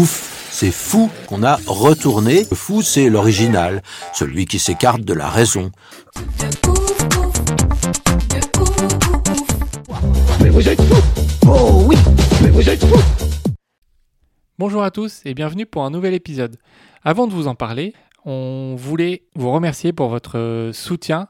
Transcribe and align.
Ouf, 0.00 0.48
c'est 0.50 0.70
fou 0.70 1.10
qu'on 1.26 1.42
a 1.42 1.56
retourné. 1.66 2.46
Le 2.50 2.56
fou, 2.56 2.80
c'est 2.80 3.10
l'original, 3.10 3.82
celui 4.14 4.46
qui 4.46 4.58
s'écarte 4.58 5.02
de 5.02 5.12
la 5.12 5.28
raison. 5.28 5.70
Bonjour 14.58 14.82
à 14.82 14.90
tous 14.90 15.20
et 15.26 15.34
bienvenue 15.34 15.66
pour 15.66 15.84
un 15.84 15.90
nouvel 15.90 16.14
épisode. 16.14 16.56
Avant 17.04 17.26
de 17.26 17.34
vous 17.34 17.46
en 17.46 17.54
parler, 17.54 17.92
on 18.24 18.76
voulait 18.78 19.24
vous 19.36 19.52
remercier 19.52 19.92
pour 19.92 20.08
votre 20.08 20.70
soutien, 20.72 21.28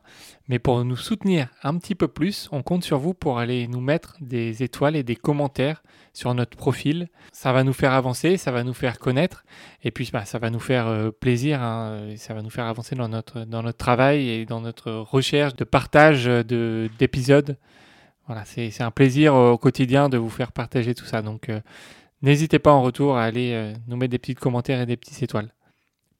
mais 0.50 0.58
pour 0.58 0.84
nous 0.84 0.96
soutenir 0.96 1.48
un 1.62 1.78
petit 1.78 1.94
peu 1.94 2.08
plus, 2.08 2.48
on 2.50 2.64
compte 2.64 2.82
sur 2.82 2.98
vous 2.98 3.14
pour 3.14 3.38
aller 3.38 3.68
nous 3.68 3.80
mettre 3.80 4.16
des 4.20 4.64
étoiles 4.64 4.96
et 4.96 5.04
des 5.04 5.14
commentaires 5.14 5.84
sur 6.12 6.34
notre 6.34 6.56
profil. 6.56 7.08
Ça 7.30 7.52
va 7.52 7.62
nous 7.62 7.72
faire 7.72 7.92
avancer, 7.92 8.36
ça 8.36 8.50
va 8.50 8.64
nous 8.64 8.74
faire 8.74 8.98
connaître, 8.98 9.44
et 9.84 9.92
puis 9.92 10.10
bah, 10.12 10.24
ça 10.24 10.40
va 10.40 10.50
nous 10.50 10.58
faire 10.58 10.88
euh, 10.88 11.12
plaisir, 11.12 11.62
hein, 11.62 12.08
ça 12.16 12.34
va 12.34 12.42
nous 12.42 12.50
faire 12.50 12.66
avancer 12.66 12.96
dans 12.96 13.08
notre, 13.08 13.70
travail 13.70 14.28
et 14.28 14.44
dans 14.44 14.60
notre 14.60 14.90
recherche 14.90 15.54
de 15.54 15.62
partage 15.62 16.24
de- 16.24 16.90
d'épisodes. 16.98 17.56
Voilà, 18.26 18.44
c'est 18.44 18.82
un 18.82 18.90
plaisir 18.90 19.34
au 19.36 19.56
quotidien 19.56 20.08
de 20.08 20.18
vous 20.18 20.30
faire 20.30 20.50
partager 20.50 20.96
tout 20.96 21.04
ça. 21.04 21.22
Donc, 21.22 21.48
euh, 21.48 21.60
N'hésitez 22.22 22.58
pas 22.58 22.72
en 22.72 22.82
retour 22.82 23.16
à 23.16 23.24
aller 23.24 23.52
euh, 23.54 23.72
nous 23.88 23.96
mettre 23.96 24.10
des 24.10 24.18
petits 24.18 24.34
commentaires 24.34 24.80
et 24.82 24.86
des 24.86 24.98
petites 24.98 25.22
étoiles. 25.22 25.54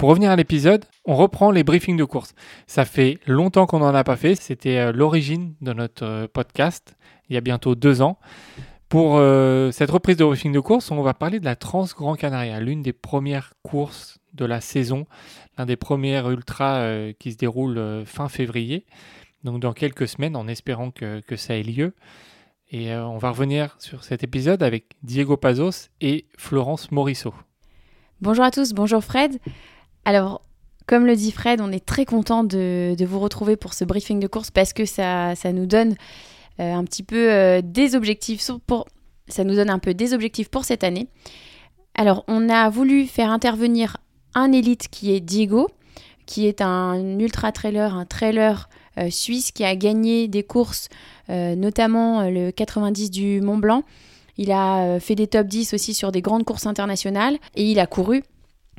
Pour 0.01 0.09
revenir 0.09 0.31
à 0.31 0.37
l'épisode, 0.37 0.87
on 1.05 1.15
reprend 1.15 1.51
les 1.51 1.62
briefings 1.62 1.98
de 1.98 2.05
course. 2.05 2.33
Ça 2.67 2.87
fait 2.87 3.19
longtemps 3.27 3.67
qu'on 3.67 3.81
n'en 3.81 3.95
a 3.95 4.03
pas 4.03 4.17
fait. 4.17 4.34
C'était 4.34 4.79
euh, 4.79 4.93
l'origine 4.93 5.56
de 5.61 5.75
notre 5.75 6.06
euh, 6.06 6.27
podcast, 6.27 6.97
il 7.29 7.34
y 7.34 7.37
a 7.37 7.43
bientôt 7.43 7.75
deux 7.75 8.01
ans. 8.01 8.19
Pour 8.89 9.19
euh, 9.19 9.71
cette 9.73 9.91
reprise 9.91 10.17
de 10.17 10.25
briefing 10.25 10.53
de 10.53 10.61
course, 10.61 10.91
on 10.91 11.03
va 11.03 11.12
parler 11.12 11.39
de 11.39 11.45
la 11.45 11.55
Trans 11.55 11.84
Grand 11.84 12.15
Canaria, 12.15 12.61
l'une 12.61 12.81
des 12.81 12.95
premières 12.95 13.53
courses 13.62 14.21
de 14.33 14.47
la 14.47 14.62
saison, 14.62 15.05
l'un 15.59 15.67
des 15.67 15.77
premiers 15.77 16.27
ultras 16.27 17.12
qui 17.19 17.33
se 17.33 17.37
déroule 17.37 18.03
fin 18.06 18.31
février, 18.31 18.87
donc 19.45 19.61
dans 19.61 19.75
quelques 19.75 20.09
semaines, 20.09 20.34
en 20.34 20.48
espérant 20.48 20.93
que, 20.93 21.21
que 21.21 21.37
ça 21.37 21.59
ait 21.59 21.62
lieu. 21.62 21.95
Et 22.71 22.95
on 22.95 23.19
va 23.19 23.28
revenir 23.28 23.77
sur 23.78 24.03
cet 24.03 24.25
épisode 24.25 24.62
avec 24.62 24.97
Diego 25.03 25.37
Pazos 25.37 25.91
et 26.01 26.25
Florence 26.39 26.91
Morisseau. 26.91 27.34
Bonjour 28.23 28.47
à 28.47 28.51
tous, 28.51 28.73
bonjour 28.73 29.05
Fred. 29.05 29.39
Alors, 30.05 30.43
comme 30.87 31.06
le 31.06 31.15
dit 31.15 31.31
Fred, 31.31 31.61
on 31.61 31.70
est 31.70 31.84
très 31.84 32.05
content 32.05 32.43
de, 32.43 32.97
vous 33.01 33.20
retrouver 33.20 33.56
pour 33.56 33.75
ce 33.75 33.84
briefing 33.84 34.19
de 34.19 34.27
course 34.27 34.51
parce 34.51 34.73
que 34.73 34.84
ça, 34.84 35.37
ça 35.37 35.53
nous 35.53 35.67
donne 35.67 35.95
euh, 36.59 36.75
un 36.75 36.84
petit 36.84 37.05
peu 37.05 37.31
euh, 37.31 37.61
des 37.62 37.95
objectifs 37.95 38.51
pour, 38.67 38.89
ça 39.28 39.45
nous 39.45 39.55
donne 39.55 39.71
un 39.71 39.78
peu 39.78 39.95
des 39.95 40.15
objectifs 40.15 40.48
pour 40.48 40.65
cette 40.65 40.83
année. 40.83 41.06
Alors, 41.95 42.25
on 42.28 42.48
a 42.48 42.69
voulu 42.71 43.06
faire 43.06 43.31
intervenir 43.31 43.98
un 44.34 44.51
élite 44.51 44.89
qui 44.89 45.12
est 45.12 45.21
Diego, 45.21 45.69
qui 46.27 46.47
est 46.47 46.61
un 46.61 47.21
ultra 47.21 47.53
trailer, 47.53 47.95
un 47.95 48.05
trailer 48.05 48.69
euh, 48.99 49.11
suisse 49.11 49.53
qui 49.53 49.65
a 49.65 49.77
gagné 49.77 50.27
des 50.27 50.43
courses, 50.43 50.88
notamment 51.28 52.28
le 52.28 52.50
90 52.50 53.12
du 53.12 53.41
Mont 53.41 53.59
Blanc. 53.59 53.84
Il 54.37 54.50
a 54.50 54.99
fait 54.99 55.15
des 55.15 55.28
top 55.28 55.47
10 55.47 55.75
aussi 55.75 55.94
sur 55.94 56.11
des 56.11 56.21
grandes 56.21 56.44
courses 56.44 56.67
internationales 56.67 57.38
et 57.55 57.71
il 57.71 57.78
a 57.78 57.87
couru, 57.87 58.25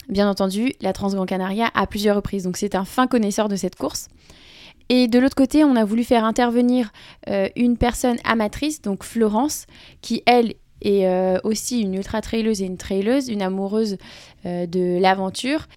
bien 0.09 0.29
entendu, 0.29 0.73
la 0.81 0.93
Transgran 0.93 1.25
Canaria 1.25 1.69
à 1.73 1.87
plusieurs 1.87 2.15
reprises. 2.15 2.43
Donc 2.43 2.57
c'est 2.57 2.75
un 2.75 2.85
fin 2.85 3.07
connaisseur 3.07 3.47
de 3.47 3.55
cette 3.55 3.75
course. 3.75 4.07
Et 4.89 5.07
de 5.07 5.19
l'autre 5.19 5.35
côté, 5.35 5.63
on 5.63 5.77
a 5.77 5.85
voulu 5.85 6.03
faire 6.03 6.25
intervenir 6.25 6.91
euh, 7.29 7.47
une 7.55 7.77
personne 7.77 8.17
amatrice, 8.25 8.81
donc 8.81 9.05
Florence, 9.05 9.65
qui 10.01 10.21
elle 10.25 10.55
est 10.81 11.07
euh, 11.07 11.37
aussi 11.45 11.79
une 11.81 11.93
ultra 11.93 12.19
traileuse 12.19 12.61
et 12.61 12.65
une 12.65 12.75
traileuse, 12.75 13.29
une 13.29 13.41
amoureuse 13.41 13.97
euh, 14.45 14.65
de 14.65 14.99
l'aventure, 14.99 15.67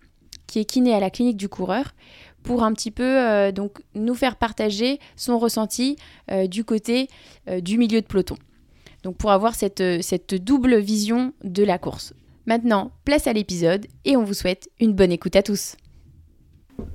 qui 0.48 0.58
est 0.58 0.64
kiné 0.64 0.92
à 0.94 0.98
la 0.98 1.10
clinique 1.10 1.36
du 1.36 1.48
coureur, 1.48 1.94
pour 2.42 2.64
un 2.64 2.72
petit 2.72 2.90
peu 2.90 3.50
donc 3.52 3.78
nous 3.94 4.14
faire 4.14 4.36
partager 4.36 4.98
son 5.16 5.38
ressenti 5.38 5.96
du 6.46 6.62
côté 6.62 7.08
du 7.62 7.78
milieu 7.78 8.02
de 8.02 8.06
peloton. 8.06 8.36
Donc 9.02 9.16
pour 9.16 9.30
avoir 9.30 9.54
cette, 9.54 10.02
cette 10.02 10.34
double 10.34 10.76
vision 10.76 11.32
de 11.42 11.64
la 11.64 11.78
course. 11.78 12.12
Maintenant, 12.46 12.90
place 13.06 13.26
à 13.26 13.32
l'épisode 13.32 13.86
et 14.04 14.16
on 14.16 14.22
vous 14.22 14.34
souhaite 14.34 14.68
une 14.78 14.92
bonne 14.92 15.12
écoute 15.12 15.34
à 15.34 15.42
tous. 15.42 15.76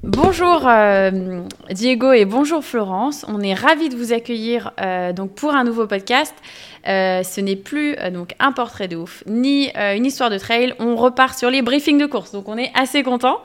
Bonjour 0.04 0.68
euh, 0.68 1.42
Diego 1.72 2.12
et 2.12 2.26
bonjour 2.26 2.64
Florence. 2.64 3.26
On 3.28 3.42
est 3.42 3.56
ravis 3.56 3.90
de 3.90 3.96
vous 3.96 4.14
accueillir 4.14 4.72
euh, 4.80 5.12
donc 5.12 5.34
pour 5.34 5.56
un 5.56 5.64
nouveau 5.64 5.88
podcast. 5.88 6.36
Euh, 6.88 7.24
ce 7.24 7.42
n'est 7.42 7.56
plus 7.56 7.96
donc 8.14 8.36
un 8.40 8.52
portrait 8.52 8.88
de 8.88 8.96
ouf 8.96 9.24
ni 9.26 9.72
une 9.76 10.06
histoire 10.06 10.30
de 10.30 10.38
trail. 10.38 10.76
On 10.78 10.96
repart 10.96 11.38
sur 11.38 11.50
les 11.50 11.64
briefings 11.64 11.98
de 11.98 12.06
course. 12.06 12.32
Donc 12.32 12.48
on 12.48 12.58
est 12.58 12.72
assez 12.76 13.02
content 13.02 13.40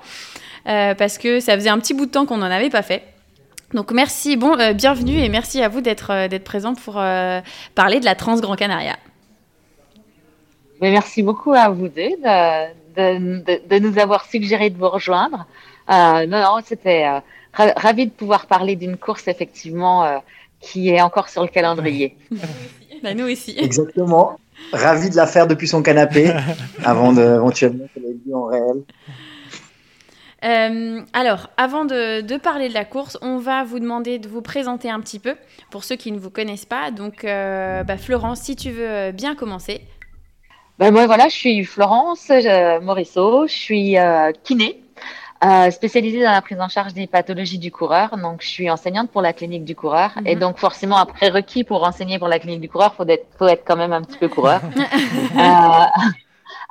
parce 0.64 1.18
que 1.18 1.40
ça 1.40 1.54
faisait 1.54 1.70
un 1.70 1.78
petit 1.78 1.94
bout 1.94 2.06
de 2.06 2.10
temps 2.10 2.26
qu'on 2.26 2.38
n'en 2.38 2.46
avait 2.46 2.70
pas 2.70 2.82
fait. 2.82 3.02
Donc 3.72 3.92
merci, 3.92 4.36
bon, 4.36 4.56
bienvenue 4.74 5.18
et 5.18 5.28
merci 5.28 5.62
à 5.62 5.68
vous 5.68 5.80
d'être 5.80 6.28
d'être 6.28 6.44
présent 6.44 6.74
pour 6.74 6.94
parler 7.74 8.00
de 8.00 8.04
la 8.04 8.14
Trans 8.14 8.38
Grand 8.40 8.56
Canaria. 8.56 8.96
Mais 10.80 10.90
merci 10.90 11.22
beaucoup 11.22 11.52
à 11.52 11.68
vous 11.68 11.88
deux 11.88 12.10
de, 12.10 12.66
de, 12.96 13.38
de, 13.44 13.60
de 13.68 13.78
nous 13.78 13.98
avoir 13.98 14.24
suggéré 14.26 14.70
de 14.70 14.76
vous 14.78 14.88
rejoindre. 14.88 15.46
Euh, 15.90 16.26
non, 16.26 16.40
non, 16.40 16.56
c'était 16.64 17.04
euh, 17.06 17.20
ra- 17.52 17.72
ravi 17.76 18.06
de 18.06 18.10
pouvoir 18.12 18.46
parler 18.46 18.74
d'une 18.76 18.96
course 18.96 19.28
effectivement 19.28 20.04
euh, 20.04 20.18
qui 20.60 20.88
est 20.90 21.00
encore 21.00 21.28
sur 21.28 21.42
le 21.42 21.48
calendrier. 21.48 22.16
Bah, 23.02 23.12
nous 23.12 23.30
aussi. 23.30 23.54
Exactement. 23.58 24.38
Ravi 24.72 25.10
de 25.10 25.16
la 25.16 25.26
faire 25.26 25.46
depuis 25.46 25.68
son 25.68 25.82
canapé 25.82 26.32
avant 26.84 27.12
de 27.12 27.20
éventuellement 27.20 27.84
qu'elle 27.92 28.04
ait 28.04 28.34
en 28.34 28.44
réel. 28.46 28.82
Euh, 30.44 31.00
alors, 31.12 31.48
avant 31.56 31.84
de, 31.84 32.20
de 32.20 32.36
parler 32.36 32.68
de 32.68 32.74
la 32.74 32.84
course, 32.84 33.18
on 33.20 33.38
va 33.38 33.64
vous 33.64 33.78
demander 33.78 34.18
de 34.18 34.28
vous 34.28 34.42
présenter 34.42 34.90
un 34.90 35.00
petit 35.00 35.18
peu 35.18 35.34
pour 35.70 35.84
ceux 35.84 35.96
qui 35.96 36.12
ne 36.12 36.18
vous 36.18 36.30
connaissent 36.30 36.66
pas. 36.66 36.90
Donc, 36.90 37.24
euh, 37.24 37.82
bah, 37.82 37.96
Florence, 37.98 38.40
si 38.40 38.54
tu 38.56 38.70
veux 38.70 39.10
bien 39.12 39.34
commencer. 39.34 39.80
Ben 40.78 40.90
moi 40.92 41.06
voilà, 41.06 41.28
je 41.28 41.34
suis 41.34 41.64
Florence 41.64 42.30
euh, 42.30 42.80
Morisseau, 42.80 43.46
je 43.46 43.52
suis 43.52 43.96
euh, 43.96 44.32
kiné, 44.42 44.82
euh, 45.44 45.70
spécialisée 45.70 46.22
dans 46.22 46.32
la 46.32 46.42
prise 46.42 46.60
en 46.60 46.68
charge 46.68 46.94
des 46.94 47.06
pathologies 47.06 47.58
du 47.58 47.70
coureur. 47.70 48.16
Donc 48.16 48.42
je 48.42 48.48
suis 48.48 48.70
enseignante 48.70 49.10
pour 49.10 49.22
la 49.22 49.32
clinique 49.32 49.64
du 49.64 49.76
coureur 49.76 50.10
et 50.26 50.34
Mhm. 50.34 50.40
donc 50.40 50.58
forcément 50.58 50.98
un 50.98 51.06
prérequis 51.06 51.62
pour 51.64 51.84
enseigner 51.84 52.18
pour 52.18 52.28
la 52.28 52.38
clinique 52.40 52.60
du 52.60 52.68
coureur, 52.68 52.94
faut 52.94 53.06
être 53.06 53.26
faut 53.38 53.46
être 53.46 53.64
quand 53.64 53.76
même 53.76 53.92
un 53.92 54.02
petit 54.02 54.18
peu 54.18 54.28
coureur. 54.28 54.62
Euh, 55.36 55.86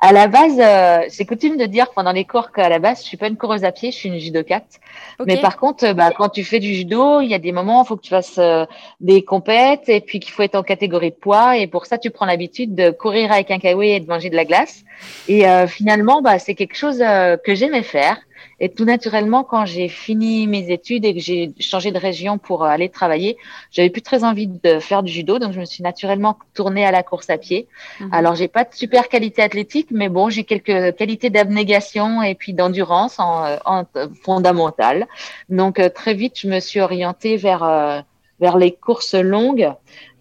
à 0.04 0.12
la 0.12 0.28
base, 0.28 0.60
euh, 0.60 1.08
j'ai 1.18 1.26
coutume 1.26 1.56
de 1.56 1.66
dire 1.66 1.92
pendant 1.92 2.12
les 2.12 2.26
cours 2.26 2.52
qu'à 2.52 2.68
la 2.68 2.78
base, 2.78 3.00
je 3.00 3.06
suis 3.06 3.16
pas 3.16 3.28
une 3.28 3.38
coureuse 3.38 3.64
à 3.64 3.72
pied, 3.72 3.90
je 3.90 3.96
suis 3.96 4.10
une 4.10 4.20
judokate. 4.20 4.82
Ok. 5.18 5.28
Mais 5.28 5.38
par 5.38 5.56
contre, 5.56 5.94
bah, 5.94 6.12
quand 6.12 6.28
tu 6.28 6.44
fais 6.44 6.60
du 6.60 6.74
judo, 6.74 7.22
il 7.22 7.30
y 7.30 7.34
a 7.34 7.40
des 7.40 7.54
moments 7.54 7.80
où 7.80 7.84
il 7.86 7.88
faut 7.88 7.96
que 7.96 8.02
tu 8.02 8.10
fasses 8.10 8.38
euh, 8.38 8.66
des 9.00 9.24
compètes 9.24 9.88
et 9.88 10.02
puis 10.02 10.20
qu'il 10.20 10.34
faut 10.34 10.44
être 10.44 10.56
en 10.56 10.64
catégorie 10.64 11.12
de 11.12 11.16
poids. 11.16 11.58
Et 11.58 11.68
pour 11.68 11.86
ça, 11.86 11.98
tu 11.98 12.12
prends 12.12 12.26
l'habitude 12.26 12.76
de 12.76 12.92
courir 12.92 13.32
avec 13.32 13.50
un 13.50 13.60
kawaii 13.60 13.94
et 13.94 14.00
de 14.02 14.08
manger 14.08 14.30
de 14.30 14.36
la 14.36 14.44
glace. 14.44 14.84
Et 15.30 15.48
euh, 15.48 15.68
finalement, 15.68 16.22
bah, 16.22 16.38
c'est 16.38 16.56
quelque 16.56 16.76
chose 16.76 17.02
euh, 17.02 17.38
que 17.38 17.56
j'aimais 17.56 17.84
faire. 17.84 18.18
Et 18.64 18.70
tout 18.70 18.86
naturellement, 18.86 19.44
quand 19.44 19.66
j'ai 19.66 19.90
fini 19.90 20.48
mes 20.48 20.72
études 20.72 21.04
et 21.04 21.14
que 21.14 21.20
j'ai 21.20 21.52
changé 21.60 21.92
de 21.92 21.98
région 21.98 22.38
pour 22.38 22.64
euh, 22.64 22.68
aller 22.68 22.88
travailler, 22.88 23.36
j'avais 23.72 23.90
plus 23.90 24.02
très 24.02 24.24
envie 24.24 24.48
de 24.48 24.80
faire 24.80 25.04
du 25.04 25.12
judo. 25.12 25.38
Donc, 25.38 25.52
je 25.52 25.60
me 25.60 25.66
suis 25.66 25.84
naturellement 25.84 26.38
tournée 26.54 26.86
à 26.86 26.92
la 26.92 27.04
course 27.04 27.30
à 27.30 27.38
pied. 27.38 27.68
Mhm. 28.00 28.10
Alors, 28.14 28.36
j'ai 28.36 28.48
pas 28.48 28.64
de 28.64 28.74
super 28.74 29.10
qualité 29.10 29.42
athlétique, 29.42 29.90
mais 29.92 30.08
bon, 30.08 30.30
j'ai 30.30 30.46
quelques 30.46 30.96
qualités 30.96 31.30
d'abnégation 31.30 32.22
et 32.22 32.36
puis 32.36 32.54
d'endurance 32.54 33.20
en, 33.20 33.44
euh, 33.44 33.58
en 33.66 33.84
fondamentales. 34.24 35.08
Donc, 35.50 35.78
euh, 35.78 35.90
très 35.90 36.14
vite, 36.14 36.40
je 36.40 36.48
me 36.48 36.62
suis 36.62 36.80
orientée 36.80 37.36
vers, 37.36 37.64
euh, 37.64 38.00
vers 38.40 38.58
les 38.58 38.72
courses 38.72 39.16
longues 39.16 39.74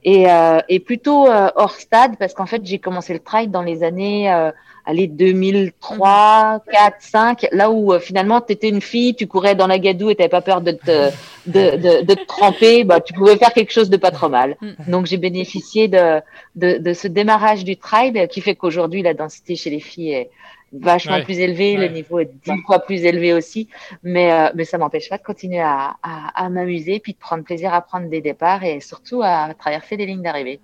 et, 0.05 0.29
euh, 0.29 0.61
et 0.69 0.81
plutôt 0.81 1.29
euh, 1.29 1.49
hors 1.55 1.75
stade 1.75 2.17
parce 2.19 2.35
qu'en 2.35 2.47
fait 2.47 2.65
j'ai 2.65 2.79
commencé 2.79 3.13
le 3.13 3.21
trail 3.21 3.49
dans 3.49 3.63
les 3.63 3.85
années 3.85 4.33
euh, 4.33 4.51
allez 4.85 5.07
2003, 5.07 6.63
4, 6.71 6.97
5, 7.01 7.47
là 7.53 7.71
où 7.71 7.93
euh, 7.93 7.99
finalement 8.01 8.41
tu 8.41 8.53
étais 8.53 8.69
une 8.69 8.81
fille, 8.81 9.15
tu 9.15 9.27
courais 9.27 9.55
dans 9.55 9.67
la 9.67 9.79
gadoue 9.79 10.11
et 10.11 10.17
tu 10.17 10.29
pas 10.29 10.41
peur 10.41 10.61
de 10.61 10.73
te 10.73 11.11
de, 11.47 11.77
de, 11.77 12.03
de, 12.05 12.15
te 12.15 12.25
tremper, 12.27 12.85
bah 12.85 13.01
tu 13.01 13.13
pouvais 13.13 13.37
faire 13.37 13.53
quelque 13.53 13.73
chose 13.73 13.91
de 13.91 13.97
pas 13.97 14.11
trop 14.13 14.29
mal. 14.29 14.57
Mm. 14.61 14.91
Donc 14.91 15.07
j'ai 15.07 15.17
bénéficié 15.17 15.89
de, 15.89 16.21
de 16.57 16.79
de 16.79 16.93
ce 16.93 17.09
démarrage 17.09 17.65
du 17.65 17.77
trail 17.77 18.29
qui 18.31 18.41
fait 18.41 18.55
qu'aujourd'hui 18.55 19.03
la 19.03 19.15
densité 19.15 19.57
chez 19.57 19.71
les 19.71 19.81
filles 19.81 20.13
est 20.13 20.31
vachement 20.73 21.17
Ouais. 21.17 21.25
plus 21.25 21.39
élevé, 21.39 21.77
Ouais. 21.77 21.89
le 21.89 21.93
niveau 21.93 22.19
est 22.21 22.31
dix 22.47 22.59
fois 22.65 22.79
plus 22.79 23.05
élevé 23.05 23.35
aussi, 23.35 23.69
mais, 24.03 24.33
euh, 24.33 24.49
mais 24.55 24.65
ça 24.65 24.79
m'empêche 24.79 25.11
pas 25.11 25.19
de 25.19 25.23
continuer 25.23 25.61
à, 25.61 25.97
à, 26.03 26.45
à 26.45 26.49
m'amuser, 26.49 26.99
puis 26.99 27.13
de 27.13 27.19
prendre 27.19 27.45
plaisir 27.45 27.75
à 27.75 27.83
prendre 27.83 28.09
des 28.09 28.23
départs 28.23 28.65
et 28.65 28.81
surtout 28.81 29.21
à 29.23 29.53
traverser 29.59 29.99
des 29.99 30.07
lignes 30.07 30.23
d'arrivée. 30.23 30.61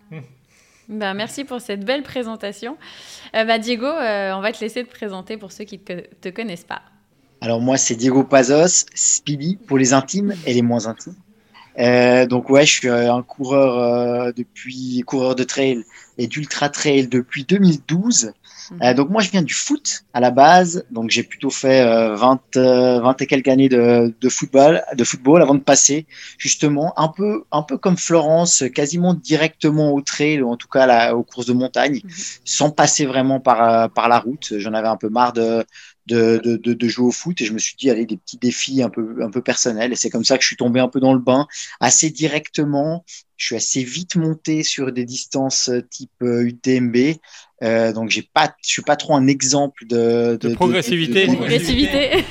Ben, 0.89 1.15
merci 1.15 1.45
pour 1.45 1.61
cette 1.61 1.85
belle 1.85 2.03
présentation. 2.03 2.77
Bah, 3.35 3.59
Diego, 3.59 3.87
euh, 3.87 4.33
on 4.33 4.41
va 4.41 4.53
te 4.53 4.61
laisser 4.61 4.85
te 4.85 4.91
présenter 4.91 5.37
pour 5.37 5.53
ceux 5.53 5.65
qui 5.65 5.79
ne 5.79 6.01
te, 6.01 6.29
connaissent 6.31 6.65
pas. 6.65 6.83
Alors 7.41 7.61
moi, 7.61 7.77
c'est 7.77 7.95
Diego 7.95 8.25
Pazos, 8.25 8.87
Speedy 8.95 9.57
pour 9.57 9.79
les 9.79 9.93
intimes 9.93 10.35
et 10.47 10.55
les 10.55 10.63
moins 10.63 10.87
intimes. 10.87 11.15
Euh, 11.79 12.27
donc 12.27 12.51
ouais, 12.51 12.67
je 12.67 12.73
suis 12.73 12.89
un 12.89 13.23
coureur 13.23 14.33
depuis 14.35 15.01
coureur 15.07 15.37
de 15.37 15.45
trail 15.45 15.85
et 16.17 16.27
d'ultra 16.27 16.69
trail 16.69 17.07
depuis 17.07 17.45
2012. 17.45 18.33
Mhm. 18.71 18.83
Euh, 18.83 18.95
donc 18.95 19.09
moi, 19.11 19.23
je 19.23 19.31
viens 19.31 19.43
du 19.43 19.55
foot 19.55 20.05
à 20.13 20.21
la 20.21 20.31
base. 20.31 20.85
Donc 20.91 21.11
j'ai 21.11 21.23
plutôt 21.23 21.51
fait 21.51 21.81
euh, 21.83 22.15
20, 22.15 22.41
euh, 22.57 23.01
20 23.01 23.21
et 23.23 23.27
quelques 23.27 23.49
années 23.49 23.69
de, 23.69 24.15
de 24.21 24.29
football, 24.29 24.83
de 24.95 25.05
football 25.05 25.43
avant 25.43 25.55
de 25.55 25.61
passer 25.61 26.07
justement 26.39 26.93
un 26.99 27.09
peu, 27.09 27.45
un 27.53 27.63
peu 27.63 27.79
comme 27.79 27.97
Florence, 27.97 28.65
quasiment 28.75 29.15
directement 29.15 29.93
au 29.93 30.03
trail 30.03 30.43
ou 30.43 30.51
en 30.51 30.57
tout 30.57 30.69
cas 30.69 30.87
la- 30.87 31.17
aux 31.17 31.23
courses 31.23 31.47
de 31.47 31.53
montagne, 31.55 32.01
Mhm. 32.05 32.11
sans 32.45 32.71
passer 32.71 33.07
vraiment 33.07 33.41
par 33.41 33.63
euh, 33.63 33.89
par 33.89 34.09
la 34.09 34.19
route. 34.19 34.53
J'en 34.59 34.75
avais 34.75 34.89
un 34.89 34.97
peu 34.97 35.09
marre 35.09 35.33
de 35.33 35.65
de, 36.07 36.41
de, 36.43 36.73
de, 36.73 36.89
jouer 36.89 37.07
au 37.09 37.11
foot 37.11 37.39
et 37.41 37.45
je 37.45 37.53
me 37.53 37.59
suis 37.59 37.77
dit 37.77 37.91
allez 37.91 38.07
des 38.07 38.17
petits 38.17 38.39
défis 38.39 38.83
un 38.83 38.89
peu 38.89 39.17
un 39.23 39.31
peu 39.31 39.43
personnels 39.43 39.93
et 39.93 39.97
c'est 39.97 40.09
comme 40.09 40.25
ça 40.25 40.37
que 40.39 40.43
je 40.43 40.47
suis 40.47 40.57
tombé 40.57 40.81
un 40.81 40.89
peu 40.89 41.01
dans 41.01 41.13
le 41.13 41.19
bain 41.19 41.47
assez 41.81 42.09
directement 42.11 43.05
je 43.37 43.47
suis 43.47 43.57
assez 43.57 43.85
vite 43.85 44.17
monté 44.17 44.63
sur 44.63 44.91
des 44.91 45.05
distances 45.05 45.69
euh, 45.69 45.83
type 45.83 46.11
UTMB 46.23 46.97
euh, 47.63 47.93
donc 47.93 48.11
j'ai 48.11 48.23
pas 48.23 48.55
je 48.63 48.69
suis 48.71 48.83
pas 48.83 48.97
trop 48.97 49.15
un 49.17 49.27
exemple 49.27 49.87
de 49.87 50.37
De 50.41 50.55
progressivité. 50.55 51.27
de- 51.27 51.33
de- 51.33 51.37
Progressivité. 51.37 52.25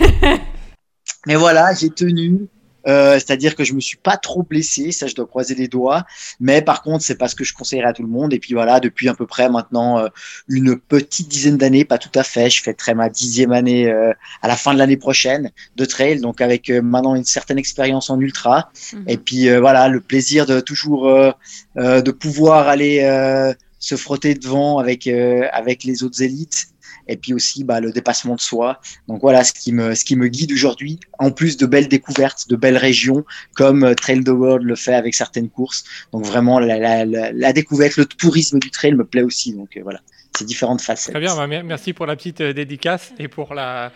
mais 1.25 1.35
voilà 1.35 1.73
j'ai 1.73 1.89
tenu 1.89 2.47
euh, 2.87 3.15
c'est-à-dire 3.15 3.55
que 3.57 3.65
je 3.65 3.73
me 3.73 3.81
suis 3.81 3.97
pas 3.97 4.15
trop 4.15 4.43
blessé, 4.43 4.93
ça 4.93 5.07
je 5.07 5.15
dois 5.15 5.25
croiser 5.27 5.55
les 5.55 5.67
doigts, 5.67 6.05
mais 6.39 6.61
par 6.61 6.81
contre 6.81 7.03
c'est 7.03 7.17
pas 7.17 7.27
ce 7.27 7.35
que 7.35 7.43
je 7.43 7.53
conseillerais 7.53 7.89
à 7.89 7.91
tout 7.91 8.01
le 8.03 8.07
monde. 8.07 8.33
Et 8.33 8.39
puis 8.39 8.53
voilà, 8.53 8.79
depuis 8.79 9.09
à 9.09 9.13
peu 9.13 9.25
près 9.25 9.49
maintenant 9.49 9.99
euh, 9.99 10.07
une 10.47 10.77
petite 10.79 11.27
dizaine 11.27 11.57
d'années, 11.57 11.83
pas 11.83 11.97
tout 11.97 12.11
à 12.17 12.23
fait, 12.23 12.49
je 12.49 12.63
fêterai 12.63 12.93
ma 12.93 13.09
dixième 13.09 13.51
année 13.51 13.89
euh, 13.91 14.13
à 14.41 14.47
la 14.47 14.55
fin 14.55 14.73
de 14.73 14.79
l'année 14.79 14.95
prochaine 14.95 15.51
de 15.75 15.83
trail, 15.83 16.21
donc 16.21 16.39
avec 16.39 16.69
euh, 16.69 16.81
maintenant 16.81 17.15
une 17.15 17.25
certaine 17.25 17.57
expérience 17.57 18.09
en 18.09 18.21
ultra. 18.21 18.71
Mhm. 18.93 19.03
Et 19.09 19.17
puis 19.17 19.49
euh, 19.49 19.59
voilà, 19.59 19.89
le 19.89 19.99
plaisir 19.99 20.45
de 20.45 20.61
toujours 20.61 21.09
euh, 21.09 21.31
euh, 21.77 22.01
de 22.01 22.11
pouvoir 22.11 22.69
aller 22.69 23.01
euh, 23.01 23.53
se 23.87 23.95
frotter 23.95 24.33
devant 24.35 24.79
avec 24.79 25.07
euh, 25.07 25.47
avec 25.53 25.83
les 25.83 26.03
autres 26.03 26.21
élites. 26.21 26.67
Et 27.09 27.15
puis 27.15 27.33
aussi 27.33 27.63
bah, 27.63 27.79
le 27.79 27.93
dépassement 27.93 28.35
de 28.35 28.41
soi. 28.41 28.81
Donc 29.07 29.21
voilà 29.21 29.45
ce 29.45 29.53
qui 29.53 29.71
me 29.71 29.95
ce 29.95 30.03
qui 30.03 30.17
me 30.17 30.27
guide 30.27 30.51
aujourd'hui. 30.51 30.99
En 31.19 31.31
plus 31.31 31.55
de 31.55 31.65
belles 31.65 31.87
découvertes, 31.87 32.49
de 32.49 32.57
belles 32.57 32.75
régions 32.75 33.23
comme 33.55 33.85
euh, 33.85 33.93
Trail 33.93 34.25
the 34.25 34.29
World 34.29 34.65
le 34.67 34.75
fait 34.75 34.93
avec 34.93 35.15
certaines 35.15 35.49
courses. 35.49 35.85
Donc 36.11 36.25
vraiment 36.25 36.59
la, 36.59 37.53
découverte, 37.53 37.95
le 37.95 38.05
tourisme 38.05 38.59
du 38.59 38.71
trail 38.71 38.93
me 38.93 39.05
plaît 39.05 39.21
aussi. 39.21 39.53
Donc 39.53 39.77
euh, 39.77 39.81
voilà, 39.83 40.01
c'est 40.37 40.43
différentes 40.43 40.81
facettes. 40.81 41.13
Très 41.13 41.21
bien, 41.21 41.33
bah, 41.37 41.47
mer- 41.47 41.63
merci 41.63 41.93
pour 41.93 42.07
la 42.07 42.17
petite 42.17 42.41
dédicace 42.41 43.13
et 43.19 43.29
pour, 43.29 43.53
la, 43.53 43.93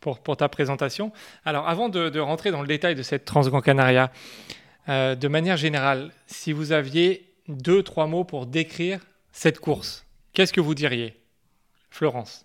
pour, 0.00 0.18
pour 0.18 0.36
ta 0.36 0.48
présentation. 0.48 1.12
Alors, 1.44 1.68
avant 1.68 1.88
de, 1.88 2.18
rentrer 2.18 2.50
dans 2.50 2.62
le 2.62 2.66
détail 2.66 2.96
de 2.96 3.04
cette 3.04 3.24
Transgran 3.24 3.60
Canaria, 3.60 4.10
de 4.88 5.28
manière 5.28 5.56
générale, 5.56 6.10
si 6.26 6.52
vous 6.52 6.72
aviez 6.72 7.30
deux, 7.46 7.82
trois 7.84 8.06
mots 8.08 8.24
pour 8.24 8.46
décrire 8.46 8.98
cette 9.38 9.60
course, 9.60 10.04
qu'est-ce 10.32 10.52
que 10.52 10.60
vous 10.60 10.74
diriez 10.74 11.14
Florence? 11.90 12.44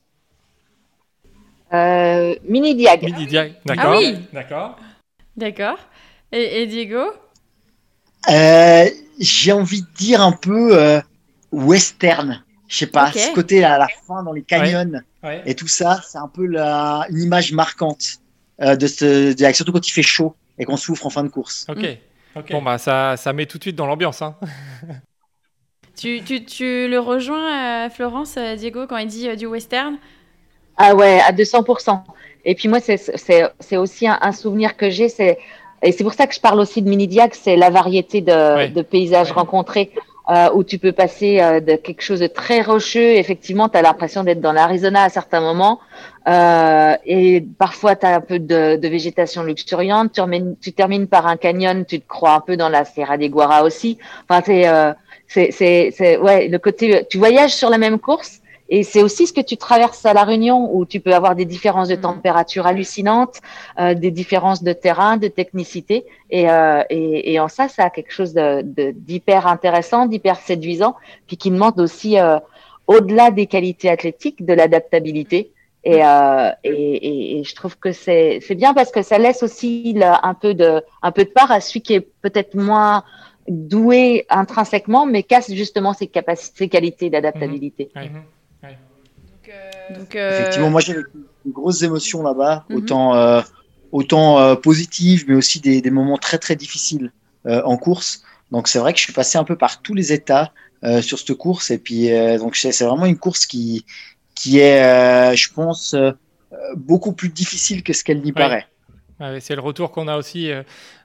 Euh, 1.74 2.36
mini 2.44 2.76
diag. 2.76 3.04
Midi 3.04 3.26
Diag, 3.26 3.56
d'accord 3.66 3.98
oui. 3.98 4.16
D'accord. 4.32 4.78
D'accord. 5.36 5.80
Et, 6.32 6.62
et 6.62 6.68
Diego? 6.68 7.02
Euh, 8.30 8.86
j'ai 9.20 9.52
envie 9.52 9.82
de 9.82 9.88
dire 9.96 10.22
un 10.22 10.34
peu 10.34 10.78
euh, 10.80 11.02
western. 11.52 12.44
Je 12.68 12.78
sais 12.78 12.88
pas, 12.88 13.12
ce 13.12 13.34
côté 13.34 13.64
à 13.64 13.80
la 13.80 13.88
fin 13.88 14.22
dans 14.22 14.34
les 14.34 14.44
canyons 14.44 15.02
Ouais. 15.24 15.42
et 15.48 15.56
tout 15.56 15.68
ça, 15.70 16.00
c'est 16.08 16.18
un 16.20 16.28
peu 16.28 16.46
la, 16.46 17.08
une 17.10 17.22
image 17.22 17.54
marquante 17.54 18.20
euh, 18.62 18.76
de 18.76 18.86
ce 18.86 19.34
de- 19.34 19.54
surtout 19.54 19.72
quand 19.72 19.88
il 19.88 19.92
fait 19.92 20.04
chaud 20.04 20.36
et 20.60 20.66
qu'on 20.66 20.78
souffre 20.78 21.08
en 21.08 21.10
fin 21.10 21.24
de 21.24 21.30
course. 21.30 21.66
Ok. 21.70 21.82
Mm. 21.82 22.40
ok. 22.40 22.52
Bon, 22.52 22.62
bah, 22.62 22.78
ça, 22.78 23.16
ça 23.18 23.34
met 23.34 23.48
tout 23.48 23.58
de 23.58 23.64
suite 23.64 23.76
dans 23.78 23.88
l'ambiance. 23.88 24.22
Hein. 24.22 24.36
tu, 25.96 26.24
tu, 26.24 26.44
tu 26.46 26.88
le 26.88 27.00
rejoins, 27.00 27.86
euh, 27.86 27.90
Florence, 27.90 28.36
euh, 28.38 28.56
Diego, 28.56 28.88
quand 28.88 28.98
il 28.98 29.08
dit 29.08 29.28
euh, 29.30 29.36
du 29.36 29.46
western? 29.46 29.98
Ah 30.78 30.96
ouais, 30.96 31.20
à 31.26 31.32
200%. 31.32 32.04
Et 32.46 32.56
puis 32.56 32.68
moi, 32.68 32.80
c'est- 32.80 32.98
c'est 33.18 33.44
c'est 33.60 33.78
aussi 33.78 34.08
un, 34.08 34.18
un 34.22 34.32
souvenir 34.32 34.76
que 34.76 34.90
j'ai. 34.90 35.10
c'est 35.10 35.38
Et 35.86 35.92
c'est 35.92 36.04
pour 36.06 36.14
ça 36.14 36.28
que 36.28 36.34
je 36.34 36.40
parle 36.40 36.60
aussi 36.62 36.82
de 36.82 36.90
mini-diag, 36.90 37.32
c'est 37.34 37.58
la 37.58 37.70
variété 37.70 38.22
de, 38.22 38.32
Ouais. 38.56 38.70
de 38.70 38.82
paysages 38.82 39.32
Ouais. 39.32 39.36
rencontrés. 39.36 39.92
euh, 40.30 40.50
où 40.54 40.64
tu 40.64 40.78
peux 40.80 40.94
passer 40.94 41.42
euh, 41.42 41.60
de 41.60 41.76
quelque 41.76 42.02
chose 42.02 42.22
de 42.22 42.28
très 42.28 42.62
rocheux. 42.62 43.12
Effectivement, 43.24 43.68
tu 43.68 43.78
as 43.78 43.82
l'impression 43.82 44.24
d'être 44.24 44.40
dans 44.40 44.54
l'Arizona 44.54 45.04
à 45.04 45.10
certains 45.10 45.42
moments. 45.42 45.82
Euh, 46.30 46.96
et 47.06 47.42
parfois, 47.60 47.98
tu 47.98 48.06
as 48.06 48.16
un 48.16 48.22
peu 48.22 48.40
de, 48.40 48.78
de 48.78 48.88
végétation 48.88 49.44
luxuriante. 49.44 50.14
Tu, 50.14 50.22
remènes- 50.22 50.56
tu 50.62 50.72
termines 50.72 51.08
par 51.08 51.28
un 51.28 51.36
canyon, 51.36 51.84
tu 51.86 52.00
te 52.00 52.08
crois 52.08 52.36
un 52.36 52.40
peu 52.40 52.56
dans 52.56 52.70
la 52.70 52.86
Sierra 52.86 53.18
de 53.18 53.28
Guara 53.28 53.64
aussi. 53.64 53.98
Enfin, 54.30 54.42
c'est, 54.46 54.66
euh, 54.66 54.94
c'est, 55.34 56.18
ouais, 56.18 56.48
le 56.48 56.60
côté, 56.60 57.06
tu 57.10 57.18
voyages 57.18 57.56
sur 57.56 57.70
la 57.70 57.78
même 57.78 58.00
course. 58.00 58.40
Et 58.70 58.84
c'est 58.84 59.04
aussi 59.04 59.28
ce 59.28 59.34
que 59.34 59.42
tu 59.42 59.58
traverses 59.58 60.06
à 60.06 60.14
La 60.14 60.24
Réunion, 60.24 60.70
où 60.74 60.86
tu 60.86 61.00
peux 61.00 61.14
avoir 61.14 61.36
des 61.36 61.46
différences 61.46 61.90
de 61.90 61.96
Mhm. 61.96 62.02
température 62.02 62.66
hallucinantes, 62.66 63.38
euh, 63.80 63.94
des 63.94 64.10
différences 64.10 64.64
de 64.64 64.74
terrain, 64.74 65.18
de 65.18 65.28
technicité. 65.28 66.06
Et, 66.32 66.50
euh, 66.50 66.82
et, 66.90 67.34
et 67.34 67.40
en 67.40 67.50
ça, 67.50 67.68
ça 67.68 67.84
a 67.86 67.90
quelque 67.90 68.14
chose 68.14 68.34
de, 68.34 68.62
de, 68.64 68.92
d'hyper 68.92 69.48
intéressant, 69.48 70.06
d'hyper 70.06 70.38
séduisant, 70.38 70.96
puis 71.28 71.38
qui 71.38 71.52
demande 71.52 71.80
aussi, 71.80 72.18
euh, 72.18 72.40
au-delà 72.88 73.32
des 73.32 73.48
qualités 73.48 73.90
athlétiques, 73.90 74.46
de 74.46 74.54
l'adaptabilité. 74.54 75.52
Et, 75.86 76.00
euh, 76.04 76.50
et, 76.64 77.44
je 77.46 77.56
trouve 77.56 77.78
que 77.78 77.92
c'est, 77.92 78.40
c'est 78.42 78.56
bien 78.56 78.74
parce 78.74 78.90
que 78.90 79.02
ça 79.02 79.18
laisse 79.18 79.44
aussi 79.44 79.92
là, 79.94 80.22
un, 80.24 80.34
peu 80.34 80.54
de, 80.54 80.82
un 81.02 81.12
peu 81.12 81.26
de 81.26 81.30
part 81.30 81.52
à 81.52 81.60
celui 81.60 81.82
qui 81.82 81.94
est 81.96 82.08
peut-être 82.22 82.56
moins 82.56 83.04
doué 83.48 84.26
intrinsèquement, 84.30 85.06
mais 85.06 85.24
casse 85.24 85.52
justement 85.54 85.94
ses 85.94 86.08
capacités, 86.08 86.58
ses 86.58 86.70
qualités 86.70 87.10
d'adaptabilité. 87.10 87.92
Mhm. 87.96 88.24
Donc, 89.90 90.16
euh, 90.16 90.30
Effectivement, 90.32 90.70
moi 90.70 90.80
j'ai 90.80 90.94
de 90.94 91.06
grosses 91.48 91.82
émotions 91.84 92.24
là-bas, 92.24 92.66
Mhm. 92.70 92.78
autant 92.78 93.16
euh, 93.16 93.42
autant 93.92 94.40
euh, 94.40 94.56
positives, 94.56 95.26
mais 95.28 95.36
aussi 95.36 95.60
des, 95.60 95.82
des 95.82 95.92
moments 95.92 96.18
très 96.18 96.38
très 96.38 96.56
difficiles 96.56 97.12
euh, 97.46 97.62
en 97.66 97.78
course. 97.78 98.24
Donc 98.52 98.68
c'est 98.70 98.80
vrai 98.80 98.94
que 98.94 99.00
je 99.00 99.04
suis 99.04 99.14
passé 99.14 99.38
un 99.38 99.44
peu 99.44 99.58
par 99.58 99.82
tous 99.82 99.94
les 99.94 100.14
états 100.14 100.54
euh, 100.86 101.02
sur 101.02 101.20
cette 101.20 101.34
course, 101.36 101.70
et 101.70 101.78
puis 101.78 102.12
euh, 102.12 102.38
donc 102.38 102.56
c'est 102.56 102.72
vraiment 102.86 103.06
une 103.06 103.18
course 103.18 103.46
qui 103.46 103.86
qui 104.36 104.60
est, 104.60 104.84
euh, 104.84 105.36
je 105.36 105.54
pense, 105.54 105.94
euh, 105.94 106.12
euh, 106.54 106.58
beaucoup 106.76 107.14
plus 107.14 107.30
difficile 107.30 107.84
que 107.84 107.94
ce 107.94 108.04
qu'elle 108.04 108.22
n'y 108.22 108.32
paraît. 108.32 108.66
Ouais, 109.20 109.40
c'est 109.42 109.56
le 109.56 109.62
retour 109.62 109.92
qu'on 109.92 110.08
a 110.08 110.18
aussi 110.18 110.50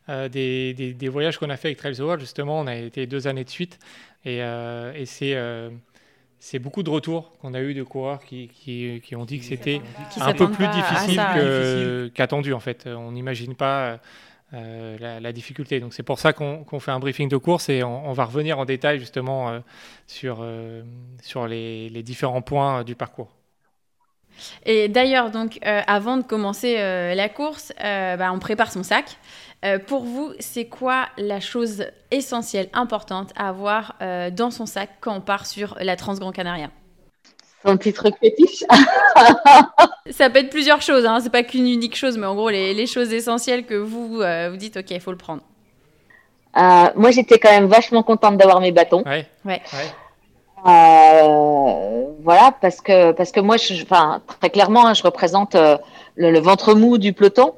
euh, 0.09 0.29
des, 0.29 0.75
des- 0.75 0.95
des 0.95 1.09
voyages 1.09 1.39
qu'on 1.39 1.51
a 1.51 1.57
fait 1.57 1.69
avec 1.69 1.79
Trails 1.79 1.97
the 1.97 2.01
World. 2.01 2.21
Justement, 2.21 2.59
on 2.61 2.67
a 2.67 2.75
été 2.77 3.07
deux 3.07 3.27
années 3.27 3.45
de 3.45 3.51
suite 3.51 3.79
et, 4.25 4.43
euh, 4.43 4.93
et 4.95 5.07
c'est 5.07 5.35
euh, 5.35 5.71
c'est 6.41 6.59
beaucoup 6.61 6.83
de 6.85 6.91
retours 6.91 7.33
qu'on 7.41 7.53
a 7.55 7.61
eu 7.61 7.75
de 7.75 7.83
coureurs 7.83 8.21
qui, 8.25 8.49
qui, 8.49 9.01
qui 9.05 9.17
ont 9.17 9.25
dit 9.25 9.39
que 9.41 9.45
c'était 9.45 9.81
un 10.21 10.33
peu 10.35 10.51
plus 10.53 10.67
difficile 10.69 12.13
qu'attendu 12.15 12.53
en 12.53 12.61
fait. 12.61 12.87
On 12.87 13.11
n'imagine 13.13 13.55
pas 13.57 13.99
euh, 14.55 14.97
la, 15.01 15.19
la 15.21 15.33
difficulté. 15.33 15.81
Donc 15.81 15.93
c'est 15.95 16.05
pour 16.05 16.19
ça 16.21 16.33
qu'on 16.33 16.65
qu'on 16.65 16.79
fait 16.81 16.93
un 16.93 17.01
briefing 17.01 17.29
de 17.29 17.37
course 17.37 17.69
et 17.69 17.83
on, 17.83 18.09
on 18.09 18.13
va 18.13 18.25
revenir 18.25 18.59
en 18.59 18.65
détail 18.65 18.99
justement 19.01 19.51
euh, 19.51 19.59
sur, 20.07 20.39
euh, 20.41 20.83
sur 21.23 21.49
les, 21.49 21.89
les 21.89 22.03
différents 22.05 22.41
points 22.43 22.85
du 22.85 22.95
parcours. 22.95 23.31
Et 24.65 24.89
d'ailleurs, 24.89 25.33
donc, 25.33 25.59
avant 25.65 26.17
de 26.17 26.23
commencer 26.23 26.77
la 26.77 27.29
course, 27.29 27.73
bah, 27.81 28.31
on 28.33 28.39
prépare 28.39 28.71
son 28.71 28.85
sac. 28.85 29.17
Euh, 29.65 29.79
pour 29.79 30.05
vous, 30.05 30.33
c'est 30.39 30.67
quoi 30.67 31.07
la 31.17 31.41
chose 31.41 31.87
essentielle, 32.11 32.69
importante 32.73 33.33
à 33.37 33.49
avoir 33.49 33.97
euh, 34.03 34.31
dans 34.31 34.51
son 34.51 34.67
sac 34.67 34.91
quand 35.01 35.17
on 35.17 35.21
part 35.21 35.47
sur 35.47 35.77
la 35.81 35.97
Transgran 35.97 36.31
Canaria? 36.31 36.71
Son 37.67 37.77
petit 37.77 37.93
truc 37.93 38.15
fétiche. 38.21 38.63
Ça 40.11 40.31
peut 40.31 40.39
être 40.39 40.51
plusieurs 40.51 40.81
choses, 40.81 41.05
hein, 41.07 41.19
c'est 41.21 41.31
pas 41.31 41.43
qu'une 41.43 41.67
unique 41.67 41.97
chose, 41.97 42.17
mais 42.17 42.27
en 42.27 42.37
gros, 42.37 42.51
les, 42.51 42.73
les 42.73 42.87
choses 42.87 43.13
essentielles 43.13 43.67
que 43.67 43.75
vous 43.75 44.21
euh, 44.23 44.49
vous 44.51 44.57
dites, 44.57 44.77
ok, 44.77 44.91
il 44.93 45.01
faut 45.01 45.11
le 45.11 45.19
prendre. 45.19 45.43
moi, 46.55 47.11
j'étais 47.11 47.41
quand 47.41 47.51
même 47.51 47.67
vachement 47.67 48.05
contente 48.05 48.37
d'avoir 48.37 48.61
mes 48.61 48.71
bâtons. 48.71 49.03
Ouais. 49.05 49.27
Ouais. 49.45 49.61
Euh, 50.67 52.05
voilà, 52.23 52.53
parce 52.61 52.81
que 52.81 53.13
parce 53.13 53.31
que 53.31 53.41
moi, 53.41 53.57
je, 53.57 53.83
enfin, 53.83 54.21
très 54.41 54.51
clairement, 54.51 54.87
hein, 54.87 54.95
je 54.95 55.03
représente 55.03 55.55
euh, 55.55 55.79
le, 56.17 56.31
le 56.31 56.41
ventre 56.41 56.75
mou 56.75 56.99
du 56.99 57.13
peloton. 57.13 57.55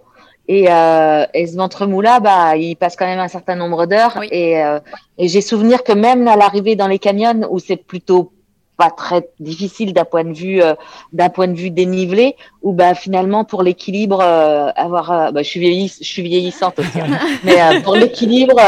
Et, 0.52 0.66
euh, 0.68 1.26
et 1.32 1.46
ce 1.46 1.56
ventre 1.56 1.86
mou-là, 1.86 2.18
bah, 2.18 2.56
il 2.56 2.74
passe 2.74 2.96
quand 2.96 3.06
même 3.06 3.20
un 3.20 3.28
certain 3.28 3.54
nombre 3.54 3.86
d'heures. 3.86 4.16
Oui. 4.18 4.26
Et, 4.32 4.60
euh, 4.60 4.80
et 5.16 5.28
j'ai 5.28 5.42
souvenir 5.42 5.84
que 5.84 5.92
même 5.92 6.26
à 6.26 6.34
l'arrivée 6.34 6.74
dans 6.74 6.88
les 6.88 6.98
canyons, 6.98 7.46
où 7.50 7.60
c'est 7.60 7.76
plutôt 7.76 8.32
pas 8.76 8.90
très 8.90 9.28
difficile 9.38 9.92
d'un 9.92 10.04
point 10.04 10.24
de 10.24 10.32
vue 10.32 10.60
euh, 10.60 10.74
d'un 11.12 11.28
point 11.28 11.46
de 11.46 11.54
vue 11.54 11.70
dénivelé, 11.70 12.34
où 12.62 12.72
bah 12.72 12.96
finalement 12.96 13.44
pour 13.44 13.62
l'équilibre, 13.62 14.18
euh, 14.20 14.70
avoir, 14.74 15.12
euh, 15.12 15.30
bah, 15.30 15.44
je 15.44 15.48
suis 15.48 15.60
vieillis, 15.60 15.94
je 16.00 16.08
suis 16.08 16.22
vieillissante 16.22 16.80
aussi, 16.80 16.98
hein. 16.98 17.16
mais 17.44 17.80
pour 17.82 17.94
l'équilibre, 17.94 18.60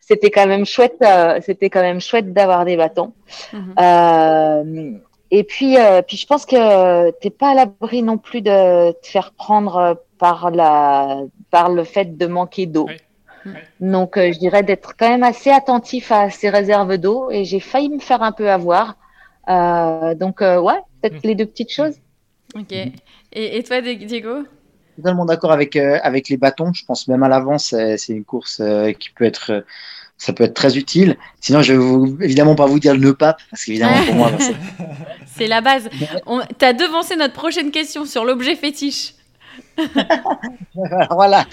c'était 0.00 0.30
quand 0.30 0.46
même 0.46 0.64
chouette, 0.64 1.04
c'était 1.44 1.68
quand 1.68 1.82
même 1.82 2.00
chouette 2.00 2.32
d'avoir 2.32 2.64
des 2.64 2.78
bâtons. 2.78 3.12
Mhm. 3.52 3.74
Euh, 3.78 4.92
et 5.38 5.44
puis, 5.44 5.76
euh, 5.78 6.02
puis 6.02 6.16
je 6.16 6.26
pense 6.26 6.44
que 6.46 7.10
t'es 7.20 7.30
pas 7.30 7.50
à 7.50 7.54
l'abri 7.54 8.02
non 8.02 8.18
plus 8.18 8.42
de 8.42 8.92
te 9.02 9.06
faire 9.06 9.32
prendre 9.32 9.76
euh, 9.76 9.94
par 10.18 10.50
la, 10.50 11.20
par 11.50 11.68
le 11.68 11.84
fait 11.84 12.16
de 12.16 12.26
manquer 12.26 12.66
d'eau. 12.66 12.86
Oui. 12.88 12.96
Oui. 13.46 13.52
Donc, 13.80 14.16
euh, 14.16 14.32
je 14.32 14.38
dirais 14.38 14.62
d'être 14.64 14.96
quand 14.98 15.08
même 15.08 15.22
assez 15.22 15.50
attentif 15.50 16.10
à 16.10 16.30
ces 16.30 16.50
réserves 16.50 16.96
d'eau. 16.98 17.30
Et 17.30 17.44
j'ai 17.44 17.60
failli 17.60 17.88
me 17.90 18.00
faire 18.00 18.22
un 18.22 18.32
peu 18.32 18.50
avoir. 18.50 18.96
Euh, 19.48 20.14
donc, 20.16 20.42
euh, 20.42 20.58
ouais, 20.58 20.80
peut-être 21.00 21.22
Mm. 21.22 21.28
les 21.28 21.34
deux 21.36 21.46
petites 21.46 21.70
choses. 21.70 21.96
Ok. 22.54 22.72
Et, 22.72 22.92
et 23.32 23.62
toi, 23.62 23.80
Di- 23.80 24.04
Diego? 24.04 24.44
Totalement 24.96 25.26
d'accord 25.26 25.52
avec, 25.52 25.76
euh, 25.76 25.98
avec 26.02 26.28
les 26.28 26.38
bâtons. 26.38 26.72
Je 26.72 26.84
pense 26.86 27.06
même 27.06 27.22
à 27.22 27.28
l'avance, 27.28 27.66
c'est 27.66 27.98
c'est 27.98 28.14
une 28.14 28.24
course 28.24 28.60
euh, 28.60 28.92
qui 28.92 29.10
peut 29.10 29.26
être, 29.32 29.52
euh, 29.52 29.60
ça 30.18 30.32
peut 30.32 30.44
être 30.44 30.54
très 30.54 30.76
utile. 30.78 31.16
Sinon, 31.40 31.62
je 31.62 31.72
vais 31.72 31.78
vous, 31.78 32.16
évidemment 32.20 32.54
pas 32.54 32.66
vous 32.66 32.78
dire 32.80 32.94
le 32.94 33.00
nœud 33.00 33.14
pape, 33.14 33.38
parce 33.50 33.64
qu'évidemment 33.64 34.02
pour 34.06 34.14
moi, 34.14 34.30
c'est- 34.38 34.54
C'est 35.36 35.46
la 35.46 35.60
base. 35.60 35.88
On... 36.26 36.40
T'as 36.58 36.72
devancé 36.72 37.16
notre 37.16 37.34
prochaine 37.34 37.70
question 37.70 38.04
sur 38.06 38.24
l'objet 38.24 38.56
fétiche. 38.56 39.14
Alors, 39.76 40.38
voilà. 41.14 41.44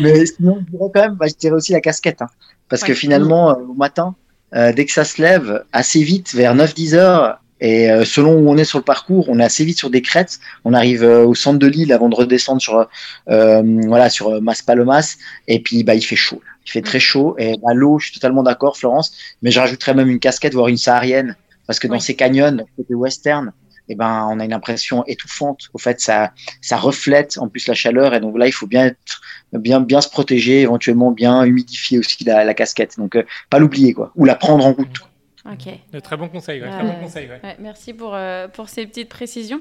Mais 0.00 0.26
sinon, 0.26 0.58
je 0.66 0.70
dirais 0.76 0.90
quand 0.94 1.00
même, 1.00 1.14
bah, 1.14 1.26
je 1.28 1.34
dirais 1.34 1.54
aussi 1.56 1.72
la 1.72 1.80
casquette. 1.80 2.22
hein. 2.22 2.28
Parce 2.68 2.82
que 2.84 2.94
finalement, 2.94 3.50
euh, 3.50 3.54
au 3.68 3.74
matin, 3.74 4.14
euh, 4.54 4.72
dès 4.72 4.84
que 4.84 4.92
ça 4.92 5.04
se 5.04 5.20
lève, 5.20 5.64
assez 5.72 6.02
vite, 6.02 6.34
vers 6.34 6.54
9-10 6.54 6.94
heures, 6.94 7.40
et 7.60 7.90
euh, 7.90 8.04
selon 8.04 8.34
où 8.34 8.48
on 8.48 8.56
est 8.56 8.64
sur 8.64 8.78
le 8.78 8.84
parcours, 8.84 9.28
on 9.28 9.38
est 9.40 9.44
assez 9.44 9.64
vite 9.64 9.78
sur 9.78 9.90
des 9.90 10.02
crêtes. 10.02 10.38
On 10.64 10.74
arrive 10.74 11.02
euh, 11.02 11.24
au 11.26 11.34
centre 11.34 11.58
de 11.58 11.66
l'île 11.66 11.92
avant 11.92 12.08
de 12.08 12.14
redescendre 12.14 12.60
sur, 12.62 12.86
euh, 13.28 13.62
voilà, 13.86 14.10
sur 14.10 14.28
euh, 14.28 14.40
Maspalomas. 14.40 15.16
Et 15.48 15.60
puis, 15.60 15.82
bah, 15.82 15.94
il 15.94 16.02
fait 16.02 16.16
chaud. 16.16 16.40
Il 16.66 16.70
fait 16.70 16.82
très 16.82 17.00
chaud. 17.00 17.34
Et 17.38 17.56
bah, 17.62 17.74
l'eau, 17.74 17.98
je 17.98 18.06
suis 18.06 18.14
totalement 18.14 18.42
d'accord, 18.42 18.76
Florence. 18.76 19.12
Mais 19.42 19.50
je 19.50 19.58
rajouterais 19.58 19.94
même 19.94 20.08
une 20.08 20.20
casquette, 20.20 20.54
voire 20.54 20.68
une 20.68 20.76
saharienne. 20.76 21.36
Parce 21.66 21.78
que 21.80 21.86
dans 21.88 21.94
Oui. 21.94 22.00
ces 22.00 22.14
canyons, 22.14 22.58
côté 22.76 22.94
western, 22.94 23.52
eh 23.90 23.94
ben, 23.94 24.28
on 24.30 24.38
a 24.38 24.44
une 24.44 24.52
impression 24.52 25.02
étouffante. 25.06 25.68
Au 25.74 25.78
fait, 25.78 26.00
ça, 26.00 26.32
ça 26.60 26.76
reflète 26.76 27.38
en 27.38 27.48
plus 27.48 27.66
la 27.66 27.74
chaleur. 27.74 28.14
Et 28.14 28.20
donc 28.20 28.38
là, 28.38 28.46
il 28.46 28.52
faut 28.52 28.66
bien 28.66 28.86
être, 28.86 29.20
bien, 29.52 29.80
bien 29.80 30.00
se 30.00 30.08
protéger, 30.08 30.60
éventuellement 30.60 31.10
bien 31.10 31.44
humidifier 31.44 31.98
aussi 31.98 32.22
la, 32.24 32.44
la 32.44 32.54
casquette. 32.54 32.96
Donc, 32.98 33.16
euh, 33.16 33.24
pas 33.50 33.58
l'oublier, 33.58 33.94
quoi. 33.94 34.12
Ou 34.16 34.24
la 34.24 34.34
prendre 34.34 34.64
en 34.64 34.72
route. 34.74 35.07
Ok. 35.52 35.72
De 35.92 36.00
très 36.00 36.16
bons 36.16 36.28
conseils. 36.28 36.60
ouais, 36.60 36.66
Ouais. 36.68 36.72
très 36.74 36.82
bons 36.84 37.00
conseils 37.00 37.26
ouais. 37.28 37.40
Ouais, 37.42 37.56
merci 37.58 37.94
pour, 37.94 38.14
euh, 38.14 38.48
pour 38.48 38.68
ces 38.68 38.86
petites 38.86 39.08
précisions. 39.08 39.60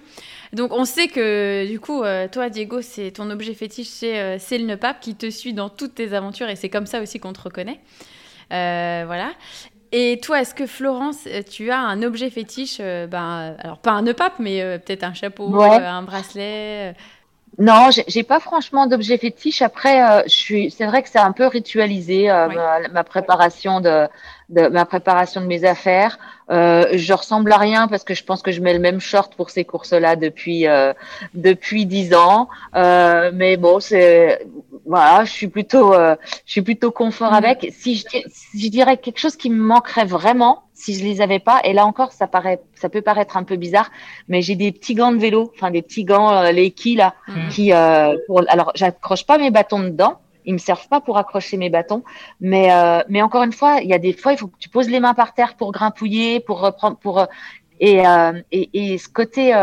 Donc, 0.53 0.73
on 0.73 0.85
sait 0.85 1.07
que, 1.07 1.65
du 1.67 1.79
coup, 1.79 2.03
euh, 2.03 2.27
toi, 2.27 2.49
Diego, 2.49 2.81
c'est 2.81 3.11
ton 3.11 3.29
objet 3.29 3.53
fétiche, 3.53 3.87
c'est 3.87 4.19
euh, 4.19 4.37
c'est 4.39 4.57
le 4.57 4.65
nœud 4.65 4.77
pape 4.77 4.99
qui 4.99 5.15
te 5.15 5.29
suit 5.29 5.53
dans 5.53 5.69
toutes 5.69 5.95
tes 5.95 6.13
aventures 6.13 6.49
et 6.49 6.55
c'est 6.55 6.69
comme 6.69 6.85
ça 6.87 7.01
aussi 7.01 7.19
qu'on 7.19 7.33
te 7.33 7.41
reconnaît. 7.41 7.79
Euh, 8.51 9.03
voilà. 9.05 9.31
Et 9.93 10.19
toi, 10.21 10.41
est-ce 10.41 10.53
que 10.53 10.65
Florence, 10.65 11.19
euh, 11.27 11.41
tu 11.49 11.71
as 11.71 11.79
un 11.79 12.03
objet 12.03 12.29
fétiche 12.29 12.77
euh, 12.81 13.07
ben, 13.07 13.55
Alors, 13.59 13.77
pas 13.77 13.91
un 13.91 14.01
nœud 14.01 14.13
pape, 14.13 14.33
mais 14.39 14.61
euh, 14.61 14.77
peut-être 14.77 15.03
un 15.03 15.13
chapeau, 15.13 15.47
Ouais. 15.49 15.79
euh, 15.79 15.89
un 15.89 16.01
bracelet. 16.03 16.91
euh, 16.91 16.93
Non, 17.59 17.89
j'ai- 17.91 18.03
j'ai 18.07 18.23
pas 18.23 18.39
franchement 18.41 18.85
d'objet 18.85 19.17
fétiche. 19.17 19.61
Après, 19.61 20.03
euh, 20.03 20.21
je 20.25 20.33
suis, 20.33 20.69
c'est 20.71 20.85
vrai 20.85 21.01
que 21.03 21.09
c'est 21.09 21.17
un 21.19 21.31
peu 21.31 21.47
ritualisé 21.47 22.29
euh, 22.29 22.49
Oui. 22.49 22.55
ma, 22.55 22.87
ma 22.89 23.03
préparation 23.05 23.79
de, 23.79 24.07
de 24.49 24.67
ma 24.67 24.85
préparation 24.85 25.41
de 25.41 25.45
mes 25.45 25.65
affaires. 25.65 26.17
Euh, 26.49 26.85
je 26.93 27.11
ressemble 27.13 27.51
à 27.51 27.57
rien 27.57 27.87
parce 27.89 28.03
que 28.05 28.13
je 28.13 28.23
pense 28.23 28.41
que 28.41 28.51
je 28.51 28.61
mets 28.61 28.73
le 28.73 28.79
même 28.79 29.01
short 29.01 29.35
pour 29.35 29.49
ces 29.49 29.65
courses-là 29.65 30.15
depuis 30.15 30.67
euh, 30.67 30.93
depuis 31.33 31.85
dix 31.85 32.13
ans. 32.13 32.47
Euh, 32.75 33.31
mais 33.33 33.57
bon, 33.57 33.79
c'est 33.81 34.45
voilà, 34.85 35.25
je 35.25 35.31
suis 35.31 35.47
plutôt 35.49 35.93
euh, 35.93 36.15
je 36.45 36.51
suis 36.53 36.61
plutôt 36.61 36.91
confort 36.91 37.31
Mhm. 37.31 37.37
avec. 37.37 37.67
Si 37.77 37.95
je, 37.97 38.03
si 38.29 38.63
je 38.65 38.69
dirais 38.69 38.95
quelque 38.97 39.19
chose 39.19 39.35
qui 39.35 39.49
me 39.49 39.61
manquerait 39.61 40.05
vraiment, 40.05 40.63
si 40.73 40.95
je 40.97 41.03
les 41.03 41.19
avais 41.19 41.39
pas, 41.39 41.59
et 41.65 41.73
là 41.73 41.85
encore, 41.85 42.13
ça 42.13 42.27
paraît, 42.27 42.61
ça 42.75 42.87
peut 42.87 43.01
paraître 43.01 43.35
un 43.35 43.43
peu 43.43 43.57
bizarre, 43.57 43.91
mais 44.29 44.41
j'ai 44.41 44.55
des 44.55 44.71
petits 44.71 44.95
gants 44.95 45.11
de 45.11 45.17
vélo, 45.17 45.51
enfin 45.55 45.71
des 45.71 45.81
petits 45.81 46.05
gants, 46.05 46.31
euh, 46.31 46.51
les 46.51 46.71
quilles 46.71 46.95
là 46.95 47.15
Mhm. 47.27 47.47
qui 47.49 47.73
euh, 47.73 48.15
pour 48.27 48.41
alors 48.47 48.71
j'accroche 48.75 49.25
pas 49.25 49.37
mes 49.37 49.51
bâtons 49.51 49.79
dedans 49.79 50.19
ils 50.47 50.53
me 50.53 50.57
servent 50.57 50.87
pas 50.87 51.01
pour 51.01 51.17
accrocher 51.19 51.57
mes 51.57 51.69
bâtons. 51.69 52.03
Mais 52.41 52.71
euh, 52.71 53.03
mais 53.09 53.21
encore 53.21 53.43
une 53.43 53.51
fois 53.51 53.79
il 53.83 53.89
y 53.89 53.93
a 53.93 53.99
des 53.99 54.13
fois 54.13 54.31
il 54.33 54.39
faut 54.39 54.47
que 54.47 54.57
tu 54.57 54.69
poses 54.69 54.89
les 54.89 54.99
mains 54.99 55.13
par 55.13 55.33
terre 55.35 55.55
pour 55.55 55.71
grimpouiller 55.71 56.39
pour 56.39 56.59
reprendre 56.61 56.97
pour 56.97 57.19
euh, 57.19 57.25
et, 57.79 58.07
euh, 58.07 58.41
et 58.51 58.93
et 58.93 58.97
ce 58.97 59.07
côté 59.09 59.53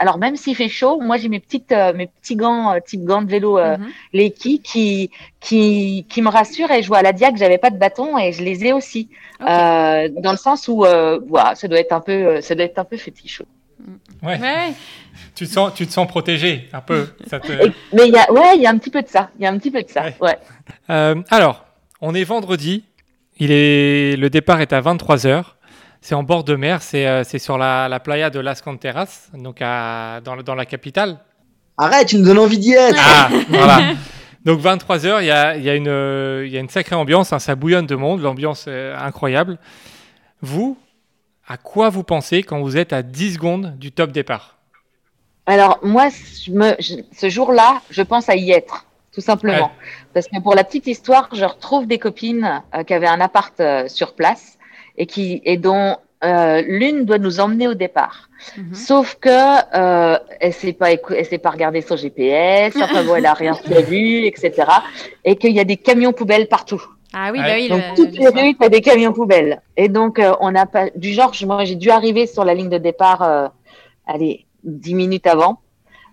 alors 0.00 0.18
même 0.18 0.36
s'il 0.36 0.56
fait 0.56 0.68
chaud 0.68 1.00
moi 1.00 1.18
j'ai 1.18 1.28
mes 1.28 1.40
petites 1.40 1.74
mes 1.94 2.06
petits 2.06 2.36
gants 2.36 2.74
type 2.84 3.04
gants 3.04 3.22
de 3.22 3.30
vélo 3.30 3.58
mhm. 3.58 3.86
les 4.12 4.30
qui 4.30 4.60
qui 4.60 5.10
qui 5.40 6.06
qui 6.08 6.22
me 6.22 6.30
rassurent 6.30 6.70
et 6.70 6.82
je 6.82 6.88
vois 6.88 6.98
à 6.98 7.02
la 7.02 7.12
dia 7.12 7.30
que 7.30 7.38
j'avais 7.38 7.58
pas 7.58 7.70
de 7.70 7.78
bâton 7.78 8.18
et 8.18 8.32
je 8.32 8.42
les 8.42 8.64
ai 8.64 8.72
aussi. 8.72 9.08
Dans 9.40 10.32
le 10.32 10.36
sens 10.36 10.66
où 10.68 10.78
voilà 10.78 11.54
ça 11.54 11.68
doit 11.68 11.80
être 11.80 11.92
un 11.92 12.00
peu 12.00 12.40
ça 12.40 12.54
doit 12.54 12.64
être 12.64 12.78
un 12.78 12.84
peu 12.84 12.96
Ouais. 14.22 14.38
Ouais. 14.40 14.72
Tu, 15.34 15.46
te 15.46 15.50
sens, 15.52 15.72
tu 15.74 15.86
te 15.86 15.92
sens 15.92 16.06
protégé 16.08 16.68
un 16.72 16.80
peu. 16.80 17.08
Ça 17.28 17.38
te- 17.40 17.52
Et- 17.52 17.72
mais 17.92 18.08
il 18.08 18.14
y 18.14 18.18
a 18.18 18.30
ouais 18.32 18.56
il 18.56 18.62
y 18.62 18.66
a 18.66 18.70
un 18.70 18.78
petit 18.78 18.90
peu 18.90 19.02
de 19.02 19.08
ça 19.08 19.30
il 19.38 19.42
y 19.44 19.46
a 19.46 19.50
un 19.50 19.58
petit 19.58 19.70
peu 19.70 19.82
de 19.82 19.88
ça 19.88 20.02
Ouais. 20.04 20.16
ouais. 20.20 20.38
Euh, 20.90 21.14
alors, 21.30 21.64
on 22.00 22.14
est 22.14 22.24
vendredi. 22.24 22.84
Il 23.38 23.50
est... 23.52 24.16
Le 24.16 24.28
départ 24.30 24.60
est 24.60 24.72
à 24.72 24.80
23h. 24.80 25.44
C'est 26.00 26.14
en 26.14 26.22
bord 26.24 26.42
de 26.44 26.56
mer. 26.56 26.82
C'est 26.82 27.06
euh, 27.06 27.22
c'est 27.24 27.38
sur 27.38 27.56
la, 27.58 27.88
la 27.88 28.00
playa 28.00 28.30
de 28.30 28.40
Las 28.40 28.62
Canteras, 28.62 29.28
donc 29.34 29.58
à... 29.62 30.20
dans, 30.24 30.34
le- 30.34 30.42
dans 30.42 30.54
la 30.56 30.66
capitale. 30.66 31.18
Arrête, 31.76 32.08
tu 32.08 32.16
nous 32.18 32.24
donnes 32.24 32.38
envie 32.40 32.58
d'y 32.58 32.72
être. 32.72 32.96
Ah, 32.98 33.28
voilà. 33.48 33.80
Donc 34.44 34.60
23h, 34.60 35.18
il 35.22 35.26
y 35.26 35.30
a, 35.30 35.56
il 35.56 35.62
y, 35.62 35.70
a 35.70 35.74
une, 35.76 35.86
euh, 35.88 36.44
il 36.46 36.52
y 36.52 36.56
a 36.56 36.60
une 36.60 36.68
sacrée 36.68 36.96
ambiance. 36.96 37.32
hein, 37.32 37.38
ça 37.38 37.54
bouillonne 37.54 37.86
de 37.86 37.94
monde. 37.94 38.20
L'ambiance 38.22 38.66
est 38.66 38.92
incroyable. 38.92 39.58
Vous, 40.40 40.76
à 41.48 41.56
quoi 41.56 41.88
vous 41.88 42.04
pensez 42.04 42.42
quand 42.42 42.60
vous 42.60 42.76
êtes 42.76 42.92
à 42.92 43.02
10 43.02 43.34
secondes 43.34 43.74
du 43.78 43.90
top 43.92 44.12
départ 44.12 44.58
Alors 45.46 45.78
moi, 45.82 46.08
je 46.44 46.50
me, 46.52 46.74
je- 46.78 46.96
ce 47.16 47.28
jour-là, 47.28 47.80
je 47.90 48.02
pense 48.02 48.28
à 48.28 48.36
y 48.36 48.50
être, 48.52 48.84
tout 49.12 49.20
simplement. 49.22 49.66
Ouais. 49.66 49.88
Parce 50.14 50.26
que 50.28 50.40
pour 50.42 50.54
la 50.54 50.62
petite 50.64 50.86
histoire, 50.86 51.28
je 51.32 51.44
retrouve 51.44 51.86
des 51.86 51.98
copines 51.98 52.62
euh, 52.74 52.82
qui 52.84 52.92
avaient 52.94 53.06
un 53.06 53.20
appart 53.20 53.58
euh, 53.60 53.88
sur 53.88 54.14
place 54.14 54.58
et 54.96 55.06
qui 55.06 55.40
et 55.44 55.56
dont 55.56 55.96
euh, 56.24 56.62
l'une 56.66 57.04
doit 57.04 57.18
nous 57.18 57.40
emmener 57.40 57.66
au 57.68 57.74
départ. 57.74 58.28
Mhm. 58.56 58.74
Sauf 58.74 59.16
que 59.20 59.28
euh, 59.30 60.18
elle 60.40 60.52
s'est 60.52 60.72
pas 60.72 60.90
elle 60.92 61.24
s'est 61.26 61.38
pas 61.38 61.50
regardée 61.50 61.80
son 61.80 61.96
GPS, 61.96 62.74
enfin 62.76 63.04
bon, 63.04 63.14
elle 63.16 63.26
a 63.26 63.34
rien 63.34 63.54
prévu, 63.64 64.26
etc. 64.26 64.52
Et 65.24 65.36
qu'il 65.36 65.52
y 65.52 65.60
a 65.60 65.64
des 65.64 65.76
camions 65.76 66.12
poubelles 66.12 66.48
partout. 66.48 66.82
Ah 67.14 67.30
oui, 67.32 67.40
Ouais. 67.40 67.46
bah 67.46 67.52
oui. 67.56 67.68
Donc 67.68 67.80
le- 67.90 67.96
toutes 67.96 68.12
le 68.12 68.18
les 68.18 68.26
soir. 68.30 68.44
rues, 68.44 68.54
t'as 68.56 68.68
des 68.68 68.80
camions 68.80 69.12
poubelles. 69.12 69.60
Et 69.76 69.88
donc 69.88 70.18
euh, 70.18 70.34
on 70.40 70.54
a 70.54 70.66
pas 70.66 70.90
du 70.94 71.12
genre, 71.12 71.32
je- 71.32 71.46
moi 71.46 71.64
j'ai 71.64 71.74
dû 71.74 71.90
arriver 71.90 72.26
sur 72.26 72.44
la 72.44 72.54
ligne 72.54 72.68
de 72.68 72.78
départ, 72.78 73.22
euh, 73.22 73.48
allez, 74.06 74.44
dix 74.64 74.94
minutes 74.94 75.26
avant. 75.26 75.60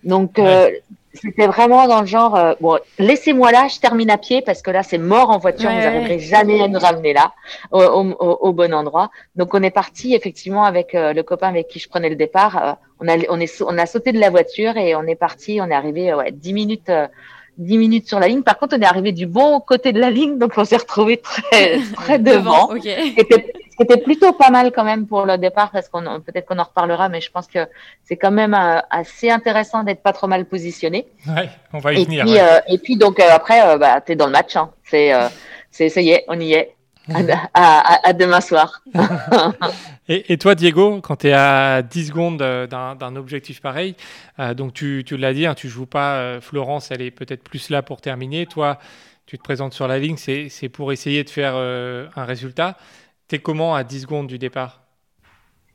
Donc 0.03 0.39
euh, 0.39 0.69
c'était 1.13 1.47
vraiment 1.47 1.87
dans 1.87 2.01
le 2.01 2.07
genre, 2.07 2.35
euh, 2.35 2.53
bon, 2.61 2.77
laissez-moi 2.99 3.51
là, 3.51 3.67
je 3.73 3.79
termine 3.79 4.09
à 4.09 4.17
pied 4.17 4.41
parce 4.41 4.61
que 4.61 4.69
là 4.71 4.83
c'est 4.83 4.97
mort 4.97 5.29
en 5.31 5.37
voiture, 5.37 5.69
Ouais, 5.69 5.75
vous 5.75 5.81
ouais. 5.81 5.91
n'arriverez 5.93 6.19
jamais 6.19 6.61
à 6.61 6.67
nous 6.67 6.79
ramener 6.79 7.13
là, 7.13 7.33
au, 7.71 7.79
au- 7.81 8.37
au- 8.47 8.53
bon 8.53 8.73
endroit. 8.73 9.09
Donc 9.35 9.53
on 9.53 9.63
est 9.63 9.71
parti 9.71 10.13
effectivement 10.13 10.63
avec 10.63 10.93
euh, 10.95 11.11
le 11.13 11.23
copain 11.23 11.47
avec 11.49 11.67
qui 11.67 11.79
je 11.79 11.89
prenais 11.89 12.09
le 12.09 12.15
départ. 12.15 12.63
euh, 12.63 12.73
on 13.01 13.07
a 13.09 13.17
on 13.29 13.39
est 13.41 13.61
on 13.61 13.77
a 13.77 13.85
sauté 13.85 14.11
de 14.13 14.19
la 14.19 14.29
voiture 14.29 14.77
et 14.77 14.95
on 14.95 15.03
est 15.03 15.15
parti, 15.15 15.59
on 15.61 15.69
est 15.69 15.73
arrivé 15.73 16.13
ouais 16.13 16.31
dix 16.31 16.53
minutes. 16.53 16.89
Euh, 17.59 17.63
10 17.63 17.77
minutes 17.77 18.07
sur 18.07 18.19
la 18.19 18.27
ligne. 18.27 18.43
Par 18.43 18.57
contre, 18.57 18.75
on 18.77 18.81
est 18.81 18.85
arrivé 18.85 19.11
du 19.11 19.25
bon 19.27 19.59
côté 19.59 19.93
de 19.93 19.99
la 19.99 20.09
ligne, 20.09 20.37
donc 20.37 20.53
on 20.57 20.65
s'est 20.65 20.77
retrouvé 20.77 21.17
très, 21.17 21.79
très 21.95 22.19
devant. 22.19 22.69
Ce 22.71 22.77
qui 23.77 23.83
était 23.83 23.97
plutôt 23.97 24.31
pas 24.31 24.51
mal 24.51 24.71
quand 24.71 24.85
même 24.85 25.05
pour 25.05 25.25
le 25.25 25.37
départ, 25.37 25.69
parce 25.71 25.89
qu'on 25.89 26.01
peut-être 26.21 26.45
qu'on 26.45 26.59
en 26.59 26.63
reparlera, 26.63 27.09
mais 27.09 27.19
je 27.19 27.29
pense 27.29 27.47
que 27.47 27.67
c'est 28.05 28.15
quand 28.15 28.31
même 28.31 28.53
euh, 28.53 28.79
assez 28.89 29.29
intéressant 29.29 29.83
d'être 29.83 30.01
pas 30.01 30.13
trop 30.13 30.27
mal 30.27 30.45
positionné. 30.45 31.07
Ouais, 31.27 31.49
on 31.73 31.79
va 31.79 31.93
y 31.93 32.01
Et 32.01 32.05
venir. 32.05 32.23
puis, 32.23 32.33
ouais. 32.35 32.39
euh, 32.41 32.59
et 32.69 32.77
puis 32.77 32.95
donc 32.95 33.19
euh, 33.19 33.23
après, 33.31 33.67
euh, 33.67 33.77
bah, 33.77 33.99
t'es 33.99 34.15
dans 34.15 34.27
le 34.27 34.31
match. 34.31 34.55
Hein. 34.55 34.69
C'est, 34.85 35.13
euh, 35.13 35.27
c'est, 35.71 35.89
ça 35.89 35.99
y 36.01 36.11
est, 36.11 36.23
on 36.29 36.39
y 36.39 36.53
est. 36.53 36.74
À, 37.13 37.19
à- 37.53 37.93
à- 37.95 38.09
à 38.09 38.13
demain 38.13 38.41
soir. 38.41 38.81
Et, 40.07 40.33
et 40.33 40.37
toi, 40.37 40.53
Diego, 40.55 41.01
quand 41.01 41.17
tu 41.17 41.27
es 41.27 41.33
à 41.33 41.81
10 41.81 42.07
secondes 42.07 42.41
euh, 42.41 42.67
d'un 42.67 43.15
objectif 43.15 43.59
pareil, 43.61 43.95
euh, 44.39 44.53
donc 44.53 44.73
tu, 44.73 45.03
tu 45.05 45.17
l'as 45.17 45.33
dit, 45.33 45.47
hein, 45.47 45.55
tu 45.55 45.67
joues 45.67 45.87
pas, 45.87 46.17
euh, 46.17 46.41
Florence, 46.41 46.91
elle 46.91 47.01
est 47.01 47.11
peut-être 47.11 47.43
plus 47.43 47.69
là 47.69 47.81
pour 47.81 48.01
terminer. 48.01 48.45
Toi, 48.45 48.77
tu 49.25 49.37
te 49.37 49.43
présentes 49.43 49.73
sur 49.73 49.87
la 49.87 49.97
ligne, 49.97 50.17
c'est 50.17 50.69
pour 50.69 50.91
essayer 50.91 51.23
de 51.23 51.29
faire 51.31 51.55
un 51.55 52.25
résultat. 52.25 52.77
T'es 53.27 53.39
comment 53.39 53.73
à 53.73 53.83
10 53.83 54.01
secondes 54.01 54.27
du 54.27 54.37
départ? 54.37 54.81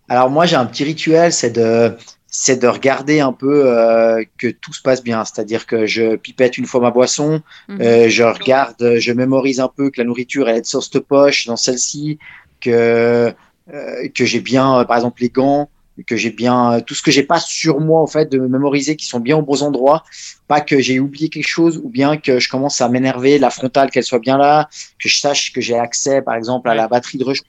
Alors 0.08 0.30
moi 0.30 0.46
j'ai 0.46 0.56
un 0.56 0.66
petit 0.66 0.84
rituel, 0.84 1.32
c'est 1.32 1.50
de 1.50 1.96
c'est 2.30 2.56
de 2.56 2.68
regarder 2.68 3.18
un 3.20 3.32
peu 3.32 3.66
euh, 3.66 4.22
que 4.38 4.46
tout 4.46 4.72
se 4.72 4.80
passe 4.80 5.02
bien. 5.02 5.24
C'est-à-dire 5.24 5.66
que 5.66 5.84
je 5.86 6.14
pipette 6.14 6.56
une 6.58 6.66
fois 6.66 6.80
ma 6.80 6.92
boisson, 6.92 7.42
mhm. 7.68 7.80
euh, 7.82 8.08
je 8.08 8.22
regarde, 8.22 8.98
je 8.98 9.12
mémorise 9.12 9.58
un 9.58 9.68
peu 9.68 9.90
que 9.90 10.00
la 10.00 10.04
nourriture 10.04 10.48
elle 10.48 10.58
est 10.58 10.60
de 10.62 10.66
sauce 10.66 10.90
de 10.90 11.00
poche 11.00 11.46
dans 11.46 11.56
celle-ci, 11.56 12.18
que 12.60 13.34
euh, 13.74 14.08
que 14.14 14.24
j'ai 14.24 14.40
bien, 14.40 14.84
par 14.84 14.96
exemple 14.96 15.22
les 15.22 15.28
gants, 15.28 15.68
que 16.06 16.16
j'ai 16.16 16.30
bien 16.30 16.80
tout 16.80 16.94
ce 16.94 17.02
que 17.02 17.10
j'ai 17.10 17.24
pas 17.24 17.40
sur 17.40 17.80
moi 17.80 18.00
en 18.00 18.06
fait 18.06 18.30
de 18.30 18.38
mémoriser 18.38 18.96
qui 18.96 19.06
sont 19.06 19.20
bien 19.20 19.36
aux 19.36 19.42
bons 19.42 19.62
endroits, 19.62 20.04
pas 20.48 20.60
que 20.60 20.80
j'ai 20.80 20.98
oublié 21.00 21.28
quelque 21.28 21.48
chose 21.48 21.78
ou 21.82 21.88
bien 21.88 22.16
que 22.16 22.38
je 22.38 22.48
commence 22.48 22.80
à 22.80 22.88
m'énerver, 22.88 23.38
la 23.38 23.50
frontale 23.50 23.90
qu'elle 23.90 24.04
soit 24.04 24.20
bien 24.20 24.38
là, 24.38 24.68
que 25.02 25.08
je 25.08 25.20
sache 25.20 25.52
que 25.52 25.60
j'ai 25.60 25.76
accès 25.76 26.22
par 26.22 26.36
exemple 26.36 26.70
à 26.70 26.74
la 26.74 26.88
batterie 26.88 27.18
de 27.18 27.24
recharge. 27.24 27.48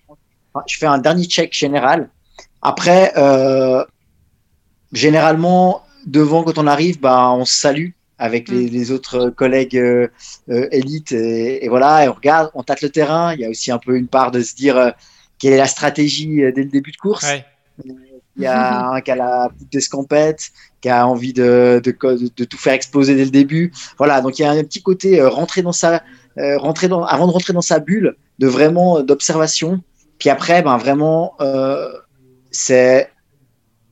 je 0.67 0.77
fais 0.77 0.87
un 0.87 0.97
dernier 0.97 1.25
check 1.25 1.53
général. 1.53 2.09
Après, 2.61 3.13
euh, 3.17 3.83
généralement, 4.91 5.83
devant, 6.05 6.43
quand 6.43 6.57
on 6.57 6.67
arrive, 6.67 6.99
bah, 6.99 7.31
on 7.31 7.45
se 7.45 7.59
salue 7.59 7.89
avec 8.21 8.49
les, 8.49 8.85
mm. 8.85 8.93
autres 8.93 9.29
collègues 9.31 9.77
euh, 9.77 10.07
euh, 10.49 10.67
élites 10.71 11.11
et, 11.11 11.67
voilà, 11.69 12.05
et 12.05 12.07
on 12.07 12.13
regarde, 12.13 12.51
on 12.53 12.61
tâte 12.61 12.81
le 12.81 12.89
terrain. 12.89 13.33
Il 13.33 13.39
y 13.39 13.45
a 13.45 13.49
aussi 13.49 13.71
un 13.71 13.79
peu 13.79 13.97
une 13.97 14.07
part 14.07 14.29
de 14.29 14.41
se 14.41 14.55
dire 14.55 14.77
euh, 14.77 14.91
quelle 15.39 15.53
est 15.53 15.57
la 15.57 15.67
stratégie 15.67 16.35
dès 16.37 16.63
le 16.63 16.69
début 16.69 16.91
de 16.91 16.97
course. 16.97 17.25
Il 18.37 18.43
y 18.43 18.45
a 18.45 18.91
un 18.91 19.01
qui 19.01 19.11
a 19.11 19.15
la 19.15 19.49
poutre 19.49 19.69
d'escampette, 19.71 20.51
qui 20.81 20.89
a 20.89 21.05
envie 21.07 21.33
de, 21.33 21.81
de, 21.83 21.91
de, 21.91 22.43
tout 22.45 22.57
faire 22.57 22.73
exploser 22.73 23.15
dès 23.15 23.25
le 23.25 23.31
début. 23.31 23.73
Voilà, 23.97 24.21
donc 24.21 24.37
il 24.37 24.43
y 24.43 24.45
a 24.45 24.51
un 24.51 24.63
petit 24.63 24.83
côté 24.83 25.21
rentrer 25.21 25.63
dans 25.63 25.73
sa, 25.73 26.03
rentrer 26.37 26.87
dans, 26.87 27.03
avant 27.03 27.27
de 27.27 27.31
rentrer 27.31 27.53
dans 27.53 27.61
sa 27.61 27.79
bulle, 27.79 28.15
de 28.39 28.47
vraiment 28.47 29.01
d'observation. 29.01 29.83
Puis 30.19 30.29
après, 30.29 30.61
ben 30.61 30.77
vraiment, 30.77 31.35
c'est 32.51 33.09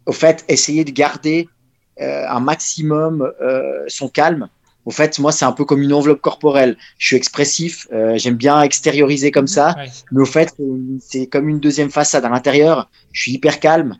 au 0.09 0.11
fait, 0.11 0.43
essayer 0.47 0.83
de 0.83 0.91
garder 0.91 1.47
euh, 2.01 2.25
un 2.27 2.39
maximum 2.39 3.31
euh, 3.41 3.83
son 3.87 4.09
calme. 4.09 4.49
Au 4.85 4.91
fait, 4.91 5.19
moi, 5.19 5.31
c'est 5.31 5.45
un 5.45 5.51
peu 5.51 5.65
comme 5.65 5.83
une 5.83 5.93
enveloppe 5.93 6.21
corporelle. 6.21 6.77
Je 6.97 7.05
suis 7.05 7.15
expressif, 7.15 7.87
euh, 7.93 8.17
j'aime 8.17 8.35
bien 8.35 8.59
extérioriser 8.63 9.29
comme 9.29 9.45
ça, 9.45 9.75
mais 10.11 10.21
au 10.21 10.25
fait, 10.25 10.55
c'est 10.99 11.27
comme 11.27 11.47
une 11.47 11.59
deuxième 11.59 11.91
façade 11.91 12.25
à 12.25 12.29
l'intérieur. 12.29 12.89
Je 13.11 13.21
suis 13.21 13.33
hyper 13.33 13.59
calme 13.59 13.99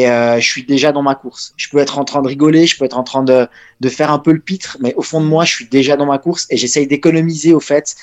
et 0.00 0.40
je 0.40 0.46
suis 0.46 0.64
déjà 0.64 0.92
dans 0.92 1.02
ma 1.02 1.14
course. 1.14 1.52
Je 1.56 1.68
peux 1.68 1.78
être 1.78 1.98
en 1.98 2.04
train 2.04 2.22
de 2.22 2.28
rigoler, 2.28 2.66
je 2.66 2.78
peux 2.78 2.84
être 2.84 2.98
en 2.98 3.02
train 3.02 3.22
de, 3.22 3.46
de 3.80 3.88
faire 3.88 4.10
un 4.12 4.18
peu 4.18 4.32
le 4.32 4.38
pitre, 4.38 4.76
mais 4.80 4.94
au 4.94 5.02
fond 5.02 5.20
de 5.20 5.26
moi, 5.26 5.44
je 5.44 5.52
suis 5.52 5.68
déjà 5.68 5.96
dans 5.96 6.06
ma 6.06 6.18
course 6.18 6.46
et 6.50 6.56
j'essaye 6.56 6.86
d'économiser 6.86 7.52
au 7.52 7.60
fait 7.60 7.96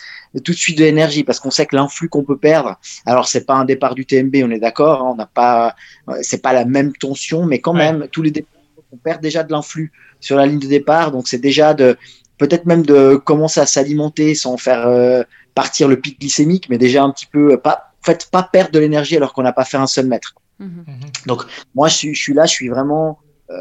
tout 0.43 0.51
de 0.51 0.57
suite 0.57 0.77
de 0.77 0.83
l'énergie 0.83 1.23
parce 1.23 1.39
qu'on 1.39 1.51
sait 1.51 1.65
que 1.65 1.75
l'influx 1.75 2.09
qu'on 2.09 2.23
peut 2.23 2.37
perdre, 2.37 2.79
alors 3.05 3.27
c'est 3.27 3.45
pas 3.45 3.55
un 3.55 3.65
départ 3.65 3.95
du 3.95 4.05
TMB, 4.05 4.35
on 4.43 4.51
est 4.51 4.59
d'accord, 4.59 5.01
hein, 5.01 5.09
on 5.11 5.15
n'a 5.15 5.25
pas, 5.25 5.75
c'est 6.21 6.41
pas 6.41 6.53
la 6.53 6.65
même 6.65 6.93
tension, 6.93 7.45
mais 7.45 7.59
quand 7.59 7.73
même 7.73 8.07
tous 8.11 8.21
les 8.21 8.31
départs, 8.31 8.61
on 8.91 8.97
perd 8.97 9.21
déjà 9.21 9.43
de 9.43 9.51
l'influx 9.51 9.91
sur 10.19 10.35
la 10.37 10.45
ligne 10.45 10.59
de 10.59 10.67
départ, 10.67 11.11
donc 11.11 11.27
c'est 11.27 11.39
déjà 11.39 11.73
de 11.73 11.97
peut-être 12.37 12.65
même 12.65 12.83
de 12.83 13.15
commencer 13.15 13.59
à 13.59 13.65
s'alimenter 13.65 14.35
sans 14.35 14.57
faire 14.57 14.87
euh, 14.87 15.23
partir 15.55 15.87
le 15.87 15.99
pic 15.99 16.19
glycémique, 16.19 16.69
mais 16.69 16.77
déjà 16.77 17.03
un 17.03 17.11
petit 17.11 17.25
peu 17.25 17.57
pas, 17.57 17.91
en 18.01 18.05
fait, 18.05 18.29
pas 18.31 18.43
perdre 18.43 18.71
de 18.71 18.79
l'énergie 18.79 19.17
alors 19.17 19.33
qu'on 19.33 19.43
n'a 19.43 19.53
pas 19.53 19.65
fait 19.65 19.77
un 19.77 19.87
seul 19.87 20.07
mètre. 20.07 20.35
Mm-hmm. 20.59 20.65
Mm-hmm. 20.65 21.27
Donc 21.27 21.43
moi 21.75 21.87
je 21.87 21.95
suis, 21.95 22.15
je 22.15 22.21
suis 22.21 22.33
là, 22.33 22.45
je 22.45 22.51
suis 22.51 22.69
vraiment 22.69 23.19
euh, 23.49 23.55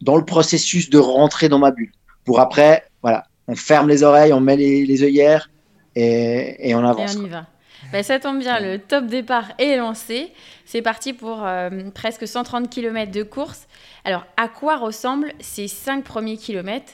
dans 0.00 0.16
le 0.16 0.24
processus 0.24 0.90
de 0.90 0.98
rentrer 0.98 1.48
dans 1.48 1.58
ma 1.58 1.70
bulle. 1.70 1.92
Pour 2.24 2.40
après, 2.40 2.84
voilà, 3.02 3.24
on 3.48 3.54
ferme 3.54 3.88
les 3.88 4.02
oreilles, 4.02 4.32
on 4.32 4.40
met 4.40 4.56
les, 4.56 4.86
les 4.86 5.02
œillères 5.02 5.50
et, 5.96 6.74
on 6.74 6.84
avance. 6.84 7.14
Et 7.14 7.18
on 7.18 7.24
y 7.24 7.28
va. 7.28 7.46
Ben, 7.92 8.02
ça 8.02 8.20
tombe 8.20 8.38
bien, 8.38 8.60
le 8.60 8.78
top 8.78 9.06
départ 9.06 9.52
est 9.58 9.76
lancé. 9.76 10.32
C'est 10.64 10.82
parti 10.82 11.12
pour 11.12 11.44
euh, 11.44 11.90
presque 11.92 12.28
130 12.28 12.70
km 12.70 13.10
de 13.10 13.22
course. 13.22 13.66
Alors, 14.04 14.24
à 14.36 14.48
quoi 14.48 14.76
ressemblent 14.76 15.32
ces 15.40 15.66
5 15.66 16.04
premiers 16.04 16.36
kilomètres 16.36 16.92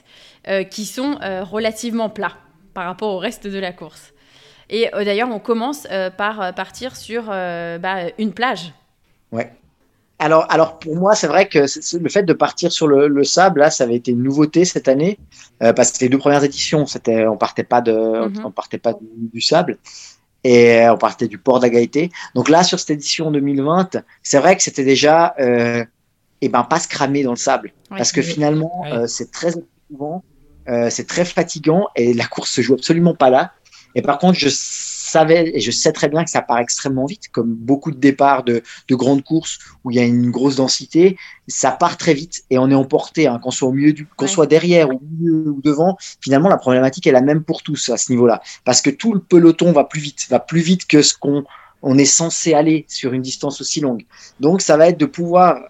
euh, 0.48 0.64
qui 0.64 0.86
sont 0.86 1.18
euh, 1.22 1.44
relativement 1.44 2.08
plats 2.08 2.36
par 2.72 2.86
rapport 2.86 3.12
au 3.12 3.18
reste 3.18 3.46
de 3.46 3.58
la 3.58 3.72
course? 3.72 4.12
Et 4.68 4.90
d'ailleurs, 4.92 5.28
on 5.30 5.38
commence 5.38 5.86
par 6.16 6.52
partir 6.56 6.96
sur 6.96 7.26
bah, 7.26 7.98
une 8.18 8.32
plage. 8.32 8.72
Ouais. 9.32 9.50
Alors, 10.18 10.46
alors 10.48 10.78
pour 10.78 10.96
moi, 10.96 11.14
c'est 11.14 11.26
vrai 11.26 11.46
que 11.46 11.58
le 11.98 12.08
fait 12.08 12.22
de 12.22 12.32
partir 12.32 12.72
sur 12.72 12.86
le, 12.86 13.24
sable, 13.24 13.60
là, 13.60 13.70
ça 13.70 13.84
avait 13.84 13.96
été 13.96 14.12
une 14.12 14.22
nouveauté 14.22 14.64
cette 14.64 14.88
année, 14.88 15.18
euh, 15.62 15.72
parce 15.74 15.92
que 15.92 16.00
les 16.00 16.08
deux 16.08 16.18
premières 16.18 16.42
éditions, 16.42 16.86
c'était, 16.86 17.26
on 17.26 17.36
partait 17.36 17.64
pas 17.64 17.82
de, 17.82 17.92
mhm. 17.92 18.46
on 18.46 18.50
partait 18.50 18.78
pas 18.78 18.94
du, 19.32 19.40
sable, 19.42 19.76
et 20.42 20.88
on 20.88 20.96
partait 20.96 21.28
du 21.28 21.36
port 21.36 21.60
d'Agaïté. 21.60 22.10
Donc 22.34 22.48
là, 22.48 22.62
sur 22.62 22.80
cette 22.80 22.90
édition 22.90 23.30
2020, 23.30 23.98
c'est 24.22 24.38
vrai 24.38 24.56
que 24.56 24.62
c'était 24.62 24.84
déjà, 24.84 25.34
euh, 25.38 25.84
eh 26.40 26.48
ben, 26.48 26.62
pas 26.64 26.80
se 26.80 26.88
cramer 26.88 27.22
dans 27.22 27.32
le 27.32 27.36
sable, 27.36 27.72
parce 27.90 28.10
que 28.10 28.22
finalement, 28.22 28.84
euh, 28.86 29.06
c'est 29.06 29.30
très 29.30 29.52
souvent, 29.90 30.24
euh, 30.68 30.88
c'est 30.88 31.06
très 31.06 31.26
fatigant, 31.26 31.88
et 31.94 32.14
la 32.14 32.26
course 32.26 32.50
se 32.50 32.62
joue 32.62 32.74
absolument 32.74 33.14
pas 33.14 33.28
là. 33.28 33.52
Et 33.94 34.02
par 34.02 34.18
contre, 34.18 34.38
je 34.38 34.48
savais 35.16 35.50
et 35.54 35.60
je 35.60 35.70
sais 35.70 35.92
très 35.92 36.08
bien 36.08 36.24
que 36.24 36.30
ça 36.30 36.42
part 36.42 36.58
extrêmement 36.58 37.06
vite, 37.06 37.28
comme 37.32 37.54
beaucoup 37.54 37.90
de 37.90 37.96
départs 37.96 38.44
de, 38.44 38.62
de 38.88 38.94
grandes 38.94 39.24
courses 39.24 39.58
où 39.82 39.90
il 39.90 39.96
y 39.96 40.00
a 40.00 40.04
une 40.04 40.30
grosse 40.30 40.56
densité, 40.56 41.16
ça 41.48 41.70
part 41.70 41.96
très 41.96 42.14
vite 42.14 42.44
et 42.50 42.58
on 42.58 42.70
est 42.70 42.74
emporté, 42.74 43.26
hein, 43.26 43.38
qu'on 43.42 43.50
soit 43.50 43.68
au 43.68 43.72
milieu 43.72 43.94
qu'on 44.16 44.26
soit 44.26 44.46
derrière 44.46 44.90
ou, 44.90 45.00
ou 45.22 45.60
devant. 45.62 45.96
Finalement, 46.20 46.48
la 46.48 46.58
problématique 46.58 47.06
est 47.06 47.12
la 47.12 47.22
même 47.22 47.42
pour 47.42 47.62
tous 47.62 47.88
à 47.88 47.96
ce 47.96 48.12
niveau-là, 48.12 48.42
parce 48.64 48.82
que 48.82 48.90
tout 48.90 49.12
le 49.14 49.20
peloton 49.20 49.72
va 49.72 49.84
plus 49.84 50.00
vite, 50.00 50.26
va 50.28 50.40
plus 50.40 50.60
vite 50.60 50.86
que 50.86 51.02
ce 51.02 51.16
qu'on 51.16 51.44
on 51.82 51.98
est 51.98 52.04
censé 52.04 52.54
aller 52.54 52.84
sur 52.88 53.12
une 53.12 53.22
distance 53.22 53.60
aussi 53.60 53.80
longue. 53.80 54.04
Donc, 54.40 54.60
ça 54.60 54.76
va 54.76 54.88
être 54.88 54.98
de 54.98 55.06
pouvoir 55.06 55.60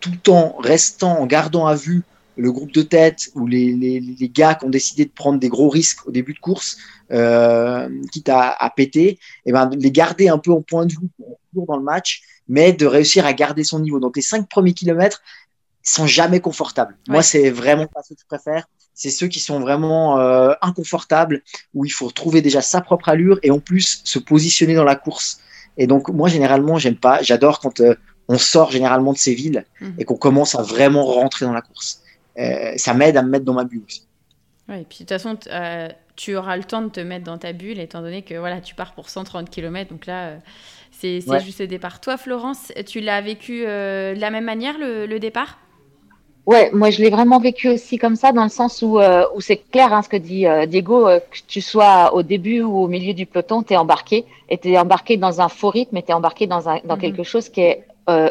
tout 0.00 0.30
en 0.30 0.56
restant, 0.58 1.20
en 1.20 1.26
gardant 1.26 1.66
à 1.66 1.74
vue 1.74 2.02
le 2.36 2.50
groupe 2.52 2.72
de 2.72 2.82
tête 2.82 3.30
ou 3.34 3.46
les, 3.46 3.72
les, 3.72 4.00
les, 4.00 4.28
gars 4.28 4.54
qui 4.54 4.64
ont 4.64 4.70
décidé 4.70 5.04
de 5.04 5.10
prendre 5.10 5.38
des 5.38 5.48
gros 5.48 5.68
risques 5.68 6.06
au 6.06 6.10
début 6.10 6.32
de 6.32 6.38
course, 6.38 6.78
euh, 7.12 7.88
quitte 8.10 8.28
à, 8.28 8.50
à 8.50 8.70
péter, 8.70 9.08
et 9.08 9.18
eh 9.46 9.52
ben, 9.52 9.70
les 9.78 9.90
garder 9.90 10.28
un 10.28 10.38
peu 10.38 10.50
en 10.50 10.62
point 10.62 10.86
de 10.86 10.92
vue 10.92 11.08
toujours 11.50 11.66
dans 11.66 11.76
le 11.76 11.82
match, 11.82 12.22
mais 12.48 12.72
de 12.72 12.86
réussir 12.86 13.26
à 13.26 13.32
garder 13.32 13.64
son 13.64 13.80
niveau. 13.80 14.00
Donc 14.00 14.16
les 14.16 14.22
cinq 14.22 14.48
premiers 14.48 14.72
kilomètres 14.72 15.22
sont 15.82 16.06
jamais 16.06 16.40
confortables. 16.40 16.96
Moi, 17.08 17.22
c'est 17.22 17.50
vraiment 17.50 17.86
pas 17.86 18.02
ce 18.02 18.14
que 18.14 18.20
je 18.20 18.26
préfère. 18.26 18.66
C'est 18.94 19.10
ceux 19.10 19.26
qui 19.26 19.40
sont 19.40 19.58
vraiment 19.58 20.20
euh, 20.20 20.52
inconfortables, 20.60 21.42
où 21.74 21.84
il 21.84 21.90
faut 21.90 22.10
trouver 22.10 22.40
déjà 22.40 22.60
sa 22.60 22.80
propre 22.80 23.08
allure 23.08 23.38
et 23.42 23.50
en 23.50 23.58
plus 23.58 24.02
se 24.04 24.18
positionner 24.18 24.74
dans 24.74 24.84
la 24.84 24.96
course. 24.96 25.40
Et 25.76 25.86
donc 25.86 26.08
moi, 26.08 26.28
généralement, 26.28 26.78
j'aime 26.78 26.96
pas. 26.96 27.22
J'adore 27.22 27.58
quand 27.58 27.80
euh, 27.80 27.94
on 28.28 28.38
sort 28.38 28.70
généralement 28.70 29.12
de 29.12 29.18
ces 29.18 29.34
villes 29.34 29.64
mhm. 29.80 29.94
et 29.98 30.04
qu'on 30.04 30.16
commence 30.16 30.54
à 30.54 30.62
vraiment 30.62 31.04
rentrer 31.04 31.46
dans 31.46 31.52
la 31.52 31.62
course. 31.62 32.01
Euh, 32.38 32.72
ça 32.76 32.94
m'aide 32.94 33.16
à 33.16 33.22
me 33.22 33.28
mettre 33.28 33.44
dans 33.44 33.54
ma 33.54 33.64
bulle 33.64 33.82
aussi. 33.86 34.06
Oui, 34.68 34.76
et 34.80 34.84
puis 34.84 34.98
de 34.98 35.04
toute 35.04 35.08
façon, 35.08 35.36
euh, 35.50 35.88
tu 36.16 36.36
auras 36.36 36.56
le 36.56 36.64
temps 36.64 36.82
de 36.82 36.88
te 36.88 37.00
mettre 37.00 37.24
dans 37.24 37.38
ta 37.38 37.52
bulle, 37.52 37.78
étant 37.78 38.00
donné 38.00 38.22
que 38.22 38.34
voilà, 38.34 38.60
tu 38.60 38.74
pars 38.74 38.94
pour 38.94 39.10
130 39.10 39.50
km. 39.50 39.90
Donc 39.90 40.06
là, 40.06 40.26
euh, 40.26 40.36
c'est 40.92 41.20
juste 41.40 41.60
le 41.60 41.66
départ. 41.66 42.00
Toi, 42.00 42.16
Florence, 42.16 42.72
tu 42.86 43.00
l'as 43.00 43.20
vécu 43.20 43.62
de 43.62 44.18
la 44.18 44.30
même 44.30 44.44
manière, 44.44 44.76
le, 44.78 45.18
départ? 45.18 45.58
Ouais, 46.46 46.70
moi 46.72 46.90
je 46.90 47.02
l'ai 47.02 47.10
vraiment 47.10 47.38
vécu 47.38 47.68
aussi 47.68 47.98
comme 47.98 48.16
ça, 48.16 48.32
dans 48.32 48.44
le 48.44 48.48
sens 48.50 48.82
où, 48.82 49.00
où 49.00 49.40
c'est 49.40 49.56
clair 49.56 49.92
hein, 49.92 50.02
ce 50.02 50.08
que 50.08 50.16
dit 50.16 50.46
Diego, 50.68 51.06
que 51.06 51.38
tu 51.48 51.60
sois 51.60 52.14
au 52.14 52.22
début 52.22 52.62
ou 52.62 52.84
au 52.84 52.88
milieu 52.88 53.14
du 53.14 53.26
peloton, 53.26 53.64
tu 53.64 53.72
es 53.72 53.76
embarqué, 53.76 54.26
et 54.48 54.58
tu 54.58 54.70
es 54.70 54.78
embarqué 54.78 55.16
dans 55.16 55.40
un 55.40 55.48
faux 55.48 55.70
rythme, 55.70 55.96
et 55.96 56.02
tu 56.02 56.10
es 56.10 56.14
embarqué 56.14 56.46
dans, 56.46 56.68
un, 56.68 56.78
dans 56.84 56.94
mhm. 56.94 57.00
quelque 57.00 57.22
chose 57.24 57.48
qui 57.48 57.62
est 57.62 57.84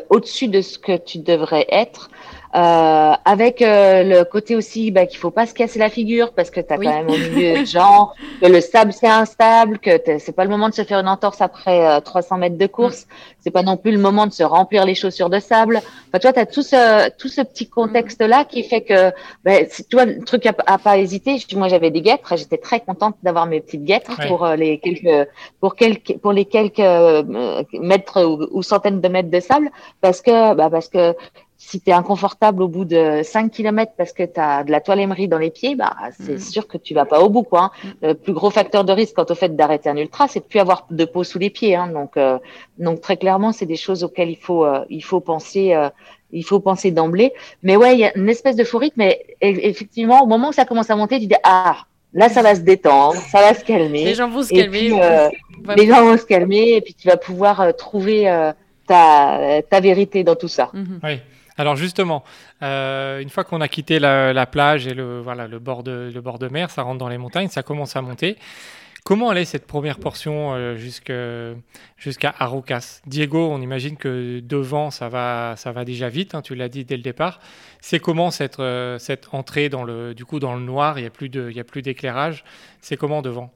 au-dessus 0.10 0.48
de 0.48 0.62
ce 0.62 0.80
que 0.80 0.96
tu 0.96 1.18
devrais 1.18 1.66
être. 1.70 2.10
Euh, 2.54 3.14
avec 3.24 3.62
euh, 3.62 4.04
le 4.04 4.24
côté 4.26 4.58
aussi 4.58 4.92
bah, 4.92 5.06
qu'il 5.06 5.20
faut 5.20 5.32
pas 5.32 5.46
se 5.46 5.54
casser 5.54 5.80
la 5.80 5.90
figure 5.90 6.34
parce 6.34 6.50
que 6.50 6.60
tu 6.60 6.74
as 6.74 6.78
quand 6.78 6.84
même 6.84 7.08
au 7.08 7.18
milieu 7.18 7.62
de 7.62 7.66
gens, 7.66 8.12
que 8.42 8.48
le 8.48 8.60
sable 8.60 8.92
c'est 8.92 9.08
instable, 9.08 9.80
que 9.80 9.92
c'est 10.20 10.36
pas 10.36 10.44
le 10.44 10.50
moment 10.50 10.68
de 10.68 10.74
se 10.74 10.84
faire 10.84 11.00
une 11.00 11.08
entorse 11.08 11.40
après 11.40 12.02
300 12.02 12.36
euh, 12.36 12.40
mètres 12.40 12.58
de 12.58 12.68
course, 12.68 13.08
c'est 13.40 13.52
pas 13.52 13.64
non 13.64 13.78
plus 13.78 13.94
le 13.94 14.00
moment 14.00 14.28
de 14.28 14.34
se 14.34 14.44
remplir 14.44 14.86
les 14.86 14.96
chaussures 14.96 15.30
de 15.30 15.40
sable. 15.40 15.78
Enfin, 15.78 16.20
tu 16.20 16.28
vois, 16.28 16.34
tu 16.34 16.40
as 16.40 16.46
tout 16.46 16.62
ce, 16.62 17.10
tout 17.12 17.30
ce 17.30 17.40
petit 17.40 17.70
contexte-là 17.70 18.44
qui 18.44 18.64
fait 18.64 18.82
que, 18.82 19.12
bah, 19.46 19.64
tu 19.64 19.96
vois, 19.96 20.04
le 20.04 20.22
truc 20.26 20.46
à, 20.46 20.54
à 20.66 20.78
pas 20.78 20.98
hésiter. 20.98 21.38
Moi, 21.56 21.70
j'avais 21.70 21.90
des 21.90 22.02
guêtres, 22.02 22.36
j'étais 22.36 22.58
très 22.58 22.82
contente 22.82 23.16
d'avoir 23.24 23.46
mes 23.46 23.62
petites 23.62 23.86
guêtres 23.86 24.12
pour 24.28 24.46
les 24.46 24.78
quelques, 24.80 25.30
pour 25.62 25.76
quelques, 25.76 26.18
pour 26.18 26.34
les 26.34 26.44
quelques 26.44 26.80
mètres 27.74 28.26
ou, 28.26 28.46
ou, 28.52 28.62
centaines 28.62 29.00
de 29.00 29.08
mètres 29.08 29.30
de 29.30 29.40
sable 29.40 29.72
parce 30.02 30.22
que, 30.22 30.54
bah, 30.54 30.70
parce 30.70 30.90
que 30.90 31.16
si 31.64 31.80
tu 31.80 31.90
es 31.92 31.94
inconfortable 31.94 32.64
au 32.64 32.68
bout 32.68 32.86
de 32.86 33.22
5 33.24 33.52
km 33.52 33.94
parce 33.96 34.14
que 34.14 34.24
tu 34.24 34.40
as 34.40 34.64
de 34.64 34.72
la 34.72 34.82
toile 34.82 35.00
émerie 35.00 35.28
dans 35.28 35.38
les 35.38 35.52
pieds, 35.52 35.76
bah, 35.76 35.96
c'est 36.20 36.34
mm. 36.34 36.40
sûr 36.40 36.68
que 36.68 36.78
tu 36.78 36.94
vas 36.94 37.06
pas 37.06 37.22
au 37.22 37.30
bout. 37.30 37.44
Quoi, 37.44 37.66
hein. 37.66 37.72
mm. 37.84 38.08
Le 38.08 38.14
plus 38.16 38.34
gros 38.34 38.50
facteur 38.50 38.84
de 38.84 38.92
risque 38.92 39.16
quant 39.16 39.26
au 39.30 39.36
fait 39.36 39.56
d'arrêter 39.56 39.90
un 39.90 39.96
ultra, 39.96 40.28
c'est 40.28 40.40
de 40.40 40.46
plus 40.46 40.60
avoir 40.60 40.88
de 40.90 41.06
peau 41.06 41.24
sous 41.24 41.40
les 41.40 41.50
pieds. 41.50 41.76
Hein. 41.76 41.88
Donc, 41.88 42.18
euh, 42.18 42.40
donc 42.80 43.02
très 43.02 43.16
clairement, 43.16 43.52
c'est 43.52 43.68
des 43.68 43.76
choses 43.76 44.04
auxquelles 44.04 44.32
il 44.32 44.38
faut, 44.38 44.66
euh, 44.66 44.84
il 44.90 45.04
faut 45.04 45.20
penser. 45.20 45.74
Euh, 45.74 45.90
il 46.34 46.44
faut 46.44 46.62
penser 46.62 46.92
d'emblée. 46.92 47.34
Mais 47.62 47.76
ouais, 47.76 47.94
il 47.94 48.00
y 48.00 48.06
a 48.06 48.18
une 48.18 48.30
espèce 48.30 48.56
de 48.56 48.64
faux 48.64 48.78
rythme. 48.78 49.00
Mais 49.00 49.22
effectivement, 49.42 50.24
au 50.24 50.28
moment 50.28 50.50
où 50.50 50.54
ça 50.54 50.64
commence 50.64 50.90
à 50.90 50.96
monter, 50.96 51.20
tu 51.20 51.28
dis 51.28 51.36
ah, 51.44 51.76
Là, 52.14 52.28
ça 52.28 52.42
va 52.42 52.56
se 52.56 52.62
détendre, 52.62 53.16
ça 53.16 53.40
va 53.42 53.54
se 53.54 53.64
calmer. 53.64 54.04
Les 54.04 54.16
gens 54.16 54.30
vont 54.30 54.44
se 54.44 54.54
Et 54.54 54.58
calmer. 54.58 54.90
puis, 54.90 55.00
euh, 55.00 55.30
les 55.78 55.88
gens 55.88 56.04
vont 56.04 56.18
se 56.18 56.26
calmer 56.26 56.74
et 56.74 56.82
puis 56.82 56.94
tu 56.94 57.08
vas 57.08 57.16
pouvoir 57.16 57.62
euh, 57.62 57.72
trouver 57.72 58.30
euh, 58.30 58.52
ta, 58.86 59.62
ta 59.70 59.80
vérité 59.80 60.24
dans 60.24 60.36
tout 60.36 60.50
ça. 60.50 60.70
Mhm. 60.74 61.00
Oui. 61.04 61.20
Alors 61.58 61.76
justement, 61.76 62.24
euh, 62.64 63.20
une 63.20 63.30
fois 63.30 63.44
qu'on 63.44 63.62
a 63.62 63.68
quitté 63.68 64.00
la, 64.00 64.34
la 64.34 64.46
plage 64.46 64.88
et 64.88 64.94
le, 64.94 65.20
voilà, 65.20 65.48
le, 65.48 65.60
bord 65.60 65.84
de, 65.84 66.12
le 66.14 66.22
bord 66.22 66.40
de 66.40 66.48
mer, 66.48 66.70
ça 66.70 66.82
rentre 66.84 66.98
dans 66.98 67.10
les 67.10 67.18
montagnes, 67.18 67.50
ça 67.50 67.64
commence 67.64 67.96
à 67.96 68.02
monter. 68.02 68.38
Comment 69.04 69.30
allait 69.30 69.46
cette 69.46 69.66
première 69.66 69.98
portion 69.98 70.54
euh, 70.54 70.78
jusqu'à 70.78 72.36
Arucas 72.38 73.02
Diego, 73.08 73.50
on 73.52 73.60
imagine 73.60 73.98
que 73.98 74.40
devant, 74.42 74.92
ça 74.92 75.10
va, 75.10 75.56
ça 75.58 75.72
va 75.72 75.86
déjà 75.86 76.08
vite, 76.08 76.36
hein, 76.36 76.44
tu 76.44 76.54
l'as 76.54 76.70
dit 76.70 76.86
dès 76.86 76.98
le 76.98 77.02
départ. 77.02 77.40
C'est 77.82 78.00
comment 78.00 78.30
cette, 78.30 78.60
euh, 78.60 79.00
cette 79.00 79.34
entrée 79.34 79.70
dans 79.70 79.84
le, 79.84 80.14
du 80.14 80.24
coup, 80.24 80.40
dans 80.40 80.54
le 80.54 80.62
noir, 80.62 81.00
il 81.00 81.02
n'y 81.02 81.08
a 81.60 81.64
plus 81.64 81.82
d'éclairage. 81.82 82.44
C'est 82.80 82.96
comment 82.96 83.24
devant? 83.24 83.52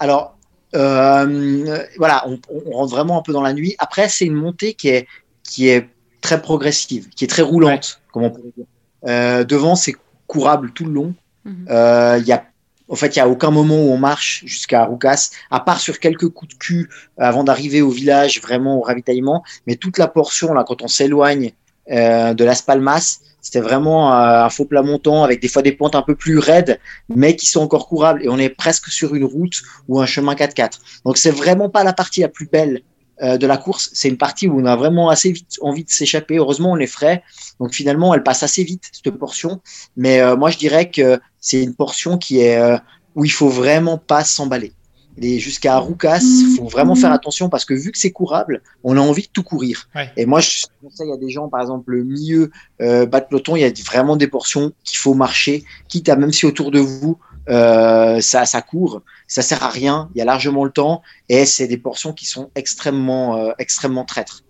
Alors, 0.00 0.36
voilà, 0.72 2.24
on, 2.26 2.38
on 2.50 2.70
rentre 2.72 2.94
vraiment 2.94 3.18
un 3.18 3.22
peu 3.22 3.32
dans 3.32 3.42
la 3.42 3.54
nuit. 3.54 3.74
Après, 3.78 4.10
c'est 4.10 4.26
une 4.26 4.34
montée 4.34 4.74
qui 4.74 4.88
est, 4.88 5.06
qui 5.44 5.68
est 5.68 5.88
très 6.26 6.42
progressive, 6.42 7.08
qui 7.16 7.22
est 7.24 7.28
très 7.36 7.42
roulante, 7.42 8.00
comme 8.12 8.24
on 8.24 8.30
pourrait 8.30 8.54
dire. 8.56 8.66
Euh, 9.06 9.44
devant, 9.44 9.76
c'est 9.76 9.94
courable 10.26 10.72
tout 10.72 10.84
le 10.84 10.92
long. 10.98 11.14
Mhm. 11.44 11.66
Euh, 11.70 12.18
Il 12.20 12.26
y 12.26 12.32
a, 12.32 12.44
en 12.88 12.96
fait, 12.96 13.14
il 13.14 13.18
y 13.20 13.22
a 13.22 13.28
aucun 13.28 13.52
moment 13.52 13.76
où 13.76 13.90
on 13.96 13.98
marche 13.98 14.42
jusqu'à 14.44 14.84
Roucas, 14.84 15.30
à 15.52 15.60
part 15.60 15.80
sur 15.80 16.00
quelques 16.00 16.28
coups 16.28 16.52
de 16.54 16.58
cul 16.58 16.90
euh, 16.90 17.24
avant 17.30 17.44
d'arriver 17.44 17.80
au 17.80 17.90
village, 17.90 18.40
vraiment 18.42 18.78
au 18.78 18.82
ravitaillement. 18.82 19.44
Mais 19.68 19.76
toute 19.76 19.98
la 19.98 20.08
portion, 20.08 20.52
là, 20.52 20.64
quand 20.66 20.82
on 20.82 20.88
s'éloigne 20.88 21.52
euh, 21.92 22.34
de 22.34 22.44
Las 22.44 22.60
Palmas, 22.62 23.20
c'était 23.40 23.60
vraiment 23.60 24.12
euh, 24.12 24.46
un 24.46 24.50
faux 24.50 24.64
plat 24.64 24.82
montant 24.82 25.22
avec 25.22 25.40
des 25.40 25.46
fois 25.46 25.62
des 25.62 25.70
pentes 25.80 25.94
un 25.94 26.02
peu 26.02 26.16
plus 26.16 26.38
raides, 26.38 26.80
mais 27.08 27.36
qui 27.36 27.46
sont 27.46 27.60
encore 27.60 27.86
courables. 27.86 28.24
Et 28.24 28.28
on 28.28 28.38
est 28.38 28.48
presque 28.64 28.88
sur 28.88 29.14
une 29.14 29.24
route 29.24 29.62
ou 29.86 30.00
un 30.00 30.06
chemin 30.06 30.34
4x4. 30.34 30.80
Donc, 31.04 31.18
c'est 31.18 31.30
vraiment 31.30 31.68
pas 31.68 31.84
la 31.84 31.92
partie 31.92 32.22
la 32.22 32.28
plus 32.28 32.48
belle 32.48 32.82
euh, 33.22 33.38
de 33.38 33.46
la 33.46 33.56
course. 33.56 33.90
C'est 33.92 34.08
une 34.08 34.18
partie 34.18 34.48
où 34.48 34.60
on 34.60 34.64
a 34.64 34.76
vraiment 34.76 35.08
assez 35.08 35.32
vite 35.32 35.58
envie 35.60 35.84
de 35.84 35.90
s'échapper. 35.90 36.36
Heureusement, 36.36 36.72
on 36.72 36.78
est 36.78 36.86
frais. 36.86 37.22
Donc, 37.60 37.72
finalement, 37.72 38.14
elle 38.14 38.22
passe 38.22 38.42
assez 38.42 38.64
vite, 38.64 38.90
cette 38.92 39.14
portion. 39.16 39.60
Mais 39.96 40.20
euh, 40.20 40.36
moi, 40.36 40.50
je 40.50 40.58
dirais 40.58 40.90
que 40.90 41.18
c'est 41.40 41.62
une 41.62 41.74
portion 41.74 42.18
qui 42.18 42.40
est 42.40 42.58
euh, 42.58 42.76
où 43.14 43.24
il 43.24 43.32
faut 43.32 43.48
vraiment 43.48 43.98
pas 43.98 44.24
s'emballer. 44.24 44.72
Et 45.18 45.38
jusqu'à 45.38 45.78
Roucas, 45.78 46.20
il 46.20 46.56
faut 46.58 46.68
vraiment 46.68 46.94
faire 46.94 47.10
attention 47.10 47.48
parce 47.48 47.64
que 47.64 47.72
vu 47.72 47.90
que 47.90 47.98
c'est 47.98 48.10
courable, 48.10 48.60
on 48.84 48.98
a 48.98 49.00
envie 49.00 49.22
de 49.22 49.28
tout 49.32 49.42
courir. 49.42 49.88
Ouais. 49.94 50.10
Et 50.16 50.26
moi, 50.26 50.40
je 50.40 50.66
conseille 50.82 51.10
à 51.10 51.16
des 51.16 51.30
gens, 51.30 51.48
par 51.48 51.62
exemple, 51.62 51.92
le 51.92 52.04
milieu 52.04 52.50
euh, 52.82 53.06
bas 53.06 53.20
de 53.20 53.26
peloton, 53.26 53.56
il 53.56 53.62
y 53.62 53.64
a 53.64 53.72
vraiment 53.86 54.16
des 54.16 54.28
portions 54.28 54.72
qu'il 54.84 54.98
faut 54.98 55.14
marcher, 55.14 55.64
quitte 55.88 56.10
à 56.10 56.16
même 56.16 56.32
si 56.32 56.44
autour 56.44 56.70
de 56.70 56.80
vous 56.80 57.18
euh, 57.48 58.20
ça, 58.20 58.44
ça 58.44 58.62
court, 58.62 59.02
ça 59.26 59.42
sert 59.42 59.62
à 59.62 59.68
rien. 59.70 60.08
Il 60.14 60.18
y 60.18 60.22
a 60.22 60.24
largement 60.24 60.64
le 60.64 60.70
temps 60.70 61.02
et 61.28 61.44
c'est 61.46 61.68
des 61.68 61.78
portions 61.78 62.12
qui 62.12 62.26
sont 62.26 62.50
extrêmement, 62.54 63.36
euh, 63.36 63.52
extrêmement 63.58 64.04
traîtres. 64.04 64.42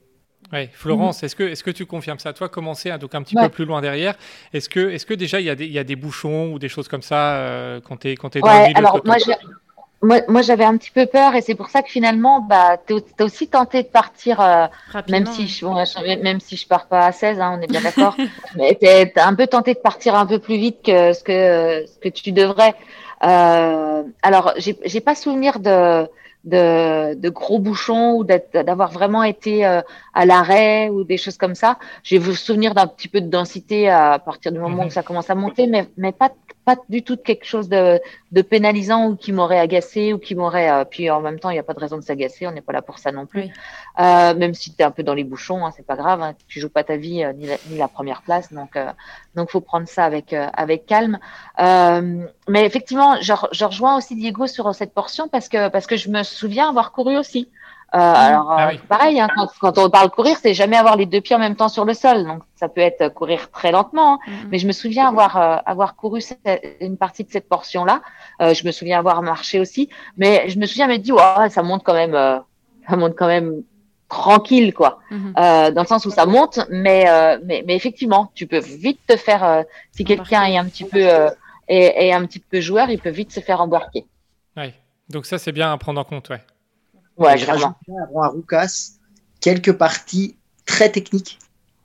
Oui, 0.53 0.69
Florence, 0.73 1.25
est-ce 1.25 1.35
que, 1.35 1.43
est 1.43 1.61
que 1.61 1.73
tu 1.73 1.87
confirmes 1.87 2.21
ça? 2.21 2.33
Toi, 2.33 2.49
commencer 2.49 2.91
hein, 2.91 2.99
donc 2.99 3.15
un 3.17 3.23
petit 3.23 3.37
Ouais. 3.37 3.43
peu 3.45 3.49
plus 3.49 3.65
loin 3.65 3.81
derrière. 3.81 4.15
Est-ce 4.53 4.69
que, 4.69 4.91
est 4.91 5.05
que 5.05 5.15
déjà 5.15 5.41
il 5.41 5.47
y, 5.47 5.51
a 5.51 5.57
des- 5.57 5.67
il 5.67 5.73
y 5.73 5.79
a 5.79 5.85
des 5.85 5.97
bouchons 5.97 6.53
ou 6.53 6.59
des 6.61 6.69
choses 6.69 6.87
comme 6.87 7.03
ça 7.03 7.35
euh, 7.37 7.81
quand 7.81 7.97
tu 7.97 8.11
es, 8.11 8.17
quand 8.17 8.31
t'es 8.31 8.41
dans 8.41 8.53
le 8.53 8.63
milieu 8.69 8.77
alors 8.77 9.01
moi, 9.05 9.17
moi, 10.03 10.21
moi 10.29 10.43
j'avais 10.43 10.65
un 10.65 10.77
petit 10.77 10.91
peu 10.91 11.07
peur 11.07 11.35
et 11.35 11.41
c'est 11.41 11.55
pour 11.55 11.69
ça 11.71 11.83
que 11.83 11.89
finalement, 11.91 12.41
bah, 12.41 12.77
t'es 12.77 12.95
aussi 13.23 13.49
tenté 13.49 13.83
de 13.83 13.89
partir, 13.89 14.41
euh, 14.41 14.67
même 15.09 15.25
si 15.27 15.49
je, 15.49 15.65
bon, 15.65 15.85
je- 15.85 16.23
même 16.23 16.41
si 16.41 16.57
je 16.57 16.67
pars 16.69 16.87
pas 16.87 17.07
à 17.07 17.13
16, 17.13 17.41
hein, 17.41 17.57
on 17.59 17.63
est 17.63 17.67
bien 17.67 17.81
d'accord, 17.81 18.15
mais 18.57 18.75
t'es 18.81 19.07
t'es 19.11 19.21
un 19.21 19.35
peu 19.35 19.47
tenté 19.47 19.75
de 19.75 19.79
partir 19.79 20.15
un 20.15 20.27
peu 20.27 20.39
plus 20.39 20.57
vite 20.59 20.83
que 20.85 21.13
ce 21.13 21.23
que 21.25 21.85
ce 21.87 21.99
que 21.99 22.09
tu 22.09 22.33
devrais. 22.33 22.75
Euh, 23.25 24.03
alors, 24.23 24.53
j'ai 24.59 25.01
pas 25.01 25.15
souvenir 25.15 25.59
de 25.61 26.07
de, 26.45 27.15
de 27.15 27.29
gros 27.29 27.59
bouchons 27.59 28.13
ou 28.13 28.23
d'être- 28.23 28.63
d'avoir 28.65 28.93
vraiment 28.93 29.25
été 29.25 29.67
euh, 29.67 29.81
à 30.15 30.27
l'arrêt 30.27 30.89
ou 30.91 31.03
des 31.03 31.17
choses 31.17 31.37
comme 31.39 31.57
ça. 31.57 31.77
J'ai 32.05 32.21
le 32.21 32.35
souvenir 32.35 32.73
d'un 32.73 32.87
petit 32.87 33.09
peu 33.09 33.21
de 33.21 33.27
densité 33.29 33.89
à 33.91 34.21
partir 34.21 34.53
du 34.53 34.61
moment 34.61 34.83
Mhm. 34.83 34.87
où 34.89 34.91
ça 34.91 35.03
commence 35.03 35.29
à 35.29 35.35
monter, 35.35 35.67
mais 35.67 35.89
mais 35.97 36.13
pas 36.13 36.31
pas 36.67 36.77
du 36.91 37.03
tout 37.03 37.17
de 37.17 37.23
quelque 37.23 37.47
chose 37.47 37.69
de 37.71 38.01
de 38.33 38.43
pénalisant 38.43 39.07
ou 39.09 39.17
qui 39.17 39.33
m'aurait 39.33 39.59
agacé 39.61 40.13
ou 40.13 40.19
qui 40.19 40.35
m'aurait. 40.35 40.71
euh, 40.71 40.85
puis 40.85 41.11
en 41.11 41.21
même 41.23 41.39
temps, 41.41 41.51
il 41.51 41.55
n'y 41.55 41.59
a 41.61 41.63
pas 41.63 41.75
de 41.75 41.81
raison 41.81 41.97
de 41.97 42.03
s'agacer. 42.03 42.47
On 42.47 42.53
n'est 42.53 42.61
pas 42.61 42.73
là 42.75 42.83
pour 42.83 42.99
ça 42.99 43.13
non 43.13 43.25
plus. 43.27 43.43
Oui. 43.45 43.53
Euh, 44.01 44.35
même 44.35 44.53
si 44.55 44.75
tu 44.75 44.83
es 44.83 44.85
un 44.85 44.91
peu 44.91 45.03
dans 45.05 45.15
les 45.15 45.25
bouchons, 45.25 45.65
hein, 45.65 45.73
c'est 45.77 45.87
pas 45.87 45.97
grave. 45.97 46.21
Hein, 46.23 46.35
tu 46.49 46.61
joues 46.61 46.69
pas 46.69 46.85
ta 46.85 46.97
vie 46.97 47.25
euh, 47.25 47.33
ni, 47.33 47.47
la, 47.47 47.57
ni 47.71 47.79
la 47.79 47.89
première 47.89 48.23
place, 48.23 48.53
donc 48.53 48.79
donc 49.37 49.51
faut 49.51 49.61
prendre 49.63 49.89
ça 49.89 50.05
avec 50.05 50.35
avec 50.35 50.87
calme. 50.87 51.19
Mais 51.59 52.65
effectivement, 52.65 53.17
je, 53.21 53.33
je 53.53 53.65
rejoins 53.65 53.97
aussi 53.97 54.15
Diego 54.17 54.47
sur 54.47 54.75
cette 54.75 54.93
portion 54.93 55.29
parce 55.29 55.49
que 55.49 55.69
parce 55.69 55.87
que 55.87 55.97
je 55.97 56.09
me 56.11 56.23
souviens 56.23 56.69
avoir 56.69 56.93
couru 56.93 57.17
aussi. 57.17 57.49
Euh, 57.97 58.13
alors 58.15 58.53
Ah 58.53 58.67
euh, 58.67 58.71
oui. 58.73 58.81
pareil, 58.89 59.19
hein, 59.21 59.29
quand, 59.35 59.49
quand 59.61 59.79
on 59.79 59.89
parle 59.91 60.11
courir, 60.11 60.37
c'est 60.41 60.55
jamais 60.55 60.77
avoir 60.77 60.97
les 60.97 61.07
deux 61.07 61.21
pieds 61.21 61.35
en 61.35 61.39
même 61.39 61.57
temps 61.57 61.69
sur 61.71 61.85
le 61.85 61.95
sol. 61.95 62.25
Donc 62.27 62.43
ça 62.55 62.69
peut 62.69 62.81
être 62.83 63.09
courir 63.15 63.51
très 63.51 63.73
lentement, 63.73 64.15
hein, 64.15 64.19
Mhm. 64.29 64.49
mais 64.51 64.59
je 64.59 64.67
me 64.67 64.73
souviens 64.73 65.09
avoir 65.09 65.37
euh, 65.37 65.57
avoir 65.65 65.97
couru 65.97 66.21
cette- 66.21 66.77
une 66.81 66.97
partie 66.99 67.25
de 67.25 67.31
cette 67.31 67.49
portion-là. 67.49 68.03
Euh, 68.43 68.53
je 68.55 68.67
me 68.67 68.73
souviens 68.73 68.99
avoir 68.99 69.23
marché 69.23 69.59
aussi, 69.61 69.89
mais 70.17 70.49
je 70.49 70.59
me 70.59 70.67
souviens 70.67 70.87
m'être 70.89 71.03
dit, 71.03 71.13
ouais, 71.13 71.49
ça 71.51 71.63
monte 71.63 71.83
quand 71.85 71.95
même, 71.95 72.15
euh, 72.15 72.39
ça 72.89 72.97
monte 72.97 73.15
quand 73.17 73.29
même 73.29 73.63
tranquille, 74.09 74.73
quoi. 74.75 74.99
Euh, 75.13 75.71
dans 75.73 75.83
le 75.83 75.87
sens 75.89 76.07
où 76.07 76.11
ça 76.11 76.27
monte, 76.27 76.61
mais 76.71 77.07
euh, 77.09 77.39
mais, 77.45 77.65
mais 77.67 77.75
effectivement, 77.75 78.31
tu 78.35 78.47
peux 78.47 78.61
vite 78.61 79.01
te 79.09 79.17
faire, 79.17 79.43
euh, 79.45 79.63
si 79.93 80.05
quelqu'un 80.05 80.45
est 80.45 80.57
un 80.59 80.65
petit 80.67 80.85
peu 80.85 81.01
euh, 81.03 81.29
est, 81.69 82.07
est 82.09 82.13
un 82.13 82.25
petit 82.27 82.39
peu 82.39 82.61
joueur, 82.61 82.89
il 82.91 83.01
peut 83.01 83.11
vite 83.11 83.33
se 83.33 83.41
faire 83.41 83.61
embarquer. 83.61 84.07
Ouais. 84.57 84.75
Donc 85.09 85.27
ça, 85.27 85.39
c'est 85.39 85.53
bien 85.53 85.73
à 85.73 85.77
prendre 85.79 86.01
en 86.01 86.05
compte. 86.05 86.29
Ouais. 86.31 86.41
Ouais, 87.19 87.39
je 87.39 87.47
vraiment. 87.47 87.75
rajoute 87.89 88.09
avant 88.09 88.23
à 88.23 88.29
Roucas 88.29 88.91
quelques 89.41 89.73
parties 89.73 90.37
très 90.67 90.91
techniques. 90.91 91.39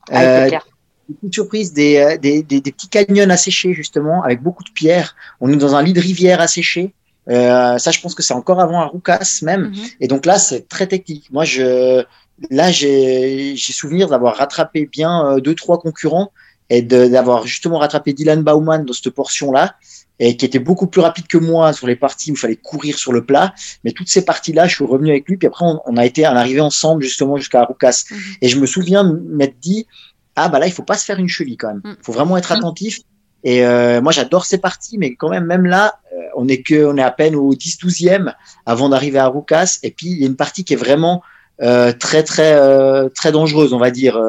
Ah, 0.10 0.22
Euh, 0.24 0.48
clair. 0.48 0.66
une 1.10 1.16
petite 1.16 1.34
surprise 1.34 1.74
des, 1.74 1.98
euh, 1.98 2.18
des, 2.18 2.42
des, 2.44 2.62
des 2.62 2.72
petits 2.72 2.88
canyons 2.90 3.30
asséchés 3.30 3.74
justement 3.74 4.24
avec 4.24 4.42
beaucoup 4.42 4.64
de 4.64 4.72
pierres. 4.72 5.16
On 5.40 5.52
est 5.52 5.58
dans 5.58 5.76
un 5.76 5.84
lit 5.84 5.94
de 5.94 6.00
rivière 6.02 6.42
asséché. 6.42 6.94
Euh, 7.30 7.78
ça, 7.78 7.92
je 7.92 8.00
pense 8.02 8.16
que 8.16 8.24
c'est 8.24 8.34
encore 8.34 8.60
avant 8.60 8.82
à 8.82 8.86
Roucas 8.86 9.40
même. 9.44 9.70
Mhm. 9.70 9.86
Et 10.00 10.08
donc 10.08 10.26
là, 10.26 10.40
c'est 10.40 10.68
très 10.68 10.88
technique. 10.88 11.30
Moi, 11.32 11.46
je, 11.46 12.04
là, 12.50 12.72
j'ai, 12.72 13.56
souvenir 13.58 14.08
d'avoir 14.10 14.38
rattrapé 14.38 14.86
bien 14.86 15.26
euh, 15.28 15.40
deux, 15.40 15.54
trois 15.56 15.80
concurrents 15.80 16.32
et 16.70 16.82
d'avoir 16.82 17.46
justement 17.46 17.78
rattrapé 17.80 18.14
Dylan 18.14 18.42
Baumann 18.44 18.86
dans 18.86 18.94
cette 18.94 19.10
portion-là 19.10 19.76
et 20.24 20.38
qui 20.38 20.46
était 20.46 20.60
beaucoup 20.60 20.86
plus 20.86 21.02
rapide 21.02 21.26
que 21.26 21.40
moi 21.40 21.74
sur 21.74 21.88
les 21.88 21.96
parties 21.96 22.30
où 22.30 22.36
il 22.36 22.38
fallait 22.38 22.56
courir 22.56 22.98
sur 22.98 23.12
le 23.12 23.26
plat. 23.26 23.56
Mais 23.84 23.92
toutes 23.92 24.08
ces 24.08 24.24
parties-là, 24.24 24.68
je 24.68 24.76
suis 24.76 24.86
revenu 24.86 25.10
avec 25.10 25.28
lui. 25.28 25.36
Puis 25.36 25.48
après, 25.48 25.66
on, 25.66 25.82
on 25.84 25.98
a 25.98 26.06
été 26.06 26.28
on 26.28 26.36
arrivé 26.36 26.62
ensemble 26.62 27.02
justement 27.02 27.38
jusqu'à 27.38 27.64
Roucas. 27.64 28.04
Mhm. 28.10 28.18
Et 28.44 28.48
je 28.48 28.60
me 28.60 28.68
souviens 28.68 29.04
m'être 29.28 29.60
dit, 29.60 29.88
ah 30.36 30.48
bah 30.48 30.60
là, 30.60 30.68
il 30.68 30.74
faut 30.74 30.84
pas 30.84 30.96
se 30.96 31.06
faire 31.06 31.18
une 31.18 31.28
cheville 31.28 31.58
quand 31.58 31.70
même. 31.70 31.82
Il 31.84 32.04
faut 32.04 32.14
vraiment 32.14 32.38
être 32.38 32.52
attentif. 32.52 33.00
Et 33.44 33.66
euh, 33.66 34.00
moi, 34.00 34.12
j'adore 34.12 34.46
ces 34.46 34.60
parties, 34.60 35.00
mais 35.00 35.16
quand 35.16 35.30
même, 35.30 35.46
même 35.46 35.66
là, 35.66 36.00
euh, 36.14 36.22
on 36.36 36.48
est 36.48 36.62
que, 36.62 36.86
on 36.86 36.98
est 36.98 37.04
à 37.04 37.10
peine 37.10 37.36
au 37.36 37.56
10-12e 37.56 38.36
avant 38.68 38.90
d'arriver 38.90 39.18
à 39.18 39.26
Roucas. 39.26 39.80
Et 39.82 39.90
puis, 39.90 40.08
il 40.08 40.20
y 40.20 40.24
a 40.24 40.28
une 40.28 40.36
partie 40.36 40.64
qui 40.64 40.74
est 40.74 40.78
vraiment 40.78 41.24
euh, 41.64 41.94
très, 41.94 42.22
très, 42.22 42.54
euh, 42.54 43.10
très 43.10 43.32
dangereuse, 43.32 43.74
on 43.74 43.80
va 43.80 43.90
dire, 43.90 44.22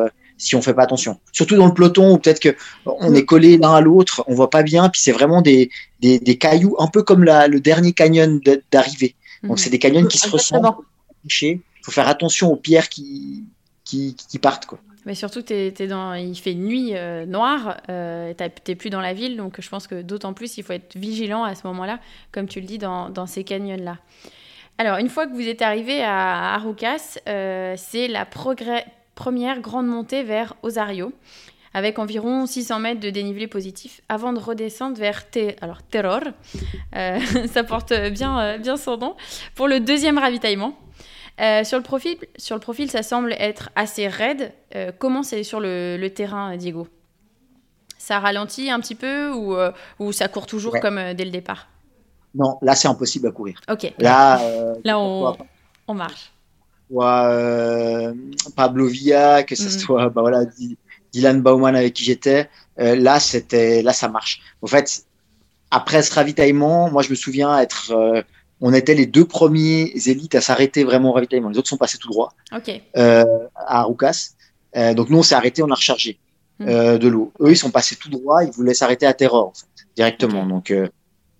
si 0.42 0.56
on 0.56 0.62
fait 0.62 0.74
pas 0.74 0.82
attention. 0.82 1.18
Surtout 1.32 1.56
dans 1.56 1.66
le 1.66 1.74
peloton 1.74 2.14
où 2.14 2.18
peut-être 2.18 2.40
que 2.40 2.54
on 2.86 3.14
est 3.14 3.24
collé 3.24 3.58
l'un 3.58 3.74
à 3.74 3.80
l'autre, 3.80 4.24
on 4.26 4.34
voit 4.34 4.50
pas 4.50 4.62
bien. 4.62 4.88
Puis 4.88 5.00
c'est 5.00 5.12
vraiment 5.12 5.40
des, 5.42 5.70
des, 6.00 6.18
des 6.18 6.36
cailloux, 6.36 6.74
un 6.78 6.88
peu 6.88 7.02
comme 7.02 7.24
la, 7.24 7.48
le 7.48 7.60
dernier 7.60 7.92
canyon 7.92 8.40
d'arrivée. 8.70 9.14
Donc, 9.42 9.52
Mhm. 9.52 9.56
c'est 9.58 9.70
des 9.70 9.78
canyons 9.78 10.06
qui 10.06 10.18
se 10.18 10.28
ressemblent. 10.30 10.68
Il 11.42 11.60
faut 11.82 11.92
faire 11.92 12.08
attention 12.08 12.52
aux 12.52 12.56
pierres 12.56 12.88
qui, 12.88 13.44
qui, 13.84 14.14
qui 14.14 14.38
partent, 14.38 14.66
quoi. 14.66 14.78
Mais 15.04 15.16
surtout, 15.16 15.42
t'es 15.42 15.72
dans, 15.88 16.14
il 16.14 16.36
fait 16.36 16.54
nuit 16.54 16.90
euh, 16.94 17.26
noire, 17.26 17.78
euh, 17.88 18.32
t'es 18.64 18.76
plus 18.76 18.88
dans 18.88 19.00
la 19.00 19.14
ville, 19.14 19.36
donc 19.36 19.60
je 19.60 19.68
pense 19.68 19.88
que 19.88 20.00
d'autant 20.00 20.32
plus, 20.32 20.58
il 20.58 20.62
faut 20.62 20.74
être 20.74 20.96
vigilant 20.96 21.42
à 21.42 21.56
ce 21.56 21.66
moment-là, 21.66 21.98
comme 22.30 22.46
tu 22.46 22.60
le 22.60 22.66
dis, 22.66 22.78
dans, 22.78 23.10
dans 23.10 23.26
ces 23.26 23.42
canyons-là. 23.42 23.98
Alors, 24.78 24.98
une 24.98 25.08
fois 25.08 25.26
que 25.26 25.32
vous 25.34 25.48
êtes 25.48 25.60
arrivé 25.60 26.02
à 26.04 26.54
Arucas, 26.54 27.18
euh, 27.28 27.74
c'est 27.76 28.06
la 28.06 28.24
progrès- 28.24 28.84
première 29.14 29.60
grande 29.60 29.86
montée 29.86 30.22
vers 30.22 30.54
Osario, 30.62 31.12
avec 31.74 31.98
environ 31.98 32.46
600 32.46 32.78
mètres 32.80 33.00
de 33.00 33.10
dénivelé 33.10 33.46
positif, 33.46 34.00
avant 34.08 34.32
de 34.32 34.38
redescendre 34.38 34.96
vers 34.98 35.30
Te- 35.30 35.54
alors, 35.62 35.82
Terror. 35.82 36.20
Euh, 36.96 37.18
ça 37.52 37.64
porte 37.64 37.92
bien, 38.10 38.38
euh, 38.40 38.58
bien 38.58 38.76
son 38.76 38.96
nom. 38.98 39.16
Pour 39.54 39.68
le 39.68 39.80
deuxième 39.80 40.18
ravitaillement. 40.18 40.74
Euh, 41.40 41.64
sur, 41.64 41.78
le 41.78 41.82
profil, 41.82 42.18
sur 42.36 42.54
le 42.56 42.60
profil, 42.60 42.90
ça 42.90 43.02
semble 43.02 43.32
être 43.38 43.70
assez 43.74 44.06
raide. 44.06 44.52
Euh, 44.76 44.92
comment 44.98 45.22
c'est 45.22 45.42
sur 45.44 45.60
le, 45.60 45.96
le 45.98 46.10
terrain, 46.10 46.54
Diego? 46.58 46.86
Ça 47.96 48.18
ralentit 48.18 48.70
un 48.70 48.80
petit 48.80 48.94
peu 48.94 49.30
ou, 49.32 49.56
ou 49.98 50.12
ça 50.12 50.28
court 50.28 50.46
toujours 50.46 50.74
Ouais. 50.74 50.80
comme 50.80 51.14
dès 51.14 51.24
le 51.24 51.30
départ? 51.30 51.68
Non, 52.34 52.58
là, 52.60 52.74
c'est 52.74 52.88
impossible 52.88 53.28
à 53.28 53.30
courir. 53.30 53.60
Ok, 53.70 53.92
Là, 53.98 54.40
là 54.84 54.98
on 54.98 55.94
marche. 55.94 56.31
Soit 56.92 57.26
euh, 57.30 58.12
Pablo 58.56 58.86
Villa, 58.86 59.42
que 59.42 59.54
ce 59.56 59.64
Mhm. 59.64 59.78
soit 59.78 60.08
bah, 60.10 60.20
voilà, 60.20 60.44
Dylan 61.12 61.40
Baumann 61.42 61.74
avec 61.76 61.94
qui 61.94 62.04
j'étais, 62.04 62.48
euh, 62.80 62.94
là, 62.96 63.18
c'était, 63.20 63.82
là, 63.82 63.92
ça 63.92 64.08
marche. 64.08 64.40
En 64.62 64.66
fait, 64.66 65.04
après 65.70 66.02
ce 66.02 66.12
ravitaillement, 66.14 66.90
moi 66.90 67.02
je 67.02 67.10
me 67.10 67.14
souviens 67.14 67.58
être, 67.58 67.92
euh, 67.92 68.22
on 68.60 68.72
était 68.74 68.94
les 68.94 69.06
deux 69.06 69.24
premiers 69.24 69.92
élites 70.06 70.34
à 70.34 70.40
s'arrêter 70.40 70.84
vraiment 70.84 71.10
au 71.10 71.12
ravitaillement. 71.12 71.48
Les 71.48 71.58
autres 71.58 71.68
sont 71.68 71.76
passés 71.78 71.98
tout 71.98 72.08
droit 72.08 72.32
à 72.94 73.82
Roucas. 73.82 74.30
Donc 74.96 75.10
nous 75.10 75.18
on 75.18 75.22
s'est 75.22 75.34
arrêté, 75.34 75.62
on 75.62 75.70
a 75.70 75.74
rechargé 75.74 76.18
Mm. 76.60 76.98
de 76.98 77.08
l'eau. 77.08 77.32
Eux 77.40 77.50
ils 77.52 77.56
sont 77.56 77.70
passés 77.70 77.96
tout 77.96 78.08
droit, 78.10 78.44
ils 78.44 78.50
voulaient 78.52 78.74
s'arrêter 78.74 79.06
à 79.06 79.14
Terror 79.14 79.48
en 79.48 79.52
fait, 79.52 79.66
directement. 79.96 80.46
Donc 80.46 80.72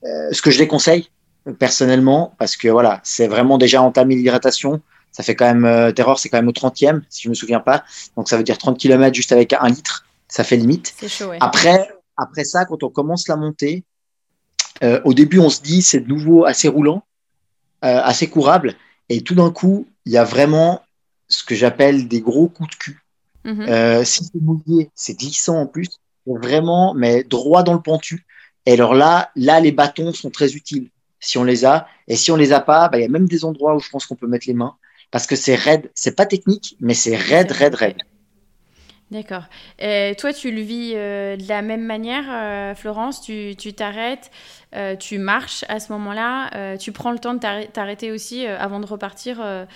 ce 0.03 0.43
que 0.43 0.51
je 0.51 0.59
les 0.59 0.67
conseille 0.67 1.09
personnellement, 1.59 2.35
parce 2.39 2.57
que 2.57 2.69
voilà, 2.69 3.01
c'est 3.05 3.27
vraiment 3.29 3.57
déjà 3.59 3.83
entamé 3.83 4.15
l'hydratation. 4.17 4.81
Ça 5.13 5.23
fait 5.23 5.35
quand 5.35 5.47
même 5.47 5.65
euh, 5.65 5.93
Terror, 5.93 6.19
c'est 6.19 6.29
quand 6.29 6.39
même 6.39 6.49
au 6.49 6.53
30e, 6.53 7.03
si 7.09 7.23
je 7.23 7.29
me 7.29 7.35
souviens 7.35 7.61
pas. 7.61 7.85
Donc 8.17 8.29
ça 8.29 8.37
veut 8.37 8.43
dire 8.43 8.59
30 8.59 8.79
km 8.79 9.15
juste 9.15 9.33
avec 9.33 9.53
un 9.53 9.69
litre, 9.69 10.07
ça 10.27 10.43
fait 10.43 10.57
limite. 10.57 10.95
C'est 10.99 11.09
chaud, 11.09 11.27
ouais. 11.27 11.39
Après, 11.41 11.91
après 12.17 12.45
ça, 12.45 12.65
quand 12.65 12.83
on 12.83 12.89
commence 12.89 13.29
la 13.29 13.37
montée, 13.37 13.85
euh, 14.83 15.01
au 15.05 15.15
début, 15.15 15.39
on 15.39 15.51
se 15.51 15.61
dit 15.61 15.83
c'est 15.83 16.01
de 16.01 16.09
nouveau 16.09 16.45
assez 16.45 16.69
roulant, 16.69 17.05
euh, 17.85 18.01
assez 18.03 18.29
courable, 18.29 18.75
et 19.09 19.21
tout 19.21 19.35
d'un 19.35 19.51
coup, 19.51 19.87
il 20.07 20.13
y 20.13 20.19
a 20.19 20.25
vraiment 20.25 20.83
ce 21.29 21.45
que 21.45 21.55
j'appelle 21.55 22.09
des 22.09 22.21
gros 22.21 22.49
coups 22.49 22.71
de 22.71 22.75
cul. 22.77 23.03
Mhm. 23.45 23.67
Euh, 23.69 24.05
si 24.05 24.25
c'est 24.25 24.41
mouillé, 24.41 24.91
c'est 24.95 25.19
glissant 25.19 25.61
en 25.61 25.67
plus, 25.67 25.89
vraiment, 26.27 26.95
mais 26.95 27.25
droit 27.25 27.63
dans 27.63 27.75
le 27.75 27.83
pentu. 27.83 28.25
Et 28.67 28.73
alors 28.73 28.95
là, 28.95 29.31
là, 29.37 29.61
les 29.61 29.73
bâtons 29.73 30.13
sont 30.13 30.31
très 30.31 30.55
utiles 30.55 30.89
si 31.21 31.39
on 31.39 31.45
les 31.45 31.65
a, 31.65 31.87
et 32.09 32.17
si 32.17 32.33
on 32.33 32.37
les 32.37 32.53
a 32.53 32.61
pas, 32.61 32.89
bah, 32.89 32.99
il 32.99 33.03
y 33.03 33.05
a 33.05 33.09
même 33.09 33.29
des 33.29 33.45
endroits 33.45 33.77
où 33.77 33.81
je 33.81 33.89
pense 33.91 34.07
qu'on 34.07 34.17
peut 34.17 34.27
mettre 34.27 34.47
les 34.49 34.55
mains, 34.55 34.75
parce 35.13 35.29
que 35.29 35.37
c'est 35.37 35.55
raide, 35.55 35.91
c'est 35.95 36.17
pas 36.17 36.27
technique, 36.27 36.75
mais 36.81 36.95
c'est 36.95 37.15
raide, 37.15 37.53
raide, 37.53 37.77
raide. 37.77 38.03
D'accord. 39.13 39.45
Et 39.79 40.15
toi, 40.19 40.33
tu 40.33 40.51
le 40.51 40.63
vis 40.63 40.95
euh, 40.95 41.37
de 41.37 41.47
la 41.47 41.61
même 41.61 41.85
manière, 41.85 42.25
euh, 42.31 42.75
Florence? 42.75 43.21
Tu 43.21 43.55
t'arrêtes, 43.55 44.31
euh, 44.75 44.97
tu 44.97 45.19
marches 45.19 45.67
à 45.69 45.81
ce 45.81 45.93
moment-là, 45.93 46.51
euh, 46.55 46.77
tu 46.79 46.93
prends 46.93 47.13
le 47.13 47.19
temps 47.19 47.35
de 47.35 47.39
t'arrê- 47.39 47.69
t'arrêter 47.71 48.11
aussi 48.11 48.47
euh, 48.47 48.59
avant 48.59 48.81
de 48.81 48.87
repartir 48.87 49.39
euh, 49.43 49.67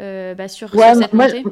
euh, 0.00 0.34
bah, 0.34 0.48
sur, 0.48 0.70
cette 0.70 1.12
moi, 1.12 1.26
montée? 1.26 1.44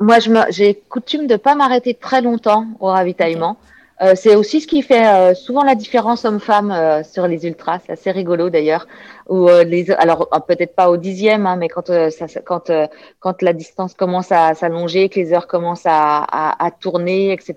Moi, 0.00 0.18
j'ai 0.50 0.74
coutume 0.74 1.28
de 1.28 1.36
pas 1.36 1.54
m'arrêter 1.54 1.94
très 1.94 2.22
longtemps 2.22 2.66
au 2.80 2.86
ravitaillement. 2.86 3.56
Euh, 4.00 4.12
c'est 4.14 4.36
aussi 4.36 4.60
ce 4.60 4.66
qui 4.68 4.82
fait 4.82 5.06
euh, 5.08 5.34
souvent 5.34 5.64
la 5.64 5.74
différence 5.74 6.24
homme-femme 6.24 6.70
euh, 6.70 7.02
sur 7.02 7.26
les 7.26 7.44
ultras. 7.46 7.80
C'est 7.84 7.92
assez 7.92 8.10
rigolo 8.12 8.48
d'ailleurs. 8.48 8.86
Ou 9.28 9.48
euh, 9.48 9.64
les, 9.64 9.90
alors 9.90 10.28
euh, 10.32 10.38
peut-être 10.38 10.74
pas 10.76 10.88
au 10.88 10.96
dixième, 10.96 11.46
hein, 11.46 11.56
mais 11.56 11.68
quand 11.68 11.90
euh, 11.90 12.08
ça, 12.10 12.26
quand 12.44 12.70
euh, 12.70 12.86
quand 13.18 13.42
la 13.42 13.52
distance 13.52 13.94
commence 13.94 14.30
à 14.30 14.54
s'allonger, 14.54 15.08
que 15.08 15.18
les 15.18 15.32
heures 15.32 15.48
commencent 15.48 15.84
à, 15.86 16.18
à, 16.22 16.64
à 16.64 16.70
tourner, 16.70 17.32
etc. 17.32 17.54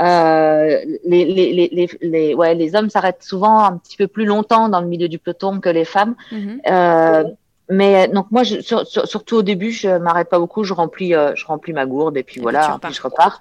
Euh, 0.00 0.78
les, 1.04 1.24
les, 1.24 1.52
les, 1.52 1.68
les, 1.72 1.88
les- 2.00 2.34
ouais, 2.34 2.54
les 2.54 2.74
hommes 2.74 2.90
s'arrêtent 2.90 3.22
souvent 3.22 3.60
un 3.60 3.76
petit 3.76 3.96
peu 3.96 4.08
plus 4.08 4.24
longtemps 4.24 4.68
dans 4.68 4.80
le 4.80 4.86
milieu 4.88 5.08
du 5.08 5.18
peloton 5.18 5.60
que 5.60 5.68
les 5.68 5.84
femmes. 5.84 6.14
Euh, 6.68 7.24
mais 7.68 8.08
donc 8.08 8.26
moi, 8.32 8.42
je, 8.42 8.60
sur- 8.60 8.84
sur- 8.86 9.06
surtout 9.06 9.36
au 9.36 9.42
début, 9.42 9.70
je 9.70 9.88
m'arrête 9.98 10.28
pas 10.28 10.40
beaucoup, 10.40 10.64
je 10.64 10.74
remplis, 10.74 11.14
euh, 11.14 11.32
je 11.36 11.46
remplis 11.46 11.72
ma 11.72 11.86
gourde 11.86 12.16
et 12.16 12.24
puis 12.24 12.40
Et 12.40 12.42
voilà, 12.42 12.60
puis 12.80 12.88
puis 12.88 12.94
je 12.94 13.02
repars. 13.02 13.38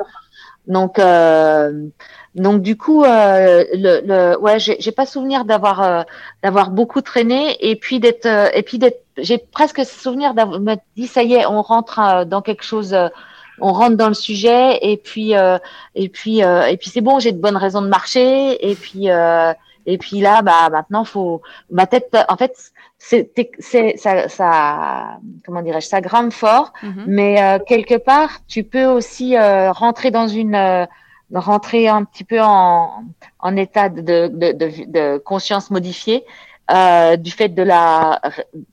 Donc, 0.67 0.99
euh, 0.99 1.87
donc 2.35 2.61
du 2.61 2.77
coup, 2.77 3.03
euh, 3.03 3.63
le, 3.73 4.01
le, 4.05 4.39
ouais, 4.39 4.59
j'ai 4.59 4.91
pas 4.91 5.05
souvenir 5.05 5.45
d'avoir 5.45 5.81
euh, 5.81 6.01
d'avoir 6.43 6.69
beaucoup 6.71 7.01
traîné 7.01 7.57
et 7.59 7.75
puis 7.75 7.99
d'être 7.99 8.25
euh, 8.25 8.49
et 8.53 8.63
puis 8.63 8.77
d'être, 8.79 9.01
j'ai 9.17 9.37
presque 9.37 9.83
souvenir 9.85 10.33
d'avoir 10.33 10.59
me 10.59 10.75
dit 10.95 11.07
ça 11.07 11.23
y 11.23 11.33
est, 11.33 11.45
on 11.45 11.61
rentre 11.61 11.99
euh, 11.99 12.25
dans 12.25 12.41
quelque 12.41 12.63
chose. 12.63 12.93
euh, 12.93 13.09
on 13.61 13.73
rentre 13.73 13.97
dans 13.97 14.07
le 14.07 14.13
sujet 14.13 14.79
et 14.81 14.95
puis 14.95 15.35
euh, 15.35 15.57
et 15.93 16.07
puis 16.07 16.43
euh, 16.43 16.67
et 16.67 16.77
puis 16.77 16.89
c'est 16.89 17.01
bon, 17.01 17.19
j'ai 17.19 17.33
de 17.33 17.41
bonnes 17.41 17.57
raisons 17.57 17.81
de 17.81 17.89
marcher 17.89 18.69
et 18.69 18.73
puis 18.75 19.09
euh, 19.09 19.53
et 19.85 19.97
puis 19.97 20.21
là, 20.21 20.41
bah 20.41 20.69
maintenant, 20.71 21.03
faut 21.03 21.41
ma 21.71 21.85
tête. 21.87 22.15
En 22.29 22.37
fait, 22.37 22.53
c'est 22.99 23.31
ça, 23.97 24.29
ça 24.29 25.17
comment 25.45 25.61
dirais-je, 25.61 25.87
ça 25.87 25.99
grimpe 25.99 26.31
fort, 26.31 26.71
Mhm. 26.83 27.03
mais 27.07 27.41
euh, 27.41 27.59
quelque 27.59 27.95
part, 27.97 28.29
tu 28.47 28.63
peux 28.63 28.85
aussi 28.85 29.35
euh, 29.35 29.71
rentrer 29.73 30.11
dans 30.11 30.27
une 30.27 30.55
euh, 30.55 30.85
rentrer 31.33 31.87
un 31.87 32.03
petit 32.03 32.23
peu 32.23 32.41
en, 32.41 33.03
en 33.39 33.55
état 33.55 33.89
de, 33.89 34.01
de, 34.01 34.51
de, 34.53 34.91
de 34.91 35.17
conscience 35.19 35.69
modifiée 35.71 36.25
euh, 36.71 37.15
du 37.17 37.31
fait 37.31 37.49
de 37.49 37.63
la 37.63 38.21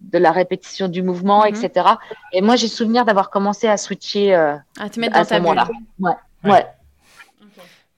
de 0.01 0.19
la 0.19 0.33
répétition 0.33 0.89
du 0.89 1.03
mouvement, 1.03 1.45
Mhm. 1.45 1.55
etc. 1.55 1.89
Et 2.33 2.43
moi, 2.43 2.57
j'ai 2.57 2.69
souvenir 2.69 3.05
d'avoir 3.05 3.31
commencé 3.31 3.69
à 3.69 3.77
switcher 3.77 4.35
euh, 4.35 4.57
À 4.79 4.89
te 4.91 5.01
mettre 5.01 5.17
à 5.17 5.21
dans 5.21 5.25
ce 5.25 5.31
ta 5.31 5.37
bulle. 5.37 5.49
moment-là. 5.49 5.69
Ouais, 5.99 6.13
Ouais. 6.45 6.51
ouais. 6.53 6.67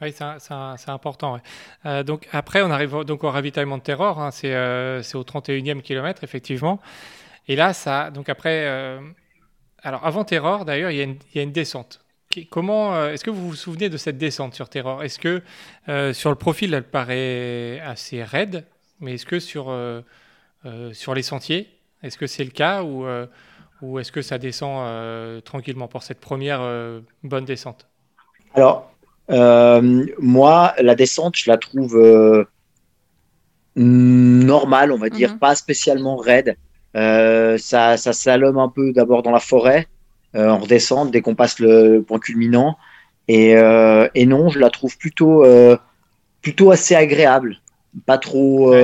Oui, 0.01 0.13
c'est 0.13 0.91
important. 0.91 1.35
ouais. 1.35 1.41
Euh, 1.87 2.03
donc 2.05 2.29
après, 2.33 2.63
on 2.63 2.71
arrive 2.71 2.95
au- 2.95 3.05
donc 3.05 3.25
au 3.25 3.31
ravitaillement 3.31 3.79
de 3.79 3.83
Terror. 3.83 4.21
hein, 4.21 4.31
c'est 4.31 4.55
euh, 4.55 5.03
au 5.15 5.25
31e 5.25 5.83
kilomètre, 5.83 6.23
effectivement. 6.23 6.79
Et 7.49 7.57
là, 7.57 7.73
ça. 7.73 8.11
Donc 8.11 8.29
après. 8.29 8.65
euh, 8.67 9.01
alors 9.83 10.05
avant 10.07 10.25
Terror, 10.25 10.65
d'ailleurs, 10.65 10.91
y, 10.93 11.01
il 11.01 11.19
y 11.35 11.39
a 11.41 11.43
une 11.43 11.53
descente. 11.53 12.01
Comment 12.51 12.95
euh, 12.95 13.13
est-ce 13.13 13.25
que 13.25 13.31
vous 13.31 13.49
vous 13.49 13.57
souvenez 13.57 13.89
de 13.89 13.97
cette 13.97 14.19
descente 14.19 14.55
sur 14.55 14.69
Terror? 14.69 15.03
Est-ce 15.03 15.19
que 15.19 15.43
euh, 15.89 16.13
sur 16.13 16.29
le 16.31 16.37
profil, 16.37 16.75
elle 16.75 16.85
paraît 16.89 17.81
assez 17.81 18.23
raide, 18.23 18.67
mais 19.01 19.15
est-ce 19.15 19.25
que 19.27 19.41
sur 19.41 19.71
euh, 19.71 20.03
euh, 20.67 20.93
sur 20.93 21.15
les 21.15 21.23
sentiers, 21.23 21.69
est-ce 22.03 22.19
que 22.19 22.27
c'est 22.27 22.45
le 22.45 22.51
cas 22.51 22.83
ou 22.83 23.07
euh, 23.07 23.27
ou 23.83 23.99
est-ce 23.99 24.13
que 24.13 24.23
ça 24.23 24.39
descend 24.39 24.81
euh, 24.87 25.41
tranquillement 25.41 25.89
pour 25.89 26.03
cette 26.03 26.21
première 26.21 26.61
euh, 26.63 27.01
bonne 27.25 27.45
descente? 27.47 27.89
Alors, 28.55 28.93
euh, 29.31 30.07
moi, 30.19 30.75
la 30.81 30.95
descente, 30.95 31.37
je 31.37 31.51
la 31.51 31.59
trouve 31.59 31.97
euh, 31.97 32.45
normale, 33.77 34.93
on 34.93 34.99
va 34.99 35.11
dire, 35.11 35.35
Mhm. 35.35 35.39
pas 35.39 35.55
spécialement 35.55 36.17
raide. 36.17 36.57
Euh, 36.97 37.59
ça, 37.59 37.97
ça 37.97 38.13
slalome 38.13 38.59
un 38.59 38.69
peu 38.69 38.93
d'abord 38.93 39.23
dans 39.23 39.31
la 39.31 39.41
forêt, 39.41 39.87
euh, 40.37 40.49
en 40.49 40.59
redescente, 40.59 41.11
dès 41.11 41.23
qu'on 41.23 41.35
passe 41.35 41.59
le 41.59 42.01
point 42.01 42.19
culminant. 42.19 42.77
Et, 43.29 43.57
euh, 43.57 44.09
et 44.15 44.27
non, 44.27 44.49
je 44.51 44.59
la 44.59 44.71
trouve 44.71 44.97
plutôt, 44.99 45.45
euh, 45.45 45.77
plutôt 46.43 46.71
assez 46.71 46.95
agréable. 46.95 47.61
Pas 48.07 48.19
trop. 48.19 48.75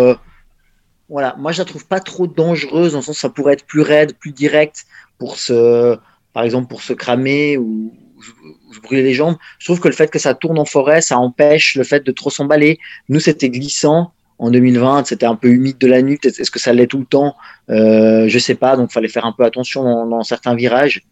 Voilà, 1.10 1.36
moi 1.38 1.52
je 1.52 1.58
la 1.58 1.66
trouve 1.66 1.86
pas 1.86 2.00
trop 2.00 2.26
dangereuse, 2.26 2.92
dans 2.92 2.98
le 2.98 3.04
sens 3.04 3.18
où 3.18 3.20
ça 3.20 3.28
pourrait 3.28 3.52
être 3.52 3.66
plus 3.66 3.82
raide, 3.82 4.14
plus 4.14 4.32
direct 4.32 4.86
pour 5.18 5.36
se, 5.36 5.98
par 6.32 6.44
exemple, 6.44 6.66
pour 6.68 6.80
se 6.80 6.94
cramer 6.94 7.58
ou, 7.58 7.92
se 8.72 8.80
brûler 8.80 9.02
les 9.02 9.12
jambes. 9.12 9.36
Je 9.58 9.66
trouve 9.66 9.80
que 9.80 9.88
le 9.88 9.94
fait 9.94 10.10
que 10.10 10.18
ça 10.18 10.34
tourne 10.34 10.58
en 10.58 10.64
forêt, 10.64 11.02
ça 11.02 11.18
empêche 11.18 11.76
le 11.76 11.84
fait 11.84 12.04
de 12.04 12.10
trop 12.10 12.30
s'emballer. 12.30 12.78
Nous, 13.10 13.20
c'était 13.20 13.50
glissant 13.50 14.12
en 14.38 14.50
2020, 14.50 15.06
c'était 15.06 15.26
un 15.26 15.36
peu 15.36 15.48
humide 15.48 15.78
de 15.78 15.86
la 15.86 16.00
nuit. 16.00 16.18
Est-ce 16.24 16.50
que 16.50 16.58
ça 16.58 16.72
l'est 16.72 16.86
tout 16.86 16.98
le 16.98 17.04
temps? 17.04 17.36
Euh, 17.70 18.26
Je 18.28 18.38
sais 18.38 18.54
pas, 18.54 18.76
donc 18.76 18.90
fallait 18.90 19.08
faire 19.08 19.26
un 19.26 19.32
peu 19.32 19.44
attention 19.44 19.84
dans, 19.84 20.06
dans 20.06 20.22
certains 20.22 20.54
virages. 20.54 21.02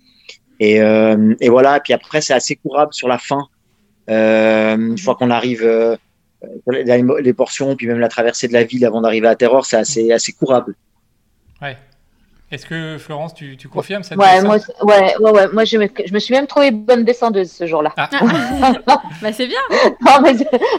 Et, 0.61 0.81
euh, 0.81 1.35
et 1.41 1.49
voilà, 1.49 1.77
et 1.79 1.81
puis 1.81 1.93
après, 1.93 2.21
c'est 2.21 2.35
assez 2.35 2.57
courable 2.57 2.93
sur 2.95 3.09
la 3.09 3.19
fin. 3.19 3.47
Euh, 4.11 4.77
une 4.77 4.99
fois 4.99 5.15
qu'on 5.15 5.31
arrive 5.31 5.63
euh, 5.65 5.97
les, 6.69 7.03
les 7.21 7.33
portions, 7.33 7.75
puis 7.77 7.87
même 7.87 7.99
la 8.01 8.09
traversée 8.09 8.49
de 8.49 8.53
la 8.53 8.65
ville 8.65 8.85
avant 8.85 9.01
d'arriver 9.01 9.29
à 9.29 9.37
Terror, 9.37 9.65
c'est 9.67 9.77
assez, 9.77 10.13
assez 10.13 10.33
courable. 10.33 10.75
Ouais. 11.61 11.77
Est-ce 12.51 12.67
que 12.67 12.99
Florence, 12.99 13.33
tu, 13.33 13.57
tu 13.57 13.67
confirmes 13.69 14.03
cette 14.03 14.19
Ouais, 14.19 14.43
moi, 14.43 14.57
ouais, 14.83 15.15
ouais, 15.19 15.31
ouais, 15.31 15.49
moi 15.55 15.65
je 15.65 15.79
me, 15.79 15.89
je 16.05 16.13
me 16.13 16.19
suis 16.19 16.35
même 16.35 16.47
trouvée 16.47 16.71
bonne 16.71 17.03
descendeuse 17.03 17.51
ce 17.51 17.67
jour-là. 17.67 17.95
Ah, 17.97 18.11
Bah, 19.23 19.33
c'est 19.33 19.47
bien. 19.47 19.61
Non, 20.05 20.21
mais 20.23 20.35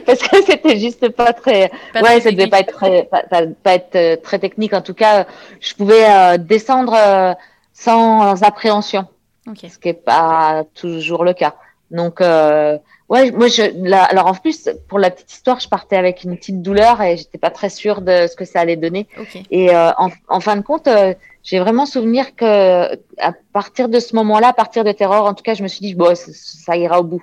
parce 0.06 0.20
que 0.20 0.38
c'était 0.46 0.78
juste 0.78 1.10
pas 1.10 1.34
très. 1.34 1.72
Pas 1.94 2.02
ouais, 2.02 2.20
très 2.20 2.22
ça 2.22 2.32
devait 2.32 2.48
technique. 2.48 2.52
pas 2.52 2.60
être 2.60 2.74
très, 2.76 3.04
pas, 3.06 3.24
pas- 3.24 3.48
pas 3.64 3.74
être 3.74 4.22
très 4.22 4.38
technique. 4.38 4.74
En 4.76 4.82
tout 4.84 4.94
cas, 4.94 5.26
je 5.62 5.74
pouvais 5.74 6.06
euh, 6.08 6.38
descendre 6.38 6.94
euh, 6.96 7.34
sans 7.74 8.44
appréhension, 8.44 9.08
Ok. 9.48 9.66
ce 9.70 9.78
qui 9.78 9.90
est 9.90 9.94
pas 9.94 10.64
toujours 10.74 11.24
le 11.24 11.34
cas. 11.34 11.56
Donc, 11.92 12.22
euh, 12.22 12.78
ouais, 13.10 13.32
moi, 13.32 13.48
je, 13.48 13.64
là, 13.88 14.04
alors 14.04 14.28
en 14.28 14.34
plus, 14.34 14.70
pour 14.88 15.00
la 15.00 15.12
petite 15.12 15.32
histoire, 15.32 15.60
je 15.60 15.70
partais 15.70 15.96
avec 15.96 16.24
une 16.24 16.38
petite 16.38 16.62
douleur 16.62 17.02
et 17.02 17.18
j'étais 17.18 17.38
pas 17.38 17.52
très 17.52 17.70
sûre 17.70 18.02
de 18.02 18.26
ce 18.28 18.36
que 18.36 18.46
ça 18.46 18.62
allait 18.62 18.78
donner. 18.78 19.08
Et 19.52 19.76
euh, 19.76 19.92
en, 19.98 20.10
en 20.28 20.40
fin 20.40 20.56
de 20.56 20.62
compte, 20.62 20.88
euh, 20.88 21.14
j'ai 21.44 21.60
vraiment 21.60 21.86
souvenir 21.86 22.36
que 22.36 22.96
à 23.20 23.34
partir 23.52 23.90
de 23.90 24.00
ce 24.00 24.16
moment-là, 24.16 24.50
à 24.50 24.54
partir 24.54 24.84
de 24.84 24.92
Terror, 24.92 25.26
en 25.26 25.34
tout 25.34 25.44
cas, 25.44 25.54
je 25.54 25.62
me 25.62 25.68
suis 25.68 25.82
dit 25.82 25.94
bon, 25.94 26.16
ça 26.16 26.76
ira 26.78 27.00
au 27.00 27.04
bout. 27.04 27.22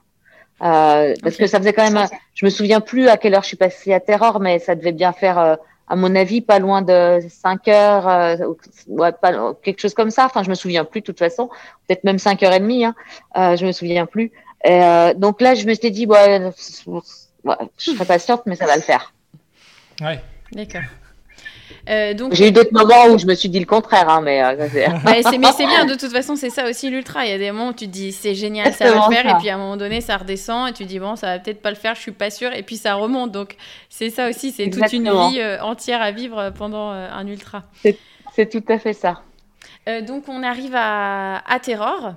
Euh, 0.63 1.15
parce 1.23 1.37
que 1.37 1.47
ça 1.47 1.59
faisait 1.59 1.73
quand 1.73 1.91
même, 1.91 2.07
je 2.35 2.45
me 2.45 2.51
souviens 2.51 2.81
plus 2.81 3.09
à 3.09 3.17
quelle 3.17 3.35
heure 3.35 3.43
je 3.43 3.49
suis 3.49 3.57
passée 3.57 3.95
à 3.95 4.01
Terror, 4.01 4.41
mais 4.41 4.59
ça 4.59 4.75
devait 4.75 4.93
bien 4.93 5.13
faire, 5.13 5.39
euh, 5.39 5.57
à 5.91 5.97
mon 5.97 6.15
avis, 6.15 6.41
pas 6.41 6.61
loin 6.61 6.83
de 6.83 7.19
5 7.29 7.67
heures, 7.67 8.09
euh, 8.09 8.37
ou- 8.47 8.57
ouais, 9.03 9.11
pas, 9.13 9.55
quelque 9.63 9.81
chose 9.81 9.93
comme 9.93 10.11
ça. 10.11 10.25
Enfin, 10.25 10.45
je 10.45 10.49
me 10.49 10.55
souviens 10.55 10.85
plus 10.85 11.01
de 11.01 11.07
toute 11.07 11.19
façon, 11.19 11.49
peut-être 11.87 12.05
même 12.05 12.19
5 12.21 12.43
heures 12.45 12.53
et 12.53 12.61
demie. 12.61 12.85
Hein. 12.85 12.95
Euh, 13.37 13.57
je 13.57 13.67
me 13.67 13.73
souviens 13.73 14.07
plus. 14.07 14.31
Et, 14.65 14.83
euh, 14.85 15.15
donc 15.15 15.41
là, 15.41 15.55
je 15.57 15.67
me 15.67 15.75
suis 15.75 15.91
dit, 15.91 16.07
ouais, 16.07 16.41
ouais, 17.45 17.55
je 17.77 17.91
serai 17.91 18.05
patiente, 18.05 18.43
mais 18.47 18.55
ça 18.55 18.67
va 18.67 18.77
le 18.77 18.83
faire. 18.83 19.13
ouais. 20.01 20.21
D'accord. 20.53 20.83
Euh, 21.91 22.15
donc... 22.15 22.35
J'ai 22.35 22.49
eu 22.49 22.53
d'autres 22.53 22.73
moments 22.73 23.07
où 23.07 23.19
je 23.19 23.27
me 23.27 23.35
suis 23.35 23.49
dit 23.49 23.59
le 23.59 23.67
contraire, 23.67 24.09
hein, 24.09 24.21
mais, 24.23 24.43
euh, 24.43 24.69
mais 25.05 25.23
c'est 25.23 25.67
bien, 25.67 25.85
de 25.85 25.95
toute 25.99 26.13
façon, 26.13 26.37
c'est 26.37 26.51
ça 26.51 26.69
aussi 26.69 26.89
l'ultra. 26.89 27.25
Il 27.27 27.31
y 27.31 27.35
a 27.35 27.39
des 27.39 27.51
moments 27.51 27.69
où 27.69 27.73
tu 27.73 27.87
te 27.87 27.91
dis 27.91 28.13
c'est 28.13 28.35
génial, 28.35 28.73
ça 28.73 28.93
va 28.93 29.09
le 29.09 29.15
faire, 29.15 29.27
et 29.27 29.39
puis 29.39 29.51
à 29.51 29.57
un 29.57 29.59
moment 29.59 29.77
donné, 29.77 30.01
ça 30.01 30.17
redescend, 30.17 30.69
et 30.69 30.73
tu 30.73 30.85
te 30.85 30.89
dis 30.89 31.01
bon, 31.01 31.17
ça 31.17 31.27
va 31.27 31.39
peut-être 31.41 31.61
pas 31.61 31.71
le 31.71 31.77
faire, 31.77 31.95
je 31.97 32.01
suis 32.01 32.13
pas 32.13 32.31
sûre, 32.31 32.53
et 32.53 32.63
puis 32.63 32.77
ça 32.77 32.95
remonte. 32.95 33.33
Donc 33.33 33.57
c'est 33.89 34.11
ça 34.11 34.29
aussi, 34.29 34.53
c'est 34.53 34.71
toute 34.71 34.93
une 34.93 35.11
vie 35.11 35.41
entière 35.61 36.01
à 36.01 36.13
vivre 36.13 36.53
pendant 36.57 36.91
un 36.91 37.27
ultra. 37.27 37.65
C'est 38.35 38.49
tout 38.49 38.65
à 38.73 38.79
fait 38.79 38.93
ça. 38.93 39.23
donc 40.07 40.29
on 40.29 40.43
arrive 40.45 40.75
à, 40.77 41.39
à 41.39 41.59
Terror. 41.59 42.15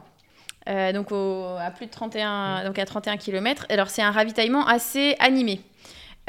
donc 0.93 1.07
à 1.11 1.71
plus 1.71 1.87
de 1.87 1.91
31, 1.91 2.65
donc 2.65 2.77
à 2.77 2.85
31 2.85 3.17
km. 3.17 3.65
Alors 3.69 3.89
c'est 3.89 4.03
un 4.03 4.11
ravitaillement 4.11 4.67
assez 4.67 5.15
animé. 5.19 5.61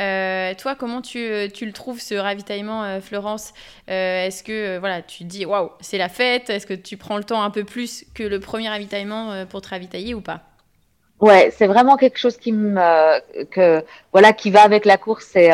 Euh, 0.01 0.55
toi, 0.55 0.75
comment 0.75 1.01
tu, 1.01 1.29
tu, 1.53 1.67
le 1.67 1.73
trouves 1.73 2.01
ce 2.01 2.15
ravitaillement, 2.15 2.83
euh, 2.83 3.01
Florence? 3.01 3.55
Euh, 3.89 4.27
Est-ce 4.27 4.43
que 4.43 4.79
voilà, 4.79 5.03
tu 5.03 5.19
te 5.19 5.29
dis 5.29 5.47
waouh, 5.47 5.71
c'est 5.81 5.99
la 5.99 6.09
fête? 6.09 6.51
Est-ce 6.51 6.67
que 6.67 6.75
tu 6.75 6.97
prends 6.97 7.17
le 7.17 7.25
temps 7.25 7.43
un 7.43 7.51
peu 7.51 7.65
plus 7.65 8.05
que 8.15 8.23
le 8.23 8.41
premier 8.41 8.69
ravitaillement 8.69 9.47
pour 9.47 9.61
te 9.61 9.69
ravitailler 9.69 10.15
ou 10.15 10.21
pas? 10.21 10.41
Ouais, 11.21 11.53
c'est 11.57 11.69
vraiment 11.69 11.97
quelque 11.97 12.19
chose 12.19 12.37
qui 12.37 12.53
me 12.53 12.75
que 13.45 13.85
voilà 14.13 14.33
qui 14.33 14.51
va 14.51 14.63
avec 14.63 14.85
la 14.85 14.97
course 14.97 15.37
et, 15.37 15.51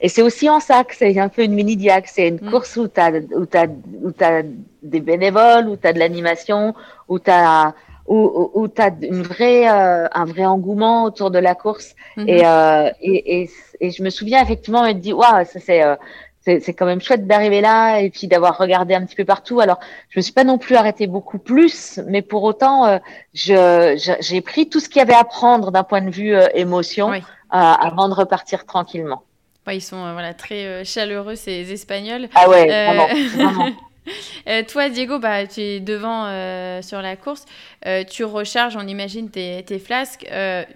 et 0.00 0.08
c'est 0.08 0.22
aussi 0.22 0.50
en 0.50 0.58
sac, 0.58 0.92
c'est 0.92 1.18
un 1.18 1.28
peu 1.28 1.44
une 1.44 1.54
mini 1.54 1.76
diac, 1.76 2.08
c'est 2.08 2.28
une 2.28 2.40
mm. 2.42 2.50
course 2.50 2.76
où 2.76 2.88
tu 2.88 3.00
as 3.00 3.12
où 3.12 3.46
tu 3.46 3.56
où 4.02 4.12
as 4.20 4.42
des 4.82 5.00
bénévoles, 5.00 5.68
où 5.68 5.76
tu 5.76 5.86
as 5.86 5.92
de 5.92 6.00
l'animation, 6.00 6.74
où 7.08 7.20
tu 7.20 7.30
as 7.30 7.72
où, 8.08 8.50
où, 8.54 8.68
tu 8.68 8.80
as 8.80 8.90
une 9.02 9.22
vraie, 9.22 9.68
euh, 9.68 10.08
un 10.12 10.24
vrai 10.24 10.44
engouement 10.44 11.04
autour 11.04 11.30
de 11.30 11.38
la 11.38 11.54
course. 11.54 11.94
Mhm. 12.16 12.28
et, 12.28 12.46
euh, 12.46 12.90
et, 13.00 13.42
et, 13.42 13.50
et, 13.80 13.90
je 13.90 14.02
me 14.02 14.10
souviens 14.10 14.42
effectivement 14.42 14.84
me 14.84 14.92
dit, 14.92 15.12
waouh, 15.12 15.44
ça 15.44 15.60
c'est 15.60 15.82
euh, 15.82 15.96
c'est 16.40 16.74
quand 16.74 16.86
même 16.86 17.00
chouette 17.00 17.26
d'arriver 17.26 17.60
là 17.60 17.98
et 17.98 18.08
puis 18.08 18.28
d'avoir 18.28 18.56
regardé 18.56 18.94
un 18.94 19.04
petit 19.04 19.16
peu 19.16 19.24
partout. 19.24 19.58
Alors, 19.58 19.80
je 20.10 20.20
me 20.20 20.22
suis 20.22 20.32
pas 20.32 20.44
non 20.44 20.58
plus 20.58 20.76
arrêtée 20.76 21.08
beaucoup 21.08 21.38
plus, 21.38 21.98
mais 22.06 22.22
pour 22.22 22.44
autant, 22.44 23.00
je 23.34 24.16
j'ai 24.20 24.40
pris 24.42 24.68
tout 24.68 24.78
ce 24.78 24.88
qu'il 24.88 24.98
y 24.98 25.02
avait 25.02 25.12
à 25.12 25.24
prendre 25.24 25.72
d'un 25.72 25.82
point 25.82 26.02
de 26.02 26.10
vue 26.10 26.36
émotion 26.54 27.10
avant 27.50 28.08
de 28.08 28.14
repartir 28.14 28.64
tranquillement. 28.64 29.24
Ouais, 29.66 29.78
ils 29.78 29.80
sont 29.80 30.12
voilà 30.12 30.34
très 30.34 30.84
chaleureux 30.84 31.34
ces 31.34 31.72
Espagnols. 31.72 32.28
Ah 32.36 32.48
ouais, 32.48 32.66
vraiment, 32.66 33.08
vraiment. 33.34 33.70
Euh, 34.48 34.62
toi, 34.62 34.88
Diego, 34.88 35.18
bah, 35.18 35.44
tu 35.46 35.60
es 35.60 35.80
devant 35.80 36.26
euh, 36.26 36.80
sur 36.80 37.02
la 37.02 37.16
course. 37.16 37.46
Euh, 37.84 38.04
tu 38.04 38.22
recharges, 38.22 38.76
on 38.76 38.86
imagine, 38.86 39.28
tes, 39.28 39.64
tes 39.64 39.80
flasques. 39.80 40.26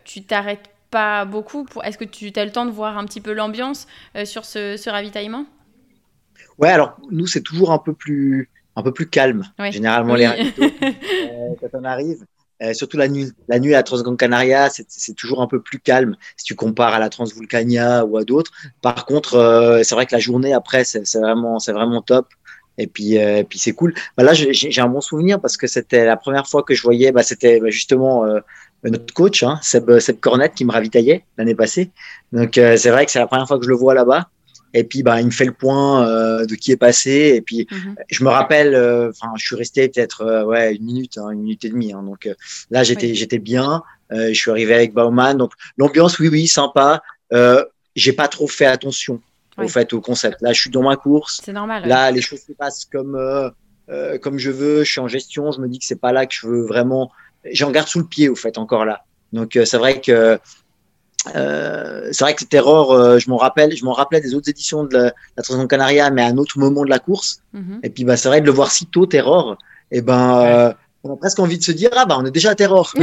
tu 0.04 0.22
t'arrêtes 0.22 0.70
pas 0.90 1.24
beaucoup. 1.24 1.64
Pour... 1.64 1.84
Est-ce 1.84 1.96
que 1.96 2.04
tu 2.04 2.32
as 2.34 2.44
le 2.44 2.50
temps 2.50 2.66
de 2.66 2.72
voir 2.72 2.98
un 2.98 3.04
petit 3.04 3.20
peu 3.20 3.32
l'ambiance 3.32 3.86
sur 4.24 4.44
ce, 4.44 4.76
ce, 4.76 4.90
ravitaillement? 4.90 5.46
Ouais, 6.58 6.70
alors 6.70 6.96
nous, 7.12 7.28
c'est 7.28 7.42
toujours 7.42 7.70
un 7.70 7.78
peu 7.78 7.92
plus, 7.92 8.50
un 8.74 8.82
peu 8.82 8.92
plus 8.92 9.08
calme, 9.08 9.44
généralement, 9.70 10.16
les 10.16 10.26
ravitaux, 10.26 10.62
quand 11.60 11.68
on 11.74 11.84
arrive. 11.84 12.24
surtout 12.72 12.96
la 12.96 13.06
nuit. 13.06 13.30
La 13.46 13.60
nuit 13.60 13.74
à 13.76 13.84
Transgran 13.84 14.16
Canaria, 14.16 14.68
c'est 14.68 15.14
toujours 15.14 15.42
un 15.42 15.46
peu 15.46 15.62
plus 15.62 15.78
calme 15.78 16.16
si 16.36 16.44
tu 16.44 16.56
compares 16.56 16.94
à 16.94 16.98
la 16.98 17.08
Transvulcania 17.08 18.04
ou 18.04 18.16
à 18.16 18.24
d'autres. 18.24 18.50
Par 18.82 19.06
contre, 19.06 19.80
c'est 19.84 19.94
vrai 19.94 20.06
que 20.06 20.14
la 20.14 20.20
journée 20.20 20.54
après, 20.54 20.82
c'est 20.82 21.20
vraiment, 21.20 21.58
vraiment 21.58 22.02
top. 22.02 22.26
Et 22.80 22.86
puis, 22.86 23.18
euh, 23.18 23.42
puis 23.48 23.58
c'est 23.58 23.72
cool. 23.72 23.94
Bah 24.16 24.24
là, 24.24 24.32
j'ai 24.32 24.80
un 24.80 24.88
bon 24.88 25.02
souvenir 25.02 25.38
parce 25.38 25.56
que 25.58 25.66
c'était 25.66 26.04
la 26.06 26.16
première 26.16 26.46
fois 26.46 26.62
que 26.62 26.74
je 26.74 26.82
voyais, 26.82 27.12
bah, 27.12 27.22
c'était 27.22 27.60
bah, 27.60 27.68
justement 27.68 28.24
euh, 28.24 28.40
notre 28.84 29.12
coach, 29.12 29.42
hein, 29.42 29.58
Seb, 29.62 29.98
Seb 29.98 30.18
Cornette, 30.18 30.54
qui 30.54 30.64
me 30.64 30.72
ravitaillait 30.72 31.24
l'année 31.36 31.54
passée. 31.54 31.90
Donc, 32.32 32.56
euh, 32.56 32.78
c'est 32.78 32.90
vrai 32.90 33.04
que 33.04 33.12
c'est 33.12 33.18
la 33.18 33.26
première 33.26 33.46
fois 33.46 33.58
que 33.58 33.64
je 33.64 33.68
le 33.68 33.76
vois 33.76 33.94
là-bas. 33.94 34.30
Et 34.72 34.84
puis, 34.84 35.02
bah, 35.02 35.20
il 35.20 35.26
me 35.26 35.30
fait 35.30 35.44
le 35.44 35.52
point 35.52 36.06
de 36.46 36.54
qui 36.54 36.72
est 36.72 36.76
passé. 36.76 37.32
Et 37.34 37.42
puis, 37.42 37.66
mhm. 37.70 37.96
je 38.08 38.24
me 38.24 38.30
rappelle, 38.30 38.74
enfin, 39.10 39.32
je 39.36 39.44
suis 39.44 39.56
resté 39.56 39.88
peut-être 39.88 40.44
ouais 40.46 40.74
une 40.74 40.84
minute, 40.84 41.18
hein, 41.18 41.30
une 41.30 41.40
minute 41.40 41.64
et 41.64 41.70
demie. 41.70 41.92
Hein. 41.92 42.04
donc 42.04 42.28
là, 42.70 42.84
j'étais 42.84 43.14
j'étais 43.14 43.40
bien. 43.40 43.82
je 44.12 44.32
suis 44.32 44.50
arrivé 44.50 44.72
avec 44.72 44.94
Bauman. 44.94 45.36
Donc 45.36 45.52
l'ambiance, 45.76 46.20
oui, 46.20 46.28
oui, 46.28 46.46
sympa. 46.46 47.02
j'ai 47.96 48.12
pas 48.12 48.28
trop 48.28 48.46
fait 48.46 48.66
attention 48.66 49.20
au 49.58 49.68
fait 49.68 49.92
au 49.92 50.00
concept. 50.00 50.40
Là, 50.42 50.52
je 50.52 50.60
suis 50.60 50.70
dans 50.70 50.82
ma 50.82 50.96
course. 50.96 51.40
C'est 51.44 51.52
normal. 51.52 51.86
Là, 51.86 52.10
les 52.10 52.20
choses 52.20 52.40
se 52.40 52.52
passent 52.52 52.84
comme 52.84 53.14
euh, 53.14 53.50
euh, 53.88 54.18
comme 54.18 54.38
je 54.38 54.50
veux. 54.50 54.84
Je 54.84 54.90
suis 54.90 55.00
en 55.00 55.08
gestion. 55.08 55.52
Je 55.52 55.60
me 55.60 55.68
dis 55.68 55.78
que 55.78 55.84
c'est 55.84 56.00
pas 56.00 56.12
là 56.12 56.26
que 56.26 56.34
je 56.34 56.46
veux 56.46 56.64
vraiment. 56.66 57.10
J'en 57.52 57.70
garde 57.70 57.88
sous 57.88 58.00
le 58.00 58.06
pied 58.06 58.28
au 58.28 58.36
fait 58.36 58.58
encore 58.58 58.84
là. 58.84 59.04
Donc 59.32 59.56
euh, 59.56 59.64
c'est 59.64 59.78
vrai 59.78 60.00
que 60.00 60.38
c'est 61.24 62.20
vrai 62.20 62.34
que 62.34 62.44
Terror, 62.44 63.18
je 63.18 63.28
m'en 63.28 63.36
rappelle, 63.36 63.76
je 63.76 63.84
m'en 63.84 63.92
rappelais 63.92 64.22
des 64.22 64.34
autres 64.34 64.48
éditions 64.48 64.84
de 64.84 64.94
la, 64.96 65.12
la 65.36 65.66
Canaria, 65.66 66.10
mais 66.10 66.22
à 66.22 66.26
un 66.26 66.38
autre 66.38 66.58
moment 66.58 66.82
de 66.82 66.88
la 66.90 66.98
course. 66.98 67.42
Mhm. 67.52 67.80
Et 67.82 67.90
puis 67.90 68.04
bah 68.04 68.16
c'est 68.16 68.28
vrai 68.28 68.40
de 68.40 68.46
le 68.46 68.52
voir 68.52 68.70
si 68.70 68.86
tôt 68.86 69.04
Terror. 69.06 69.58
Et 69.90 69.98
eh 69.98 70.02
ben 70.02 70.74
on 71.02 71.12
a 71.12 71.16
presque 71.16 71.38
envie 71.38 71.58
de 71.58 71.62
se 71.62 71.72
dire 71.72 71.90
ah 71.94 72.06
bah 72.06 72.16
on 72.18 72.24
est 72.24 72.30
déjà 72.30 72.50
à 72.50 72.54
Terror. 72.54 72.94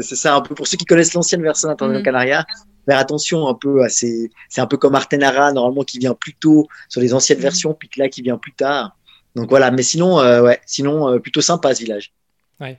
c'est 0.00 0.16
ça 0.16 0.34
un 0.34 0.40
peu 0.40 0.54
pour 0.54 0.66
ceux 0.66 0.76
qui 0.76 0.84
connaissent 0.84 1.14
l'ancienne 1.14 1.42
version 1.42 1.68
de 1.68 1.98
mm 1.98 2.02
Canaria 2.02 2.44
faire 2.88 2.98
attention 2.98 3.48
un 3.48 3.54
peu 3.54 3.84
à 3.84 3.88
ces. 3.88 4.30
C'est 4.48 4.60
un 4.60 4.66
peu 4.66 4.78
comme 4.78 4.94
Artenara, 4.94 5.52
normalement, 5.52 5.82
qui 5.82 5.98
vient 5.98 6.14
plus 6.14 6.34
tôt 6.34 6.66
sur 6.88 7.00
les 7.00 7.12
anciennes 7.12 7.38
mhm. 7.38 7.42
versions, 7.42 7.74
puis 7.74 7.88
que 7.88 8.00
là, 8.00 8.08
qui 8.08 8.22
vient 8.22 8.38
plus 8.38 8.52
tard. 8.52 8.96
Donc 9.34 9.50
voilà, 9.50 9.70
mais 9.70 9.82
sinon, 9.82 10.18
euh, 10.18 10.42
ouais, 10.42 10.60
sinon 10.64 11.08
euh, 11.08 11.18
plutôt 11.18 11.42
sympa 11.42 11.74
ce 11.74 11.80
village. 11.80 12.12
Ouais. 12.60 12.78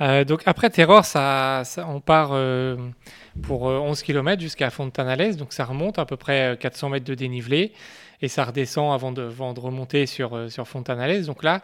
Euh, 0.00 0.24
donc 0.24 0.42
après 0.46 0.68
Terror, 0.68 1.04
ça, 1.04 1.62
on 1.88 2.00
part 2.00 2.34
pour 3.42 3.62
11 3.62 4.02
km 4.02 4.42
jusqu'à 4.42 4.68
Fontanales, 4.70 5.36
donc 5.36 5.52
ça 5.52 5.64
remonte 5.64 5.98
à 5.98 6.04
peu 6.04 6.16
près 6.16 6.58
400 6.60 6.90
mètres 6.90 7.06
de 7.06 7.14
dénivelé 7.14 7.72
et 8.20 8.28
ça 8.28 8.44
redescend 8.44 8.92
avant 8.92 9.12
de, 9.12 9.22
avant 9.22 9.54
de 9.54 9.60
remonter 9.60 10.04
sur, 10.04 10.50
sur 10.50 10.68
Fontanales. 10.68 11.24
Donc 11.24 11.42
là, 11.42 11.62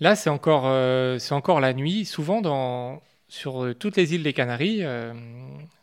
là 0.00 0.16
c'est 0.16 0.30
encore, 0.30 0.64
c'est 1.18 1.34
encore 1.34 1.60
la 1.60 1.74
nuit. 1.74 2.06
Souvent 2.06 2.40
dans, 2.40 3.02
sur 3.28 3.62
euh, 3.62 3.74
toutes 3.74 3.96
les 3.96 4.14
îles 4.14 4.22
des 4.22 4.32
Canaries, 4.32 4.78
euh, 4.82 5.12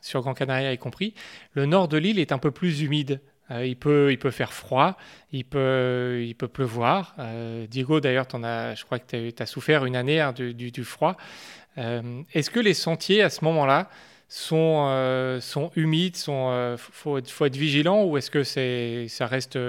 sur 0.01 0.21
Grand 0.21 0.33
Canaria 0.33 0.73
y 0.73 0.77
compris, 0.77 1.13
le 1.53 1.65
nord 1.65 1.87
de 1.87 1.97
l'île 1.97 2.19
est 2.19 2.31
un 2.31 2.39
peu 2.39 2.51
plus 2.51 2.81
humide. 2.81 3.21
Euh, 3.51 3.65
il, 3.65 3.77
peut, 3.77 4.11
il 4.11 4.17
peut 4.17 4.31
faire 4.31 4.51
froid, 4.51 4.97
il 5.31 5.45
peut, 5.45 6.23
il 6.25 6.33
peut 6.33 6.47
pleuvoir. 6.47 7.15
Diego, 7.69 7.99
d'ailleurs, 7.99 8.25
je 8.31 8.83
crois 8.83 8.97
que 8.97 9.29
tu 9.29 9.41
as, 9.41 9.45
souffert 9.45 9.85
une 9.85 9.95
année 9.95 10.19
hein, 10.19 10.33
du, 10.33 10.83
froid. 10.83 11.15
Est-ce 11.77 12.49
que 12.49 12.59
les 12.59 12.73
sentiers, 12.73 13.21
à 13.21 13.29
ce 13.29 13.45
moment-là, 13.45 13.89
sont, 14.27 15.37
sont 15.41 15.69
humides 15.75 16.17
Il 16.17 16.75
faut, 16.79 17.19
faut, 17.23 17.45
être 17.45 17.55
vigilant 17.55 18.03
ou 18.05 18.17
est-ce 18.17 18.31
que 18.31 18.43
ça 18.43 19.27
reste 19.27 19.59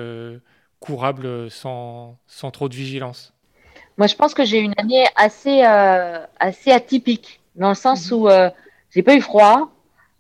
courable 0.81 1.51
sans, 1.51 2.19
sans 2.27 2.51
trop 2.51 2.71
de 2.71 2.75
vigilance? 2.75 3.35
Moi, 3.99 4.07
je 4.07 4.15
pense 4.15 4.33
que 4.33 4.47
j'ai 4.47 4.61
une 4.61 4.75
année 4.79 5.05
assez, 5.17 5.61
assez 5.61 6.71
atypique 6.71 7.41
dans 7.57 7.71
le 7.71 7.75
sens 7.75 8.11
mhm. 8.11 8.19
où 8.19 8.29
euh, 8.29 8.51
j'ai 8.91 9.03
pas 9.03 9.15
eu 9.15 9.21
froid, 9.21 9.71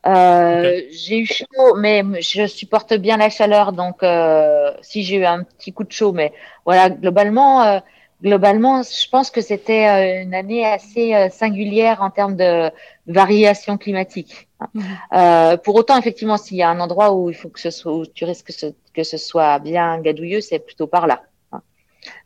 euh, 0.06 0.82
j'ai 0.90 1.18
eu 1.18 1.26
chaud, 1.26 1.74
mais 1.76 2.04
je 2.20 2.46
supporte 2.46 2.94
bien 2.94 3.16
la 3.16 3.28
chaleur, 3.28 3.72
donc 3.72 4.02
euh, 4.02 4.72
si 4.80 5.02
j'ai 5.02 5.16
eu 5.16 5.24
un 5.24 5.42
petit 5.42 5.72
coup 5.72 5.84
de 5.84 5.90
chaud, 5.90 6.12
mais 6.12 6.32
voilà, 6.64 6.90
globalement, 6.90 7.62
euh, 7.62 7.80
globalement, 8.22 8.82
je 8.82 9.08
pense 9.08 9.30
que 9.30 9.40
c'était 9.40 9.88
euh, 9.88 10.22
une 10.22 10.34
année 10.34 10.64
assez 10.64 11.14
euh, 11.14 11.28
singulière 11.28 12.02
en 12.02 12.10
termes 12.10 12.36
de 12.36 12.70
variation 13.06 13.78
climatique. 13.78 14.48
Mhm. 14.72 15.58
pour 15.64 15.74
autant, 15.74 15.98
effectivement, 15.98 16.38
s'il 16.38 16.56
y 16.56 16.62
a 16.62 16.70
un 16.70 16.80
endroit 16.80 17.12
où 17.12 17.28
il 17.28 17.36
faut 17.36 17.50
que 17.50 17.60
ce 17.60 17.70
soit, 17.70 17.94
où 17.94 18.06
tu 18.06 18.24
risques 18.24 18.46
que 18.46 18.52
ce, 18.54 18.66
que 18.94 19.02
ce 19.02 19.18
soit 19.18 19.58
bien 19.58 20.00
gadouilleux, 20.00 20.40
c'est 20.40 20.60
plutôt 20.60 20.86
par 20.86 21.06
là. 21.06 21.22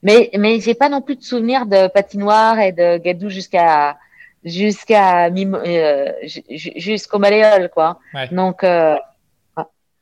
Mais 0.03 0.31
mais 0.39 0.61
j'ai 0.61 0.75
pas 0.75 0.89
non 0.89 1.01
plus 1.01 1.17
de 1.17 1.23
souvenir 1.23 1.67
de 1.67 1.89
patinoire 1.89 2.61
et 2.61 2.71
de 2.71 2.99
gadou 2.99 3.31
jusqu'à 3.31 3.97
jusqu'à 4.45 5.27
euh, 5.27 6.13
jusqu'au 6.51 7.19
Maléol, 7.19 7.71
quoi. 7.73 7.99
Donc. 8.33 8.65
Euh, 8.65 8.97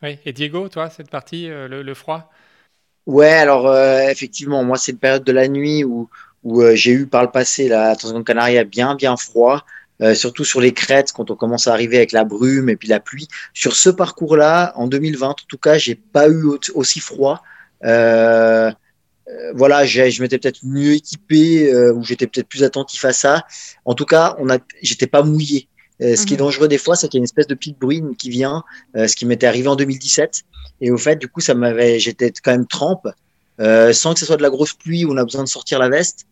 oui. 0.02 0.18
Et 0.24 0.32
Diego, 0.32 0.68
toi, 0.68 0.90
cette 0.90 1.10
partie, 1.10 1.50
euh, 1.50 1.66
le, 1.66 1.94
froid? 1.94 2.30
Ouais, 3.06 3.32
alors 3.32 3.74
effectivement, 4.08 4.62
moi, 4.62 4.76
c'est 4.76 4.92
une 4.92 4.98
période 4.98 5.24
de 5.24 5.32
la 5.32 5.48
nuit 5.48 5.82
où, 5.82 6.08
où 6.44 6.62
j'ai 6.74 6.92
eu 6.92 7.06
par 7.06 7.22
le 7.22 7.30
passé 7.30 7.68
la 7.68 7.96
Transgrande 7.96 8.24
Canaria 8.24 8.64
bien, 8.64 8.94
bien 8.94 9.16
froid. 9.16 9.64
surtout 10.14 10.44
sur 10.44 10.60
les 10.60 10.72
crêtes 10.72 11.10
quand 11.12 11.30
on 11.30 11.34
commence 11.34 11.66
à 11.66 11.72
arriver 11.72 11.96
avec 11.96 12.12
la 12.12 12.24
brume 12.24 12.68
et 12.68 12.76
puis 12.76 12.86
la 12.86 13.00
pluie. 13.00 13.26
Sur 13.54 13.74
ce 13.74 13.90
parcours-là, 13.90 14.72
en 14.76 14.86
2020, 14.86 15.28
en 15.28 15.34
tout 15.34 15.58
cas, 15.58 15.78
j'ai 15.78 15.96
pas 15.96 16.28
eu 16.28 16.44
aussi 16.74 17.00
froid. 17.00 17.42
Euh, 17.84 18.70
voilà, 19.54 19.84
je 19.84 20.22
m'étais 20.22 20.38
peut-être 20.38 20.60
mieux 20.62 20.94
équipé 20.94 21.72
euh, 21.72 21.92
ou 21.92 22.02
j'étais 22.02 22.26
peut-être 22.26 22.48
plus 22.48 22.64
attentif 22.64 23.04
à 23.04 23.12
ça. 23.12 23.44
En 23.84 23.94
tout 23.94 24.04
cas, 24.04 24.36
on 24.38 24.48
a, 24.50 24.58
j'étais 24.82 25.06
pas 25.06 25.22
mouillé. 25.22 25.68
Euh, 26.00 26.14
ce 26.14 26.26
qui 26.26 26.34
est 26.34 26.36
mhm. 26.36 26.44
dangereux 26.44 26.68
des 26.68 26.78
fois, 26.78 26.94
c'est 26.94 27.08
qu'il 27.08 27.18
y 27.18 27.20
a 27.20 27.22
une 27.22 27.24
espèce 27.24 27.48
de 27.48 27.54
petite 27.54 27.78
bruine 27.78 28.14
qui 28.16 28.30
vient, 28.30 28.62
ce 28.94 29.14
qui 29.16 29.26
m'était 29.26 29.46
arrivé 29.46 29.68
en 29.68 29.76
2017. 29.76 30.42
Et 30.80 30.90
au 30.90 30.98
fait, 30.98 31.16
du 31.16 31.28
coup, 31.28 31.40
ça 31.40 31.54
m'avait, 31.54 31.98
j'étais 31.98 32.32
quand 32.42 32.52
même 32.52 32.66
trempe, 32.66 33.08
sans 33.58 34.14
que 34.14 34.20
ce 34.20 34.26
soit 34.26 34.36
de 34.36 34.42
la 34.42 34.50
grosse 34.50 34.74
pluie 34.74 35.04
où 35.04 35.12
on 35.12 35.16
a 35.16 35.24
besoin 35.24 35.42
de 35.42 35.48
sortir 35.48 35.78
la 35.78 35.88
veste. 35.88 36.26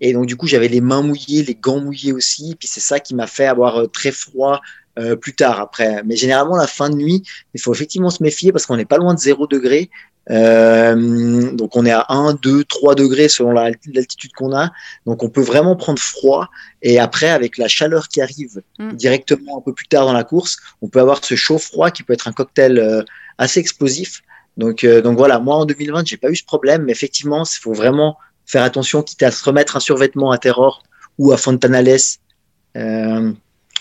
Et 0.00 0.14
donc, 0.14 0.26
du 0.26 0.36
coup, 0.36 0.46
j'avais 0.46 0.68
les 0.68 0.80
mains 0.80 1.02
mouillées, 1.02 1.42
les 1.42 1.54
gants 1.54 1.80
mouillés 1.80 2.12
aussi. 2.12 2.52
Et 2.52 2.54
puis, 2.54 2.66
c'est 2.66 2.80
ça 2.80 2.98
qui 2.98 3.14
m'a 3.14 3.26
fait 3.26 3.46
avoir 3.46 3.90
très 3.92 4.10
froid 4.10 4.60
plus 5.20 5.34
tard 5.34 5.60
après. 5.60 6.02
Mais 6.04 6.16
généralement, 6.16 6.56
la 6.56 6.66
fin 6.66 6.88
de 6.88 6.96
nuit, 6.96 7.22
il 7.52 7.60
faut 7.60 7.74
effectivement 7.74 8.10
se 8.10 8.22
méfier 8.22 8.52
parce 8.52 8.64
qu'on 8.64 8.78
n'est 8.78 8.86
pas 8.86 8.96
loin 8.96 9.12
de 9.12 9.20
0 9.20 9.46
degré. 9.46 9.90
Euh, 10.28 11.50
donc 11.52 11.76
on 11.76 11.84
est 11.86 11.90
à 11.90 12.04
1, 12.08 12.34
2, 12.34 12.64
3 12.64 12.94
degrés 12.94 13.28
selon 13.28 13.52
la- 13.52 13.70
l'altitude 13.92 14.32
qu'on 14.32 14.54
a. 14.54 14.70
Donc 15.06 15.22
on 15.22 15.28
peut 15.28 15.40
vraiment 15.40 15.76
prendre 15.76 15.98
froid. 16.00 16.48
Et 16.82 16.98
après, 16.98 17.30
avec 17.30 17.58
la 17.58 17.68
chaleur 17.68 18.08
qui 18.08 18.20
arrive 18.20 18.60
Mm. 18.78 18.92
directement 18.92 19.58
un 19.58 19.60
peu 19.60 19.72
plus 19.72 19.88
tard 19.88 20.06
dans 20.06 20.12
la 20.12 20.24
course, 20.24 20.58
on 20.82 20.88
peut 20.88 21.00
avoir 21.00 21.24
ce 21.24 21.34
chaud-froid 21.34 21.90
qui 21.90 22.02
peut 22.02 22.12
être 22.12 22.28
un 22.28 22.32
cocktail 22.32 22.78
euh, 22.78 23.02
assez 23.38 23.58
explosif. 23.60 24.22
Donc, 24.56 24.84
euh, 24.84 25.00
donc 25.00 25.16
voilà, 25.16 25.38
moi 25.38 25.56
en 25.56 25.64
2020, 25.64 26.06
j'ai 26.06 26.16
pas 26.16 26.28
eu 26.30 26.36
ce 26.36 26.44
problème. 26.44 26.84
Mais 26.84 26.92
effectivement, 26.92 27.42
il 27.44 27.58
faut 27.60 27.72
vraiment 27.72 28.16
faire 28.46 28.62
attention, 28.62 29.02
quitte 29.02 29.22
à 29.22 29.30
se 29.30 29.42
remettre 29.44 29.76
un 29.76 29.80
survêtement 29.80 30.30
à 30.32 30.38
Terror 30.38 30.82
ou 31.18 31.32
à 31.32 31.36
Fontanales, 31.36 31.96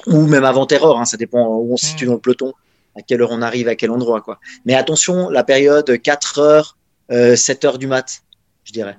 ou 0.08 0.22
même 0.28 0.44
avant 0.46 0.66
Terror. 0.66 1.00
hein, 1.00 1.06
ça 1.06 1.18
dépend 1.18 1.46
où 1.48 1.74
on 1.74 1.78
se 1.78 1.86
situe 1.88 2.06
Mm. 2.06 2.08
dans 2.08 2.14
le 2.16 2.20
peloton 2.20 2.54
à 3.00 3.02
quelle 3.02 3.22
heure 3.22 3.32
on 3.32 3.42
arrive, 3.42 3.68
à 3.68 3.76
quel 3.76 3.92
endroit. 3.92 4.22
Quoi. 4.22 4.40
Mais 4.66 4.76
attention, 4.76 5.30
la 5.30 5.44
période 5.44 6.02
4 6.02 6.40
heures, 6.40 6.78
euh, 7.12 7.36
7 7.36 7.66
heures 7.66 7.78
du 7.78 7.88
mat, 7.88 8.22
je 8.66 8.74
dirais. 8.74 8.98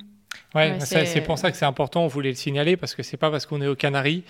Ouais, 0.54 0.72
Ouais, 0.72 0.80
c'est 1.06 1.20
pour 1.20 1.38
ça 1.38 1.52
que 1.52 1.56
c'est 1.56 1.64
important, 1.64 2.02
on 2.02 2.08
voulait 2.08 2.30
le 2.30 2.34
signaler, 2.34 2.76
parce 2.76 2.96
que 2.96 3.04
c'est 3.04 3.16
pas 3.16 3.30
parce 3.30 3.46
qu'on 3.46 3.60
est 3.62 3.68
aux 3.68 3.76
Canaries 3.76 4.24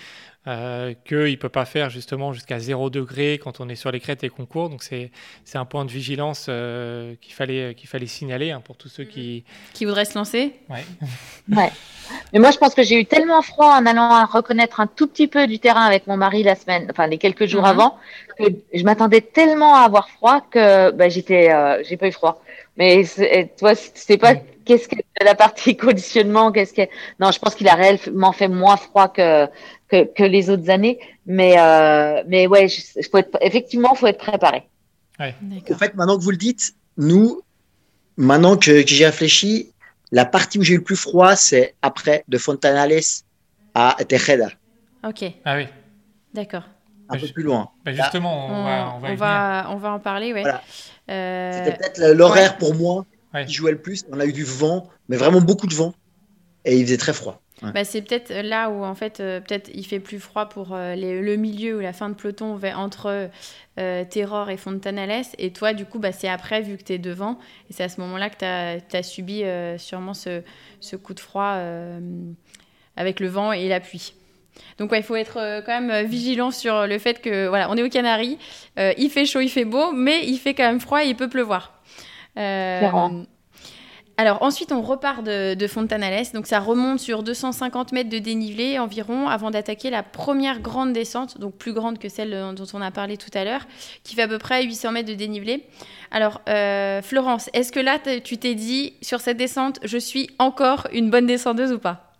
euh, 0.46 0.94
qu'il 1.06 1.18
ne 1.18 1.36
peut 1.36 1.50
pas 1.50 1.66
faire 1.66 1.90
justement 1.90 2.32
jusqu'à 2.32 2.58
0 2.58 2.88
degré 2.88 3.38
quand 3.42 3.60
on 3.60 3.68
est 3.68 3.74
sur 3.74 3.90
les 3.90 4.00
crêtes 4.00 4.24
et 4.24 4.30
qu'on 4.30 4.46
court. 4.46 4.70
Donc 4.70 4.82
c'est 4.82 5.10
c'est 5.44 5.58
un 5.58 5.66
point 5.66 5.84
de 5.84 5.90
vigilance 5.90 6.46
euh, 6.48 7.14
qu'il 7.20 7.34
fallait, 7.34 7.74
qu'il 7.74 7.88
fallait 7.88 8.06
signaler 8.06 8.50
hein, 8.50 8.62
pour 8.62 8.76
tous 8.78 8.88
ceux 8.88 9.04
qui... 9.04 9.44
Qui 9.74 9.84
voudrait 9.84 10.06
se 10.06 10.14
lancer 10.18 10.54
Ouais. 10.70 10.84
Ouais. 11.56 11.70
Mais 12.32 12.38
moi, 12.38 12.50
je 12.50 12.58
pense 12.58 12.74
que 12.74 12.82
j'ai 12.82 12.98
eu 13.00 13.04
tellement 13.06 13.40
froid 13.42 13.68
en 13.68 13.86
allant 13.86 14.10
à 14.10 14.24
reconnaître 14.24 14.80
un 14.80 14.86
tout 14.86 15.06
petit 15.06 15.28
peu 15.28 15.46
du 15.46 15.58
terrain 15.58 15.82
avec 15.84 16.06
mon 16.06 16.16
mari 16.16 16.42
la 16.42 16.54
semaine, 16.56 16.86
enfin 16.90 17.06
les 17.06 17.18
quelques 17.18 17.46
jours 17.46 17.62
Mhm. 17.62 17.68
avant, 17.68 17.98
que 18.40 18.78
je 18.78 18.82
m'attendais 18.84 19.20
tellement 19.20 19.74
à 19.74 19.80
avoir 19.80 20.08
froid 20.10 20.40
que 20.40 20.90
bah, 20.92 21.08
j'étais, 21.08 21.52
euh, 21.52 21.82
j'ai 21.86 21.96
pas 21.96 22.08
eu 22.08 22.12
froid. 22.12 22.42
Mais 22.76 23.04
toi, 23.58 23.74
c'est 23.74 24.16
pas 24.16 24.34
qu'est-ce 24.64 24.88
que 24.88 24.96
la 25.22 25.34
partie 25.34 25.76
conditionnement, 25.86 26.52
qu'est-ce 26.52 26.72
que 26.72 26.82
non, 27.18 27.30
je 27.30 27.38
pense 27.38 27.54
qu'il 27.54 27.68
a 27.68 27.74
réellement 27.74 28.32
fait 28.32 28.48
moins 28.48 28.76
froid 28.76 29.08
que 29.08 29.46
que, 29.88 30.04
que 30.04 30.22
les 30.22 30.50
autres 30.50 30.70
années. 30.70 30.98
Mais 31.26 31.54
euh, 31.58 32.22
mais 32.26 32.46
ouais, 32.46 32.68
je, 32.68 32.80
je 33.00 33.08
faut 33.08 33.18
être, 33.18 33.36
effectivement, 33.40 33.94
faut 33.94 34.06
être 34.06 34.24
préparé. 34.24 34.62
En 35.18 35.76
fait, 35.76 35.94
maintenant 35.94 36.16
que 36.16 36.22
vous 36.22 36.30
le 36.30 36.38
dites, 36.38 36.74
nous, 36.96 37.42
maintenant 38.16 38.56
que, 38.56 38.82
que 38.82 38.88
j'y 38.88 39.04
réfléchis, 39.04 39.70
la 40.12 40.24
partie 40.24 40.58
où 40.58 40.62
j'ai 40.62 40.74
eu 40.74 40.78
le 40.78 40.82
plus 40.82 40.96
froid, 40.96 41.36
c'est 41.36 41.74
après 41.82 42.24
de 42.28 42.38
Fontanales 42.38 43.00
à 43.74 43.96
Tejeda, 44.08 44.48
Ok, 45.06 45.24
Ah 45.44 45.56
oui, 45.56 45.66
d'accord. 46.34 46.64
Un 47.10 47.14
Ouais, 47.14 47.20
peu 47.20 47.28
plus 47.28 47.42
loin. 47.42 47.70
Bah, 47.84 47.92
justement, 47.92 48.46
on, 48.46 48.50
On, 48.50 48.64
va, 48.64 48.94
on 48.94 48.98
va 49.00 49.08
y 49.08 49.12
on 49.12 49.16
va, 49.16 49.66
on 49.70 49.76
va 49.76 49.92
en 49.92 49.98
parler, 49.98 50.32
ouais. 50.32 50.42
Voilà. 50.42 50.62
Euh, 51.10 51.52
C'était 51.52 51.76
peut-être 51.76 52.16
l'horaire 52.16 52.56
pour 52.56 52.74
moi 52.74 53.04
Ouais. 53.34 53.44
qui 53.46 53.52
jouait 53.52 53.70
le 53.72 53.78
plus. 53.78 54.04
On 54.10 54.18
a 54.18 54.26
eu 54.26 54.32
du 54.32 54.44
vent, 54.44 54.88
mais 55.08 55.16
vraiment 55.16 55.40
beaucoup 55.40 55.66
de 55.68 55.74
vent. 55.74 55.94
Et 56.64 56.76
il 56.76 56.84
faisait 56.84 56.96
très 56.96 57.12
froid. 57.12 57.40
Ouais. 57.62 57.72
Bah, 57.72 57.84
c'est 57.84 58.00
peut-être 58.02 58.32
là 58.42 58.70
où 58.70 58.84
en 58.84 58.94
fait 58.94 59.20
euh, 59.20 59.38
peut-être 59.40 59.70
il 59.74 59.84
fait 59.84 60.00
plus 60.00 60.18
froid 60.18 60.48
pour 60.48 60.72
euh, 60.74 60.94
les- 60.94 61.20
le 61.20 61.36
milieu 61.36 61.76
ou 61.76 61.80
la 61.80 61.92
fin 61.92 62.08
de 62.08 62.14
peloton 62.14 62.58
entre 62.74 63.28
euh, 63.78 64.04
Terror 64.06 64.48
et 64.48 64.56
Fontanales 64.56 65.24
et 65.36 65.52
toi 65.52 65.74
du 65.74 65.84
coup 65.84 65.98
bah, 65.98 66.10
c'est 66.12 66.28
après 66.28 66.62
vu 66.62 66.78
que 66.78 66.84
tu 66.84 66.94
es 66.94 66.98
devant 66.98 67.38
et 67.68 67.74
c'est 67.74 67.82
à 67.84 67.90
ce 67.90 68.00
moment-là 68.00 68.30
que 68.30 68.36
tu 68.88 68.96
as, 68.96 69.02
subi 69.02 69.44
euh, 69.44 69.76
sûrement 69.76 70.14
ce, 70.14 70.42
ce 70.80 70.96
coup 70.96 71.12
de 71.12 71.20
froid 71.20 71.52
euh, 71.56 72.00
avec 72.96 73.20
le 73.20 73.28
vent 73.28 73.52
et 73.52 73.68
la 73.68 73.80
pluie. 73.80 74.14
Donc 74.78 74.92
ouais, 74.92 75.00
il 75.00 75.02
faut 75.02 75.16
être 75.16 75.38
euh, 75.38 75.60
quand 75.64 75.80
même 75.80 75.90
euh, 75.90 76.02
vigilant 76.02 76.50
sur 76.50 76.86
le 76.86 76.98
fait 76.98 77.20
que 77.20 77.48
voilà, 77.48 77.70
on 77.70 77.76
est 77.76 77.82
aux 77.82 77.88
Canaries, 77.88 78.38
euh, 78.78 78.92
il 78.96 79.10
fait 79.10 79.26
chaud, 79.26 79.40
il 79.40 79.48
fait 79.48 79.64
beau, 79.64 79.92
mais 79.92 80.26
il 80.26 80.38
fait 80.38 80.54
quand 80.54 80.64
même 80.64 80.80
froid 80.80 81.04
et 81.04 81.08
il 81.08 81.16
peut 81.16 81.28
pleuvoir. 81.28 81.74
Euh, 82.38 82.80
alors 84.20 84.42
ensuite, 84.42 84.70
on 84.70 84.82
repart 84.82 85.24
de, 85.24 85.54
de 85.54 85.66
Fontanales. 85.66 86.26
Donc 86.34 86.46
ça 86.46 86.60
remonte 86.60 87.00
sur 87.00 87.22
250 87.22 87.92
mètres 87.92 88.10
de 88.10 88.18
dénivelé 88.18 88.78
environ 88.78 89.28
avant 89.28 89.50
d'attaquer 89.50 89.88
la 89.88 90.02
première 90.02 90.60
grande 90.60 90.92
descente, 90.92 91.38
donc 91.38 91.56
plus 91.56 91.72
grande 91.72 91.98
que 91.98 92.10
celle 92.10 92.54
dont 92.54 92.66
on 92.74 92.82
a 92.82 92.90
parlé 92.90 93.16
tout 93.16 93.30
à 93.32 93.44
l'heure, 93.44 93.62
qui 94.04 94.14
fait 94.14 94.22
à 94.22 94.28
peu 94.28 94.36
près 94.36 94.62
800 94.62 94.92
mètres 94.92 95.08
de 95.08 95.14
dénivelé. 95.14 95.64
Alors 96.10 96.42
euh, 96.50 97.00
Florence, 97.00 97.48
est-ce 97.54 97.72
que 97.72 97.80
là 97.80 97.98
tu 98.22 98.36
t'es 98.36 98.54
dit 98.54 98.92
sur 99.00 99.20
cette 99.22 99.38
descente, 99.38 99.80
je 99.84 99.96
suis 99.96 100.28
encore 100.38 100.86
une 100.92 101.08
bonne 101.08 101.24
descendeuse 101.24 101.72
ou 101.72 101.78
pas? 101.78 102.12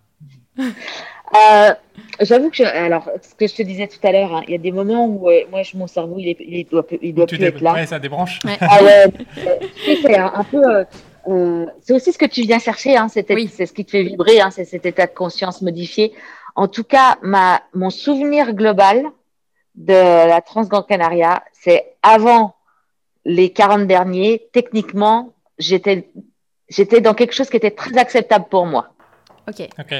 Euh, 1.35 1.75
J'avoue 2.21 2.51
que, 2.51 2.57
je- 2.57 2.65
alors, 2.65 3.09
ce 3.23 3.35
que 3.35 3.47
je 3.47 3.55
te 3.55 3.63
disais 3.63 3.87
tout 3.87 3.99
à 4.07 4.11
l'heure, 4.13 4.35
hein, 4.35 4.43
il 4.47 4.53
y 4.53 4.55
a 4.55 4.59
des 4.59 4.73
moments 4.73 5.07
où 5.07 5.29
euh, 5.31 5.43
moi, 5.51 5.63
je- 5.63 5.77
mon 5.77 5.87
cerveau, 5.87 6.17
il, 6.19 6.29
est, 6.29 6.37
il 6.41 6.65
doit, 6.67 6.85
il 7.03 7.15
doit 7.15 7.27
Tu 7.27 7.37
plus 7.37 7.45
être 7.47 7.61
là. 7.61 7.75
ouais, 7.75 7.87
ça 7.87 7.99
débranche. 7.99 8.39
Ouais. 8.45 8.57
Ah 8.61 8.83
ouais, 8.83 9.05
euh, 9.47 9.67
c'est 10.03 10.17
un, 10.17 10.45
peu. 10.45 10.63
euh, 10.65 10.85
euh, 11.29 11.67
c'est 11.83 11.93
aussi 11.93 12.13
ce 12.13 12.19
que 12.19 12.27
tu 12.27 12.43
viens 12.43 12.59
chercher, 12.59 12.97
hein, 12.97 13.09
c'est 13.09 13.31
Oui. 13.33 13.49
c'est 13.53 13.67
ce 13.67 13.73
qui 13.73 13.85
te 13.85 13.91
fait 13.93 14.03
vibrer, 14.03 14.41
hein, 14.41 14.51
c'est 14.51 14.65
cet 14.65 14.87
état 14.87 15.07
de 15.07 15.13
conscience 15.15 15.63
modifié. 15.63 16.13
En 16.57 16.69
tout 16.69 16.85
cas, 16.85 17.17
ma, 17.23 17.61
mon 17.75 17.91
souvenir 17.91 18.55
global 18.55 19.05
de 19.77 19.93
la 19.93 20.41
Transgrande 20.41 20.87
Canaria, 20.87 21.45
c'est 21.53 21.95
avant 22.03 22.55
les 23.25 23.51
40 23.51 23.87
derniers, 23.87 24.49
techniquement, 24.53 25.33
j'étais 25.59 26.09
j'étais 26.69 27.01
dans 27.01 27.15
quelque 27.15 27.35
chose 27.35 27.51
qui 27.51 27.57
était 27.57 27.71
très 27.71 27.97
acceptable 27.99 28.47
pour 28.51 28.67
moi. 28.67 28.89
Ok. 29.49 29.69
Ok. 29.79 29.95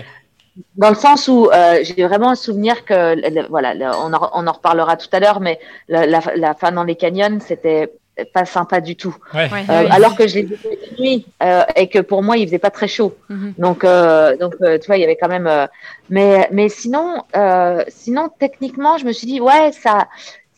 Dans 0.77 0.89
le 0.91 0.95
sens 0.97 1.29
où 1.29 1.49
euh, 1.53 1.79
j'ai 1.83 2.07
vraiment 2.07 2.31
un 2.31 2.35
souvenir 2.35 2.85
que, 2.85 3.15
le- 3.17 3.49
voilà, 3.49 3.75
le- 3.75 3.87
on, 3.87 4.13
en, 4.13 4.31
on 4.35 4.47
en 4.47 4.53
reparlera 4.53 4.97
tout 4.97 5.09
à 5.13 5.21
l'heure, 5.21 5.41
mais 5.41 5.59
la, 5.89 6.07
la, 6.07 6.21
la 6.37 6.55
fin 6.55 6.73
dans 6.73 6.85
les 6.85 6.97
canyons, 6.97 7.39
c'était 7.41 7.93
pas 8.35 8.45
sympa 8.45 8.81
du 8.83 8.97
tout. 8.97 9.17
Ouais. 9.33 9.49
Ouais, 9.51 9.65
Euh, 9.71 9.87
alors 9.91 10.15
que 10.17 10.27
je 10.29 10.35
l'ai 10.35 10.43
vu 10.43 10.57
de 10.57 11.01
nuit 11.03 11.27
euh, 11.43 11.63
et 11.77 11.89
que 11.89 12.01
pour 12.01 12.23
moi, 12.23 12.37
il 12.37 12.47
faisait 12.47 12.59
pas 12.59 12.71
très 12.71 12.89
chaud. 12.89 13.15
Mhm. 13.31 13.55
Donc, 13.57 13.85
euh, 13.85 14.37
donc 14.37 14.55
euh, 14.61 14.79
tu 14.79 14.87
vois, 14.89 14.97
il 14.99 15.01
y 15.01 15.05
avait 15.05 15.17
quand 15.17 15.29
même. 15.29 15.47
euh, 15.47 15.67
mais, 16.11 16.47
mais 16.53 16.69
sinon, 16.69 17.23
euh, 17.37 17.83
sinon, 17.89 18.29
techniquement, 18.39 18.99
je 18.99 19.07
me 19.07 19.13
suis 19.13 19.27
dit, 19.27 19.41
ouais, 19.41 19.73
ça, 19.73 20.09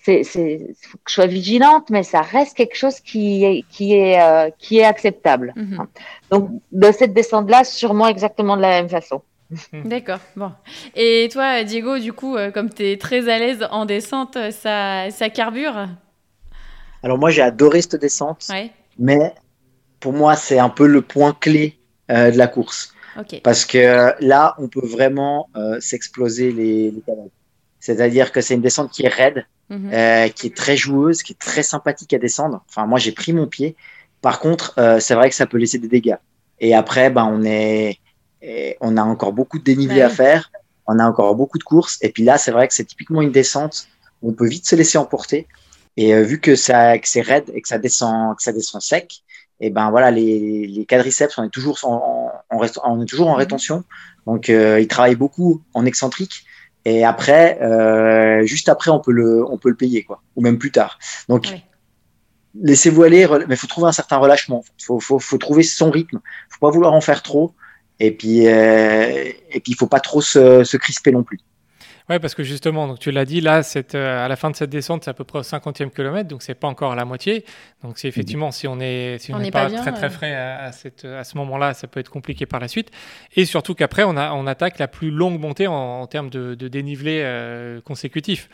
c'est, 0.02 0.24
c'est, 0.24 0.60
faut 0.80 0.96
que 0.98 1.04
je 1.10 1.14
sois 1.14 1.26
vigilante, 1.26 1.90
mais 1.90 2.02
ça 2.02 2.22
reste 2.22 2.56
quelque 2.56 2.76
chose 2.76 2.98
qui 2.98 3.44
est, 3.44 3.64
qui 3.70 3.94
est, 3.94 4.20
euh, 4.20 4.50
qui 4.58 4.78
est 4.78 4.84
acceptable. 4.84 5.52
Mhm. 5.54 5.86
Donc, 6.32 6.50
de 6.72 6.90
cette 6.90 7.12
descente-là, 7.12 7.62
sûrement 7.62 8.08
exactement 8.08 8.56
de 8.56 8.62
la 8.62 8.70
même 8.70 8.88
façon. 8.88 9.22
D'accord. 9.84 10.20
Bon. 10.36 10.52
Et 10.94 11.28
toi, 11.32 11.62
Diego, 11.64 11.98
du 11.98 12.12
coup, 12.12 12.36
euh, 12.36 12.50
comme 12.50 12.70
tu 12.70 12.84
es 12.86 12.96
très 12.96 13.28
à 13.28 13.38
l'aise 13.38 13.66
en 13.70 13.84
descente, 13.84 14.36
ça, 14.50 15.10
ça 15.10 15.28
carbure? 15.30 15.88
Alors 17.02 17.18
moi, 17.18 17.30
j'ai 17.30 17.42
adoré 17.42 17.82
cette 17.82 17.96
descente, 17.96 18.46
Ouais. 18.50 18.70
mais 18.98 19.34
pour 20.00 20.12
moi, 20.12 20.36
c'est 20.36 20.58
un 20.58 20.68
peu 20.68 20.86
le 20.86 21.02
point 21.02 21.36
clé 21.38 21.78
euh, 22.10 22.30
de 22.30 22.38
la 22.38 22.46
course. 22.46 22.94
Ok. 23.18 23.40
Parce 23.42 23.64
que 23.64 23.78
euh, 23.78 24.12
là, 24.20 24.54
on 24.58 24.68
peut 24.68 24.86
vraiment 24.86 25.48
euh, 25.56 25.78
s'exploser 25.80 26.52
les, 26.52 26.90
les 26.90 27.00
cadavres. 27.00 27.28
C'est-à-dire 27.80 28.32
que 28.32 28.40
c'est 28.40 28.54
une 28.54 28.62
descente 28.62 28.90
qui 28.90 29.04
est 29.04 29.08
raide, 29.08 29.46
Mhm. 29.70 29.90
euh, 29.94 30.28
qui 30.28 30.48
est 30.48 30.56
très 30.56 30.76
joueuse, 30.76 31.22
qui 31.22 31.32
est 31.32 31.38
très 31.38 31.62
sympathique 31.62 32.12
à 32.12 32.18
descendre. 32.18 32.62
Enfin, 32.68 32.86
moi, 32.86 32.98
j'ai 32.98 33.12
pris 33.12 33.32
mon 33.32 33.46
pied. 33.46 33.74
Par 34.20 34.38
contre, 34.38 34.74
euh, 34.78 35.00
c'est 35.00 35.14
vrai 35.14 35.30
que 35.30 35.34
ça 35.34 35.46
peut 35.46 35.56
laisser 35.56 35.78
des 35.78 35.88
dégâts. 35.88 36.16
Et 36.60 36.74
après, 36.74 37.08
ben, 37.10 37.24
on 37.24 37.42
est, 37.42 37.98
et 38.42 38.76
on 38.80 38.96
a 38.96 39.02
encore 39.02 39.32
beaucoup 39.32 39.58
de 39.58 39.64
dénivelé 39.64 40.02
à 40.02 40.08
faire. 40.10 40.50
On 40.86 40.98
a 40.98 41.06
encore 41.06 41.34
beaucoup 41.36 41.58
de 41.58 41.62
courses. 41.64 41.96
Et 42.02 42.10
puis 42.10 42.24
là, 42.24 42.38
c'est 42.38 42.50
vrai 42.50 42.66
que 42.68 42.74
c'est 42.74 42.84
typiquement 42.84 43.22
une 43.22 43.30
descente 43.32 43.86
où 44.20 44.30
on 44.30 44.34
peut 44.34 44.48
vite 44.48 44.66
se 44.66 44.74
laisser 44.76 44.98
emporter. 44.98 45.46
Et 45.96 46.14
euh, 46.14 46.22
vu 46.22 46.40
que 46.40 46.56
ça, 46.56 46.98
que 46.98 47.08
c'est 47.08 47.20
raide 47.20 47.50
et 47.54 47.62
que 47.62 47.68
ça 47.68 47.78
descend, 47.78 48.36
que 48.36 48.42
ça 48.42 48.52
descend 48.52 48.80
sec, 48.82 49.22
et 49.60 49.70
ben 49.70 49.90
voilà, 49.90 50.10
les, 50.10 50.66
les 50.66 50.84
quadriceps, 50.86 51.38
on 51.38 51.44
est 51.44 51.50
toujours 51.50 51.78
en, 51.84 52.32
rest- 52.58 52.80
on 52.84 53.00
est 53.00 53.06
toujours 53.06 53.28
en 53.28 53.32
Mhm. 53.34 53.38
rétention. 53.38 53.84
Donc, 54.26 54.50
euh, 54.50 54.80
ils 54.80 54.88
travaillent 54.88 55.14
beaucoup 55.16 55.62
en 55.74 55.86
excentrique. 55.86 56.44
Et 56.84 57.04
après, 57.04 57.60
euh, 57.62 58.44
juste 58.44 58.68
après, 58.68 58.90
on 58.90 58.98
peut 58.98 59.12
le, 59.12 59.44
on 59.48 59.56
peut 59.58 59.68
le 59.68 59.76
payer, 59.76 60.02
quoi, 60.02 60.20
ou 60.34 60.42
même 60.42 60.58
plus 60.58 60.72
tard. 60.72 60.98
Donc, 61.28 61.46
laissez-vous 62.60 63.02
aller, 63.04 63.26
mais 63.48 63.56
faut 63.56 63.66
trouver 63.68 63.88
un 63.88 63.92
certain 63.92 64.16
relâchement. 64.16 64.64
Faut, 64.84 64.98
faut, 65.00 65.18
faut 65.18 65.38
trouver 65.38 65.62
son 65.62 65.90
rythme. 65.90 66.20
Faut 66.50 66.58
pas 66.60 66.70
vouloir 66.70 66.92
en 66.92 67.00
faire 67.00 67.22
trop. 67.22 67.52
Et 68.02 68.10
puis, 68.10 68.48
euh, 68.48 69.30
et 69.52 69.60
puis, 69.60 69.72
il 69.72 69.76
faut 69.76 69.86
pas 69.86 70.00
trop 70.00 70.20
se, 70.20 70.64
se 70.64 70.76
crisper 70.76 71.12
non 71.12 71.22
plus. 71.22 71.38
Ouais, 72.08 72.18
parce 72.18 72.34
que 72.34 72.42
justement, 72.42 72.88
donc 72.88 72.98
tu 72.98 73.12
l'as 73.12 73.24
dit, 73.24 73.40
là, 73.40 73.62
cette, 73.62 73.94
euh, 73.94 74.24
à 74.24 74.26
la 74.26 74.34
fin 74.34 74.50
de 74.50 74.56
cette 74.56 74.70
descente, 74.70 75.04
c'est 75.04 75.10
à 75.10 75.14
peu 75.14 75.22
près 75.22 75.38
au 75.38 75.42
50e 75.42 75.88
kilomètre, 75.90 76.28
donc 76.28 76.42
c'est 76.42 76.56
pas 76.56 76.66
encore 76.66 76.90
à 76.90 76.96
la 76.96 77.04
moitié. 77.04 77.44
Donc 77.84 77.98
c'est 77.98 78.08
effectivement, 78.08 78.50
si 78.50 78.66
on 78.66 78.80
est, 78.80 79.18
si 79.20 79.32
on 79.32 79.36
On 79.36 79.38
n'est 79.38 79.44
n'est 79.44 79.50
pas, 79.52 79.66
pas 79.66 79.70
bien, 79.70 79.82
très 79.82 79.92
très 79.92 80.10
frais 80.10 80.34
à, 80.34 80.64
à 80.64 80.72
cette, 80.72 81.04
à 81.04 81.22
ce 81.22 81.36
moment-là, 81.38 81.74
ça 81.74 81.86
peut 81.86 82.00
être 82.00 82.10
compliqué 82.10 82.44
par 82.44 82.58
la 82.58 82.66
suite. 82.66 82.90
Et 83.36 83.44
surtout 83.44 83.76
qu'après, 83.76 84.02
on, 84.02 84.16
a, 84.16 84.32
on 84.32 84.48
attaque 84.48 84.80
la 84.80 84.88
plus 84.88 85.12
longue 85.12 85.38
montée 85.38 85.68
en, 85.68 85.74
en 86.00 86.06
termes 86.08 86.28
de, 86.28 86.56
de 86.56 86.66
dénivelé 86.66 87.20
euh, 87.22 87.80
consécutif. 87.82 88.48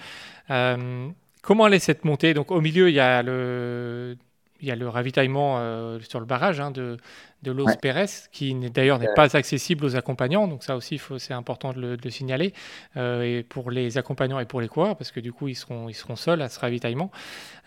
Euh, 0.51 1.09
comment 1.40 1.66
elle 1.68 1.74
est 1.74 1.78
cette 1.78 2.05
montée? 2.05 2.34
Donc 2.34 2.51
au 2.51 2.61
milieu, 2.61 2.90
il 2.90 2.94
y 2.94 3.01
a 3.01 3.22
le, 3.22 4.18
il 4.61 4.68
y 4.68 4.70
a 4.70 4.76
le 4.76 4.88
ravitaillement 4.88 5.56
euh, 5.59 6.00
sur 6.00 6.20
le 6.20 6.26
barrage 6.26 6.61
hein, 6.61 6.70
de, 6.70 6.96
de 7.42 7.52
Los 7.52 7.66
Ouais. 7.66 7.76
Pérez, 7.80 8.06
qui 8.32 8.54
d'ailleurs 8.54 8.98
n'est 8.98 9.14
pas 9.14 9.36
accessible 9.36 9.84
aux 9.84 9.94
accompagnants. 9.96 10.48
Donc 10.48 10.64
ça 10.64 10.76
aussi, 10.76 11.00
c'est 11.18 11.34
important 11.34 11.72
de 11.72 11.80
le, 11.80 11.96
de 11.96 12.02
le 12.04 12.11
signaler 12.11 12.52
euh, 12.96 13.22
et 13.22 13.42
pour 13.42 13.70
les 13.70 13.98
accompagnants 13.98 14.40
et 14.40 14.46
pour 14.46 14.61
les 14.61 14.68
coureurs, 14.68 14.96
parce 14.96 15.12
que 15.12 15.20
du 15.20 15.32
coup, 15.32 15.48
ils 15.48 15.54
seront, 15.54 15.88
ils 15.88 15.94
seront 15.94 16.16
seuls 16.16 16.42
à 16.42 16.48
ce 16.48 16.59
ravitaillement. 16.61 17.11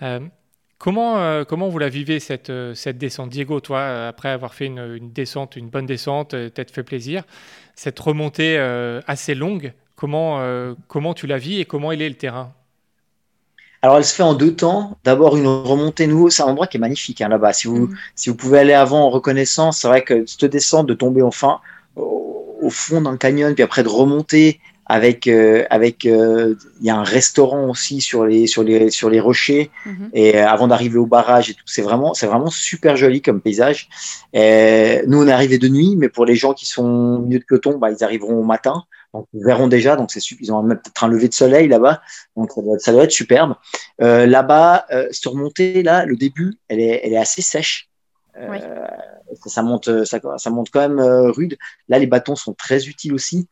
Euh, 0.02 0.20
Comment, 0.84 1.46
comment 1.46 1.70
vous 1.70 1.78
la 1.78 1.90
vivez 1.90 2.20
cette, 2.20 2.52
cette 2.74 2.98
descente? 2.98 3.30
Diego, 3.30 3.60
toi, 3.60 4.08
après 4.08 4.30
avoir 4.30 4.56
fait 4.56 4.66
une, 4.66 4.80
une 4.80 5.12
descente, 5.12 5.56
une 5.56 5.70
bonne 5.70 5.86
descente, 5.86 6.32
peut-être 6.32 6.72
fait 6.72 6.82
plaisir, 6.82 7.24
cette 7.76 8.00
remontée 8.00 8.58
assez 9.06 9.36
longue, 9.36 9.74
comment, 9.96 10.42
comment 10.88 11.14
tu 11.14 11.28
la 11.28 11.38
vis 11.38 11.60
et 11.60 11.66
comment 11.66 11.92
il 11.92 12.02
est 12.02 12.10
le 12.10 12.16
terrain? 12.16 12.56
Alors, 13.84 13.98
elle 13.98 14.06
se 14.06 14.14
fait 14.14 14.24
en 14.24 14.36
deux 14.36 14.54
temps. 14.54 14.98
D'abord, 15.04 15.36
une 15.38 15.48
remontée 15.48 16.06
nouveau. 16.06 16.30
C'est 16.30 16.44
un 16.44 16.48
endroit 16.48 16.68
qui 16.68 16.78
est 16.78 16.80
magnifique 16.80 17.20
hein, 17.22 17.30
là-bas. 17.30 17.52
Si 17.54 17.68
vous, 17.68 17.88
mm. 17.88 17.98
si 18.16 18.30
vous 18.30 18.36
pouvez 18.36 18.60
aller 18.60 18.74
avant 18.74 19.06
en 19.06 19.10
reconnaissance, 19.10 19.80
c'est 19.80 19.88
vrai 19.88 20.04
que 20.04 20.26
cette 20.28 20.46
descente, 20.46 20.86
de 20.86 20.94
tomber 20.94 21.24
enfin 21.24 21.60
au, 21.96 22.60
au 22.62 22.70
fond 22.70 23.02
d'un 23.02 23.18
canyon, 23.18 23.56
puis 23.56 23.64
après 23.64 23.82
de 23.82 23.90
remonter 23.90 24.60
avec 24.92 25.28
euh, 25.28 25.64
avec 25.70 26.06
euh, 26.06 26.56
il 26.82 26.86
y 26.86 26.90
a 26.90 26.98
un 26.98 27.04
restaurant 27.04 27.70
aussi 27.70 28.02
sur 28.02 28.26
les 28.26 28.46
sur 28.46 28.62
les 28.62 28.90
sur 28.90 29.10
les 29.10 29.22
rochers 29.22 29.72
mm-hmm. 29.86 30.10
et 30.14 30.38
euh, 30.38 30.48
avant 30.48 30.68
d'arriver 30.68 30.98
au 30.98 31.06
barrage 31.06 31.50
et 31.50 31.54
tout 31.54 31.64
c'est 31.66 31.82
vraiment 31.82 32.14
c'est 32.14 32.26
vraiment 32.26 32.50
super 32.50 32.98
joli 32.98 33.22
comme 33.22 33.40
paysage 33.40 33.88
et 34.34 35.02
nous 35.08 35.22
on 35.22 35.28
est 35.30 35.32
arrivé 35.32 35.60
de 35.60 35.70
nuit 35.70 35.96
mais 35.98 36.10
pour 36.10 36.26
les 36.26 36.36
gens 36.36 36.54
qui 36.54 36.66
sont 36.66 36.84
au 36.84 37.20
milieu 37.20 37.40
de 37.40 37.46
peloton 37.46 37.78
bah 37.78 37.90
ils 37.90 38.04
arriveront 38.04 38.36
au 38.36 38.44
matin 38.44 38.84
donc 39.14 39.28
ils 39.34 39.44
verront 39.44 39.68
déjà. 39.68 39.96
Donc 39.96 40.12
c'est 40.12 40.20
ils 40.40 40.52
ont 40.54 40.68
peut-être 40.68 41.04
un 41.04 41.08
lever 41.08 41.28
de 41.28 41.34
soleil 41.34 41.68
là-bas. 41.68 42.02
Donc 42.36 42.52
ça 42.52 42.62
doit, 42.62 42.80
ça 42.80 42.92
doit 42.92 43.04
être 43.04 43.12
superbe. 43.12 43.56
Là-bas 44.00 44.86
sur 45.12 45.36
montée 45.36 45.84
là 45.84 46.06
le 46.06 46.16
début 46.16 46.58
elle 46.68 46.80
est 46.80 47.02
elle 47.04 47.14
est 47.14 47.18
assez 47.18 47.42
sèche. 47.42 47.90
Oui. 48.40 48.58
ça 49.46 49.62
monte 49.62 50.06
ça, 50.06 50.20
ça 50.38 50.50
monte 50.50 50.70
quand 50.72 50.88
même 50.88 51.00
rude. 51.00 51.58
Là 51.90 52.00
les 52.00 52.08
bâtons 52.08 52.36
sont 52.36 52.54
très 52.54 52.88
utiles 52.88 53.14
aussi. 53.14 53.48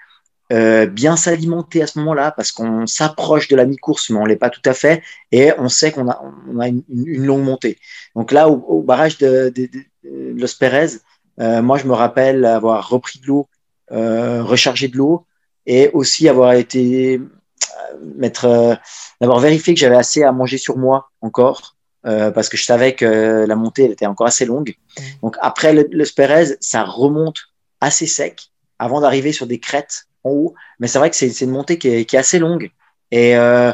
Euh, 0.52 0.88
bien 0.88 1.16
s'alimenter 1.16 1.84
à 1.84 1.88
ce 1.88 2.00
moment-là 2.00 2.32
parce 2.32 2.52
qu'on 2.52 2.88
s'approche 2.88 3.48
de 3.50 3.56
la 3.56 3.66
mi-course, 3.66 4.10
mais 4.10 4.18
on 4.18 4.26
l'est 4.26 4.36
pas 4.36 4.50
tout 4.50 4.62
à 4.66 4.74
fait, 4.74 5.04
et 5.32 5.52
on 5.60 5.70
sait 5.70 5.92
qu'on 5.92 6.10
a, 6.10 6.20
on 6.50 6.60
a 6.60 6.68
une, 6.68 6.82
une, 6.90 7.24
longue 7.24 7.44
montée. 7.44 7.78
Donc 8.16 8.32
là, 8.32 8.50
au, 8.50 8.82
barrage 8.82 9.20
de, 9.20 9.54
de, 9.56 9.68
de, 9.68 10.42
Los 10.42 10.56
Pérez, 10.60 10.98
euh, 11.40 11.62
moi, 11.62 11.78
je 11.78 11.86
me 11.86 11.94
rappelle 11.94 12.46
avoir 12.46 12.90
repris 12.90 13.20
de 13.20 13.28
l'eau, 13.28 13.48
euh, 13.92 14.42
rechargé 14.42 14.88
de 14.88 14.98
l'eau, 14.98 15.28
et 15.70 15.90
aussi 15.94 16.28
avoir 16.28 16.54
été 16.54 17.16
euh, 17.18 17.98
mettre, 18.16 18.46
euh, 18.46 18.76
d'avoir 19.22 19.40
vérifié 19.40 19.74
que 19.74 19.80
j'avais 19.80 19.96
assez 19.96 20.24
à 20.24 20.32
manger 20.34 20.58
sur 20.58 20.78
moi 20.78 21.12
encore. 21.22 21.78
parce 22.04 22.50
que 22.50 22.58
je 22.58 22.64
savais 22.64 22.96
que 22.96 23.46
la 23.46 23.56
montée 23.56 23.84
elle 23.86 23.92
était 23.92 24.08
encore 24.08 24.28
assez 24.28 24.46
longue. 24.46 24.74
Mmh. 24.74 25.04
Donc 25.24 25.36
après 25.40 25.72
le, 25.74 25.88
le 25.92 26.06
Pérez, 26.16 26.58
ça 26.60 26.84
remonte 26.84 27.40
assez 27.82 28.08
sec 28.08 28.50
avant 28.80 29.02
d'arriver 29.02 29.32
sur 29.32 29.46
des 29.46 29.60
crêtes 29.60 30.06
en 30.24 30.32
haut. 30.32 30.56
Mais 30.80 30.88
c'est 30.88 31.00
vrai 31.00 31.10
que 31.10 31.16
c'est 31.16 31.42
une 31.42 31.52
montée 31.52 31.78
qui 31.78 31.90
est, 31.90 32.06
qui 32.06 32.16
est, 32.16 32.20
assez 32.20 32.40
longue 32.40 32.72
et 33.12 33.36
euh, 33.38 33.74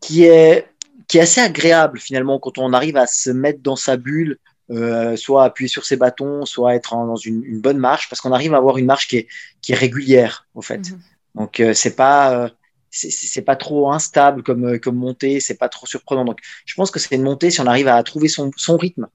qui, 0.00 0.24
est, 0.24 0.68
qui 1.08 1.18
est 1.18 1.22
assez 1.22 1.40
agréable 1.40 1.98
finalement 2.00 2.38
quand 2.38 2.58
on 2.58 2.72
arrive 2.72 2.96
à 2.96 3.06
se 3.06 3.30
mettre 3.30 3.60
dans 3.60 3.76
sa 3.76 3.96
bulle, 3.96 4.38
euh, 4.70 5.16
soit 5.16 5.44
appuyer 5.44 5.68
sur 5.68 5.84
ses 5.84 5.96
bâtons, 5.96 6.44
soit 6.44 6.74
être 6.74 6.94
en, 6.94 7.06
dans 7.06 7.16
une, 7.16 7.44
une, 7.44 7.60
bonne 7.60 7.78
marche, 7.78 8.08
parce 8.08 8.20
qu'on 8.20 8.32
arrive 8.32 8.52
à 8.54 8.56
avoir 8.56 8.78
une 8.78 8.86
marche 8.86 9.06
qui 9.08 9.18
est, 9.18 9.28
qui 9.62 9.72
est 9.72 9.76
régulière 9.76 10.46
en 10.54 10.62
fait. 10.62 10.78
Mm 10.78 10.94
-hmm. 10.94 11.38
Donc 11.38 11.60
euh, 11.60 11.74
c'est 11.74 11.96
pas 11.96 12.22
euh, 12.36 12.48
c'est 12.90 13.44
pas 13.44 13.56
trop 13.56 13.92
instable 13.92 14.42
comme, 14.42 14.78
comme 14.80 14.96
montée, 14.96 15.40
c'est 15.40 15.58
pas 15.58 15.68
trop 15.68 15.86
surprenant. 15.86 16.24
Donc 16.24 16.38
je 16.64 16.74
pense 16.74 16.90
que 16.90 16.98
c'est 16.98 17.14
une 17.14 17.22
montée 17.22 17.50
si 17.50 17.60
on 17.60 17.66
arrive 17.66 17.88
à 17.88 18.02
trouver 18.02 18.28
son, 18.28 18.50
son 18.56 18.76
rythme, 18.76 19.06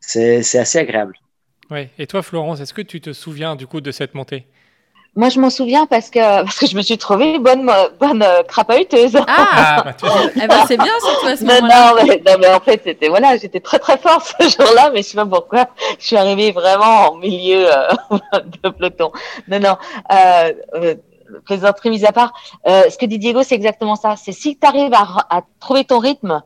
c'est 0.00 0.58
assez 0.58 0.78
agréable. 0.78 1.16
Oui. 1.70 1.88
Et 1.98 2.06
toi, 2.06 2.22
Florence, 2.22 2.60
est-ce 2.60 2.74
que 2.74 2.82
tu 2.82 3.00
te 3.00 3.12
souviens 3.12 3.56
du 3.56 3.66
coup 3.66 3.80
de 3.80 3.90
cette 3.90 4.14
montée? 4.14 4.46
Moi, 5.16 5.28
je 5.28 5.38
m'en 5.38 5.50
souviens 5.50 5.86
parce 5.86 6.10
que, 6.10 6.18
parce 6.44 6.58
que 6.58 6.66
je 6.66 6.76
me 6.76 6.82
suis 6.82 6.98
trouvée 6.98 7.38
bonne, 7.38 7.70
bonne 8.00 8.22
euh, 8.22 8.42
crapahuteuse. 8.42 9.16
Ah, 9.26 9.84
bah, 9.84 9.94
eh 10.36 10.46
ben, 10.46 10.64
c'est 10.66 10.76
bien 10.76 10.92
surtout 11.00 11.26
à 11.26 11.36
ce 11.36 11.44
moment-là. 11.44 11.92
Non, 11.92 12.00
non, 12.00 12.06
mais, 12.06 12.22
non, 12.26 12.38
mais 12.40 12.48
en 12.48 12.60
fait, 12.60 12.80
c'était, 12.84 13.08
voilà, 13.08 13.36
j'étais 13.36 13.60
très 13.60 13.78
très 13.78 13.98
forte 13.98 14.34
ce 14.40 14.48
jour-là, 14.48 14.90
mais 14.92 15.02
je 15.02 15.08
sais 15.08 15.16
pas 15.16 15.26
pourquoi. 15.26 15.68
Je 15.98 16.06
suis 16.06 16.16
arrivée 16.16 16.52
vraiment 16.52 17.10
en 17.10 17.16
milieu 17.16 17.66
euh, 17.72 17.88
de 18.62 18.68
peloton. 18.68 19.12
Non, 19.48 19.60
non. 19.60 19.76
Euh, 20.12 20.52
euh, 20.74 20.94
plaisanterie 21.44 21.90
mise 21.90 22.04
à 22.04 22.12
part, 22.12 22.32
euh, 22.66 22.88
ce 22.90 22.98
que 22.98 23.06
dit 23.06 23.18
Diego, 23.18 23.42
c'est 23.42 23.54
exactement 23.54 23.96
ça. 23.96 24.14
C'est 24.16 24.32
si 24.32 24.56
tu 24.56 24.66
arrives 24.66 24.94
à, 24.94 25.26
à 25.30 25.42
trouver 25.58 25.84
ton 25.84 25.98
rythme, 25.98 26.42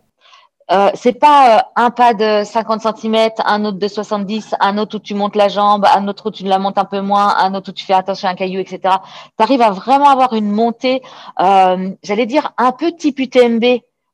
euh, 0.70 0.90
c'est 0.94 1.14
pas 1.14 1.58
euh, 1.58 1.62
un 1.76 1.90
pas 1.90 2.12
de 2.12 2.44
50 2.44 2.82
cm, 2.82 3.30
un 3.44 3.64
autre 3.64 3.78
de 3.78 3.88
70, 3.88 4.54
un 4.60 4.76
autre 4.76 4.96
où 4.96 4.98
tu 4.98 5.14
montes 5.14 5.34
la 5.34 5.48
jambe, 5.48 5.86
un 5.86 6.06
autre 6.08 6.28
où 6.28 6.30
tu 6.30 6.44
la 6.44 6.58
montes 6.58 6.76
un 6.76 6.84
peu 6.84 7.00
moins, 7.00 7.36
un 7.38 7.54
autre 7.54 7.70
où 7.70 7.72
tu 7.72 7.86
fais 7.86 7.94
attention 7.94 8.28
à 8.28 8.32
un 8.32 8.34
caillou, 8.34 8.60
etc. 8.60 8.96
Tu 9.38 9.42
arrives 9.42 9.62
à 9.62 9.70
vraiment 9.70 10.10
avoir 10.10 10.34
une 10.34 10.50
montée, 10.50 11.02
euh, 11.40 11.90
j'allais 12.02 12.26
dire 12.26 12.52
un 12.58 12.72
peu 12.72 12.92
type 12.92 13.18
UTMB, 13.18 13.64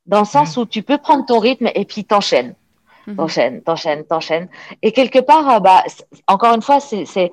dans 0.07 0.21
le 0.21 0.27
sens 0.27 0.57
mmh. 0.57 0.61
où 0.61 0.67
tu 0.67 0.83
peux 0.83 0.99
prendre 0.99 1.27
ton 1.27 1.41
rythme 1.41 1.69
et 1.75 1.85
puis 1.85 2.05
t'enchaînes. 2.05 2.55
Mmh. 3.07 3.17
T'enchaînes, 3.17 3.63
t'enchaînes, 3.63 4.05
t'enchaînes. 4.05 4.49
Et 4.83 4.91
quelque 4.93 5.19
part, 5.19 5.49
euh, 5.51 5.61
bah, 5.61 5.83
encore 6.27 6.55
une 6.55 6.63
fois, 6.63 6.81
c'est 6.81 7.05
c'est 7.05 7.31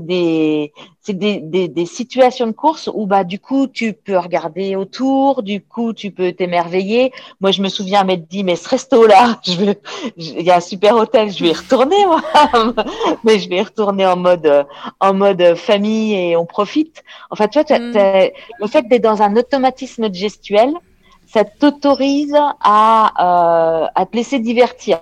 des 0.00 0.72
c'est 1.00 1.18
des, 1.18 1.40
des, 1.40 1.68
des, 1.68 1.86
situations 1.86 2.46
de 2.46 2.52
course 2.52 2.88
où 2.92 3.06
bah 3.06 3.24
du 3.24 3.38
coup 3.38 3.66
tu 3.66 3.92
peux 3.92 4.16
regarder 4.16 4.74
autour, 4.76 5.42
du 5.42 5.60
coup 5.60 5.92
tu 5.92 6.12
peux 6.12 6.32
t'émerveiller. 6.32 7.12
Moi, 7.40 7.50
je 7.50 7.62
me 7.62 7.68
souviens 7.68 8.04
m'être 8.04 8.28
dit 8.28 8.44
mais 8.44 8.54
ce 8.54 8.68
resto 8.68 9.06
là, 9.06 9.40
je 9.44 9.52
vais, 9.54 9.78
il 10.16 10.42
y 10.42 10.50
a 10.50 10.56
un 10.56 10.60
super 10.60 10.94
hôtel, 10.96 11.30
je 11.30 11.42
vais 11.42 11.50
y 11.50 11.52
retourner 11.52 12.06
moi, 12.06 12.22
mais 13.24 13.40
je 13.40 13.48
vais 13.48 13.56
y 13.56 13.62
retourner 13.62 14.06
en 14.06 14.16
mode 14.16 14.66
en 15.00 15.14
mode 15.14 15.56
famille 15.56 16.14
et 16.14 16.36
on 16.36 16.46
profite. 16.46 17.02
Enfin, 17.30 17.48
tu 17.48 17.60
vois, 17.60 17.78
mmh. 17.78 18.30
le 18.60 18.66
fait 18.68 18.86
d'être 18.88 19.02
dans 19.02 19.20
un 19.20 19.36
automatisme 19.36 20.12
gestuel 20.14 20.72
ça 21.34 21.44
t'autorise 21.44 22.36
à, 22.60 23.82
euh, 23.82 23.86
à 23.92 24.06
te 24.06 24.16
laisser 24.16 24.38
divertir. 24.38 25.00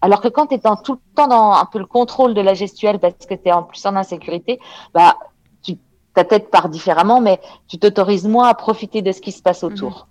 Alors 0.00 0.22
que 0.22 0.28
quand 0.28 0.46
tu 0.46 0.54
es 0.54 0.58
dans, 0.58 0.76
tout 0.76 0.94
le 0.94 0.98
temps 1.14 1.28
dans 1.28 1.52
un 1.52 1.66
peu 1.66 1.78
le 1.78 1.84
contrôle 1.84 2.32
de 2.32 2.40
la 2.40 2.54
gestuelle 2.54 2.98
parce 2.98 3.26
que 3.28 3.34
tu 3.34 3.48
es 3.48 3.52
en 3.52 3.64
plus 3.64 3.84
en 3.84 3.94
insécurité, 3.94 4.58
bah, 4.94 5.18
tu, 5.62 5.76
ta 6.14 6.24
tête 6.24 6.50
part 6.50 6.70
différemment, 6.70 7.20
mais 7.20 7.38
tu 7.68 7.78
t'autorises 7.78 8.26
moins 8.26 8.48
à 8.48 8.54
profiter 8.54 9.02
de 9.02 9.12
ce 9.12 9.20
qui 9.20 9.30
se 9.30 9.42
passe 9.42 9.62
autour. 9.62 10.08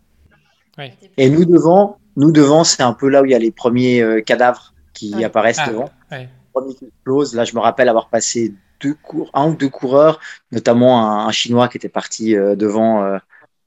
Mmh. 0.78 0.82
Oui. 0.82 0.92
Et 1.18 1.30
nous 1.32 1.46
devant, 1.46 1.98
nous 2.18 2.32
devant, 2.32 2.64
c'est 2.64 2.84
un 2.84 2.94
peu 2.94 3.10
là 3.10 3.24
où 3.24 3.26
il 3.26 3.32
y 3.32 3.36
a 3.36 3.40
les 3.40 3.52
premiers 3.52 4.02
euh, 4.02 4.22
cadavres 4.22 4.74
qui 4.94 5.12
oui. 5.16 5.24
apparaissent 5.24 5.58
ah, 5.60 5.70
devant. 5.70 5.90
Oui. 6.12 6.28
Premier 6.54 6.76
qui 6.76 6.86
explose. 6.86 7.34
Là, 7.34 7.46
je 7.46 7.56
me 7.56 7.60
rappelle 7.60 7.90
avoir 7.90 8.10
passé 8.10 8.54
deux 8.80 8.94
cours, 8.94 9.32
un 9.34 9.50
ou 9.50 9.56
deux 9.56 9.70
coureurs, 9.70 10.20
notamment 10.52 11.02
un, 11.02 11.26
un 11.26 11.32
Chinois 11.32 11.68
qui 11.68 11.78
était 11.78 11.90
parti 11.90 12.36
euh, 12.36 12.56
devant. 12.56 13.04
Euh, 13.04 13.18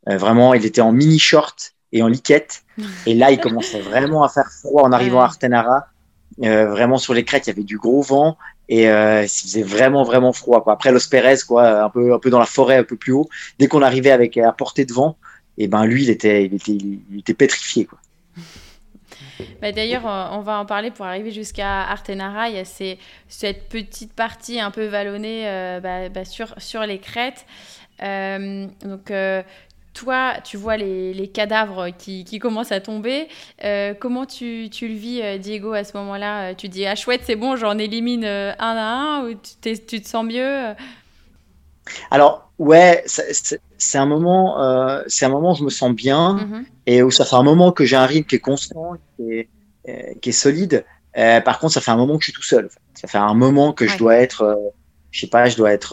vraiment, 0.07 0.55
il 0.55 0.65
était 0.65 0.81
en 0.81 0.93
mini 0.93 1.19
short 1.19 1.76
et 1.93 2.03
en 2.03 2.09
liquette. 2.09 2.63
Et 3.07 3.15
là, 3.15 3.31
il 3.31 3.41
commençait 3.41 3.81
vraiment 3.91 4.25
à 4.25 4.29
faire 4.29 4.51
froid 4.51 4.83
en 4.83 4.93
arrivant 4.93 5.21
à 5.21 5.25
Artenara. 5.25 5.87
Euh, 6.43 6.69
vraiment 6.69 6.99
sur 6.99 7.15
les 7.15 7.25
crêtes, 7.25 7.47
il 7.47 7.51
y 7.51 7.53
avait 7.53 7.63
du 7.63 7.79
gros 7.79 8.03
vent 8.03 8.37
et 8.69 8.91
euh, 8.91 9.23
il 9.23 9.29
faisait 9.29 9.63
vraiment 9.63 10.03
vraiment 10.03 10.33
froid. 10.33 10.63
Quoi. 10.63 10.75
Après 10.75 10.93
Los 10.93 11.09
Pérez, 11.11 11.37
quoi, 11.47 11.85
un 11.85 11.89
peu 11.89 12.13
un 12.13 12.19
peu 12.19 12.31
dans 12.31 12.41
la 12.41 12.47
forêt, 12.47 12.77
un 12.77 12.85
peu 12.85 12.97
plus 12.97 13.13
haut. 13.13 13.29
Dès 13.59 13.69
qu'on 13.69 13.81
arrivait 13.81 14.11
avec 14.11 14.37
à 14.37 14.53
portée 14.53 14.85
de 14.85 14.93
vent, 14.93 15.17
et 15.57 15.69
ben 15.69 15.87
lui, 15.87 16.03
il 16.03 16.11
était 16.11 16.45
il 16.45 16.55
était, 16.55 16.73
il 16.73 17.19
était 17.19 17.35
pétrifié. 17.35 17.87
Quoi. 17.87 17.99
Bah 19.61 19.73
D'ailleurs, 19.73 20.05
on 20.05 20.41
va 20.41 20.59
en 20.59 20.67
parler 20.67 20.91
pour 20.91 21.07
arriver 21.07 21.31
jusqu'à 21.31 21.83
Artenara. 21.83 22.49
Il 22.49 22.57
y 22.57 22.59
a 22.59 22.65
ces, 22.65 22.99
cette 23.29 23.69
petite 23.69 24.13
partie 24.13 24.61
un 24.61 24.71
peu 24.71 24.87
vallonnée 24.87 25.47
euh, 25.47 25.81
bah, 25.81 26.09
bah, 26.09 26.25
sur, 26.25 26.55
sur 26.59 26.83
les 26.83 26.99
crêtes. 26.99 27.47
Euh, 28.03 28.67
donc, 28.83 29.11
euh, 29.11 29.43
toi, 29.97 30.35
tu 30.45 30.57
vois 30.57 30.77
les, 30.77 31.15
les 31.15 31.29
cadavres 31.29 31.89
qui, 31.97 32.25
qui, 32.25 32.39
commencent 32.39 32.73
à 32.73 32.81
tomber. 32.81 33.29
Euh, 33.65 33.95
comment 33.99 34.27
tu, 34.27 34.69
tu, 34.71 34.89
le 34.89 34.95
vis, 34.95 35.23
euh, 35.23 35.39
Diego, 35.39 35.73
à 35.73 35.85
ce 35.85 35.97
moment-là? 35.97 36.55
Tu 36.55 36.69
dis, 36.69 36.87
ah 36.87 36.95
chouette, 36.95 37.23
c'est 37.25 37.37
bon, 37.37 37.57
j'en 37.57 37.79
élimine 37.79 38.25
euh, 38.25 38.53
un 38.59 38.77
à 38.77 38.89
un, 39.01 39.25
ou 39.25 39.35
tu, 39.63 39.79
tu 39.91 40.01
te 40.03 40.09
sens 40.09 40.25
mieux? 40.25 40.75
Alors, 42.11 42.51
ouais, 42.59 43.05
c'est 43.07 43.99
un 43.99 44.07
moment, 44.07 44.61
euh, 44.61 45.03
c'est 45.07 45.25
un 45.25 45.31
moment 45.31 45.53
où 45.53 45.57
je 45.57 45.65
me 45.65 45.71
sens 45.71 45.93
bien 45.93 46.35
mm 46.35 46.39
-hmm. 46.41 46.65
et 46.87 47.03
où 47.03 47.11
ça 47.11 47.25
fait 47.25 47.37
un 47.37 47.49
moment 47.53 47.73
que 47.73 47.85
j'ai 47.85 47.97
un 47.97 48.07
rythme 48.07 48.29
qui 48.29 48.37
est 48.37 48.47
constant, 48.53 48.89
qui 49.17 49.23
est, 49.33 49.49
euh, 49.89 50.13
qui 50.21 50.29
est 50.31 50.41
solide. 50.45 50.85
Euh, 51.17 51.41
par 51.41 51.59
contre, 51.59 51.73
ça 51.73 51.81
fait 51.81 51.93
un 51.97 52.01
moment 52.05 52.17
que 52.19 52.25
je 52.25 52.31
suis 52.31 52.39
tout 52.41 52.51
seul. 52.55 52.69
Ça 53.01 53.07
fait 53.09 53.23
un 53.33 53.35
moment 53.45 53.73
que 53.73 53.85
ouais. 53.85 53.93
je 53.93 53.97
dois 54.03 54.17
être, 54.27 54.41
je 55.11 55.21
sais 55.21 55.31
pas, 55.37 55.49
je 55.53 55.57
dois 55.57 55.73
être 55.79 55.93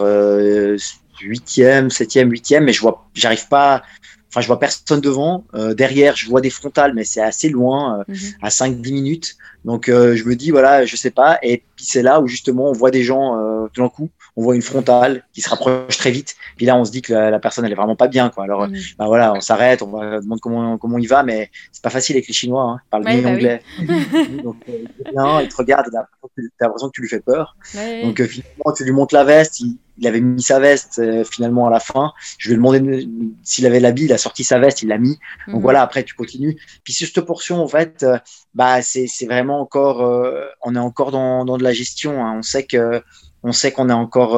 huitième, 1.21 1.89
septième, 1.89 2.29
huitième, 2.31 2.65
mais 2.65 2.73
je 2.73 2.81
vois, 2.81 3.05
j'arrive 3.13 3.47
pas. 3.47 3.83
Enfin, 4.29 4.41
je 4.41 4.47
vois 4.47 4.59
personne 4.59 4.99
devant. 4.99 5.43
Euh, 5.53 5.75
derrière, 5.75 6.15
je 6.15 6.27
vois 6.27 6.41
des 6.41 6.49
frontales, 6.49 6.93
mais 6.95 7.03
c'est 7.03 7.21
assez 7.21 7.49
loin, 7.49 7.99
euh, 7.99 8.03
mm 8.07 8.13
-hmm. 8.15 8.33
à 8.41 8.49
5-10 8.49 8.91
minutes. 8.93 9.35
Donc, 9.63 9.89
euh, 9.89 10.15
je 10.15 10.23
me 10.25 10.35
dis, 10.35 10.49
voilà, 10.51 10.85
je 10.85 10.95
sais 10.95 11.11
pas. 11.11 11.37
Et 11.43 11.63
puis, 11.75 11.85
c'est 11.85 12.01
là 12.01 12.19
où 12.19 12.27
justement, 12.27 12.69
on 12.69 12.73
voit 12.73 12.91
des 12.91 13.03
gens, 13.03 13.37
euh, 13.37 13.67
tout 13.71 13.81
d'un 13.81 13.89
coup, 13.89 14.09
on 14.35 14.41
voit 14.43 14.55
une 14.55 14.63
frontale 14.63 15.23
qui 15.33 15.41
se 15.41 15.49
rapproche 15.49 15.97
très 15.97 16.11
vite. 16.11 16.35
Puis 16.57 16.65
là, 16.65 16.75
on 16.75 16.83
se 16.83 16.91
dit 16.91 17.01
que 17.03 17.13
la, 17.13 17.29
la 17.29 17.39
personne, 17.39 17.63
elle 17.65 17.71
est 17.71 17.81
vraiment 17.83 17.95
pas 17.95 18.07
bien, 18.07 18.29
quoi. 18.33 18.43
Alors, 18.47 18.67
mm 18.67 18.73
-hmm. 18.73 18.95
bah 18.97 19.05
voilà, 19.13 19.27
on 19.33 19.41
s'arrête, 19.49 19.79
on 19.87 19.91
va 19.97 20.19
demander 20.23 20.41
comment, 20.41 20.77
comment 20.81 20.97
il 21.05 21.07
va, 21.15 21.21
mais 21.29 21.39
c'est 21.71 21.83
pas 21.83 21.91
facile 21.97 22.15
avec 22.17 22.27
les 22.27 22.33
Chinois, 22.41 22.65
hein. 22.69 22.77
Ils 22.83 22.89
parlent 22.91 23.05
ouais, 23.05 23.13
bien 23.15 23.23
bah 23.23 23.35
anglais. 23.35 23.59
Oui. 23.79 23.85
Donc, 24.47 24.57
euh, 24.67 25.43
ils 25.43 25.49
te 25.53 25.57
regardent, 25.61 25.89
t'as 25.93 26.65
l'impression 26.65 26.87
que 26.89 26.95
tu 26.97 27.01
lui 27.05 27.11
fais 27.15 27.23
peur. 27.31 27.45
Ouais. 27.75 28.01
Donc, 28.03 28.17
finalement, 28.33 28.69
tu 28.77 28.81
lui 28.87 28.95
montes 28.99 29.13
la 29.19 29.25
veste, 29.33 29.53
il, 29.65 29.71
il 29.97 30.07
avait 30.07 30.21
mis 30.21 30.41
sa 30.41 30.59
veste 30.59 30.99
euh, 30.99 31.23
finalement 31.23 31.67
à 31.67 31.69
la 31.69 31.79
fin. 31.79 32.13
Je 32.37 32.47
lui 32.49 32.53
ai 32.53 32.57
demandé 32.57 33.07
s'il 33.43 33.65
avait 33.65 33.79
l'habit, 33.79 34.05
il 34.05 34.13
a 34.13 34.17
sorti 34.17 34.43
sa 34.43 34.59
veste, 34.59 34.81
il 34.81 34.87
l'a 34.89 34.97
mis. 34.97 35.17
Donc 35.47 35.57
Mhm. 35.57 35.61
voilà, 35.61 35.81
après 35.83 36.03
tu 36.03 36.15
continues. 36.15 36.57
Puis 36.83 36.93
sur 36.93 37.07
cette 37.07 37.25
portion, 37.25 37.61
en 37.61 37.67
fait, 37.67 38.03
euh, 38.03 38.17
bah 38.53 38.81
c'est 38.81 39.07
c'est 39.07 39.25
vraiment 39.27 39.59
encore, 39.61 40.01
euh, 40.01 40.45
on 40.61 40.75
est 40.75 40.79
encore 40.79 41.11
dans, 41.11 41.45
dans 41.45 41.57
de 41.57 41.63
la 41.63 41.73
gestion. 41.73 42.25
hein. 42.25 42.35
On 42.39 42.41
sait 42.41 42.63
que, 42.65 43.01
on 43.43 43.51
sait 43.51 43.71
qu'on 43.71 43.89
est 43.89 43.93
encore, 43.93 44.33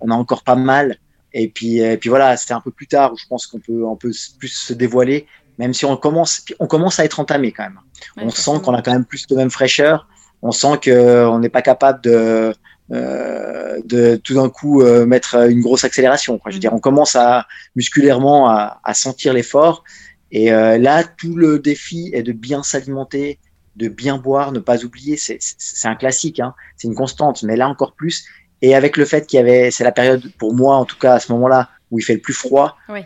on 0.00 0.10
a 0.10 0.14
encore 0.14 0.42
pas 0.44 0.56
mal. 0.56 0.96
Et 1.32 1.48
puis, 1.48 1.78
et 1.80 1.98
puis 1.98 2.08
voilà, 2.08 2.36
c'est 2.38 2.54
un 2.54 2.60
peu 2.60 2.70
plus 2.70 2.86
tard 2.86 3.12
où 3.12 3.16
je 3.18 3.26
pense 3.28 3.46
qu'on 3.46 3.58
peut 3.60 3.86
un 3.86 3.96
peu 3.96 4.10
plus 4.38 4.48
se 4.48 4.72
dévoiler, 4.72 5.26
même 5.58 5.74
si 5.74 5.84
on 5.84 5.96
commence, 5.96 6.42
on 6.60 6.66
commence 6.66 6.98
à 6.98 7.04
être 7.04 7.20
entamé 7.20 7.52
quand 7.52 7.64
même. 7.64 7.78
Ouais, 8.16 8.22
on 8.24 8.30
sent 8.30 8.60
qu'on 8.64 8.72
a 8.72 8.80
quand 8.82 8.92
même 8.92 9.04
plus 9.04 9.26
de 9.26 9.34
même 9.36 9.50
fraîcheur. 9.50 10.08
On 10.42 10.52
sent 10.52 10.78
qu'on 10.84 11.38
n'est 11.38 11.48
pas 11.50 11.60
capable 11.62 12.00
de, 12.02 12.54
de 12.90 14.16
tout 14.16 14.34
d'un 14.34 14.48
coup 14.48 14.82
euh, 14.82 15.06
mettre 15.06 15.36
une 15.50 15.60
grosse 15.60 15.84
accélération. 15.84 16.38
Quoi. 16.38 16.50
Je 16.50 16.56
veux 16.56 16.60
dire, 16.60 16.72
on 16.74 16.78
commence 16.80 17.16
à 17.16 17.46
musculairement 17.74 18.48
à, 18.48 18.80
à 18.84 18.94
sentir 18.94 19.32
l'effort. 19.32 19.84
Et 20.32 20.52
euh, 20.52 20.78
là, 20.78 21.04
tout 21.04 21.36
le 21.36 21.58
défi 21.58 22.10
est 22.12 22.22
de 22.22 22.32
bien 22.32 22.62
s'alimenter, 22.62 23.38
de 23.76 23.88
bien 23.88 24.18
boire, 24.18 24.52
ne 24.52 24.58
pas 24.60 24.84
oublier. 24.84 25.16
C'est- 25.16 25.38
C'est 25.40 25.54
c'est 25.58 25.88
un 25.88 25.94
classique, 25.96 26.40
hein. 26.40 26.54
c'est 26.76 26.88
une 26.88 26.94
constante. 26.94 27.42
Mais 27.42 27.56
là 27.56 27.68
encore 27.68 27.92
plus. 27.92 28.24
Et 28.62 28.74
avec 28.74 28.96
le 28.96 29.04
fait 29.04 29.26
qu'il 29.26 29.36
y 29.36 29.40
avait, 29.40 29.70
c'est 29.70 29.84
la 29.84 29.92
période 29.92 30.22
pour 30.38 30.54
moi 30.54 30.76
en 30.76 30.84
tout 30.84 30.98
cas 30.98 31.14
à 31.14 31.20
ce 31.20 31.30
moment-là 31.32 31.68
où 31.90 31.98
il 31.98 32.02
fait 32.02 32.14
le 32.14 32.20
plus 32.20 32.32
froid, 32.34 32.76
Oui. 32.88 33.00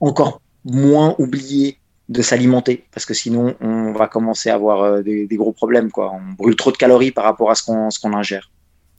encore 0.00 0.40
moins 0.64 1.14
oublier 1.18 1.78
de 2.10 2.20
s'alimenter 2.22 2.84
parce 2.92 3.06
que 3.06 3.14
sinon 3.14 3.54
on 3.60 3.92
va 3.92 4.08
commencer 4.08 4.50
à 4.50 4.54
avoir 4.54 4.82
euh, 4.82 5.02
des, 5.02 5.26
des 5.26 5.36
gros 5.36 5.52
problèmes 5.52 5.90
quoi. 5.90 6.12
On 6.12 6.32
brûle 6.34 6.56
trop 6.56 6.70
de 6.72 6.76
calories 6.76 7.12
par 7.12 7.24
rapport 7.24 7.50
à 7.50 7.54
ce 7.54 7.62
qu'on 7.62 7.88
ce 7.90 7.98
qu'on 8.00 8.12
ingère. 8.14 8.50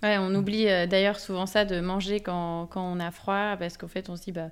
Ouais, 0.06 0.20
on 0.20 0.36
oublie 0.36 0.70
euh, 0.70 0.86
d'ailleurs 0.86 1.20
souvent 1.20 1.48
ça 1.48 1.66
de 1.66 1.80
manger 1.80 2.20
quand, 2.20 2.68
quand 2.68 2.84
on 2.84 3.00
a 3.00 3.10
froid 3.10 3.56
parce 3.58 3.76
qu'en 3.76 3.88
fait 3.88 4.08
on 4.08 4.16
se 4.16 4.22
dit 4.22 4.32
bah, 4.32 4.50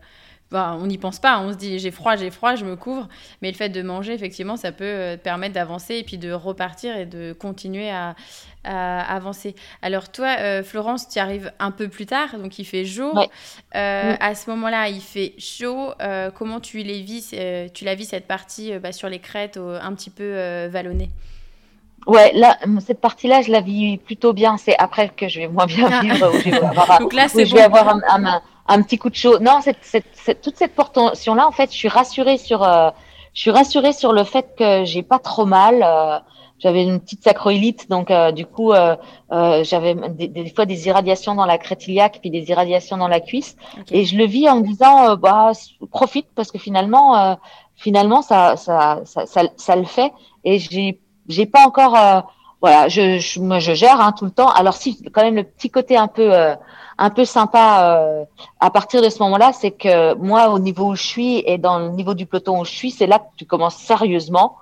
bah, 0.50 0.76
on 0.80 0.88
n'y 0.88 0.98
pense 0.98 1.20
pas, 1.20 1.40
on 1.42 1.52
se 1.52 1.58
dit 1.58 1.78
j'ai 1.78 1.92
froid, 1.92 2.16
j'ai 2.16 2.32
froid, 2.32 2.56
je 2.56 2.66
me 2.66 2.76
couvre, 2.76 3.08
mais 3.44 3.52
le 3.52 3.56
fait 3.56 3.70
de 3.70 3.84
manger 3.84 4.14
effectivement 4.14 4.58
ça 4.58 4.72
peut 4.72 4.84
euh, 4.84 5.16
permettre 5.16 5.54
d'avancer 5.54 5.98
et 5.98 6.04
puis 6.04 6.18
de 6.18 6.32
repartir 6.32 6.98
et 6.98 7.06
de 7.06 7.34
continuer 7.34 7.92
à, 7.92 8.16
à 8.64 9.16
avancer. 9.16 9.54
Alors 9.84 10.12
toi 10.12 10.38
euh, 10.40 10.64
Florence, 10.64 11.08
tu 11.08 11.20
arrives 11.20 11.52
un 11.60 11.70
peu 11.70 11.88
plus 11.88 12.08
tard, 12.08 12.40
donc 12.40 12.58
il 12.58 12.66
fait 12.66 12.84
jour. 12.84 13.14
Ouais. 13.14 13.30
À 13.74 14.34
ce 14.34 14.50
moment-là, 14.50 14.90
il 14.90 15.02
fait 15.02 15.36
chaud. 15.38 15.94
Comment 16.34 16.62
tu 16.62 16.80
les 16.80 17.04
vis, 17.04 17.36
tu 17.76 17.86
la 17.86 17.94
vis 17.94 18.06
cette 18.06 18.26
partie 18.26 18.76
bah, 18.80 18.92
sur 18.92 19.08
les 19.08 19.20
crêtes 19.20 19.58
un 19.58 19.94
petit 19.94 20.10
peu 20.10 20.66
vallonnée? 20.66 21.12
Ouais, 22.08 22.32
là, 22.34 22.58
cette 22.86 23.00
partie-là, 23.02 23.42
je 23.42 23.52
la 23.52 23.62
vis 23.62 23.98
plutôt 23.98 24.34
bien. 24.34 24.58
C'est 24.58 24.76
après 24.78 25.10
que 25.10 25.28
je 25.28 25.40
vais 25.42 25.48
moins 25.48 25.66
bien 25.66 25.90
Ah. 25.92 26.02
vivre, 26.02 26.30
où 26.34 26.38
je 26.40 26.50
vais 26.50 26.58
avoir, 26.64 27.00
Donc 27.00 27.14
là 27.14 27.28
où 27.34 27.40
je 27.40 27.54
vais 27.54 27.62
avoir 27.62 27.90
un, 27.90 28.02
un- 28.10 28.26
un- 28.26 28.42
un 28.68 28.82
petit 28.82 28.98
coup 28.98 29.10
de 29.10 29.16
chaud. 29.16 29.40
Non, 29.40 29.60
cette, 29.62 29.78
cette, 29.82 30.06
cette- 30.14 30.42
toute 30.42 30.58
cette 30.58 30.76
portion-là, 30.76 31.48
en 31.48 31.52
fait, 31.52 31.72
je 31.72 31.78
suis 31.78 31.88
rassurée 31.90 32.38
sur, 32.38 32.64
euh, 32.64 32.90
je 33.34 33.42
suis 33.42 33.52
rassurée 33.52 33.94
sur 33.94 34.14
le 34.14 34.24
fait 34.24 34.48
que 34.58 34.84
j'ai 34.86 35.04
pas 35.04 35.20
trop 35.20 35.46
mal. 35.46 35.82
euh, 35.84 36.20
j'avais 36.60 36.84
une 36.84 37.02
petite 37.02 37.24
sacroïlite, 37.26 37.90
donc 37.90 38.10
euh, 38.10 38.32
du 38.32 38.46
coup, 38.46 38.72
euh, 38.72 38.96
euh, 39.34 39.66
j'avais 39.66 39.96
des, 39.96 40.30
des 40.30 40.50
fois 40.50 40.66
des 40.66 40.88
irradiations 40.88 41.36
dans 41.36 41.46
la 41.46 41.58
crête 41.58 41.86
iliaque, 41.90 42.20
puis 42.22 42.30
des 42.30 42.50
irradiations 42.52 42.96
dans 42.96 43.10
la 43.10 43.20
cuisse. 43.20 43.58
Et 43.92 44.06
je 44.06 44.16
le 44.18 44.26
vis 44.26 44.48
en 44.50 44.58
me 44.58 44.64
disant, 44.66 45.10
euh, 45.10 45.16
bah, 45.18 45.52
profite 45.92 46.28
parce 46.36 46.52
que 46.54 46.60
finalement, 46.60 47.18
euh, 47.18 47.36
finalement, 47.76 48.22
ça, 48.22 48.56
ça, 48.56 49.02
ça, 49.04 49.26
ça, 49.26 49.42
ça 49.58 49.76
le 49.76 49.84
fait. 49.84 50.14
Et 50.46 50.58
j'ai, 50.60 51.02
j'ai 51.28 51.46
pas 51.46 51.66
encore, 51.66 51.96
euh, 51.96 52.22
voilà, 52.62 52.88
je, 52.88 53.20
je, 53.20 53.40
moi, 53.40 53.60
je 53.60 53.74
gère 53.74 54.00
hein, 54.00 54.12
tout 54.12 54.26
le 54.26 54.32
temps. 54.32 54.50
Alors 54.50 54.74
si, 54.74 55.02
quand 55.12 55.22
même, 55.22 55.36
le 55.36 55.44
petit 55.44 55.70
côté 55.70 55.98
un 55.98 56.08
peu, 56.08 56.34
euh, 56.34 56.56
un 56.98 57.10
peu 57.10 57.26
sympa 57.26 57.84
euh, 57.84 58.24
à 58.60 58.70
partir 58.70 59.02
de 59.02 59.10
ce 59.10 59.20
moment-là, 59.24 59.52
c'est 59.54 59.72
que 59.72 60.14
moi, 60.16 60.50
au 60.50 60.60
niveau 60.60 60.92
où 60.92 60.96
je 60.96 61.04
suis 61.04 61.44
et 61.46 61.58
dans 61.58 61.80
le 61.80 61.90
niveau 61.90 62.14
du 62.14 62.26
peloton 62.26 62.62
où 62.62 62.66
je 62.66 62.72
suis, 62.72 62.92
c'est 62.92 63.08
là 63.08 63.20
que 63.20 63.26
tu 63.38 63.46
commences 63.46 63.76
sérieusement 63.76 64.56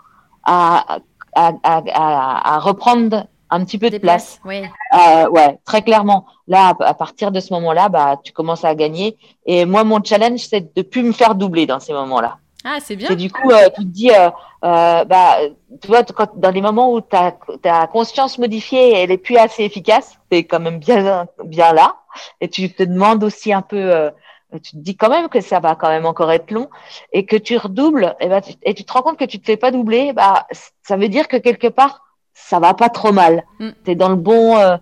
à, 0.43 0.99
à, 1.35 1.51
à, 1.63 1.81
à, 1.93 2.55
à 2.55 2.59
reprendre 2.59 3.25
un 3.53 3.65
petit 3.65 3.77
peu 3.77 3.89
de 3.89 3.97
place. 3.97 4.39
places, 4.41 4.61
oui. 4.63 4.69
Euh, 4.97 5.29
ouais, 5.29 5.59
très 5.65 5.81
clairement. 5.81 6.25
Là, 6.47 6.73
à 6.79 6.93
partir 6.93 7.31
de 7.31 7.39
ce 7.41 7.53
moment-là, 7.53 7.89
bah, 7.89 8.15
tu 8.23 8.31
commences 8.31 8.63
à 8.63 8.73
gagner. 8.75 9.17
Et 9.45 9.65
moi, 9.65 9.83
mon 9.83 10.01
challenge, 10.01 10.39
c'est 10.39 10.73
de 10.73 10.81
plus 10.81 11.03
me 11.03 11.11
faire 11.11 11.35
doubler 11.35 11.65
dans 11.65 11.81
ces 11.81 11.91
moments-là. 11.91 12.37
Ah, 12.63 12.77
c'est 12.79 12.95
bien. 12.95 13.09
Et 13.09 13.15
du 13.15 13.31
coup, 13.31 13.49
euh, 13.49 13.69
tu 13.75 13.83
te 13.83 13.89
dis, 13.89 14.11
euh, 14.11 14.29
euh, 14.63 15.03
bah, 15.05 15.37
tu 15.81 15.87
vois, 15.87 16.03
quand, 16.03 16.37
dans 16.37 16.51
les 16.51 16.61
moments 16.61 16.93
où 16.93 17.01
ta, 17.01 17.35
ta 17.61 17.87
conscience 17.87 18.37
modifiée, 18.37 18.93
elle 18.95 19.11
est 19.11 19.17
plus 19.17 19.37
assez 19.37 19.63
efficace, 19.63 20.17
t'es 20.29 20.43
quand 20.43 20.59
même 20.59 20.79
bien, 20.79 21.27
bien 21.43 21.73
là. 21.73 21.95
Et 22.39 22.49
tu 22.49 22.71
te 22.71 22.83
demandes 22.83 23.23
aussi 23.23 23.51
un 23.51 23.61
peu, 23.61 23.77
euh, 23.77 24.11
tu 24.61 24.71
te 24.73 24.77
dis 24.77 24.95
quand 24.95 25.09
même 25.09 25.29
que 25.29 25.41
ça 25.41 25.59
va 25.59 25.75
quand 25.75 25.89
même 25.89 26.05
encore 26.05 26.31
être 26.31 26.51
long 26.51 26.69
et 27.13 27.25
que 27.25 27.35
tu 27.35 27.57
redoubles 27.57 28.15
et, 28.19 28.27
bah, 28.27 28.41
tu, 28.41 28.53
et 28.61 28.73
tu 28.73 28.83
te 28.83 28.93
rends 28.93 29.01
compte 29.01 29.17
que 29.17 29.25
tu 29.25 29.39
te 29.39 29.45
fais 29.45 29.57
pas 29.57 29.71
doubler, 29.71 30.13
bah, 30.13 30.45
ça 30.83 30.97
veut 30.97 31.09
dire 31.09 31.27
que 31.27 31.37
quelque 31.37 31.67
part, 31.67 32.03
ça 32.33 32.59
va 32.59 32.73
pas 32.73 32.89
trop 32.89 33.11
mal. 33.11 33.43
Mm. 33.59 33.69
T'es 33.83 33.95
dans 33.95 34.09
le 34.09 34.15
bon, 34.15 34.57
euh, 34.57 34.77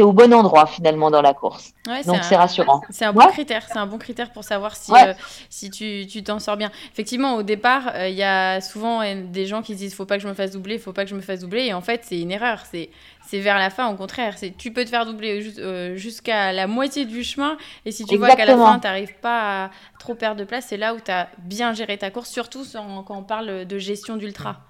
au 0.00 0.12
bon 0.12 0.32
endroit 0.34 0.66
finalement 0.66 1.10
dans 1.10 1.22
la 1.22 1.32
course. 1.32 1.72
Ouais, 1.86 2.02
Donc 2.04 2.22
c'est 2.24 2.36
rassurant. 2.36 2.82
C'est 2.90 3.04
un 3.06 3.12
bon 3.12 3.20
Ouais. 3.24 3.32
critère, 3.32 3.64
c'est 3.66 3.78
un 3.78 3.86
bon 3.86 3.96
critère 3.98 4.30
pour 4.32 4.44
savoir 4.44 4.76
si, 4.76 4.92
Ouais. 4.92 5.08
euh, 5.08 5.14
si 5.48 5.70
tu 5.70 6.06
tu 6.06 6.22
t'en 6.22 6.38
sors 6.38 6.56
bien. 6.58 6.70
Effectivement, 6.92 7.36
au 7.36 7.42
départ, 7.42 7.92
euh, 7.94 8.08
il 8.08 8.14
y 8.14 8.22
a 8.22 8.60
souvent 8.60 9.00
euh, 9.02 9.22
des 9.24 9.46
gens 9.46 9.62
qui 9.62 9.72
se 9.72 9.78
disent 9.78 9.94
faut 9.94 10.04
pas 10.04 10.16
que 10.16 10.22
je 10.22 10.28
me 10.28 10.34
fasse 10.34 10.50
doubler, 10.50 10.78
faut 10.78 10.92
pas 10.92 11.04
que 11.04 11.10
je 11.10 11.14
me 11.14 11.22
fasse 11.22 11.40
doubler, 11.40 11.64
et 11.66 11.72
en 11.72 11.80
fait 11.80 12.02
c'est 12.04 12.20
une 12.20 12.30
erreur. 12.30 12.62
C'est 12.70 12.90
c'est 13.26 13.38
vers 13.40 13.58
la 13.58 13.70
fin, 13.70 13.88
au 13.88 13.96
contraire, 13.96 14.34
c'est 14.36 14.56
tu 14.56 14.72
peux 14.72 14.84
te 14.84 14.90
faire 14.90 15.06
doubler 15.06 15.40
jus- 15.40 15.96
jusqu'à 15.96 16.52
la 16.52 16.66
moitié 16.66 17.04
du 17.06 17.22
chemin, 17.24 17.56
et 17.86 17.92
si 17.92 18.04
tu 18.04 18.16
vois 18.16 18.34
qu'à 18.36 18.44
la 18.44 18.56
fin 18.56 18.78
t'arrives 18.78 19.14
pas 19.20 19.64
à 19.66 19.70
trop 19.98 20.14
perdre 20.14 20.40
de 20.40 20.44
place, 20.44 20.66
c'est 20.68 20.76
là 20.76 20.94
où 20.94 21.00
tu 21.00 21.10
as 21.10 21.28
bien 21.38 21.72
géré 21.72 21.96
ta 21.96 22.10
course, 22.10 22.28
surtout 22.28 22.64
quand 22.72 23.04
on 23.16 23.22
parle 23.22 23.64
de 23.66 23.78
gestion 23.78 24.16
d'ultra. 24.16 24.60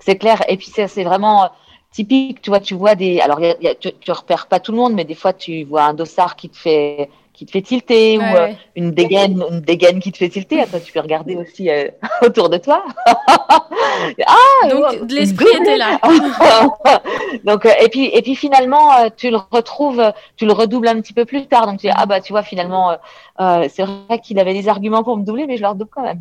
C'est 0.00 0.16
clair. 0.16 0.42
Et 0.48 0.56
puis 0.56 0.70
c'est 0.74 1.04
vraiment 1.04 1.44
euh, 1.44 1.48
typique. 1.92 2.42
Tu 2.42 2.50
vois, 2.50 2.60
tu 2.60 2.74
vois 2.74 2.94
des. 2.94 3.20
Alors, 3.20 3.38
il 3.40 3.46
y 3.46 3.50
a- 3.50 3.56
il 3.60 3.64
y 3.64 3.68
a- 3.68 3.74
tu, 3.74 3.90
tu 4.00 4.10
repères 4.10 4.46
pas 4.46 4.58
tout 4.60 4.72
le 4.72 4.78
monde, 4.78 4.94
mais 4.94 5.04
des 5.04 5.14
fois 5.14 5.32
tu 5.32 5.64
vois 5.64 5.84
un 5.84 5.94
dossard 5.94 6.34
qui 6.36 6.48
te 6.48 6.56
fait 6.56 7.08
qui 7.32 7.46
te 7.46 7.52
fait 7.52 7.62
tilter 7.62 8.18
Ouais, 8.18 8.24
ou 8.24 8.36
euh, 8.36 8.44
ouais. 8.48 8.56
une 8.76 8.90
dégaine, 8.90 9.42
une 9.50 9.60
dégaine 9.60 9.98
qui 10.00 10.12
te 10.12 10.18
fait 10.18 10.28
tilter. 10.28 10.60
Attends, 10.60 10.80
tu 10.84 10.92
peux 10.92 11.00
regarder 11.00 11.36
aussi 11.42 11.70
euh, 11.70 11.88
autour 12.22 12.50
de 12.50 12.58
toi. 12.58 12.84
ah, 13.06 14.68
Donc 14.68 15.06
de 15.06 15.14
l'esprit 15.14 15.46
était 15.60 15.76
là. 15.78 15.98
Donc 17.44 17.64
euh, 17.64 17.70
et 17.82 17.88
puis 17.88 18.06
et 18.06 18.20
puis 18.22 18.34
finalement 18.36 19.08
tu 19.16 19.30
le 19.30 19.38
retrouves, 19.50 20.02
tu 20.36 20.44
le 20.44 20.52
redoubles 20.52 20.88
un 20.88 21.00
petit 21.00 21.12
peu 21.14 21.24
plus 21.24 21.46
tard. 21.46 21.66
Donc 21.66 21.78
tu 21.80 21.86
dis 21.86 21.92
ah 21.96 22.04
bah 22.04 22.20
tu 22.20 22.32
vois 22.32 22.42
finalement 22.42 22.96
c'est 23.38 23.82
vrai 23.84 24.18
qu'il 24.22 24.38
avait 24.38 24.52
des 24.54 24.68
arguments 24.68 25.02
pour 25.02 25.16
me 25.16 25.24
doubler, 25.24 25.46
mais 25.46 25.56
je 25.56 25.62
le 25.62 25.68
redouble 25.68 25.90
quand 25.94 26.02
même. 26.02 26.20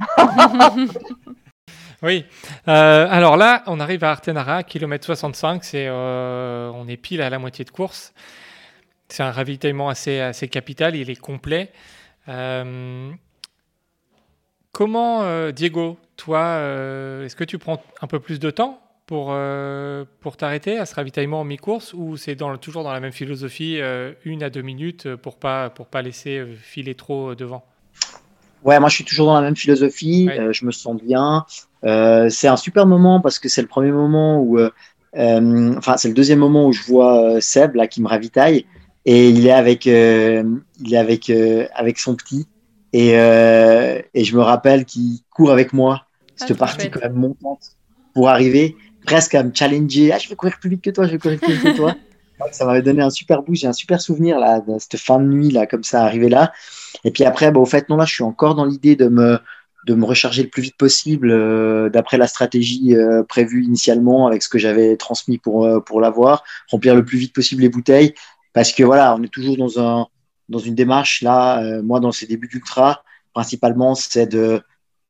Oui. 2.02 2.26
Euh, 2.68 3.08
alors 3.10 3.38
là, 3.38 3.64
on 3.68 3.80
arrive 3.80 4.04
à 4.04 4.12
Artenara, 4.12 4.64
kilomètre 4.64 5.06
65. 5.06 5.64
C'est, 5.64 5.88
euh, 5.88 6.72
on 6.74 6.88
est 6.88 6.98
pile 6.98 7.22
à 7.22 7.30
la 7.30 7.40
moitié 7.40 7.66
de 7.66 7.70
course. 7.70 8.14
C'est 9.10 9.24
un 9.24 9.32
ravitaillement 9.32 9.90
assez, 9.90 10.20
assez 10.20 10.48
capital. 10.48 10.96
Il 10.96 11.10
est 11.10 11.20
complet. 11.20 11.72
Euh, 12.28 13.12
comment, 14.72 15.52
Diego, 15.52 15.98
toi, 16.16 16.60
est-ce 17.24 17.36
que 17.36 17.44
tu 17.44 17.58
prends 17.58 17.84
un 18.02 18.08
peu 18.08 18.20
plus 18.20 18.40
de 18.40 18.52
temps 18.52 18.82
pour, 19.08 19.36
pour 20.22 20.38
t'arrêter 20.38 20.78
à 20.78 20.86
ce 20.86 20.96
ravitaillement 20.96 21.42
en 21.42 21.44
mi-course 21.44 21.94
ou 21.94 22.18
c'est 22.18 22.36
dans, 22.36 22.56
toujours 22.58 22.84
dans 22.84 22.94
la 22.94 23.00
même 23.00 23.12
philosophie, 23.12 23.80
une 24.26 24.44
à 24.44 24.50
deux 24.50 24.62
minutes 24.62 25.16
pour 25.16 25.38
pas, 25.38 25.72
pour 25.72 25.88
pas 25.88 26.04
laisser 26.04 26.46
filer 26.62 26.94
trop 26.94 27.34
devant? 27.34 27.66
Ouais, 28.64 28.80
moi 28.80 28.90
je 28.90 28.96
suis 28.96 29.06
toujours 29.06 29.28
dans 29.28 29.36
la 29.36 29.42
même 29.42 29.56
philosophie. 29.56 30.26
Ouais. 30.28 30.40
euh, 30.40 30.54
je 30.54 30.66
me 30.66 30.72
sens 30.72 31.02
bien. 31.02 31.46
Euh, 31.86 32.30
c'est 32.30 32.48
un 32.48 32.58
super 32.58 32.86
moment 32.86 33.22
parce 33.22 33.40
que 33.40 33.50
c'est 33.50 33.62
le 33.62 33.68
premier 33.68 33.92
moment 33.92 34.40
où, 34.40 34.60
euh, 34.60 34.70
euh, 35.18 35.74
enfin 35.78 35.98
c'est 35.98 36.10
le 36.10 36.14
deuxième 36.14 36.40
moment 36.40 36.68
où 36.68 36.74
je 36.74 36.84
vois 36.84 37.40
Seb 37.42 37.76
là 37.76 37.88
qui 37.88 38.02
me 38.02 38.08
ravitaille 38.08 38.66
et 39.06 39.30
il 39.30 39.48
est 39.48 39.52
avec, 39.52 39.86
il 39.86 40.94
est 40.94 40.98
avec 40.98 41.32
avec 41.74 42.00
son 42.00 42.16
petit 42.16 42.48
et 42.92 43.12
et 43.12 44.24
je 44.24 44.36
me 44.36 44.42
rappelle 44.42 44.86
qu'il 44.86 45.20
court 45.32 45.52
avec 45.52 45.74
moi 45.74 46.04
cette 46.36 46.50
trop 46.50 46.58
partie 46.58 46.90
quand 46.90 47.02
même 47.02 47.14
montante 47.14 47.78
pour 48.14 48.30
arriver 48.30 48.76
presque 49.06 49.36
à 49.36 49.44
me 49.44 49.52
challenger. 49.54 50.12
Ah, 50.12 50.18
je 50.20 50.30
vais 50.30 50.36
courir 50.36 50.58
plus 50.60 50.70
vite 50.70 50.82
que 50.82 50.90
toi, 50.90 51.08
je 51.08 51.12
vais 51.12 51.18
courir 51.18 51.40
plus 51.40 51.54
vite 51.54 51.64
que 51.64 51.78
toi. 51.78 51.96
Ça 52.52 52.66
m'avait 52.66 52.82
donné 52.82 53.02
un 53.02 53.10
super 53.10 53.42
boost. 53.42 53.62
J'ai 53.62 53.68
un 53.68 53.74
super 53.74 54.00
souvenir 54.00 54.40
là 54.40 54.62
de 54.62 54.80
cette 54.80 54.98
fin 54.98 55.20
de 55.20 55.26
nuit 55.26 55.50
là 55.50 55.68
comme 55.68 55.84
ça 55.84 56.04
arrivé 56.04 56.30
là. 56.30 56.54
Et 57.04 57.12
puis 57.12 57.26
après, 57.26 57.52
bah, 57.52 57.60
au 57.60 57.66
fait, 57.66 57.90
non, 57.90 57.98
là, 57.98 58.06
je 58.06 58.14
suis 58.14 58.24
encore 58.24 58.56
dans 58.56 58.66
l'idée 58.66 58.96
de 58.96 59.08
me, 59.08 59.40
de 59.90 59.96
me 59.96 60.06
recharger 60.06 60.44
le 60.44 60.50
plus 60.50 60.62
vite 60.62 60.78
possible 60.78 61.32
euh, 61.32 61.90
d'après 61.90 62.18
la 62.18 62.28
stratégie 62.28 62.96
euh, 62.96 63.24
prévue 63.24 63.64
initialement 63.64 64.28
avec 64.28 64.44
ce 64.44 64.50
que 64.50 64.60
j'avais 64.60 64.96
transmis 64.98 65.38
pour, 65.38 65.66
euh, 65.66 65.80
pour 65.80 66.00
l'avoir, 66.00 66.44
remplir 66.70 66.96
le 66.96 67.04
plus 67.04 67.18
vite 67.18 67.34
possible 67.34 67.62
les 67.62 67.70
bouteilles. 67.70 68.14
Parce 68.54 68.72
que 68.72 68.84
voilà, 68.84 69.16
on 69.16 69.24
est 69.24 69.34
toujours 69.34 69.58
dans, 69.58 69.80
un, 69.80 70.08
dans 70.48 70.60
une 70.60 70.76
démarche. 70.76 71.22
Là, 71.22 71.82
moi, 71.82 72.00
dans 72.00 72.12
ces 72.12 72.26
débuts 72.26 72.48
d'ultra, 72.48 73.04
principalement, 73.34 73.94
c'est 73.96 74.26
de, 74.26 74.62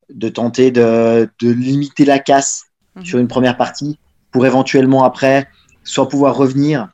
de 0.10 0.30
tenter 0.30 0.72
de, 0.72 1.30
de 1.42 1.50
limiter 1.50 2.06
la 2.06 2.20
casse 2.20 2.70
Mhm. 2.96 3.06
sur 3.06 3.20
une 3.20 3.28
première 3.28 3.58
partie 3.58 4.00
pour 4.32 4.46
éventuellement 4.46 5.04
après 5.04 5.48
soit 5.84 6.08
pouvoir 6.08 6.36
revenir, 6.36 6.90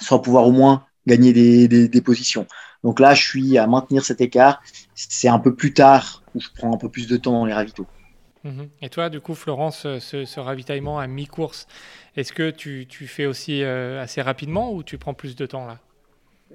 soit 0.00 0.22
pouvoir 0.22 0.46
au 0.46 0.52
moins 0.52 0.84
gagner 1.06 1.32
des, 1.32 1.68
des, 1.68 1.88
des 1.88 2.00
positions. 2.00 2.46
Donc 2.82 3.00
là, 3.00 3.14
je 3.14 3.22
suis 3.22 3.58
à 3.58 3.66
maintenir 3.66 4.04
cet 4.04 4.20
écart. 4.20 4.62
C'est 4.94 5.28
un 5.28 5.38
peu 5.38 5.54
plus 5.54 5.74
tard 5.74 6.22
où 6.34 6.40
je 6.40 6.48
prends 6.56 6.72
un 6.72 6.78
peu 6.78 6.88
plus 6.88 7.06
de 7.08 7.16
temps 7.16 7.32
dans 7.32 7.46
les 7.46 7.54
ravitaux. 7.54 7.86
Mhm. 8.44 8.68
Et 8.82 8.90
toi, 8.90 9.08
du 9.08 9.20
coup, 9.20 9.34
Florence, 9.34 9.86
ce, 9.98 10.40
ravitaillement 10.40 10.98
à 10.98 11.06
mi-course, 11.06 11.66
est-ce 12.16 12.32
que 12.32 12.50
tu, 12.50 12.86
tu, 12.88 13.06
fais 13.06 13.26
aussi 13.26 13.62
euh, 13.62 14.02
assez 14.02 14.20
rapidement 14.20 14.72
ou 14.72 14.82
tu 14.82 14.98
prends 14.98 15.14
plus 15.14 15.34
de 15.34 15.46
temps 15.46 15.66
là? 15.66 15.78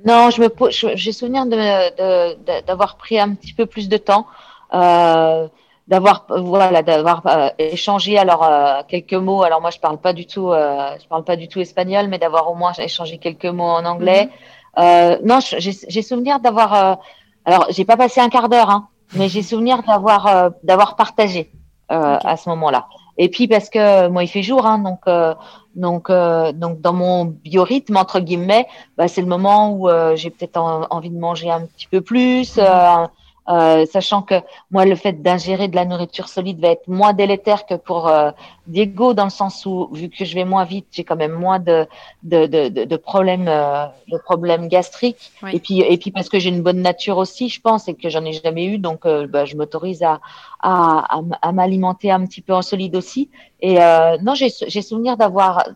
Non, 0.05 0.29
je 0.29 0.41
me 0.41 0.49
j'ai 0.95 1.11
souvenir 1.11 1.45
d'avoir 1.47 2.95
pris 2.95 3.19
un 3.19 3.33
petit 3.33 3.53
peu 3.53 3.65
plus 3.65 3.89
de 3.89 3.97
temps, 3.97 4.27
euh, 4.73 5.47
d'avoir 5.87 6.25
voilà, 6.29 6.83
d'avoir 6.83 7.25
euh, 7.25 7.49
échangé 7.57 8.17
alors 8.17 8.47
quelques 8.87 9.13
mots. 9.13 9.43
Alors 9.43 9.59
moi, 9.59 9.71
je 9.71 9.79
parle 9.79 9.97
pas 9.97 10.13
du 10.13 10.25
tout, 10.25 10.51
je 10.51 11.07
parle 11.07 11.25
pas 11.25 11.35
du 11.35 11.49
tout 11.49 11.59
espagnol, 11.59 12.07
mais 12.07 12.19
d'avoir 12.19 12.49
au 12.49 12.55
moins 12.55 12.71
échangé 12.73 13.17
quelques 13.17 13.45
mots 13.45 13.63
en 13.63 13.83
anglais. 13.83 14.29
Mhm. 14.77 15.19
non, 15.25 15.39
j'ai 15.41 16.01
souvenir 16.01 16.39
d'avoir, 16.39 17.01
alors 17.49 17.67
j'ai 17.69 17.85
pas 17.85 17.97
passé 17.97 18.21
un 18.21 18.29
quart 18.29 18.49
d'heure, 18.49 18.69
hein, 18.69 18.87
mais 19.15 19.27
j'ai 19.29 19.41
souvenir 19.41 19.83
d'avoir 19.83 20.51
d'avoir 20.63 20.95
partagé. 20.95 21.51
Euh, 21.91 22.19
à 22.23 22.37
ce 22.37 22.47
moment-là. 22.49 22.87
Et 23.17 23.29
puis 23.29 23.47
parce 23.47 23.67
que 23.67 24.09
moi 24.09 24.23
il 24.23 24.27
fait 24.27 24.43
jour, 24.43 24.67
hein, 24.67 24.77
donc 24.77 24.99
euh, 25.07 25.33
donc 25.75 26.11
euh, 26.11 26.51
donc 26.51 26.81
dans 26.81 26.93
mon 26.93 27.25
biorhythme 27.25 27.97
entre 27.97 28.19
guillemets, 28.19 28.67
bah, 28.95 29.07
c'est 29.07 29.21
le 29.21 29.27
moment 29.27 29.73
où 29.73 29.89
j'ai 30.13 30.29
peut-être 30.29 30.59
envie 30.91 31.09
de 31.09 31.17
manger 31.17 31.49
un 31.49 31.61
petit 31.61 31.87
peu 31.87 32.01
plus, 32.01 32.57
mmh. 32.57 33.07
Euh, 33.49 33.85
sachant 33.87 34.21
que 34.21 34.35
moi, 34.69 34.85
le 34.85 34.95
fait 34.95 35.23
d'ingérer 35.23 35.67
de 35.67 35.75
la 35.75 35.85
nourriture 35.85 36.29
solide 36.29 36.59
va 36.59 36.69
être 36.69 36.87
moins 36.87 37.13
délétère 37.13 37.65
que 37.65 37.73
pour 37.73 38.07
euh, 38.07 38.29
Diego, 38.67 39.15
dans 39.15 39.23
le 39.23 39.31
sens 39.31 39.65
où, 39.65 39.89
vu 39.91 40.09
que 40.09 40.23
je 40.23 40.35
vais 40.35 40.45
moins 40.45 40.65
vite, 40.65 40.85
j'ai 40.91 41.03
quand 41.03 41.15
même 41.15 41.31
moins 41.31 41.57
de, 41.57 41.87
de, 42.21 42.45
de, 42.45 42.85
de 42.85 42.97
problèmes, 42.97 43.47
euh, 43.47 43.87
de 44.07 44.17
problèmes 44.17 44.67
gastriques. 44.67 45.31
Et, 45.51 45.59
puis, 45.59 45.79
et 45.79 45.97
puis, 45.97 46.11
parce 46.11 46.29
que 46.29 46.37
j'ai 46.37 46.49
une 46.49 46.61
bonne 46.61 46.81
nature 46.81 47.17
aussi, 47.17 47.49
je 47.49 47.59
pense, 47.59 47.87
et 47.87 47.95
que 47.95 48.07
j'en 48.09 48.23
ai 48.23 48.33
jamais 48.33 48.65
eu, 48.65 48.77
donc 48.77 49.05
bah, 49.05 49.45
je 49.45 49.55
m'autorise 49.55 50.03
à, 50.03 50.19
à, 50.61 51.19
à, 51.41 51.51
m'alimenter 51.51 52.11
un 52.11 52.25
petit 52.25 52.41
peu 52.41 52.53
en 52.53 52.61
solide 52.61 52.95
aussi. 52.95 53.29
Et 53.61 53.77
non, 54.21 54.35
j'ai 54.35 54.81
souvenir 54.81 55.17
d'avoir. 55.17 55.67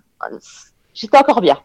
J'étais 0.94 1.18
encore 1.18 1.42
bien. 1.42 1.58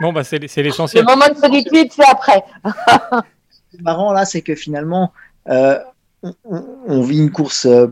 bon, 0.00 0.12
bah, 0.12 0.24
c'est 0.24 0.38
l'essentiel. 0.38 1.04
Le 1.04 1.10
moment 1.10 1.28
de 1.28 1.38
solitude, 1.38 1.92
c'est 1.92 2.06
après. 2.06 2.42
marrant 3.80 4.12
là, 4.12 4.24
c'est 4.24 4.42
que 4.42 4.54
finalement, 4.54 5.12
euh, 5.48 5.78
on, 6.44 7.02
vit 7.02 7.18
une 7.18 7.30
course 7.30 7.66
euh, 7.66 7.88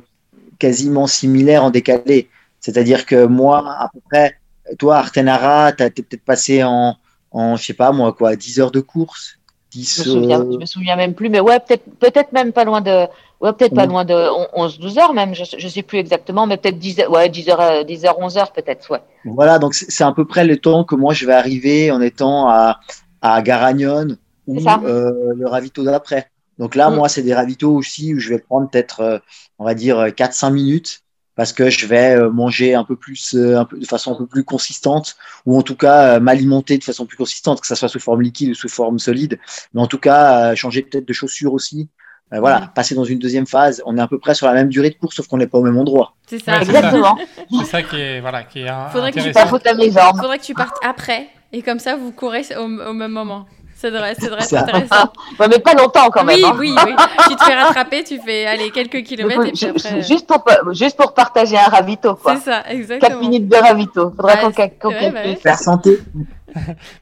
quasiment 0.59 1.07
similaire 1.07 1.65
en 1.65 1.71
décalé. 1.71 2.29
C'est-à-dire 2.61 3.07
que 3.07 3.25
moi, 3.27 3.65
à 3.79 3.89
peu 3.93 4.01
près, 4.11 4.37
toi, 4.79 4.99
Artenara, 4.99 5.73
tu 5.73 5.83
as 5.83 5.91
peut-être 5.91 6.25
passé 6.25 6.63
en, 6.63 6.97
en, 7.33 7.57
je 7.57 7.65
sais 7.65 7.75
pas 7.75 7.93
moi, 7.93 8.13
quoi, 8.13 8.37
10 8.37 8.61
heures 8.61 8.71
de 8.71 8.81
course. 8.81 9.37
10, 9.73 10.03
je, 10.05 10.11
me 10.11 10.15
souviens, 10.15 10.41
euh, 10.41 10.59
me 10.59 10.67
souviens 10.67 10.97
même 10.97 11.15
plus, 11.15 11.29
mais 11.29 11.39
ouais, 11.39 11.61
peut-être 11.61 11.85
peut 12.01 12.11
même 12.33 12.53
pas 12.53 12.65
loin 12.65 12.81
de, 12.81 13.07
ouais, 13.41 13.53
peut-être 13.53 13.75
pas 13.75 13.87
loin 13.87 14.05
de 14.05 14.15
11-12 14.15 14.99
heures 14.99 15.15
même, 15.15 15.33
je, 15.33 15.45
je 15.57 15.69
sais 15.69 15.83
plus 15.83 15.99
exactement, 15.99 16.49
mais 16.49 16.57
peut-être 16.57 16.79
10, 16.79 17.05
ouais, 17.09 17.29
10 17.29 17.49
heures, 17.51 17.85
10 17.85 18.05
heures, 18.05 18.19
11 18.19 18.37
heures 18.37 18.53
peut-être, 18.53 18.91
ouais. 18.91 18.99
Voilà, 19.25 19.61
donc 19.61 19.75
c'est 19.75 20.03
à 20.03 20.11
peu 20.11 20.25
près 20.25 20.45
le 20.45 20.57
temps 20.57 20.83
que 20.83 20.97
moi 20.97 21.15
je 21.15 21.25
vais 21.25 21.35
arriver 21.35 21.93
en 21.93 22.01
étant 22.01 22.49
à, 22.49 22.81
à 23.23 23.41
Garagnon 23.43 24.17
ou 24.51 24.69
euh, 24.85 25.33
le 25.37 25.47
ravito 25.47 25.85
d'après. 25.85 26.31
Donc 26.59 26.75
là, 26.75 26.91
mm. 26.91 26.95
moi, 26.95 27.09
c'est 27.09 27.23
des 27.23 27.35
ravitaux 27.35 27.75
aussi 27.75 28.15
où 28.15 28.19
je 28.19 28.29
vais 28.29 28.39
prendre 28.39 28.69
peut-être, 28.69 29.01
euh, 29.01 29.19
on 29.59 29.65
va 29.65 29.75
dire, 29.75 29.99
4-5 30.09 30.53
minutes 30.53 31.01
parce 31.37 31.53
que 31.53 31.71
je 31.71 31.87
vais 31.87 32.17
euh, 32.17 32.31
manger 32.31 32.75
un 32.75 32.85
peu 32.85 32.97
plus, 32.97 33.35
un 33.35 33.65
peu, 33.65 33.79
de 33.79 33.87
façon 33.87 34.13
un 34.13 34.17
peu 34.17 34.27
plus 34.27 34.45
consistante, 34.45 35.17
ou 35.47 35.57
en 35.57 35.63
tout 35.63 35.77
cas 35.77 36.21
m'alimenter 36.21 36.77
de 36.77 36.85
façon 36.85 37.07
plus 37.07 37.17
consistante, 37.17 37.61
que 37.61 37.67
ça 37.67 37.77
soit 37.77 37.89
sous 37.89 38.01
forme 38.01 38.21
liquide 38.21 38.51
ou 38.51 38.55
sous 38.55 38.69
forme 38.69 38.99
solide. 38.99 39.39
Mais 39.73 39.81
en 39.81 39.87
tout 39.87 39.99
cas, 39.99 40.55
changer 40.55 40.83
peut-être 40.83 41.07
de 41.07 41.13
chaussures 41.13 41.55
aussi. 41.55 41.89
voilà, 42.31 42.61
mm. 42.61 42.73
passer 42.75 42.95
dans 42.95 43.05
une 43.05 43.21
deuxième 43.21 43.47
phase. 43.47 43.81
On 43.87 43.97
est 43.97 44.03
à 44.03 44.09
peu 44.09 44.19
près 44.19 44.35
sur 44.35 44.47
la 44.47 44.53
même 44.53 44.69
durée 44.69 44.91
de 44.91 44.97
course, 44.97 45.17
sauf 45.17 45.29
qu'on 45.29 45.39
n'est 45.39 45.47
pas 45.47 45.59
au 45.59 45.63
même 45.63 45.79
endroit. 45.79 46.15
C'est 46.27 46.41
ça, 46.41 46.61
exactement. 46.61 47.17
C'est 47.59 47.65
ça 47.65 47.83
qui 47.83 47.97
est, 47.97 48.21
voilà, 48.21 48.43
qui 48.43 48.61
est 48.61 48.69
Faudrait 48.93 49.13
Que 49.13 49.21
tu 49.21 49.33
Faudrait 49.33 50.39
que 50.39 50.45
tu 50.45 50.55
partes 50.55 50.77
après, 50.85 51.29
et 51.53 51.63
comme 51.63 51.79
ça, 51.79 51.97
vous 51.97 52.13
courez 52.13 52.45
au 52.59 52.93
même 52.93 53.13
moment. 53.13 53.47
Ça 53.81 53.91
devrait, 53.91 54.15
ça 54.15 54.27
devrait 54.27 54.45
être 54.45 54.53
intéressant. 54.53 55.11
mais 55.49 55.59
pas 55.59 55.73
longtemps 55.73 56.11
quand 56.11 56.23
même. 56.23 56.37
Oui, 56.37 56.45
hein. 56.45 56.57
oui, 56.59 56.75
oui. 56.85 56.93
tu 57.29 57.35
te 57.35 57.45
fais 57.45 57.55
rattraper, 57.55 58.05
tu 58.05 58.21
fais 58.21 58.45
aller 58.45 58.71
quelques 58.71 59.03
kilomètres. 59.05 59.47
Et 59.47 59.53
puis 59.53 59.65
après... 59.65 60.03
juste, 60.03 60.27
pour, 60.27 60.45
juste 60.75 60.99
pour 60.99 61.15
partager 61.15 61.57
un 61.57 61.65
ravito. 61.65 62.19
C'est 62.27 62.37
ça, 62.41 62.63
exactement. 62.69 63.21
4 63.21 63.21
minutes 63.23 63.49
de 63.49 63.57
ravito. 63.57 64.13
Faudra 64.15 64.37
qu'on 64.37 64.51
qu 64.53 64.69
bah 64.83 65.35
faire 65.43 65.59
santé. 65.59 65.99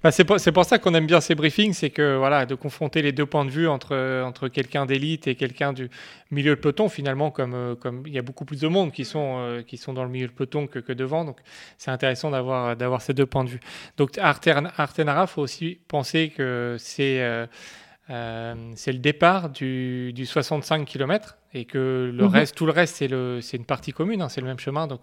Bah, 0.03 0.11
c'est 0.11 0.24
pour, 0.24 0.36
pour, 0.36 0.64
ça 0.64 0.78
qu'on 0.78 0.94
aime 0.94 1.07
bien 1.07 1.20
ces 1.20 1.34
briefings, 1.34 1.72
c'est 1.72 1.90
que 1.90 2.16
voilà, 2.16 2.46
de 2.46 2.55
confronter 2.55 3.03
les 3.03 3.12
deux 3.12 3.26
points 3.26 3.44
de 3.44 3.51
vue 3.51 3.68
entre, 3.68 4.22
entre 4.24 4.49
quelqu'un 4.49 4.86
d'élite 4.86 5.26
et 5.26 5.34
quelqu'un 5.34 5.72
du 5.72 5.90
milieu 6.30 6.55
de 6.55 6.61
peloton, 6.61 6.88
finalement, 6.88 7.30
comme, 7.30 7.55
euh, 7.55 7.74
comme 7.74 8.03
il 8.07 8.12
y 8.12 8.18
a 8.18 8.22
beaucoup 8.22 8.44
plus 8.44 8.61
de 8.61 8.68
monde 8.68 8.92
qui 8.92 9.05
sont, 9.05 9.36
euh, 9.38 9.62
qui 9.62 9.76
sont 9.76 9.92
dans 9.92 10.05
le 10.05 10.11
milieu 10.11 10.26
de 10.26 10.32
peloton 10.32 10.66
que, 10.66 10.78
que 10.78 10.92
devant, 10.92 11.24
donc 11.24 11.38
c'est 11.76 11.90
intéressant 11.90 12.30
d'avoir, 12.30 12.76
d'avoir 12.76 13.03
ces 13.03 13.14
deux 13.14 13.26
points 13.26 13.44
de 13.44 13.51
vue. 13.51 13.61
Donc 13.96 14.18
Artenara, 14.18 15.22
il 15.22 15.28
faut 15.28 15.42
aussi 15.42 15.78
penser 15.88 16.32
que 16.36 16.76
c'est 16.78 17.46
euh, 18.11 18.55
c'est 18.74 18.92
le 18.92 19.01
départ 19.01 19.51
du, 19.51 20.14
du 20.14 20.24
65 20.24 20.86
km 20.86 21.36
et 21.53 21.66
que 21.66 22.11
le 22.14 22.24
mhm. 22.24 22.30
reste, 22.30 22.57
tout 22.57 22.64
le 22.64 22.72
reste, 22.72 22.96
c'est, 22.96 23.09
le, 23.09 23.40
c'est 23.42 23.59
une 23.59 23.66
partie 23.66 23.92
commune, 23.92 24.22
hein, 24.22 24.30
c'est 24.30 24.40
le 24.40 24.46
même 24.46 24.59
chemin. 24.59 24.86
Donc, 24.86 25.01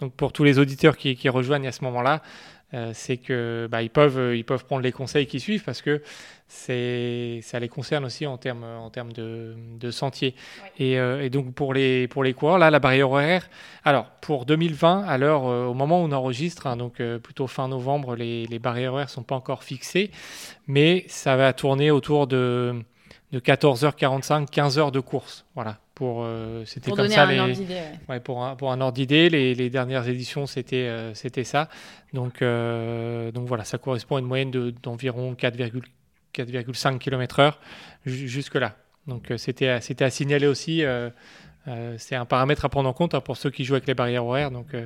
donc 0.00 0.14
pour 0.14 0.32
tous 0.32 0.42
les 0.42 0.58
auditeurs 0.58 0.96
qui, 0.96 1.16
qui 1.16 1.28
rejoignent 1.28 1.68
à 1.68 1.72
ce 1.72 1.84
moment-là, 1.84 2.22
euh, 2.74 2.90
c'est 2.94 3.16
que 3.16 3.68
bah, 3.70 3.82
ils 3.82 3.90
peuvent 3.90 4.18
euh, 4.18 4.36
ils 4.36 4.44
peuvent 4.44 4.64
prendre 4.64 4.82
les 4.82 4.90
conseils 4.90 5.26
qui 5.26 5.38
suivent 5.38 5.62
parce 5.62 5.82
que 5.82 6.02
c'est 6.48 7.38
ça 7.42 7.60
les 7.60 7.68
concerne 7.68 8.04
aussi 8.04 8.26
en 8.26 8.38
termes 8.38 8.64
en 8.64 8.90
termes 8.90 9.12
de, 9.12 9.54
de 9.78 9.90
sentiers 9.92 10.34
et, 10.78 10.98
euh, 10.98 11.22
et, 11.22 11.30
donc 11.30 11.54
pour 11.54 11.72
les 11.74 12.08
pour 12.08 12.24
les 12.24 12.34
coureurs 12.34 12.58
là 12.58 12.70
la 12.70 12.80
barrière 12.80 13.10
horaire 13.10 13.48
alors 13.84 14.06
pour 14.20 14.46
2020 14.46 15.04
alors 15.04 15.44
au 15.44 15.74
moment 15.74 16.02
où 16.02 16.06
on 16.06 16.12
enregistre 16.12 16.66
hein, 16.66 16.76
donc 16.76 17.00
plutôt 17.22 17.46
fin 17.46 17.68
novembre 17.68 18.16
les, 18.16 18.46
les 18.46 18.58
barrières 18.58 18.94
horaires 18.94 19.10
sont 19.10 19.22
pas 19.22 19.36
encore 19.36 19.62
fixées 19.62 20.10
mais 20.66 21.04
ça 21.08 21.36
va 21.36 21.52
tourner 21.52 21.92
autour 21.92 22.26
de 22.26 22.74
de 23.32 23.40
14h45 23.40 24.48
15h 24.50 24.92
de 24.92 25.00
course. 25.00 25.44
Voilà 25.54 25.78
pour 25.96 26.24
euh, 26.24 26.62
c'était 26.66 26.92
comme 26.92 27.08
ça 27.08 27.24
les, 27.24 27.40
ouais. 28.08 28.20
pour 28.20 28.44
un 28.44 28.54
pour 28.54 28.70
un 28.70 28.82
ordre 28.82 28.92
d'idée 28.92 29.30
les, 29.30 29.54
les, 29.54 29.70
dernières 29.70 30.06
éditions 30.06 30.46
c'était 30.46 30.88
euh, 30.88 31.14
c'était 31.14 31.42
ça. 31.42 31.70
Donc 32.12 32.42
euh, 32.42 33.32
donc 33.32 33.48
voilà 33.48 33.64
ça 33.64 33.78
correspond 33.78 34.16
à 34.16 34.18
une 34.20 34.26
moyenne 34.26 34.50
d'environ 34.82 35.32
4,5 35.32 36.98
km/h 36.98 37.54
jusque 38.04 38.56
là 38.56 38.74
donc 39.06 39.32
c'était 39.38 39.80
c'était 39.80 40.04
à 40.04 40.10
signaler 40.10 40.46
aussi 40.46 40.84
c'est 41.96 42.14
un 42.14 42.26
paramètre 42.26 42.66
à 42.66 42.68
prendre 42.68 42.90
en 42.90 42.92
compte 42.92 43.14
hein, 43.14 43.22
pour 43.22 43.38
ceux 43.38 43.50
qui 43.50 43.64
jouent 43.64 43.74
avec 43.74 43.86
les 43.86 43.94
barrières 43.94 44.26
horaires. 44.26 44.50
Donc 44.50 44.76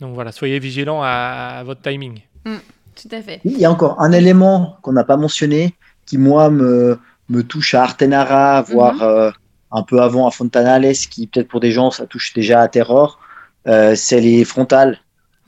donc 0.00 0.14
voilà 0.14 0.32
soyez 0.32 0.58
vigilants 0.58 1.02
à, 1.02 1.62
votre 1.66 1.82
timing. 1.82 2.20
Mm, 2.46 2.56
tout 2.96 3.08
à 3.14 3.20
fait. 3.20 3.40
Il 3.44 3.58
y 3.58 3.66
a 3.66 3.70
encore 3.70 4.00
un 4.00 4.12
élément 4.12 4.78
qu'on 4.80 4.92
n'a 4.92 5.04
pas 5.04 5.18
mentionné 5.18 5.74
qui 6.06 6.16
moi 6.16 6.48
me 6.48 6.98
me 7.28 7.42
touche 7.42 7.74
à 7.74 7.82
Artenara 7.82 8.62
voire 8.62 8.96
mm-hmm 8.96 9.32
un 9.70 9.82
peu 9.82 10.00
avant 10.00 10.26
à 10.26 10.30
Fontanales, 10.30 10.92
qui 10.92 11.26
peut-être 11.26 11.48
pour 11.48 11.60
des 11.60 11.72
gens 11.72 11.90
ça 11.90 12.06
touche 12.06 12.32
déjà 12.32 12.60
à 12.60 12.68
Terror, 12.68 13.18
euh, 13.66 13.94
c'est 13.94 14.20
les 14.20 14.44
frontales. 14.44 14.98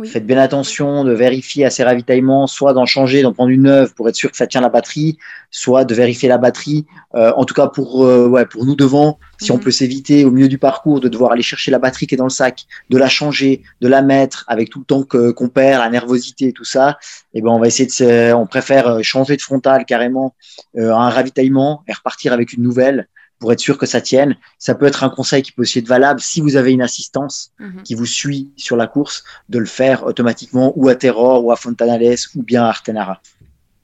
Faites 0.02 0.24
bien 0.24 0.38
attention 0.38 1.04
de 1.04 1.12
vérifier 1.12 1.66
à 1.66 1.70
ces 1.70 1.84
ravitaillements, 1.84 2.46
soit 2.46 2.72
d'en 2.72 2.86
changer, 2.86 3.20
d'en 3.20 3.34
prendre 3.34 3.50
une 3.50 3.64
neuve 3.64 3.92
pour 3.92 4.08
être 4.08 4.16
sûr 4.16 4.30
que 4.30 4.36
ça 4.38 4.46
tient 4.46 4.62
la 4.62 4.70
batterie, 4.70 5.18
soit 5.50 5.84
de 5.84 5.94
vérifier 5.94 6.26
la 6.26 6.38
batterie. 6.38 6.86
Euh, 7.14 7.32
en 7.36 7.44
tout 7.44 7.52
cas 7.52 7.66
pour 7.66 8.06
euh, 8.06 8.26
ouais 8.26 8.46
pour 8.46 8.64
nous 8.64 8.76
devant, 8.76 9.18
si 9.38 9.52
on 9.52 9.56
mhm. 9.56 9.60
peut 9.60 9.70
s'éviter 9.70 10.24
au 10.24 10.30
milieu 10.30 10.48
du 10.48 10.56
parcours 10.56 11.00
de 11.00 11.08
devoir 11.08 11.32
aller 11.32 11.42
chercher 11.42 11.70
la 11.70 11.78
batterie 11.78 12.06
qui 12.06 12.14
est 12.14 12.16
dans 12.16 12.24
le 12.24 12.30
sac, 12.30 12.64
de 12.88 12.96
la 12.96 13.10
changer, 13.10 13.62
de 13.82 13.88
la 13.88 14.00
mettre 14.00 14.46
avec 14.48 14.70
tout 14.70 14.78
le 14.78 14.86
temps 14.86 15.02
qu'on 15.02 15.48
perd, 15.48 15.82
la 15.82 15.90
nervosité 15.90 16.48
et 16.48 16.52
tout 16.54 16.64
ça, 16.64 16.96
et 17.34 17.40
eh 17.40 17.42
ben 17.42 17.50
on 17.50 17.60
va 17.60 17.66
essayer 17.66 17.86
de 17.86 18.32
on 18.32 18.46
préfère 18.46 19.04
changer 19.04 19.36
de 19.36 19.42
frontale 19.42 19.84
carrément 19.84 20.34
à 20.78 20.80
un 20.80 21.10
ravitaillement 21.10 21.82
et 21.88 21.92
repartir 21.92 22.32
avec 22.32 22.54
une 22.54 22.62
nouvelle 22.62 23.06
pour 23.40 23.52
être 23.52 23.58
sûr 23.58 23.76
que 23.78 23.86
ça 23.86 24.00
tienne. 24.00 24.36
Ça 24.58 24.76
peut 24.76 24.86
être 24.86 25.02
un 25.02 25.10
conseil 25.10 25.42
qui 25.42 25.50
peut 25.50 25.62
aussi 25.62 25.80
être 25.80 25.88
valable 25.88 26.20
si 26.20 26.40
vous 26.40 26.54
avez 26.54 26.72
une 26.72 26.82
assistance 26.82 27.52
mhm. 27.58 27.82
qui 27.82 27.94
vous 27.94 28.06
suit 28.06 28.50
sur 28.56 28.76
la 28.76 28.86
course, 28.86 29.24
de 29.48 29.58
le 29.58 29.66
faire 29.66 30.04
automatiquement 30.04 30.72
ou 30.76 30.88
à 30.88 30.94
Terror 30.94 31.44
ou 31.44 31.50
à 31.50 31.56
Fontanales 31.56 32.16
ou 32.36 32.42
bien 32.42 32.64
à 32.64 32.68
Artenara. 32.68 33.20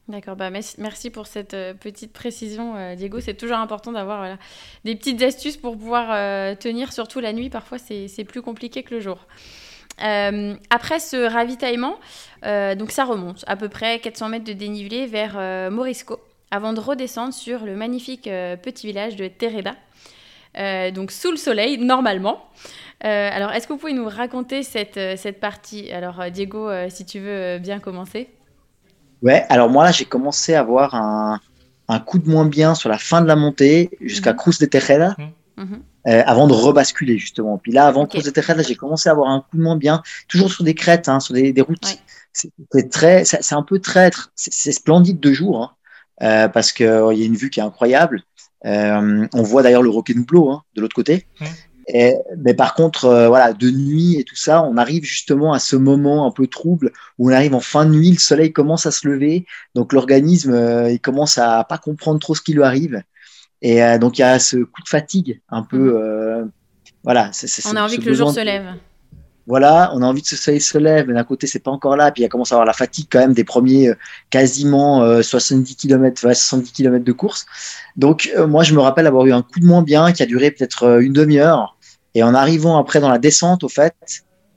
D'accord, 0.09 0.37
bah 0.37 0.51
merci 0.51 1.11
pour 1.11 1.27
cette 1.27 1.55
euh, 1.55 1.75
petite 1.75 2.13
précision, 2.13 2.77
euh, 2.77 2.95
Diego. 2.95 3.19
C'est 3.19 3.35
toujours 3.35 3.57
important 3.57 3.91
d'avoir 3.91 4.37
des 4.85 4.95
petites 4.95 5.21
astuces 5.23 5.57
pour 5.57 5.77
pouvoir 5.77 6.11
euh, 6.13 6.55
tenir, 6.55 6.93
surtout 6.93 7.19
la 7.19 7.33
nuit. 7.33 7.51
Parfois, 7.51 7.79
c'est 7.79 8.25
plus 8.25 8.41
compliqué 8.41 8.85
que 8.85 8.95
le 8.95 9.01
jour. 9.01 9.27
après 9.99 11.01
ce 11.01 11.29
ravitaillement, 11.29 11.97
donc 12.43 12.93
ça 12.93 13.05
remonte 13.05 13.45
à 13.49 13.57
peu 13.57 13.69
près 13.69 13.99
400 13.99 14.29
mètres 14.29 14.45
de 14.45 14.53
dénivelé 14.53 15.07
vers 15.07 15.71
Morisco 15.73 16.21
avant 16.51 16.73
de 16.73 16.81
redescendre 16.81 17.35
sur 17.35 17.65
le 17.65 17.77
magnifique 17.77 18.27
euh, 18.29 18.57
petit 18.57 18.87
village 18.87 19.17
de 19.17 19.29
Tereda, 19.29 19.75
euh, 20.59 20.91
donc 20.91 21.11
sous 21.13 21.31
le 21.31 21.37
soleil, 21.37 21.79
normalement. 21.79 22.45
Euh, 23.05 23.31
alors, 23.33 23.53
est-ce 23.53 23.67
que 23.67 23.73
vous 23.75 23.79
pouvez 23.79 23.93
nous 23.93 24.09
raconter 24.09 24.63
cette, 24.63 24.99
cette 25.19 25.41
partie? 25.41 25.91
Alors, 25.93 26.31
Diego, 26.31 26.71
si 26.89 27.05
tu 27.07 27.21
veux 27.21 27.59
bien 27.59 27.79
commencer. 27.81 28.29
Ouais, 29.23 29.45
alors 29.49 29.69
moi 29.71 29.85
là, 29.85 29.93
j'ai 29.93 30.05
commencé 30.05 30.55
à 30.55 30.61
avoir 30.61 30.95
un, 30.95 31.41
un 31.89 32.01
coup 32.01 32.19
de 32.19 32.29
moins 32.29 32.47
bien 32.47 32.75
sur 32.75 32.89
la 32.89 32.99
fin 32.99 33.21
de 33.23 33.27
la 33.27 33.37
montée 33.37 33.91
jusqu'à 34.01 34.33
Mhm. 34.33 34.37
Cruz 34.37 34.59
de 34.61 34.67
Tejeda 34.67 35.17
Mhm. 35.57 35.83
euh, 36.09 36.23
avant 36.27 36.47
de 36.47 36.53
rebasculer 36.53 37.19
justement. 37.19 37.59
Puis 37.59 37.73
là, 37.73 37.87
avant. 37.87 38.07
Cruz 38.07 38.23
de 38.25 38.31
Tejeda, 38.31 38.63
j'ai 38.63 38.77
commencé 38.77 39.09
à 39.09 39.13
avoir 39.13 39.31
un 39.31 39.41
coup 39.41 39.57
de 39.57 39.63
moins 39.63 39.77
bien, 39.77 40.03
toujours 40.29 40.53
sur 40.53 40.65
des 40.65 40.75
crêtes, 40.75 41.09
hein, 41.09 41.21
sur 41.21 41.35
des, 41.35 41.53
des 41.53 41.63
routes. 41.63 41.85
Ouais. 41.87 41.99
C'est 42.33 42.51
très, 42.91 43.25
un 43.53 43.63
peu 43.63 43.79
traître. 43.81 44.31
C'est 44.35 44.53
c'est 44.53 44.73
splendide 44.73 45.21
de 45.21 45.33
jour 45.33 45.63
hein, 45.63 45.71
euh, 46.23 46.49
parce 46.49 46.73
qu'il 46.73 46.87
il 47.13 47.19
y 47.19 47.23
a 47.23 47.27
une 47.27 47.37
vue 47.37 47.51
qui 47.51 47.61
est 47.61 47.65
incroyable. 47.65 48.23
Euh, 48.65 49.27
on 49.35 49.43
voit 49.43 49.63
d'ailleurs 49.63 49.83
le 49.83 49.91
Roque 49.91 50.11
Nublo 50.11 50.51
hein, 50.51 50.63
de 50.75 50.81
l'autre 50.81 50.95
côté. 50.97 51.27
Et, 51.89 52.15
mais 52.39 52.53
par 52.55 52.75
contre, 52.75 53.05
euh, 53.05 53.29
voilà, 53.29 53.53
de 53.53 53.71
nuit 53.71 54.17
et 54.19 54.25
tout 54.25 54.35
ça, 54.35 54.61
on 54.65 54.77
arrive 54.77 55.05
justement 55.05 55.53
à 55.53 55.61
ce 55.61 55.77
moment 55.77 56.27
un 56.27 56.33
peu 56.33 56.49
trouble 56.49 56.91
où 57.19 57.31
on 57.31 57.33
arrive 57.33 57.55
en 57.55 57.61
fin 57.61 57.85
de 57.87 57.93
nuit, 57.93 58.11
le 58.11 58.19
soleil 58.19 58.53
commence 58.53 58.87
à 58.87 58.91
se 58.91 59.07
lever, 59.07 59.47
donc 59.77 59.93
l'organisme 59.93 60.53
euh, 60.53 60.91
il 60.91 60.99
commence 60.99 61.39
à 61.39 61.63
pas 61.63 61.79
comprendre 61.79 62.19
trop 62.19 62.35
ce 62.35 62.43
qui 62.43 62.55
lui 62.55 62.65
arrive, 62.65 63.03
et 63.63 63.85
euh, 63.85 63.99
donc 63.99 64.19
il 64.19 64.23
y 64.23 64.25
a 64.25 64.41
ce 64.41 64.57
coup 64.57 64.83
de 64.83 64.89
fatigue 64.89 65.41
un 65.49 65.63
peu, 65.63 65.97
euh, 66.03 66.45
voilà. 67.05 67.31
c'est- 67.33 67.47
c'est- 67.47 67.69
On 67.69 67.77
a 67.77 67.83
envie 67.85 67.99
que 68.01 68.05
le 68.09 68.15
jour 68.15 68.33
se 68.33 68.41
de- 68.41 68.45
lève. 68.47 68.67
Voilà, 69.47 69.93
on 69.95 70.03
a 70.03 70.07
envie 70.07 70.23
que 70.23 70.29
ce 70.29 70.37
soleil 70.37 70.61
se 70.61 70.77
lève, 70.77 71.07
mais 71.07 71.15
d'un 71.15 71.23
côté 71.25 71.47
c'est 71.47 71.61
pas 71.61 71.71
encore 71.71 71.97
là, 71.97 72.11
puis 72.11 72.25
il 72.25 72.29
commencé 72.29 72.53
à 72.53 72.57
avoir 72.57 72.67
la 72.67 72.73
fatigue 72.73 73.07
quand 73.11 73.21
même 73.21 73.33
des 73.33 73.45
premiers 73.45 73.91
euh, 73.91 73.95
quasiment 74.31 75.03
euh, 75.05 75.23
70 75.23 75.77
km, 75.77 76.19
70 76.21 76.73
km 76.73 77.05
de 77.05 77.13
course. 77.13 77.47
Donc 77.97 78.31
euh, 78.37 78.47
moi 78.49 78.65
je 78.65 78.75
me 78.75 78.81
rappelle 78.81 79.07
avoir 79.07 79.25
eu 79.27 79.33
un 79.33 79.43
coup 79.43 79.61
de 79.61 79.67
moins 79.67 79.83
bien 79.83 80.13
qui 80.13 80.23
a 80.23 80.27
duré 80.27 80.51
peut-être 80.51 80.83
euh, 80.85 80.99
une 81.01 81.13
demi-heure. 81.13 81.77
Et 82.15 82.23
en 82.25 82.35
arrivant 82.35 82.77
après 82.79 82.99
dans 83.01 83.09
la 83.11 83.19
descente, 83.19 83.63
au 83.63 83.69
fait, 83.69 83.95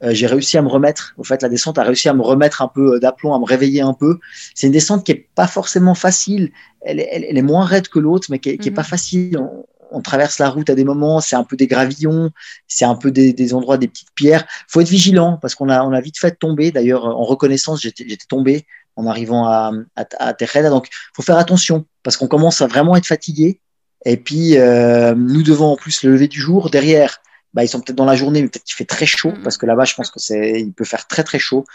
euh, 0.04 0.12
j'ai 0.14 0.28
réussi 0.28 0.58
à 0.58 0.62
me 0.62 0.70
remettre. 0.70 1.14
Au 1.18 1.24
fait, 1.24 1.42
la 1.44 1.50
descente 1.50 1.78
a 1.78 1.84
réussi 1.84 2.08
à 2.10 2.14
me 2.14 2.22
remettre 2.24 2.62
un 2.62 2.68
peu 2.70 2.96
euh, 2.96 3.00
d'aplomb, 3.00 3.36
à 3.36 3.40
me 3.40 3.46
réveiller 3.46 3.82
un 3.82 3.94
peu. 3.94 4.18
C'est 4.56 4.68
une 4.68 4.74
descente 4.74 5.06
qui 5.06 5.12
est 5.12 5.28
pas 5.36 5.46
forcément 5.48 5.94
facile. 5.94 6.52
Elle, 6.82 7.00
est- 7.02 7.10
elle, 7.12 7.26
elle 7.30 7.38
est 7.38 7.42
moins 7.44 7.66
raide 7.66 7.90
que 7.90 8.00
l'autre, 8.00 8.28
mais 8.32 8.40
qui 8.40 8.50
est, 8.52 8.58
qui 8.58 8.70
est 8.70 8.72
Mhm. 8.72 8.76
pas 8.76 8.84
facile. 8.84 9.38
On, 9.38 9.66
on 9.92 10.02
traverse 10.02 10.40
la 10.40 10.50
route 10.50 10.70
à 10.70 10.76
des 10.76 10.84
moments, 10.84 11.22
c'est 11.22 11.36
un 11.36 11.44
peu 11.44 11.56
des 11.56 11.68
gravillons, 11.68 12.32
c'est 12.68 12.86
un 12.86 12.96
peu 12.96 13.12
des, 13.12 13.34
des 13.34 13.54
endroits, 13.54 13.78
des 13.78 13.88
petites 13.88 14.14
pierres. 14.16 14.46
Faut 14.68 14.82
être 14.82 14.90
vigilant 14.90 15.38
parce 15.42 15.56
qu'on 15.56 15.70
a, 15.70 15.84
on 15.84 15.92
a 15.94 16.02
vite 16.02 16.20
fait 16.20 16.32
tomber. 16.32 16.72
D'ailleurs, 16.72 17.06
en 17.06 17.24
reconnaissance, 17.24 17.82
j'étais 17.82 18.06
tombé 18.28 18.66
en 18.96 19.08
arrivant 19.08 19.46
à, 19.48 19.72
à, 19.96 20.06
à 20.20 20.34
Tejeda. 20.34 20.70
Donc, 20.70 20.90
faut 21.16 21.22
faire 21.22 21.38
attention 21.38 21.86
parce 22.04 22.18
qu'on 22.18 22.28
commence 22.28 22.62
à 22.62 22.68
vraiment 22.68 22.96
être 22.96 23.08
fatigué. 23.08 23.62
Et 24.06 24.18
puis, 24.18 24.58
euh, 24.58 25.14
nous 25.16 25.44
devons 25.44 25.74
en 25.74 25.76
plus 25.76 26.04
le 26.04 26.12
lever 26.12 26.28
du 26.28 26.40
jour. 26.40 26.70
Derrière, 26.70 27.20
bah, 27.54 27.64
ils 27.64 27.68
sont 27.68 27.82
peut-être 27.82 27.98
dans 27.98 28.06
la 28.06 28.16
journée, 28.16 28.42
mais 28.42 28.48
peut-être 28.48 28.64
qu'il 28.64 28.76
fait 28.76 28.86
très 28.86 29.06
chaud 29.06 29.32
Mhm. 29.32 29.44
parce 29.44 29.58
que 29.58 29.66
là-bas, 29.66 29.86
je 29.86 29.96
pense 29.96 30.12
que 30.12 30.20
c'est, 30.20 30.62
il 30.62 30.74
peut 30.74 30.86
faire 30.86 31.08
très 31.08 31.24
très 31.24 31.40
chaud. 31.40 31.66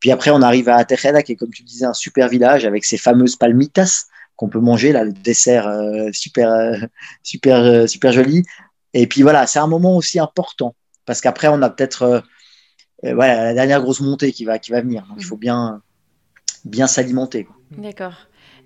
Puis 0.00 0.10
après, 0.10 0.30
on 0.30 0.42
arrive 0.42 0.68
à 0.68 0.84
Tejeda, 0.84 1.22
qui 1.22 1.32
est 1.32 1.36
comme 1.36 1.50
tu 1.50 1.62
disais 1.62 1.86
un 1.86 1.94
super 1.94 2.28
village 2.28 2.64
avec 2.64 2.84
ses 2.84 2.98
fameuses 2.98 3.36
palmitas 3.36 4.04
qu'on 4.36 4.48
peut 4.48 4.60
manger 4.60 4.92
là, 4.92 5.04
le 5.04 5.12
dessert 5.12 5.66
euh, 5.66 6.10
super 6.12 6.52
euh, 6.52 6.76
super 7.22 7.58
euh, 7.58 7.86
super 7.86 8.12
joli. 8.12 8.44
Et 8.94 9.06
puis 9.06 9.22
voilà, 9.22 9.46
c'est 9.46 9.58
un 9.58 9.66
moment 9.66 9.96
aussi 9.96 10.18
important 10.18 10.74
parce 11.04 11.20
qu'après, 11.20 11.48
on 11.48 11.60
a 11.62 11.70
peut-être 11.70 12.22
voilà 13.02 13.44
la 13.44 13.54
dernière 13.54 13.82
grosse 13.82 14.00
montée 14.00 14.32
qui 14.32 14.44
va 14.44 14.58
qui 14.58 14.72
va 14.72 14.80
venir. 14.80 15.06
Donc 15.08 15.18
il 15.18 15.24
faut 15.24 15.36
bien 15.36 15.82
bien 16.64 16.86
s'alimenter. 16.86 17.46
D'accord. 17.72 18.14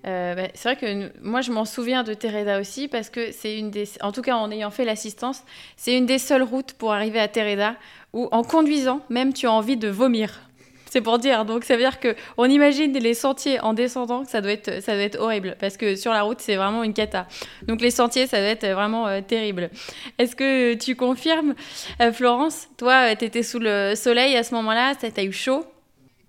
Bah, 0.05 0.35
c'est 0.55 0.75
vrai 0.75 0.77
que 0.77 1.13
moi 1.21 1.43
je 1.43 1.53
m'en 1.53 1.67
souviens 1.67 2.05
de 2.05 2.15
Tereda 2.15 2.59
aussi 2.59 2.89
parce 2.89 3.11
que 3.11 3.33
c'est 3.33 3.59
une 3.59 3.71
des, 3.71 3.87
en 4.01 4.13
tout 4.13 4.23
cas 4.23 4.37
en 4.37 4.51
ayant 4.51 4.71
fait 4.71 4.87
l'assistance, 4.87 5.43
c'est 5.77 5.95
une 5.95 6.07
des 6.07 6.19
seules 6.19 6.43
routes 6.43 6.73
pour 6.73 6.95
arriver 6.95 7.19
à 7.19 7.29
Tereda 7.29 7.77
où 8.15 8.29
en 8.33 8.43
conduisant 8.43 9.03
même 9.11 9.35
tu 9.35 9.47
as 9.47 9.53
envie 9.53 9.77
de 9.77 9.89
vomir. 9.89 10.50
C'est 10.91 11.01
pour 11.01 11.19
dire. 11.19 11.47
Donc 11.47 11.65
ça 11.65 11.77
veut 11.77 11.83
dire 11.83 12.01
que 12.01 12.15
on 12.37 12.45
imagine 12.47 12.93
les 12.93 13.15
sentiers 13.15 13.61
en 13.61 13.73
descendant, 13.73 14.25
que 14.25 14.31
ça 14.31 14.43
doit 14.43 14.53
être 14.53 14.83
ça 14.83 14.95
doit 14.95 15.05
être 15.05 15.19
horrible 15.19 15.57
parce 15.61 15.77
que 15.79 15.97
sur 15.97 16.13
la 16.13 16.23
route 16.23 16.41
c'est 16.41 16.57
vraiment 16.57 16.83
une 16.83 16.93
cata. 16.95 17.27
Donc 17.67 17.81
les 17.81 17.91
sentiers 17.93 18.27
ça 18.27 18.39
doit 18.39 18.49
être 18.49 18.67
vraiment 18.67 19.07
euh, 19.07 19.21
terrible. 19.23 19.71
Est-ce 20.19 20.37
que 20.37 20.75
tu 20.75 20.97
confirmes, 20.97 21.55
euh, 22.03 22.13
Florence 22.13 22.69
Toi, 22.77 23.17
tu 23.17 23.25
étais 23.25 23.43
sous 23.43 23.61
le 23.61 23.95
soleil 23.95 24.37
à 24.37 24.43
ce 24.43 24.55
moment-là, 24.55 24.95
ça 25.01 25.11
t'a 25.11 25.23
eu 25.23 25.33
chaud? 25.33 25.65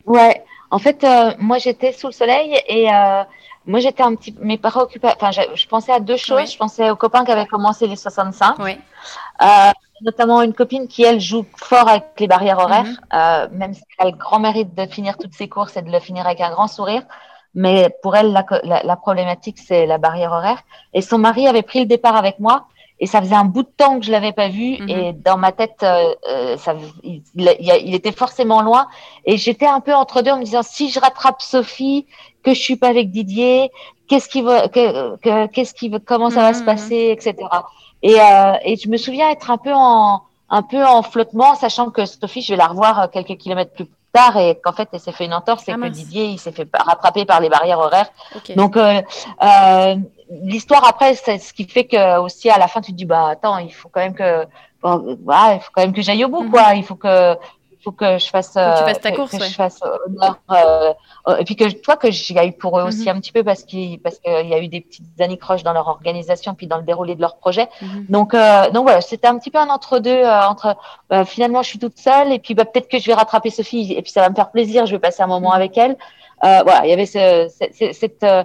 Ouais, 0.05 0.43
en 0.71 0.79
fait, 0.79 1.03
euh, 1.03 1.33
moi 1.39 1.57
j'étais 1.57 1.91
sous 1.93 2.07
le 2.07 2.13
soleil 2.13 2.59
et 2.67 2.91
euh, 2.93 3.23
moi 3.65 3.79
j'étais 3.79 4.03
un 4.03 4.15
petit, 4.15 4.35
mes 4.41 4.57
parents 4.57 4.83
occupaient, 4.83 5.13
enfin 5.15 5.31
je, 5.31 5.41
je 5.55 5.67
pensais 5.67 5.91
à 5.91 5.99
deux 5.99 6.17
choses. 6.17 6.37
Ouais. 6.37 6.45
Je 6.47 6.57
pensais 6.57 6.89
aux 6.89 6.95
copains 6.95 7.25
qui 7.25 7.31
avaient 7.31 7.47
commencé 7.47 7.87
les 7.87 7.95
65, 7.95 8.59
Ouais. 8.59 8.79
Notamment 10.01 10.41
une 10.41 10.53
copine 10.53 10.87
qui 10.87 11.03
elle 11.03 11.19
joue 11.19 11.45
fort 11.55 11.87
avec 11.87 12.03
les 12.19 12.27
barrières 12.27 12.59
horaires, 12.59 12.83
Mhm. 12.85 12.97
euh, 13.13 13.47
même 13.51 13.73
si 13.73 13.81
elle 13.99 14.07
a 14.07 14.11
le 14.11 14.17
grand 14.17 14.39
mérite 14.39 14.73
de 14.75 14.85
finir 14.85 15.17
toutes 15.17 15.33
ses 15.33 15.47
courses 15.47 15.77
et 15.77 15.81
de 15.81 15.91
le 15.91 15.99
finir 15.99 16.25
avec 16.25 16.41
un 16.41 16.51
grand 16.51 16.67
sourire. 16.67 17.03
Mais 17.53 17.89
pour 18.01 18.15
elle, 18.15 18.31
la, 18.31 18.45
la, 18.63 18.81
la 18.83 18.95
problématique 18.95 19.59
c'est 19.59 19.85
la 19.85 19.97
barrière 19.97 20.31
horaire. 20.31 20.61
Et 20.93 21.01
son 21.01 21.17
mari 21.17 21.47
avait 21.47 21.63
pris 21.63 21.79
le 21.79 21.85
départ 21.85 22.15
avec 22.15 22.39
moi. 22.39 22.65
Et 23.03 23.07
ça 23.07 23.19
faisait 23.19 23.35
un 23.35 23.45
bout 23.45 23.63
de 23.63 23.69
temps 23.75 23.99
que 23.99 24.05
je 24.05 24.11
l'avais 24.11 24.31
pas 24.31 24.47
vu. 24.47 24.77
Mhm. 24.79 24.89
Et 24.89 25.13
dans 25.13 25.35
ma 25.35 25.51
tête, 25.51 25.79
euh, 25.81 26.13
euh, 26.29 26.55
ça, 26.57 26.75
il, 27.03 27.23
il, 27.35 27.49
il 27.83 27.95
était 27.95 28.11
forcément 28.11 28.61
loin. 28.61 28.87
Et 29.25 29.37
j'étais 29.37 29.65
un 29.65 29.79
peu 29.79 29.93
entre 29.93 30.21
deux 30.21 30.31
en 30.31 30.37
me 30.37 30.43
disant 30.45 30.61
si 30.63 30.89
je 30.91 30.99
rattrape 30.99 31.41
Sophie, 31.41 32.05
que 32.43 32.53
je 32.53 32.59
suis 32.59 32.75
pas 32.75 32.89
avec 32.89 33.09
Didier, 33.09 33.71
qu'est-ce 34.11 34.27
qui 34.27 34.41
va, 34.41 34.67
que, 34.67 35.15
que- 35.23 35.47
qu'est-ce 35.47 35.73
qui 35.73 35.89
comment 36.05 36.29
ça 36.29 36.41
va 36.41 36.49
Mhm, 36.49 36.53
se 36.55 36.63
passer, 36.65 37.09
etc. 37.15 37.33
Et, 38.03 38.19
euh, 38.19 38.53
et 38.65 38.75
je 38.75 38.89
me 38.89 38.97
souviens 38.97 39.29
être 39.29 39.49
un 39.49 39.57
peu 39.57 39.71
en, 39.73 40.21
un 40.49 40.63
peu 40.63 40.83
en 40.85 41.01
flottement, 41.01 41.55
sachant 41.55 41.89
que 41.91 42.05
Sophie, 42.05 42.41
je 42.41 42.51
vais 42.53 42.57
la 42.57 42.67
revoir 42.67 42.99
euh, 42.99 43.07
quelques 43.07 43.37
kilomètres 43.37 43.73
plus 43.73 43.87
tard 44.11 44.35
et 44.37 44.59
qu'en 44.61 44.73
fait, 44.73 44.89
elle 44.91 44.99
s'est 44.99 45.13
fait 45.13 45.23
une 45.23 45.33
entorse 45.33 45.63
et 45.69 45.71
Ah, 45.71 45.75
que 45.75 45.79
mince. 45.79 45.93
Didier, 45.93 46.25
il 46.25 46.37
s'est 46.39 46.51
fait 46.51 46.67
rattraper 46.73 47.23
par 47.23 47.39
les 47.39 47.47
barrières 47.47 47.79
horaires. 47.79 48.09
Donc, 48.57 48.75
euh, 48.75 49.01
euh, 49.43 49.95
l'histoire 50.43 50.85
après, 50.85 51.15
c'est 51.15 51.37
ce 51.37 51.53
qui 51.53 51.65
fait 51.65 51.85
que 51.85 52.19
aussi 52.19 52.49
à 52.49 52.57
la 52.57 52.67
fin, 52.67 52.81
tu 52.81 52.91
te 52.91 52.97
dis 52.97 53.05
bah 53.05 53.29
attends, 53.29 53.57
il 53.59 53.73
faut 53.73 53.87
quand 53.87 54.01
même 54.01 54.13
que, 54.13 54.45
voilà, 54.81 55.53
il 55.55 55.59
faut 55.61 55.71
quand 55.73 55.83
même 55.83 55.93
que 55.93 56.01
j'aille 56.01 56.25
au 56.25 56.29
bout, 56.29 56.43
Mhm. 56.43 56.51
quoi. 56.51 56.73
Il 56.75 56.83
faut 56.83 56.95
que, 56.95 57.35
faut 57.83 57.91
que 57.91 58.17
je 58.17 58.27
fasse, 58.27 58.49
que 58.49 58.53
tu 58.53 58.59
euh, 58.59 58.85
fasses 58.85 59.01
ta 59.01 59.11
course, 59.11 59.31
que 59.31 59.37
ouais. 59.37 59.47
je 59.49 59.53
fasse 59.53 59.79
honneur, 60.07 60.37
euh, 60.51 60.93
euh, 61.29 61.37
et 61.37 61.45
puis 61.45 61.55
que 61.55 61.69
toi 61.71 61.97
que 61.97 62.11
j'y 62.11 62.37
aille 62.37 62.51
pour 62.51 62.79
eux 62.79 62.83
aussi 62.83 63.03
Mhm. 63.09 63.15
un 63.15 63.19
petit 63.19 63.31
peu 63.31 63.43
parce 63.43 63.63
qu'il 63.63 63.99
parce 64.01 64.19
qu'il 64.19 64.47
y 64.47 64.53
a 64.53 64.59
eu 64.59 64.67
des 64.67 64.81
petites 64.81 65.19
anicroches 65.19 65.63
dans 65.63 65.73
leur 65.73 65.87
organisation 65.87 66.53
puis 66.53 66.67
dans 66.67 66.77
le 66.77 66.83
déroulé 66.83 67.15
de 67.15 67.21
leur 67.21 67.37
projet. 67.37 67.67
Mhm. 67.81 68.05
Donc, 68.09 68.33
euh, 68.33 68.69
donc 68.71 68.83
voilà, 68.83 69.01
c'était 69.01 69.27
un 69.27 69.37
petit 69.37 69.51
peu 69.51 69.59
un 69.59 69.69
entre-deux 69.69 70.09
euh, 70.11 70.41
entre 70.47 70.75
euh, 71.11 71.25
finalement 71.25 71.61
je 71.63 71.69
suis 71.69 71.79
toute 71.79 71.97
seule 71.97 72.31
et 72.31 72.39
puis 72.39 72.53
bah, 72.53 72.65
peut-être 72.65 72.87
que 72.87 72.99
je 72.99 73.07
vais 73.07 73.13
rattraper 73.13 73.49
Sophie 73.49 73.93
et 73.93 74.01
puis 74.01 74.11
ça 74.11 74.21
va 74.21 74.29
me 74.29 74.35
faire 74.35 74.51
plaisir, 74.51 74.85
je 74.85 74.91
vais 74.91 74.99
passer 74.99 75.23
un 75.23 75.27
moment 75.27 75.49
Mhm. 75.49 75.55
avec 75.55 75.77
elle. 75.77 75.97
Euh, 76.43 76.61
voilà, 76.63 76.85
il 76.85 76.89
y 76.89 76.93
avait 76.93 77.05
ce, 77.05 77.49
ce- 77.49 77.71
ce- 77.77 77.93
cette, 77.93 78.23
euh, 78.23 78.43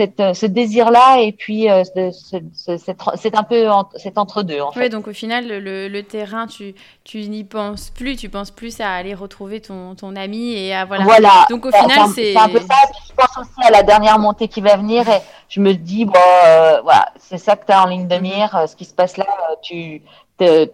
cette, 0.00 0.20
euh, 0.20 0.32
ce 0.34 0.46
désir-là 0.46 1.20
et 1.20 1.32
puis 1.32 1.68
euh, 1.70 1.84
ce- 1.84 2.10
ce- 2.10 2.36
ce- 2.54 2.76
cette- 2.78 3.00
c'est 3.16 3.36
un 3.36 3.42
peu 3.42 3.70
en- 3.70 3.88
c'est 3.96 4.16
entre-deux 4.16 4.60
en 4.60 4.72
fait. 4.72 4.80
Oui, 4.80 4.88
donc 4.88 5.08
au 5.08 5.12
final, 5.12 5.46
le, 5.46 6.00
terrain, 6.02 6.46
tu, 6.46 6.74
tu 7.04 7.18
n'y 7.28 7.44
penses 7.44 7.90
plus, 7.90 8.16
tu 8.16 8.28
penses 8.30 8.50
plus 8.50 8.80
à 8.80 8.90
aller 8.90 9.12
retrouver 9.14 9.60
ton, 9.60 9.94
ton 9.94 10.16
ami 10.16 10.54
et 10.54 10.74
à 10.74 10.84
voilà. 10.86 11.04
Voilà. 11.04 11.46
Donc 11.50 11.66
au 11.66 11.70
C'est- 11.70 11.78
final, 11.80 12.08
c'est 12.08 12.14
c'est. 12.14 12.32
c'est 12.32 12.38
un 12.38 12.48
peu 12.48 12.60
ça. 12.60 12.76
Puis 12.92 13.00
je 13.10 13.14
pense 13.14 13.36
aussi 13.38 13.66
à 13.66 13.70
la 13.70 13.82
dernière 13.82 14.18
montée 14.18 14.48
qui 14.48 14.60
va 14.62 14.76
venir 14.76 15.06
et 15.08 15.20
je 15.50 15.60
me 15.60 15.72
dis, 15.74 16.04
bon, 16.06 16.14
euh, 16.46 16.80
voilà, 16.82 17.06
c'est 17.18 17.38
ça 17.38 17.56
que 17.56 17.66
tu 17.66 17.72
as 17.72 17.82
en 17.82 17.86
ligne 17.86 18.08
de 18.08 18.16
mire. 18.16 18.64
Ce 18.68 18.74
qui 18.74 18.84
se 18.86 18.94
passe 18.94 19.16
là, 19.18 19.26
tu 19.62 20.02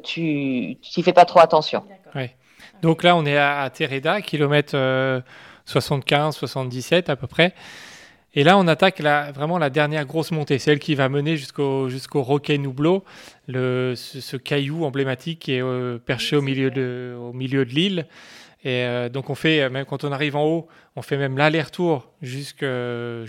tu 0.04 0.76
tu 0.80 1.02
fais 1.02 1.12
pas 1.12 1.24
trop 1.24 1.40
attention. 1.40 1.82
Donc 2.82 3.02
là, 3.02 3.16
on 3.16 3.24
est 3.24 3.38
à, 3.38 3.62
à 3.62 3.70
Tereda, 3.70 4.20
kilomètre 4.20 4.72
euh, 4.74 5.20
75, 5.64 6.36
77 6.36 7.08
à 7.10 7.16
peu 7.16 7.26
près. 7.26 7.54
Et 8.38 8.44
là, 8.44 8.58
on 8.58 8.68
attaque 8.68 9.00
vraiment 9.00 9.56
la 9.56 9.70
dernière 9.70 10.04
grosse 10.04 10.30
montée, 10.30 10.58
celle 10.58 10.78
qui 10.78 10.94
va 10.94 11.08
mener 11.08 11.38
jusqu'au 11.38 11.88
jusqu'au 11.88 12.22
Roquet 12.22 12.58
Nublo, 12.58 13.02
le, 13.48 13.94
ce, 13.96 14.36
caillou 14.36 14.84
emblématique 14.84 15.38
qui 15.38 15.54
est 15.54 15.62
euh, 15.62 15.96
perché 15.96 16.36
au 16.36 16.42
milieu 16.42 16.70
de, 16.70 17.16
au 17.18 17.32
milieu 17.32 17.64
de 17.64 17.70
l'île. 17.70 18.06
Et 18.62 18.84
euh, 18.84 19.08
donc, 19.08 19.30
on 19.30 19.34
fait, 19.34 19.62
euh, 19.62 19.70
même 19.70 19.86
quand 19.86 20.04
on 20.04 20.12
arrive 20.12 20.36
en 20.36 20.44
haut, 20.44 20.68
on 20.96 21.02
fait 21.02 21.16
même 21.16 21.38
l'aller-retour 21.38 22.12
jusqu'au 22.20 23.24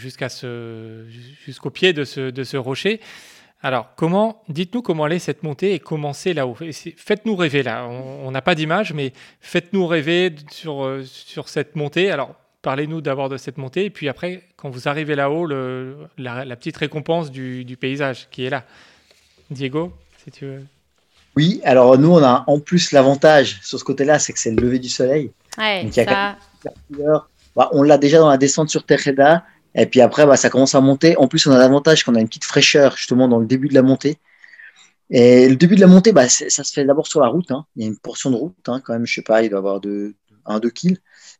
pied 1.73 1.93
de 1.93 2.03
ce, 2.03 2.57
rocher. 2.57 2.99
Alors, 3.61 3.95
comment, 3.95 4.43
dites-nous 4.49 4.81
comment 4.81 5.05
aller 5.05 5.19
cette 5.19 5.41
montée 5.41 5.73
et 5.73 5.79
commencer 5.79 6.33
là-haut? 6.33 6.57
Faites-nous 6.97 7.37
rêver 7.37 7.63
là. 7.63 7.87
On 7.87 8.29
n'a 8.29 8.41
pas 8.41 8.55
d'image, 8.55 8.91
mais 8.91 9.13
faites-nous 9.39 9.87
rêver 9.87 10.35
sur, 10.51 10.99
sur 11.05 11.47
cette 11.47 11.77
montée. 11.77 12.11
Alors, 12.11 12.35
parlez-nous 12.61 13.01
d'abord 13.01 13.29
de 13.29 13.37
cette 13.37 13.57
montée, 13.57 13.85
et 13.85 13.89
puis 13.89 14.09
après, 14.09 14.43
quand 14.55 14.69
vous 14.69 14.87
arrivez 14.87 15.15
là-haut, 15.15 15.45
le- 15.45 15.97
la, 16.17 16.43
la 16.45 16.55
petite 16.55 16.77
récompense 16.77 17.31
du, 17.31 17.63
du 17.65 17.77
paysage 17.77 18.27
qui 18.31 18.45
est 18.45 18.49
là. 18.49 18.65
Diego, 19.49 19.93
si 20.23 20.31
tu 20.31 20.45
veux. 20.45 20.63
Oui, 21.35 21.61
alors 21.63 21.97
nous, 21.97 22.11
on 22.11 22.23
a 22.23 22.43
en 22.47 22.59
plus 22.59 22.91
l'avantage 22.91 23.59
sur 23.63 23.79
ce 23.79 23.83
côté-là, 23.83 24.19
c'est 24.19 24.33
que 24.33 24.39
c'est 24.39 24.51
le 24.51 24.61
lever 24.61 24.79
du 24.79 24.89
soleil. 24.89 25.31
Ouais, 25.57 25.83
Donc, 25.83 25.95
il 25.95 25.99
y 26.03 26.03
a 26.03 26.35
ça. 27.05 27.27
Bah, 27.55 27.69
on 27.71 27.81
l'a 27.83 27.97
déjà 27.97 28.19
dans 28.19 28.29
la 28.29 28.37
descente 28.37 28.69
sur 28.69 28.85
Tejeda. 28.85 29.45
Et 29.73 29.85
puis 29.85 30.01
après, 30.01 30.25
bah, 30.25 30.35
ça 30.37 30.49
commence 30.49 30.75
à 30.75 30.81
monter. 30.81 31.15
En 31.17 31.27
plus, 31.27 31.45
on 31.47 31.51
a 31.51 31.57
l'avantage 31.57 32.03
qu'on 32.03 32.15
a 32.15 32.19
une 32.19 32.27
petite 32.27 32.43
fraîcheur 32.45 32.95
justement 32.97 33.27
dans 33.27 33.39
le 33.39 33.45
début 33.45 33.67
de 33.67 33.73
la 33.75 33.81
montée. 33.83 34.17
Et 35.09 35.47
le 35.47 35.55
début 35.55 35.75
de 35.75 35.81
la 35.81 35.87
montée, 35.87 36.11
bah, 36.11 36.27
ça 36.27 36.63
se 36.63 36.73
fait 36.73 36.83
d'abord 36.85 37.07
sur 37.07 37.21
la 37.21 37.27
route. 37.27 37.49
hein. 37.51 37.65
Il 37.75 37.83
y 37.83 37.85
a 37.85 37.87
une 37.87 37.97
portion 37.97 38.29
de 38.31 38.35
route 38.35 38.55
hein, 38.67 38.81
quand 38.83 38.93
même, 38.93 39.05
je 39.05 39.13
sais 39.13 39.21
pas, 39.21 39.41
il 39.43 39.49
doit 39.49 39.57
y 39.57 39.59
avoir 39.59 39.79
de 39.79 40.15
1-2 40.45 40.69
kills. 40.71 40.97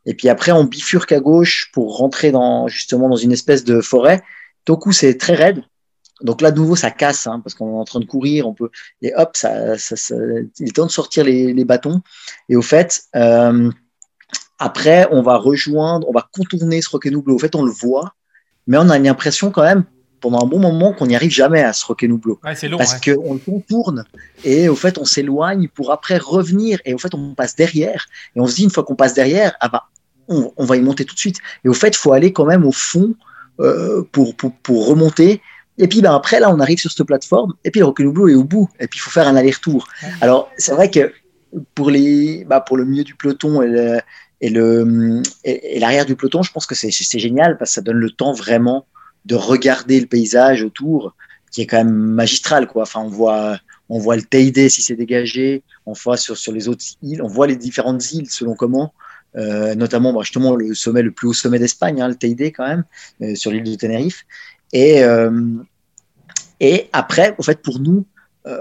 Et 0.08 0.16
puis 0.16 0.30
après, 0.30 0.52
on 0.52 0.64
bifurque 0.64 1.12
à 1.12 1.20
gauche 1.20 1.70
pour 1.74 1.98
rentrer 1.98 2.32
dans, 2.32 2.68
justement 2.68 3.10
dans 3.10 3.18
une 3.18 3.34
espèce 3.34 3.64
de 3.64 3.82
forêt 3.82 4.24
Toku, 4.66 4.92
c'est 4.92 5.18
très 5.18 5.36
raide. 5.36 5.64
Donc 6.22 6.42
là, 6.42 6.52
de 6.52 6.58
nouveau, 6.58 6.76
ça 6.76 6.92
casse, 6.92 7.28
hein, 7.28 7.40
parce 7.44 7.54
qu'on 7.54 7.70
est 7.70 7.80
en 7.80 7.86
train 7.86 8.00
de 8.00 8.06
courir, 8.06 8.48
on 8.48 8.54
peut, 8.54 8.70
et 9.02 9.14
hop, 9.16 9.32
ça, 9.36 9.78
ça, 9.78 9.96
ça, 9.96 10.16
il 10.60 10.68
est 10.68 10.76
temps 10.76 10.86
de 10.86 10.92
sortir 10.92 11.24
les, 11.24 11.54
les 11.54 11.64
bâtons. 11.64 12.02
Et 12.50 12.56
au 12.56 12.62
fait, 12.62 13.04
euh, 13.16 13.70
après, 14.58 15.08
on 15.12 15.22
va 15.22 15.38
rejoindre, 15.38 16.10
on 16.10 16.12
va 16.12 16.28
contourner 16.34 16.82
ce 16.82 16.90
Roquenoublo. 16.90 17.36
Au 17.36 17.40
fait, 17.40 17.56
on 17.56 17.64
le 17.64 17.72
voit, 17.72 18.16
mais 18.66 18.78
on 18.78 18.90
a 18.90 18.98
l'impression 18.98 19.52
quand 19.52 19.62
même, 19.62 19.86
pendant 20.20 20.44
un 20.44 20.48
bon 20.48 20.60
moment, 20.60 20.92
qu'on 20.92 21.06
n'y 21.06 21.16
arrive 21.16 21.32
jamais 21.32 21.62
à 21.62 21.72
ce. 21.72 21.86
Ouais, 21.88 22.56
c'est 22.56 22.68
long. 22.68 22.78
Parce 22.78 22.94
ouais. 22.94 23.16
qu'on 23.16 23.36
le 23.36 23.40
contourne, 23.40 24.04
et 24.44 24.68
au 24.68 24.76
fait, 24.76 24.98
on 24.98 25.06
s'éloigne 25.06 25.70
pour 25.70 25.92
après 25.92 26.18
revenir, 26.18 26.80
et 26.84 26.94
au 26.94 26.98
fait, 26.98 27.14
on 27.14 27.36
passe 27.36 27.56
derrière. 27.56 28.08
Et 28.36 28.40
on 28.42 28.48
se 28.48 28.56
dit, 28.56 28.64
une 28.64 28.72
fois 28.72 28.84
qu'on 28.84 28.96
passe 28.96 29.14
derrière, 29.14 29.56
ah 29.60 29.70
bah, 29.70 29.84
on, 30.28 30.52
on 30.58 30.66
va 30.66 30.78
y 30.78 30.82
monter 30.82 31.06
tout 31.06 31.16
de 31.16 31.20
suite. 31.20 31.38
Et 31.64 31.70
au 31.70 31.74
fait, 31.74 31.90
il 31.90 31.98
faut 31.98 32.14
aller 32.14 32.34
quand 32.34 32.46
même 32.46 32.66
au 32.66 32.72
fond 32.72 33.16
euh, 33.60 34.04
pour, 34.12 34.36
pour, 34.36 34.52
pour 34.54 34.88
remonter. 34.88 35.42
Et 35.78 35.88
puis 35.88 36.02
ben, 36.02 36.14
après, 36.14 36.40
là, 36.40 36.52
on 36.52 36.60
arrive 36.60 36.80
sur 36.80 36.92
cette 36.92 37.06
plateforme, 37.06 37.54
et 37.64 37.72
puis 37.72 37.80
le 37.80 37.86
Roquenoublo 37.86 38.28
est 38.28 38.34
au 38.34 38.44
bout, 38.44 38.68
et 38.80 38.88
puis 38.88 38.98
il 38.98 39.02
faut 39.02 39.12
faire 39.12 39.28
un 39.28 39.36
aller-retour. 39.36 39.88
Alors, 40.22 40.50
c'est 40.58 40.72
vrai 40.72 40.90
que 40.90 41.14
pour, 41.76 41.92
les, 41.92 42.46
bah, 42.46 42.62
pour 42.62 42.78
le 42.78 42.86
milieu 42.86 43.04
du 43.04 43.16
peloton 43.16 43.62
et 43.62 43.68
le, 43.68 44.00
et 44.42 44.50
le 44.50 45.22
et, 45.44 45.78
et 45.78 45.80
l'arrière 45.80 46.06
du 46.06 46.16
peloton, 46.16 46.42
je 46.42 46.52
pense 46.52 46.66
que 46.66 46.76
c'est 46.76 46.90
c'est 46.92 47.20
génial 47.20 47.58
parce 47.58 47.72
que 47.72 47.76
ça 47.76 47.82
donne 47.82 47.98
le 47.98 48.10
temps 48.10 48.34
vraiment 48.34 48.86
de 49.26 49.36
regarder 49.36 50.00
le 50.00 50.08
paysage 50.08 50.64
autour, 50.64 51.16
qui 51.52 51.62
est 51.62 51.68
quand 51.68 51.78
même 51.78 51.94
magistral. 51.94 52.68
Quoi. 52.68 52.84
Enfin, 52.84 53.02
on 53.02 53.10
voit, 53.10 53.60
on 53.90 54.00
voit 54.00 54.16
le 54.16 54.24
Teide 54.24 54.70
si 54.70 54.82
c'est 54.82 54.96
dégagé, 54.96 55.64
on 55.86 55.94
voit 55.94 56.18
sur, 56.18 56.38
sur 56.38 56.54
les 56.54 56.68
autres 56.68 56.86
îles, 57.04 57.22
on 57.22 57.28
voit 57.28 57.46
les 57.46 57.56
différentes 57.56 58.12
îles 58.14 58.30
selon 58.30 58.56
comment. 58.56 58.94
Euh, 59.38 59.76
notamment 59.76 60.14
bah, 60.14 60.22
justement 60.24 60.56
le 60.56 60.74
sommet 60.74 61.04
le 61.04 61.12
plus 61.12 61.28
haut 61.28 61.34
sommet 61.34 61.60
d'Espagne, 61.60 62.02
hein, 62.02 62.08
le 62.08 62.16
Teide 62.16 62.42
quand 62.56 62.68
même, 62.68 62.84
euh, 63.22 63.36
sur 63.36 63.52
l'île 63.52 63.64
de 63.64 63.76
Tenerife. 63.76 64.26
Et, 64.74 65.04
euh, 65.04 65.32
et 66.60 66.90
après, 66.92 67.36
au 67.38 67.44
fait, 67.44 67.62
pour 67.62 67.80
nous, 67.80 68.06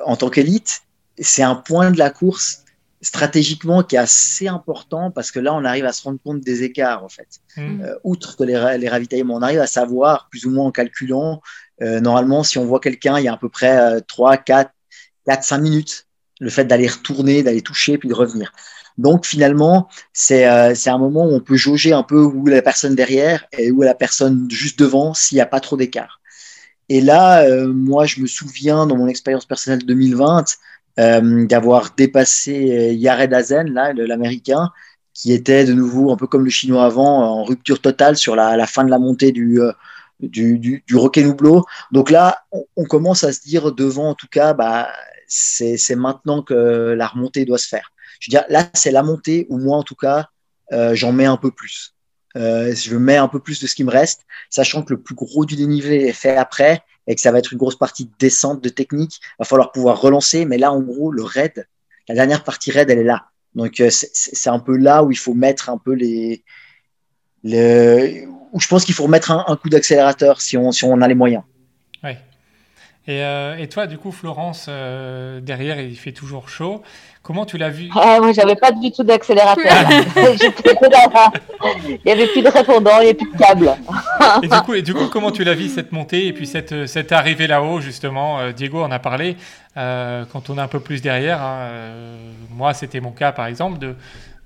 en 0.05 0.17
tant 0.17 0.31
qu'élite, 0.31 0.83
c'est 1.19 1.45
un 1.45 1.55
point 1.55 1.91
de 1.93 1.99
la 1.99 2.11
course 2.11 2.65
stratégiquement 3.01 3.83
qui 3.83 3.97
est 3.97 4.01
assez 4.01 4.49
important 4.49 5.11
parce 5.11 5.31
que 5.31 5.39
là, 5.39 5.55
on 5.55 5.65
arrive 5.65 5.85
à 5.85 5.93
se 5.93 6.03
rendre 6.03 6.19
compte 6.23 6.41
des 6.41 6.63
écarts, 6.63 7.05
en 7.05 7.09
fait. 7.09 7.29
Mm. 7.57 7.83
Euh, 7.83 7.95
outre 8.05 8.37
que 8.37 8.45
les, 8.45 8.57
ra- 8.57 8.77
les 8.77 8.89
ravitaillements, 8.89 9.37
on 9.37 9.43
arrive 9.43 9.61
à 9.61 9.67
savoir, 9.67 10.29
plus 10.31 10.45
ou 10.47 10.51
moins 10.51 10.67
en 10.67 10.73
calculant, 10.73 11.41
euh, 11.83 12.01
normalement, 12.01 12.43
si 12.43 12.59
on 12.59 12.65
voit 12.65 12.81
quelqu'un, 12.81 13.19
il 13.19 13.25
y 13.25 13.29
a 13.29 13.35
à 13.35 13.37
peu 13.37 13.49
près 13.49 13.79
euh, 13.79 14.01
3, 14.07 14.39
4, 14.39 14.71
4, 15.27 15.45
5 15.45 15.59
minutes, 15.59 16.07
le 16.41 16.51
fait 16.51 16.65
d'aller 16.65 16.89
retourner, 16.89 17.43
d'aller 17.43 17.63
toucher, 17.63 17.97
puis 17.99 18.09
de 18.09 18.15
revenir. 18.15 18.53
Donc, 18.99 19.27
finalement, 19.27 19.89
c'est 20.13 20.47
euh, 20.49 20.75
un 20.87 20.99
moment 20.99 21.27
où 21.27 21.35
on 21.35 21.41
peut 21.41 21.57
jauger 21.57 21.93
un 21.93 22.03
peu 22.03 22.23
où 22.23 22.49
est 22.49 22.53
la 22.53 22.63
personne 22.63 22.95
derrière 22.95 23.47
et 23.53 23.71
où 23.71 23.83
est 23.83 23.87
la 23.87 23.95
personne 23.95 24.49
juste 24.51 24.79
devant 24.79 25.15
s'il 25.15 25.37
n'y 25.37 25.43
a 25.43 25.47
pas 25.47 25.61
trop 25.61 25.77
d'écart. 25.77 26.21
Et 26.89 27.01
là, 27.01 27.43
euh, 27.43 27.73
moi, 27.73 28.07
je 28.07 28.21
me 28.21 28.27
souviens, 28.27 28.87
dans 28.87 28.97
mon 28.97 29.09
expérience 29.09 29.45
personnelle 29.45 29.85
2020, 29.85 30.45
euh, 30.99 31.47
d'avoir 31.47 31.91
dépassé 31.95 32.71
euh, 32.73 32.93
Yared 32.93 33.35
Hazen, 33.35 33.71
là, 33.75 33.93
l'américain, 33.93 34.71
qui 35.13 35.33
était 35.33 35.67
de 35.67 35.75
nouveau 35.75 36.11
un 36.11 36.17
peu 36.17 36.27
comme 36.27 36.45
le 36.45 36.51
chinois 36.51 36.87
avant, 36.87 37.23
en 37.23 37.45
rupture 37.45 37.83
totale 37.83 38.17
sur 38.17 38.35
la, 38.35 38.57
la 38.57 38.67
fin 38.67 38.83
de 38.83 38.91
la 38.91 38.99
montée 38.99 39.31
du, 39.31 39.61
euh, 39.61 39.73
du, 40.21 40.59
du, 40.59 40.85
du 40.87 40.97
Roquenoublo. 40.97 41.67
Donc 41.93 42.11
là, 42.11 42.45
on, 42.77 42.85
commence 42.85 43.25
à 43.25 43.33
se 43.33 43.43
dire 43.43 43.73
devant, 43.73 44.11
en 44.11 44.15
tout 44.15 44.29
cas, 44.31 44.55
bah, 44.55 44.89
c'est 45.29 45.97
maintenant 45.97 46.43
que 46.43 46.95
la 46.97 47.07
remontée 47.07 47.45
doit 47.45 47.59
se 47.59 47.69
faire. 47.69 47.93
Je 48.21 48.31
veux 48.31 48.39
dire, 48.39 48.45
là, 48.49 48.69
c'est 48.75 48.91
la 48.91 49.03
montée 49.03 49.47
où 49.51 49.59
moi, 49.59 49.77
en 49.77 49.83
tout 49.83 49.95
cas, 49.95 50.29
euh, 50.73 50.95
j'en 50.95 51.13
mets 51.13 51.27
un 51.27 51.37
peu 51.37 51.51
plus. 51.51 51.95
Euh, 52.37 52.75
je 52.75 52.97
mets 52.97 53.17
un 53.17 53.29
peu 53.29 53.41
plus 53.41 53.61
de 53.61 53.67
ce 53.67 53.75
qui 53.75 53.85
me 53.85 53.91
reste, 53.91 54.27
sachant 54.51 54.83
que 54.83 54.93
le 54.93 55.01
plus 55.01 55.15
gros 55.15 55.47
du 55.47 55.57
dénivelé 55.57 55.97
est 56.05 56.13
fait 56.13 56.37
après 56.37 56.83
et 57.07 57.15
que 57.15 57.21
ça 57.21 57.33
va 57.33 57.39
être 57.39 57.53
une 57.53 57.59
grosse 57.59 57.77
partie 57.77 58.05
de 58.05 58.11
descente 58.19 58.63
de 58.63 58.69
technique. 58.69 59.21
Il 59.23 59.37
va 59.41 59.45
falloir 59.45 59.73
pouvoir 59.73 60.01
relancer, 60.01 60.45
mais 60.45 60.59
là, 60.59 60.73
en 60.73 60.81
gros, 60.81 61.11
le 61.13 61.23
raid, 61.23 61.67
la 62.09 62.15
dernière 62.15 62.45
partie 62.45 62.71
raid, 62.71 62.91
elle 62.91 62.99
est 62.99 63.05
là. 63.05 63.27
Donc, 63.55 63.81
euh, 63.81 63.89
c'est- 63.91 64.51
un 64.51 64.59
peu 64.59 64.77
là 64.77 65.03
où 65.03 65.11
il 65.11 65.17
faut 65.17 65.33
mettre 65.33 65.71
un 65.71 65.79
peu 65.79 65.95
les. 65.95 66.45
où 67.43 68.61
je 68.61 68.69
pense 68.69 68.85
qu'il 68.85 68.95
faut 68.95 69.05
remettre 69.05 69.31
un, 69.31 69.57
coup 69.57 69.71
d'accélérateur 69.71 70.41
si 70.41 70.57
on, 70.57 71.01
a 71.01 71.09
les 71.09 71.15
moyens. 71.15 71.43
Et, 73.09 73.23
euh, 73.23 73.57
et 73.57 73.69
toi, 73.69 73.87
du 73.87 73.99
coup, 73.99 74.11
Florence, 74.11 74.67
euh, 74.69 75.41
derrière, 75.41 75.81
il 75.81 75.97
fait 75.97 76.13
toujours 76.13 76.49
chaud. 76.49 76.83
Comment 77.23 77.45
tu 77.45 77.59
l'as 77.59 77.71
vu? 77.71 77.89
Ah, 77.95 78.19
moi, 78.21 78.33
j'avais 78.33 78.55
pas 78.57 78.71
du 78.73 78.91
tout 78.93 79.03
d'accélérateur. 79.03 79.65
Il 81.89 81.99
y 82.05 82.11
avait 82.11 82.27
plus 82.29 82.43
de 82.43 82.49
répondant, 82.49 82.93
il 82.99 83.01
n'y 83.01 83.05
avait 83.07 83.15
plus 83.15 83.31
de 83.33 83.37
câble. 83.37 83.71
et 84.43 84.49
du, 84.49 84.61
coup, 84.61 84.75
et 84.75 84.83
du 84.83 84.95
coup, 84.95 85.07
comment 85.09 85.31
tu 85.33 85.45
l'as 85.45 85.55
vu 85.55 85.69
cette 85.69 85.93
montée 85.93 86.27
et 86.27 86.33
puis 86.33 86.47
cette, 86.47 86.87
cette 86.87 87.13
arrivée 87.13 87.47
là-haut, 87.47 87.81
justement? 87.81 88.41
Euh, 88.41 88.53
Diego 88.53 88.83
en 88.83 88.91
a 88.91 88.99
parlé. 88.99 89.37
euh, 89.77 90.25
quand 90.33 90.51
on 90.51 90.59
est 90.59 90.61
un 90.61 90.69
peu 90.69 90.81
plus 90.81 91.03
derrière, 91.03 91.43
hein, 91.43 91.59
euh, 91.63 92.17
moi, 92.51 92.75
c'était 92.75 93.01
mon 93.01 93.11
cas, 93.11 93.33
par 93.33 93.47
exemple, 93.47 93.79
de, 93.79 93.97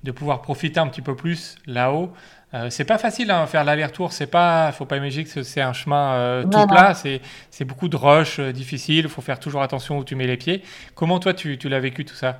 de 0.02 0.10
pouvoir 0.10 0.40
profiter 0.40 0.80
un 0.80 0.86
petit 0.86 1.02
peu 1.02 1.14
plus 1.14 1.56
là-haut. 1.66 2.12
Euh, 2.52 2.68
c'est 2.68 2.84
pas 2.84 2.98
facile 2.98 3.30
hein, 3.30 3.46
faire 3.46 3.64
l'aller-retour. 3.64 4.12
C'est 4.12 4.26
pas, 4.26 4.72
faut 4.72 4.84
pas 4.84 4.96
imaginer 4.96 5.24
que 5.24 5.42
c'est 5.42 5.60
un 5.60 5.72
chemin 5.72 6.14
euh, 6.14 6.42
tout 6.42 6.66
plat. 6.66 6.94
C'est, 6.94 7.20
c'est 7.50 7.64
beaucoup 7.64 7.88
de 7.88 7.96
rush 7.96 8.40
euh, 8.40 8.52
difficiles. 8.52 9.04
Il 9.04 9.08
faut 9.08 9.22
faire 9.22 9.38
toujours 9.38 9.62
attention 9.62 9.98
où 9.98 10.04
tu 10.04 10.16
mets 10.16 10.26
les 10.26 10.36
pieds. 10.36 10.62
Comment 10.94 11.20
toi, 11.20 11.32
tu, 11.32 11.58
tu 11.58 11.68
l'as 11.68 11.80
vécu 11.80 12.04
tout 12.04 12.16
ça? 12.16 12.38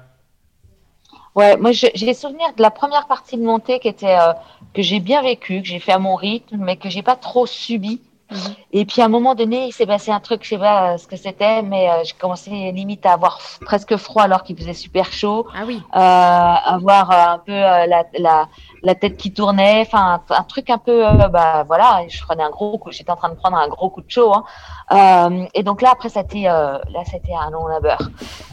Ouais, 1.37 1.57
moi 1.57 1.71
j'ai 1.71 2.13
souvenir 2.13 2.53
de 2.57 2.63
la 2.63 2.73
première 2.73 3.07
partie 3.07 3.37
de 3.37 3.45
montée 3.45 3.79
qui 3.79 3.87
était 3.87 4.19
euh, 4.19 4.33
que 4.75 4.83
j'ai 4.83 4.99
bien 4.99 5.23
vécu, 5.23 5.63
que 5.63 5.69
j'ai 5.69 5.79
fait 5.79 5.93
à 5.93 6.01
mon 6.01 6.17
rythme, 6.17 6.57
mais 6.59 6.77
que 6.77 6.91
j'ai 6.91 7.03
pas 7.03 7.15
trop 7.15 7.47
subi. 7.47 8.01
Mhm. 8.31 8.55
Et 8.73 8.85
puis 8.85 9.03
à 9.03 9.07
un 9.07 9.09
moment 9.09 9.35
donné, 9.35 9.67
il 9.67 9.73
s'est 9.73 9.87
passé 9.87 10.11
un 10.13 10.21
truc, 10.21 10.45
je 10.45 10.51
sais 10.51 10.59
pas 10.59 10.93
euh, 10.93 10.99
ce 10.99 11.07
que 11.07 11.17
c'était, 11.17 11.63
mais 11.63 11.91
euh, 11.91 12.05
j'ai 12.05 12.13
commencé 12.15 12.51
limite 12.51 13.05
à 13.05 13.13
avoir 13.15 13.41
presque 13.65 13.97
froid 13.97 14.23
alors 14.23 14.43
qu'il 14.45 14.57
faisait 14.57 14.73
super 14.75 15.13
chaud, 15.13 15.47
Ah 15.55 15.63
oui. 15.67 15.83
euh, 15.97 15.99
avoir 15.99 17.11
euh, 17.11 17.35
un 17.35 17.39
peu 17.39 17.53
euh, 17.53 17.87
la, 17.87 18.05
la, 18.19 18.49
la 18.83 18.95
tête 18.95 19.17
qui 19.17 19.33
tournait, 19.33 19.81
enfin 19.87 20.21
un, 20.29 20.35
un 20.37 20.43
truc 20.45 20.71
un 20.71 20.79
peu, 20.79 21.03
bah 21.29 21.65
voilà, 21.67 22.03
je 22.09 22.23
prenais 22.23 22.43
un 22.45 22.51
gros 22.51 22.79
coup, 22.79 22.91
j'étais 22.93 23.11
en 23.11 23.17
train 23.17 23.31
de 23.31 23.35
prendre 23.35 23.57
un 23.57 23.69
gros 23.69 23.91
coup 23.91 24.01
de 24.03 24.11
chaud. 24.11 24.33
Hein. 24.33 24.45
Euh, 24.93 25.47
et 25.55 25.63
donc 25.63 25.83
là 25.83 25.91
après, 25.93 26.09
ça 26.09 26.21
a 26.21 26.23
été, 26.23 26.49
euh, 26.49 26.79
là 26.91 27.01
c'était 27.11 27.35
un 27.35 27.51
long 27.51 27.67
labeur. 27.67 27.99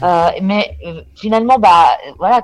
Euh, 0.02 0.30
mais 0.42 0.76
euh, 0.86 1.02
finalement, 1.16 1.58
bah 1.58 1.96
voilà, 2.18 2.40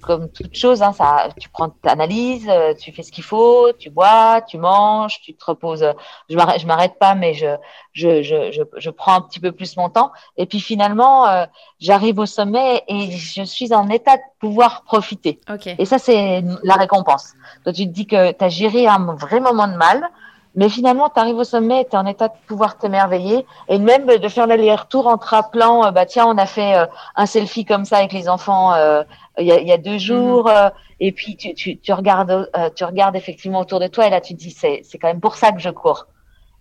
comme 0.00 0.28
toute 0.30 0.54
chose, 0.54 0.82
hein, 0.82 0.92
ça, 0.92 1.28
tu 1.38 1.48
prends 1.48 1.68
ta 1.68 1.90
analyse, 1.90 2.46
euh, 2.48 2.74
tu 2.74 2.92
fais 2.92 3.02
ce 3.02 3.12
qu'il 3.12 3.24
faut, 3.24 3.72
tu 3.78 3.90
bois, 3.90 4.40
tu 4.42 4.58
manges, 4.58 5.20
tu 5.20 5.34
te 5.34 5.44
reposes. 5.44 5.86
Je 6.28 6.36
m'arrête, 6.36 6.60
je 6.60 6.66
m'arrête 6.66 6.98
pas, 6.98 7.14
mais 7.14 7.34
je, 7.34 7.46
je, 7.92 8.22
je, 8.22 8.52
je, 8.52 8.62
je 8.76 8.90
prends 8.90 9.14
un 9.14 9.20
petit 9.20 9.40
peu 9.40 9.52
plus 9.52 9.76
mon 9.76 9.88
temps. 9.88 10.12
Et 10.36 10.46
puis 10.46 10.60
finalement, 10.60 11.26
euh, 11.28 11.46
j'arrive 11.80 12.18
au 12.18 12.26
sommet 12.26 12.84
et 12.88 13.10
je 13.10 13.42
suis 13.42 13.74
en 13.74 13.88
état 13.88 14.16
de 14.16 14.22
pouvoir 14.40 14.82
profiter. 14.82 15.40
Ok. 15.52 15.66
Et 15.66 15.84
ça, 15.84 15.98
c'est 15.98 16.42
la 16.62 16.74
récompense. 16.74 17.34
Toi, 17.64 17.72
tu 17.72 17.86
te 17.86 17.92
dis 17.92 18.06
que 18.06 18.32
tu 18.32 18.44
as 18.44 18.48
géré 18.48 18.86
un 18.86 19.14
vrai 19.14 19.40
moment 19.40 19.68
de 19.68 19.76
mal, 19.76 20.08
mais 20.54 20.68
finalement, 20.68 21.08
tu 21.08 21.20
arrives 21.20 21.36
au 21.36 21.44
sommet 21.44 21.82
et 21.82 21.84
tu 21.84 21.92
es 21.92 21.96
en 21.96 22.06
état 22.06 22.28
de 22.28 22.34
pouvoir 22.46 22.78
t'émerveiller. 22.78 23.46
Et 23.68 23.78
même 23.78 24.06
de 24.06 24.28
faire 24.28 24.46
l'aller-retour 24.46 25.06
en 25.06 25.16
te 25.16 25.26
rappelant, 25.26 25.84
euh, 25.84 25.90
bah 25.90 26.06
tiens, 26.06 26.26
on 26.26 26.36
a 26.36 26.46
fait 26.46 26.74
un 27.14 27.26
selfie 27.26 27.64
comme 27.64 27.84
ça 27.84 27.98
avec 27.98 28.12
les 28.12 28.28
enfants 28.28 28.72
euh, 28.72 29.02
il 29.38 29.46
y, 29.46 29.52
a, 29.52 29.60
il 29.60 29.66
y 29.68 29.72
a 29.72 29.78
deux 29.78 29.98
jours. 29.98 30.48
euh, 30.48 30.68
et 31.00 31.12
puis, 31.12 31.36
tu, 31.36 31.54
tu, 31.54 31.78
tu, 31.78 31.92
regardes, 31.92 32.50
euh, 32.56 32.70
tu 32.74 32.84
regardes 32.84 33.16
effectivement 33.16 33.60
autour 33.60 33.80
de 33.80 33.86
toi 33.86 34.06
et 34.06 34.10
là, 34.10 34.20
tu 34.20 34.34
te 34.34 34.38
dis, 34.38 34.50
c'est 34.50 34.80
c'est 34.84 34.98
quand 34.98 35.08
même 35.08 35.20
pour 35.20 35.36
ça 35.36 35.52
que 35.52 35.60
je 35.60 35.70
cours. 35.70 36.06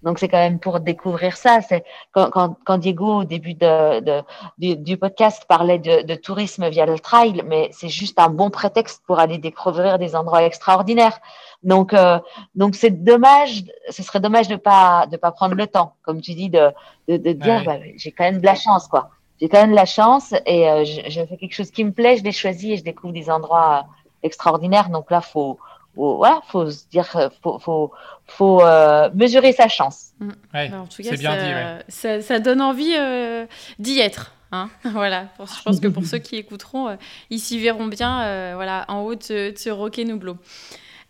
Donc, 0.03 0.19
c'est 0.19 0.27
quand 0.27 0.37
même 0.37 0.59
pour 0.59 0.79
découvrir 0.79 1.35
ça. 1.37 1.59
C'est 1.67 1.83
quand, 2.11 2.29
quand, 2.29 2.55
quand 2.65 2.77
Diego, 2.77 3.21
au 3.21 3.23
début 3.23 3.55
de, 3.55 3.99
de, 3.99 4.21
du, 4.59 4.75
du 4.75 4.95
podcast, 4.95 5.45
parlait 5.47 5.79
de, 5.79 6.03
de 6.03 6.13
tourisme 6.15 6.69
via 6.69 6.85
le 6.85 6.99
trail, 6.99 7.41
mais 7.47 7.69
c'est 7.73 7.89
juste 7.89 8.19
un 8.19 8.29
bon 8.29 8.51
prétexte 8.51 9.01
pour 9.07 9.17
aller 9.19 9.39
découvrir 9.39 9.97
des 9.97 10.15
endroits 10.15 10.43
extraordinaires. 10.43 11.17
Donc, 11.63 11.93
euh, 11.95 12.19
donc 12.53 12.75
c'est 12.75 12.91
dommage, 13.03 13.63
ce 13.89 14.03
serait 14.03 14.19
dommage 14.19 14.47
de 14.47 14.55
pas 14.55 15.07
de 15.11 15.17
pas 15.17 15.31
prendre 15.31 15.55
le 15.55 15.65
temps, 15.65 15.93
comme 16.03 16.21
tu 16.21 16.35
dis, 16.35 16.51
de 16.51 16.69
de, 17.07 17.17
de 17.17 17.31
dire, 17.31 17.61
Ouais. 17.61 17.65
bah, 17.65 17.77
j'ai 17.95 18.11
quand 18.11 18.25
même 18.25 18.39
de 18.39 18.45
la 18.45 18.53
chance, 18.55 18.87
quoi. 18.87 19.09
J'ai 19.41 19.49
quand 19.49 19.61
même 19.61 19.71
de 19.71 19.75
la 19.75 19.85
chance 19.85 20.33
et 20.45 20.69
euh, 20.69 20.83
je, 20.85 21.01
je 21.09 21.25
fais 21.25 21.37
quelque 21.37 21.53
chose 21.53 21.71
qui 21.71 21.83
me 21.83 21.91
plaît, 21.91 22.17
je 22.17 22.23
l'ai 22.23 22.31
choisi 22.31 22.73
et 22.73 22.77
je 22.77 22.83
découvre 22.83 23.13
des 23.13 23.29
endroits 23.29 23.85
euh, 23.85 24.07
extraordinaires. 24.23 24.89
Donc 24.89 25.11
là, 25.11 25.21
faut, 25.21 25.59
faut 25.95 26.17
voilà, 26.17 26.41
faut 26.47 26.69
se 26.71 26.87
dire, 26.89 27.07
euh, 27.15 27.29
faut 27.43 27.59
faut 27.59 27.91
faut 28.25 28.61
euh, 28.61 29.09
mesurer 29.13 29.53
sa 29.53 29.67
chance. 29.67 30.07
Ouais, 30.53 30.69
Bah, 30.69 30.81
en 30.81 30.87
tout 30.87 31.03
cas, 31.03 31.09
c'est 31.11 31.17
bien 31.17 31.31
ça, 31.37 31.43
dit. 31.43 31.53
ouais. 31.53 31.83
ça, 31.87 32.21
ça 32.21 32.39
donne 32.39 32.61
envie 32.61 32.93
euh, 32.97 33.45
d'y 33.79 33.99
être. 33.99 34.33
Hein 34.51 34.69
voilà, 34.85 35.25
Pour- 35.37 35.45
je 35.47 35.61
pense 35.63 35.79
que 35.79 35.87
pour 35.87 36.03
ceux 36.11 36.19
qui 36.19 36.35
écouteront, 36.37 36.87
euh, 36.89 36.95
ils 37.29 37.39
s'y 37.39 37.59
verront 37.59 37.87
bien 37.87 38.23
euh, 38.23 38.51
voilà, 38.55 38.85
en 38.87 39.01
haut 39.01 39.13
de 39.15 39.21
ce, 39.23 39.51
de 39.51 39.57
ce 39.57 39.69
Roquet-Noublo. 39.69 40.37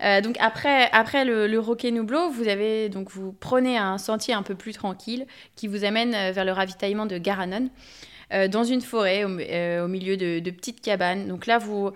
Euh, 0.03 0.21
donc 0.21 0.35
après, 0.39 0.91
après 0.91 1.23
le, 1.25 1.47
le 1.47 1.59
Roquet-Noublo, 1.59 2.29
vous, 2.29 2.47
avez, 2.47 2.89
donc 2.89 3.09
vous 3.09 3.31
prenez 3.39 3.77
un 3.77 3.97
sentier 3.97 4.33
un 4.33 4.43
peu 4.43 4.53
plus 4.53 4.73
tranquille 4.73 5.25
qui 5.55 5.67
vous 5.67 5.85
amène 5.85 6.11
vers 6.33 6.45
le 6.45 6.51
ravitaillement 6.51 7.05
de 7.07 7.17
Garanon, 7.17 7.63
euh, 7.65 7.69
dans 8.31 8.63
une 8.63 8.81
forêt 8.81 9.23
au, 9.23 9.39
euh, 9.39 9.87
milieu 9.87 10.17
de 10.17 10.51
petites 10.51 10.81
cabanes. 10.81 11.27
Donc 11.27 11.45
là, 11.45 11.57
vous, 11.57 11.91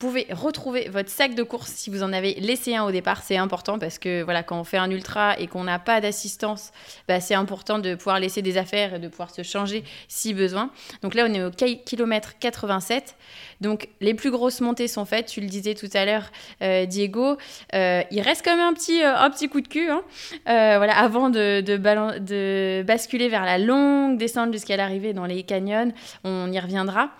pouvez 0.00 0.26
retrouver 0.30 0.88
votre 0.88 1.10
sac 1.10 1.34
de 1.34 1.42
course 1.42 1.70
si 1.70 1.90
vous 1.90 2.02
en 2.02 2.12
avez 2.12 2.32
laissé 2.40 2.74
un 2.74 2.84
au 2.84 2.90
départ. 2.90 3.22
C'est 3.22 3.36
important 3.36 3.78
parce 3.78 3.98
que 3.98 4.22
voilà, 4.22 4.42
quand 4.42 4.58
on 4.58 4.64
fait 4.64 4.78
un 4.78 4.90
ultra 4.90 5.38
et 5.38 5.46
qu'on 5.46 5.62
n'a 5.62 5.78
pas 5.78 6.00
d'assistance, 6.00 6.72
bah, 7.06 7.20
c'est 7.20 7.34
important 7.34 7.78
de 7.78 7.94
pouvoir 7.94 8.18
laisser 8.18 8.40
des 8.40 8.56
affaires 8.56 8.94
et 8.94 8.98
de 8.98 9.08
pouvoir 9.08 9.30
se 9.30 9.42
changer 9.42 9.84
si 10.08 10.32
besoin. 10.32 10.70
Donc 11.02 11.14
là, 11.14 11.26
on 11.28 11.34
est 11.34 11.44
au 11.44 11.50
kilomètre 11.50 12.38
87. 12.40 13.14
Donc 13.60 13.88
les 14.00 14.14
plus 14.14 14.30
grosses 14.30 14.62
montées 14.62 14.88
sont 14.88 15.04
faites. 15.04 15.26
Tu 15.26 15.42
le 15.42 15.48
disais 15.48 15.74
tout 15.74 15.90
à 15.92 16.06
l'heure, 16.06 16.32
euh, 16.62 16.86
Diego. 16.86 17.36
Euh, 17.74 18.02
il 18.10 18.22
reste 18.22 18.42
quand 18.42 18.56
même 18.56 18.66
un 18.66 18.72
petit, 18.72 19.02
euh, 19.02 19.14
un 19.14 19.28
petit 19.28 19.50
coup 19.50 19.60
de 19.60 19.68
cul 19.68 19.90
hein. 19.90 20.02
voilà, 20.46 20.96
avant 20.96 21.28
de, 21.28 22.82
basculer 22.82 23.28
vers 23.28 23.44
la 23.44 23.58
longue 23.58 24.16
descente 24.16 24.50
jusqu'à 24.52 24.78
l'arrivée 24.78 25.12
dans 25.12 25.26
les 25.26 25.42
canyons. 25.42 25.92
On 26.24 26.50
y 26.50 26.58
reviendra. 26.58 27.10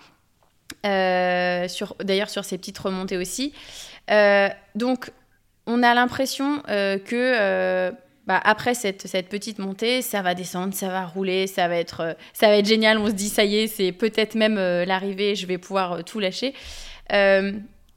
Euh, 0.85 1.67
d'ailleurs 2.03 2.29
sur 2.29 2.43
ces 2.43 2.57
petites 2.57 2.77
remontées 2.77 3.17
aussi. 3.17 3.53
Euh, 4.09 4.49
donc, 4.75 5.11
on 5.67 5.83
a 5.83 5.93
l'impression 5.93 6.63
euh, 6.69 6.97
que 6.97 7.91
bah, 8.25 8.39
après 8.43 8.73
cette, 8.73 9.29
petite 9.29 9.59
montée, 9.59 10.01
ça 10.01 10.21
va 10.21 10.33
descendre, 10.33 10.73
ça 10.73 10.89
va 10.89 11.05
rouler, 11.05 11.47
ça 11.47 11.67
va 11.67 11.75
être, 11.75 12.15
génial. 12.63 12.97
On 12.97 13.07
se 13.07 13.11
dit, 13.11 13.29
ça 13.29 13.43
y 13.43 13.57
est, 13.57 13.67
c'est 13.67 13.91
peut-être 13.91 14.35
même 14.35 14.55
l'arrivée, 14.55 15.35
je 15.35 15.45
vais 15.45 15.57
pouvoir 15.57 16.03
tout 16.03 16.19
lâcher. 16.19 16.53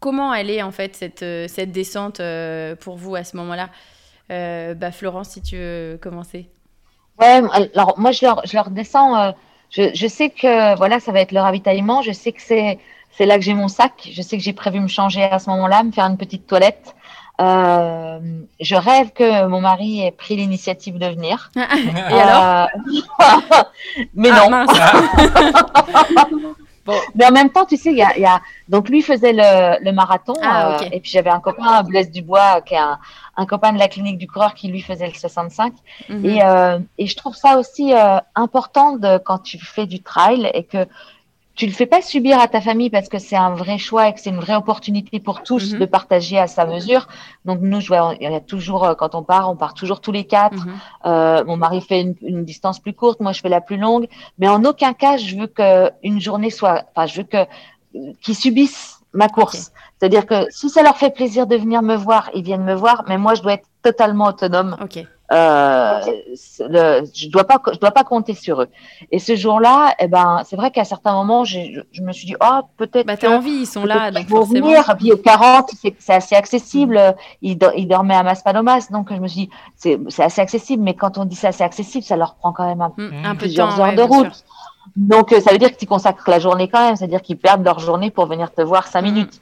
comment 0.00 0.34
elle 0.34 0.50
est 0.50 0.62
en 0.62 0.72
fait 0.72 0.94
cette, 0.96 1.72
descente 1.72 2.20
pour 2.80 2.96
vous 2.96 3.14
à 3.14 3.24
ce 3.24 3.36
moment-là? 3.36 3.70
Bah, 4.74 4.92
Florence, 4.92 5.30
si 5.30 5.42
tu 5.42 5.56
veux 5.56 5.98
commencer. 6.00 6.50
Ouais, 7.18 7.40
alors 7.74 7.94
moi 7.96 8.10
je 8.10 8.54
leur 8.54 8.70
descends 8.70 9.34
je, 9.70 10.06
sais 10.06 10.30
que 10.30 10.76
voilà, 10.76 11.00
ça 11.00 11.12
va 11.12 11.20
être 11.20 11.32
le 11.32 11.40
ravitaillement. 11.40 12.02
Je 12.02 12.12
sais 12.12 12.32
que 12.32 12.42
c'est 12.42 12.78
c'est 13.16 13.26
là 13.26 13.36
que 13.38 13.44
j'ai 13.44 13.54
mon 13.54 13.68
sac. 13.68 14.08
Je 14.12 14.22
sais 14.22 14.36
que 14.36 14.42
j'ai 14.42 14.52
prévu 14.52 14.80
me 14.80 14.88
changer 14.88 15.22
à 15.22 15.38
ce 15.38 15.48
moment-là, 15.50 15.82
me 15.82 15.92
faire 15.92 16.06
une 16.06 16.16
petite 16.16 16.46
toilette. 16.46 16.94
Euh, 17.40 18.20
je 18.60 18.76
rêve 18.76 19.10
que 19.12 19.46
mon 19.46 19.60
mari 19.60 20.06
ait 20.06 20.12
pris 20.12 20.36
l'initiative 20.36 20.98
de 20.98 21.06
venir. 21.06 21.50
Et 21.56 22.20
alors? 22.20 22.44
Euh, 22.44 23.62
Mais 24.14 24.30
ah, 24.32 24.48
non. 24.48 24.66
Mais 27.14 27.26
en 27.26 27.32
même 27.32 27.50
temps, 27.50 27.64
tu 27.64 27.76
sais, 27.76 27.90
il 27.90 27.96
y 27.96 28.02
a, 28.02 28.16
y 28.18 28.26
a, 28.26 28.40
donc 28.68 28.88
lui 28.88 29.00
faisait 29.00 29.32
le, 29.32 29.82
le 29.82 29.92
marathon 29.92 30.34
ah, 30.42 30.76
euh, 30.82 30.88
et 30.92 31.00
puis 31.00 31.10
j'avais 31.10 31.30
un 31.30 31.40
copain, 31.40 31.82
Blaise 31.82 32.10
Dubois, 32.10 32.60
qui 32.60 32.74
est 32.74 32.78
un, 32.78 32.98
un, 33.36 33.46
copain 33.46 33.72
de 33.72 33.78
la 33.78 33.88
clinique 33.88 34.18
du 34.18 34.26
coureur 34.26 34.54
qui 34.54 34.68
lui 34.68 34.80
faisait 34.80 35.06
le 35.06 35.14
65. 35.14 35.74
Mhm. 36.08 36.24
Et, 36.24 36.42
euh, 36.42 36.78
et 36.98 37.06
je 37.06 37.16
trouve 37.16 37.34
ça 37.34 37.58
aussi 37.58 37.92
euh, 37.92 38.18
important 38.34 38.96
de, 38.96 39.18
quand 39.18 39.38
tu 39.38 39.58
fais 39.58 39.86
du 39.86 40.02
trail 40.02 40.50
et 40.54 40.64
que 40.64 40.86
tu 41.54 41.66
le 41.66 41.72
fais 41.72 41.86
pas 41.86 42.02
subir 42.02 42.40
à 42.40 42.48
ta 42.48 42.60
famille 42.60 42.90
parce 42.90 43.08
que 43.08 43.18
c'est 43.18 43.36
un 43.36 43.54
vrai 43.54 43.78
choix 43.78 44.08
et 44.08 44.14
que 44.14 44.20
c'est 44.20 44.30
une 44.30 44.40
vraie 44.40 44.56
opportunité 44.56 45.20
pour 45.20 45.42
tous 45.42 45.74
mhm. 45.74 45.78
de 45.78 45.84
partager 45.86 46.36
à 46.36 46.46
sa 46.48 46.66
mesure. 46.66 47.06
Donc 47.44 47.60
nous, 47.60 47.80
je 47.80 47.88
vois, 47.88 48.14
il 48.20 48.30
y 48.30 48.34
a 48.34 48.40
toujours 48.40 48.84
euh, 48.84 48.94
quand 48.94 49.14
on 49.14 49.22
part, 49.22 49.50
on 49.50 49.56
part 49.56 49.74
toujours 49.74 50.00
tous 50.00 50.12
les 50.12 50.24
quatre. 50.24 50.66
Mhm. 50.66 50.74
euh, 51.06 51.44
mon 51.44 51.56
mari 51.56 51.80
fait 51.80 52.00
une, 52.00 52.16
une, 52.22 52.44
distance 52.44 52.80
plus 52.80 52.92
courte, 52.92 53.20
moi 53.20 53.32
je 53.32 53.40
fais 53.40 53.48
la 53.48 53.60
plus 53.60 53.76
longue, 53.76 54.08
mais 54.38 54.48
en 54.48 54.64
aucun 54.64 54.94
cas 54.94 55.16
je 55.16 55.36
veux 55.36 55.46
que 55.46 55.90
une 56.02 56.20
journée 56.20 56.50
soit, 56.50 56.84
enfin 56.94 57.06
je 57.06 57.18
veux 57.18 57.24
que 57.24 57.46
qu'ils 58.20 58.34
subissent 58.34 59.00
ma 59.12 59.28
course. 59.28 59.72
C'est-à-dire 59.98 60.26
que 60.26 60.46
si 60.50 60.68
ça 60.68 60.82
leur 60.82 60.96
fait 60.96 61.10
plaisir 61.10 61.46
de 61.46 61.56
venir 61.56 61.82
me 61.82 61.94
voir, 61.94 62.30
ils 62.34 62.42
viennent 62.42 62.64
me 62.64 62.74
voir, 62.74 63.04
mais 63.08 63.18
moi 63.18 63.34
je 63.34 63.42
dois 63.42 63.54
être 63.54 63.68
totalement 63.82 64.26
autonome. 64.26 64.76
Okay. 64.82 65.06
Euh, 65.32 66.00
le, 66.60 67.02
je 67.14 67.28
dois 67.28 67.44
pas, 67.44 67.60
je 67.72 67.78
dois 67.78 67.90
pas 67.92 68.04
compter 68.04 68.34
sur 68.34 68.60
eux. 68.60 68.68
Et 69.10 69.18
ce 69.18 69.34
jour-là, 69.34 69.94
eh 69.98 70.06
ben, 70.06 70.42
c'est 70.44 70.54
vrai 70.54 70.70
qu'à 70.70 70.84
certains 70.84 71.14
moments, 71.14 71.44
je, 71.44 71.58
je 71.92 72.02
me 72.02 72.12
suis 72.12 72.26
dit, 72.26 72.36
oh, 72.44 72.60
peut-être. 72.76 73.06
Bah, 73.06 73.16
t'as 73.16 73.34
envie, 73.34 73.50
ils 73.50 73.66
sont 73.66 73.86
là, 73.86 74.10
donc 74.10 74.28
forcément. 74.28 74.68
Venir. 74.68 74.96
Puis 74.98 75.12
au 75.12 75.16
40, 75.16 75.70
c'est 75.98 76.12
assez 76.12 76.34
accessible. 76.34 76.98
Mm. 76.98 77.14
Ils, 77.40 77.58
ils, 77.76 77.88
dormaient 77.88 78.16
à 78.16 78.22
Maspalomas, 78.22 78.88
donc 78.90 79.12
je 79.12 79.18
me 79.18 79.26
suis 79.26 79.46
dit, 79.46 79.50
c'est 79.76 80.22
assez 80.22 80.42
accessible. 80.42 80.82
Mais 80.82 80.94
quand 80.94 81.16
on 81.16 81.24
dit 81.24 81.36
ça, 81.36 81.52
c'est 81.52 81.64
accessible, 81.64 82.04
ça 82.04 82.16
leur 82.16 82.34
prend 82.34 82.52
quand 82.52 82.66
même 82.66 82.82
un, 82.82 82.92
mm, 82.94 83.24
un 83.24 83.34
plusieurs 83.34 83.68
peu 83.68 83.72
de 83.72 83.78
temps, 83.78 83.82
heures 83.82 83.90
ouais, 83.90 83.96
de 83.96 84.02
route. 84.02 84.44
Donc, 84.96 85.30
ça 85.30 85.50
veut 85.50 85.58
dire 85.58 85.72
que 85.72 85.78
tu 85.78 85.86
consacres 85.86 86.28
la 86.28 86.38
journée 86.38 86.68
quand 86.68 86.86
même. 86.86 86.96
C'est-à-dire 86.96 87.22
qu'ils 87.22 87.38
perdent 87.38 87.64
leur 87.64 87.78
journée 87.78 88.10
pour 88.10 88.26
venir 88.26 88.52
te 88.52 88.60
voir 88.60 88.86
cinq 88.86 89.00
mm. 89.00 89.04
minutes. 89.04 89.40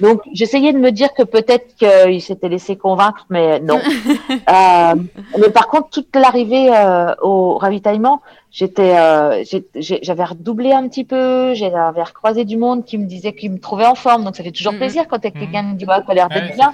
Donc, 0.00 0.22
j'essayais 0.32 0.72
de 0.72 0.78
me 0.78 0.90
dire 0.90 1.12
que 1.14 1.22
peut-être 1.22 1.74
qu'il 1.76 2.22
s'était 2.22 2.48
laissé 2.48 2.76
convaincre, 2.76 3.26
mais 3.30 3.60
non. 3.60 3.78
euh, 4.30 4.94
mais 5.38 5.50
par 5.50 5.68
contre, 5.68 5.90
toute 5.90 6.14
l'arrivée 6.14 6.70
euh, 6.72 7.14
au 7.20 7.58
ravitaillement, 7.58 8.22
j'étais, 8.50 8.96
euh, 8.96 9.42
j'avais 9.74 10.24
redoublé 10.24 10.72
un 10.72 10.86
petit 10.88 11.04
peu, 11.04 11.54
j'avais 11.54 12.02
recroisé 12.02 12.44
du 12.44 12.56
monde 12.56 12.84
qui 12.84 12.98
me 12.98 13.06
disait 13.06 13.32
qu'il 13.32 13.52
me 13.52 13.58
trouvait 13.58 13.86
en 13.86 13.94
forme. 13.94 14.24
Donc, 14.24 14.36
ça 14.36 14.44
fait 14.44 14.52
toujours 14.52 14.72
mm 14.72 14.78
plaisir 14.78 15.08
quand 15.08 15.18
quelqu'un 15.18 15.62
me 15.62 15.74
dit 15.74 15.84
bah, 15.84 16.02
tu 16.04 16.10
as 16.10 16.14
l'air 16.14 16.28
d'être 16.28 16.54
bien. 16.54 16.72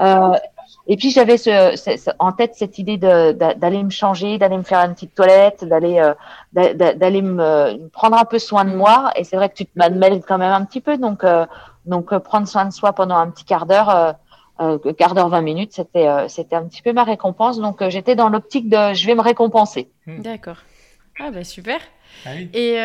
Euh, 0.00 0.36
et 0.86 0.96
puis 0.96 1.10
j'avais 1.10 1.36
ce, 1.36 1.76
ce, 1.76 1.96
ce, 1.96 2.10
en 2.18 2.32
tête 2.32 2.54
cette 2.54 2.78
idée 2.78 2.96
d'aller 2.96 3.82
me 3.82 3.90
changer, 3.90 4.38
d'aller 4.38 4.56
me 4.56 4.62
faire 4.62 4.80
une 4.80 4.94
petite 4.94 5.14
toilette, 5.14 5.64
d'aller 5.64 6.00
euh, 6.00 6.14
d'aller 6.52 7.22
me, 7.22 7.34
me, 7.34 7.88
prendre 7.88 8.16
un 8.16 8.24
peu 8.24 8.38
soin 8.38 8.64
de 8.64 8.74
moi. 8.74 9.10
Et 9.16 9.24
c'est 9.24 9.36
vrai 9.36 9.48
que 9.48 9.54
tu 9.54 9.66
te 9.66 9.78
mêles 9.78 10.22
quand 10.26 10.38
même 10.38 10.52
un 10.52 10.64
petit 10.64 10.80
peu, 10.80 10.96
donc 10.96 11.22
euh, 11.22 11.46
donc, 11.90 12.12
euh, 12.12 12.20
prendre 12.20 12.48
soin 12.48 12.64
de 12.64 12.72
soi 12.72 12.94
pendant 12.94 13.16
un 13.16 13.28
petit 13.28 13.44
quart 13.44 13.66
d'heure, 13.66 13.90
euh, 13.90 14.12
euh, 14.60 14.92
quart 14.94 15.14
d'heure, 15.14 15.28
20 15.28 15.42
minutes, 15.42 15.72
c'était 15.72 16.08
c'était 16.28 16.56
un 16.56 16.64
petit 16.64 16.80
peu 16.82 16.92
ma 16.92 17.04
récompense. 17.04 17.58
Donc, 17.58 17.86
j'étais 17.88 18.14
dans 18.14 18.28
l'optique 18.28 18.68
de 18.68 18.94
je 18.94 19.06
vais 19.06 19.14
me 19.14 19.20
récompenser. 19.20 19.90
Hmm. 20.06 20.22
D'accord. 20.22 20.58
Ah, 21.18 21.30
bah 21.30 21.44
super. 21.44 21.80
Ah 22.24 22.30
oui. 22.34 22.48
et, 22.54 22.76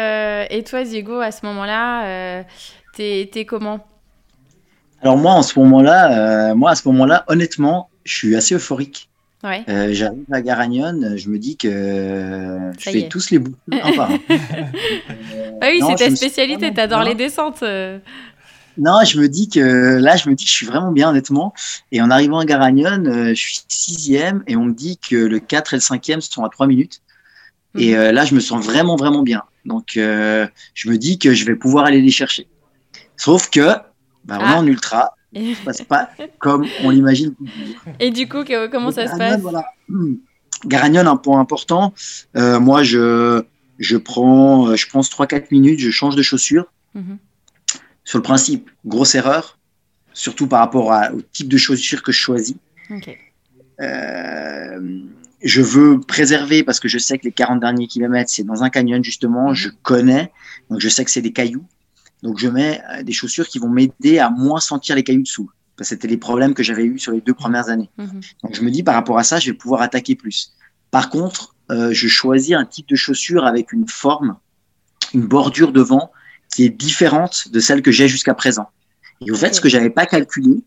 et, 0.57 0.63
toi, 0.63 0.83
Diego, 0.83 1.19
à 1.19 1.31
ce 1.31 1.45
moment-là, 1.45 2.43
t'es 2.93 3.29
es 3.33 3.45
comment? 3.45 3.79
Alors, 5.01 5.17
moi, 5.17 5.33
en 5.33 5.41
ce 5.41 5.57
moment-là, 5.59 6.53
moi, 6.55 6.71
à 6.71 6.75
ce 6.75 6.87
moment-là, 6.87 7.23
honnêtement, 7.27 7.89
je 8.03 8.15
suis 8.15 8.35
assez 8.35 8.55
euphorique. 8.55 9.09
Ouais. 9.45 9.63
Euh, 9.69 9.93
J'arrive 9.93 10.25
à 10.31 10.41
Garagnone, 10.41 11.17
je 11.17 11.29
me 11.29 11.37
dis 11.37 11.55
que 11.55 11.67
euh, 11.67 12.73
je 12.79 12.89
fais 12.89 13.07
tous 13.07 13.29
les 13.29 13.37
bouts 13.37 13.53
ah 13.71 14.07
oui, 15.63 15.81
c'est 15.87 15.95
ta 15.95 16.15
spécialité, 16.15 16.73
t'adores 16.73 17.03
les 17.03 17.13
descentes. 17.13 17.63
Non, 18.77 19.03
je 19.03 19.19
me 19.19 19.27
dis 19.27 19.49
que 19.49 19.97
là, 19.97 20.15
je 20.15 20.29
me 20.29 20.35
dis 20.35 20.43
que 20.43 20.49
je 20.49 20.55
suis 20.55 20.65
vraiment 20.65 20.91
bien, 20.91 21.09
honnêtement. 21.09 21.53
Et 21.91 22.01
en 22.01 22.09
arrivant 22.09 22.39
à 22.39 22.45
Garagnone, 22.45 23.07
euh, 23.07 23.29
je 23.29 23.41
suis 23.41 23.59
sixième 23.67 24.43
et 24.47 24.55
on 24.55 24.65
me 24.65 24.73
dit 24.73 24.97
que 24.97 25.15
le 25.15 25.39
4 25.39 25.73
et 25.73 25.77
le 25.77 25.81
cinquième 25.81 26.21
sont 26.21 26.43
à 26.43 26.49
trois 26.49 26.67
minutes. 26.67 27.01
Mmh. 27.73 27.79
Et 27.79 27.95
euh, 27.95 28.11
là, 28.11 28.25
je 28.25 28.35
me 28.35 28.39
sens 28.39 28.63
vraiment, 28.63 28.95
vraiment 28.95 29.23
bien. 29.23 29.43
Donc, 29.65 29.97
euh, 29.97 30.47
je 30.73 30.89
me 30.89 30.97
dis 30.97 31.17
que 31.19 31.33
je 31.33 31.45
vais 31.45 31.55
pouvoir 31.55 31.85
aller 31.85 32.01
les 32.01 32.11
chercher. 32.11 32.47
Sauf 33.17 33.49
que, 33.49 33.75
bah, 34.25 34.39
on 34.39 34.45
ah. 34.45 34.53
est 34.53 34.57
en 34.57 34.67
ultra. 34.67 35.15
Ça 35.33 35.41
se 35.41 35.63
passe 35.63 35.81
pas 35.81 36.09
comme 36.39 36.65
on 36.83 36.89
l'imagine. 36.89 37.33
Et 37.99 38.11
du 38.11 38.27
coup, 38.27 38.43
comment 38.71 38.91
ça 38.91 39.07
se 39.07 39.17
passe 39.17 39.41
voilà. 39.41 39.65
Garagnone, 40.65 41.07
un 41.07 41.17
point 41.17 41.39
important. 41.39 41.93
Euh, 42.37 42.59
moi, 42.59 42.83
je, 42.83 43.43
je 43.79 43.97
prends, 43.97 44.75
je 44.75 44.89
pense 44.89 45.09
3-4 45.09 45.47
minutes, 45.51 45.79
je 45.79 45.91
change 45.91 46.15
de 46.15 46.21
chaussures. 46.21 46.65
Mmh. 46.93 47.15
Sur 48.05 48.19
le 48.19 48.23
principe, 48.23 48.69
grosse 48.85 49.15
erreur, 49.15 49.59
surtout 50.13 50.47
par 50.47 50.59
rapport 50.59 50.93
à, 50.93 51.11
au 51.11 51.21
type 51.21 51.49
de 51.49 51.57
chaussures 51.57 52.01
que 52.01 52.11
je 52.11 52.19
choisis. 52.19 52.55
Okay. 52.89 53.17
Euh, 53.81 55.01
je 55.41 55.61
veux 55.61 55.99
préserver 55.99 56.63
parce 56.63 56.79
que 56.79 56.87
je 56.87 56.97
sais 56.97 57.17
que 57.17 57.25
les 57.25 57.31
40 57.31 57.59
derniers 57.59 57.87
kilomètres, 57.87 58.31
c'est 58.31 58.43
dans 58.43 58.63
un 58.63 58.69
canyon 58.69 59.03
justement, 59.03 59.51
mmh. 59.51 59.55
je 59.55 59.69
connais, 59.83 60.31
donc 60.69 60.79
je 60.79 60.89
sais 60.89 61.03
que 61.03 61.11
c'est 61.11 61.21
des 61.21 61.33
cailloux. 61.33 61.65
Donc 62.23 62.39
je 62.39 62.47
mets 62.47 62.81
euh, 62.91 63.03
des 63.03 63.11
chaussures 63.11 63.47
qui 63.47 63.59
vont 63.59 63.69
m'aider 63.69 64.19
à 64.19 64.29
moins 64.29 64.59
sentir 64.59 64.95
les 64.95 65.03
cailloux 65.03 65.23
dessous. 65.23 65.49
C'était 65.81 66.07
les 66.07 66.17
problèmes 66.17 66.53
que 66.53 66.63
j'avais 66.63 66.85
eu 66.85 66.97
sur 66.97 67.11
les 67.11 67.19
deux 67.19 67.33
premières 67.33 67.69
années. 67.69 67.89
Mmh. 67.97 68.19
Donc 68.43 68.55
je 68.55 68.61
me 68.61 68.71
dis 68.71 68.81
par 68.81 68.95
rapport 68.95 69.17
à 69.17 69.23
ça, 69.23 69.39
je 69.39 69.51
vais 69.51 69.57
pouvoir 69.57 69.81
attaquer 69.81 70.15
plus. 70.15 70.53
Par 70.89 71.09
contre, 71.09 71.55
euh, 71.69 71.91
je 71.91 72.07
choisis 72.07 72.55
un 72.55 72.65
type 72.65 72.87
de 72.87 72.95
chaussure 72.95 73.45
avec 73.45 73.73
une 73.73 73.87
forme, 73.87 74.37
une 75.13 75.27
bordure 75.27 75.73
devant 75.73 76.11
qui 76.55 76.63
est 76.63 76.69
différente 76.69 77.49
de 77.51 77.59
celle 77.59 77.81
que 77.81 77.91
j'ai 77.91 78.07
jusqu'à 78.07 78.33
présent. 78.33 78.69
Et 79.25 79.29
au 79.29 79.35
fait, 79.35 79.53
ce 79.53 79.59
que 79.59 79.67
j'avais 79.67 79.89
pas 79.89 80.05
calculé, 80.05 80.63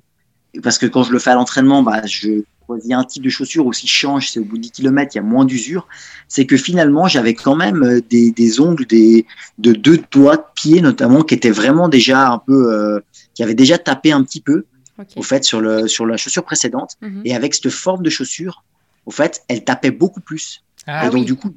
parce 0.62 0.76
que 0.76 0.84
quand 0.84 1.02
je 1.02 1.12
le 1.12 1.18
fais 1.18 1.30
à 1.30 1.34
l'entraînement, 1.34 1.82
bah, 1.82 2.04
je 2.04 2.42
choisis 2.66 2.92
un 2.92 3.04
type 3.04 3.22
de 3.22 3.30
chaussure 3.30 3.64
aussi 3.64 3.86
change, 3.86 4.30
c'est 4.30 4.38
au 4.38 4.44
bout 4.44 4.58
de 4.58 4.62
10 4.64 4.72
km, 4.72 5.14
il 5.14 5.16
y 5.16 5.18
a 5.20 5.22
moins 5.22 5.46
d'usure, 5.46 5.88
c'est 6.28 6.44
que 6.44 6.58
finalement, 6.58 7.08
j'avais 7.08 7.32
quand 7.32 7.56
même 7.56 7.82
euh, 7.82 8.00
des, 8.10 8.30
des, 8.32 8.60
ongles 8.60 8.84
des, 8.84 9.24
de 9.56 9.72
deux 9.72 9.98
doigts 10.10 10.36
de 10.36 10.44
pied, 10.54 10.82
notamment, 10.82 11.22
qui 11.22 11.32
étaient 11.32 11.50
vraiment 11.50 11.88
déjà 11.88 12.28
un 12.28 12.38
peu, 12.38 12.70
euh, 12.70 13.00
qui 13.32 13.42
avaient 13.42 13.54
déjà 13.54 13.78
tapé 13.78 14.12
un 14.12 14.22
petit 14.22 14.42
peu, 14.42 14.66
okay. 14.98 15.18
au 15.18 15.22
fait, 15.22 15.42
sur, 15.42 15.62
le, 15.62 15.88
sur 15.88 16.04
la 16.04 16.18
chaussure 16.18 16.44
précédente. 16.44 16.96
Mm 17.00 17.08
-hmm. 17.08 17.22
Et 17.24 17.34
avec 17.34 17.54
cette 17.54 17.70
forme 17.70 18.02
de 18.02 18.10
chaussure, 18.10 18.62
au 19.06 19.10
fait, 19.10 19.42
elle 19.48 19.64
tapait 19.64 19.94
beaucoup 20.02 20.20
plus. 20.20 20.62
Ah, 20.86 21.06
et 21.06 21.10
donc, 21.10 21.20
oui. 21.20 21.24
du 21.24 21.34
coup, 21.34 21.50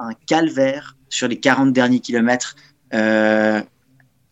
un 0.00 0.14
calvaire 0.26 0.96
sur 1.08 1.28
les 1.28 1.38
40 1.38 1.72
derniers 1.72 2.00
kilomètres. 2.00 2.56
Euh, 2.94 3.60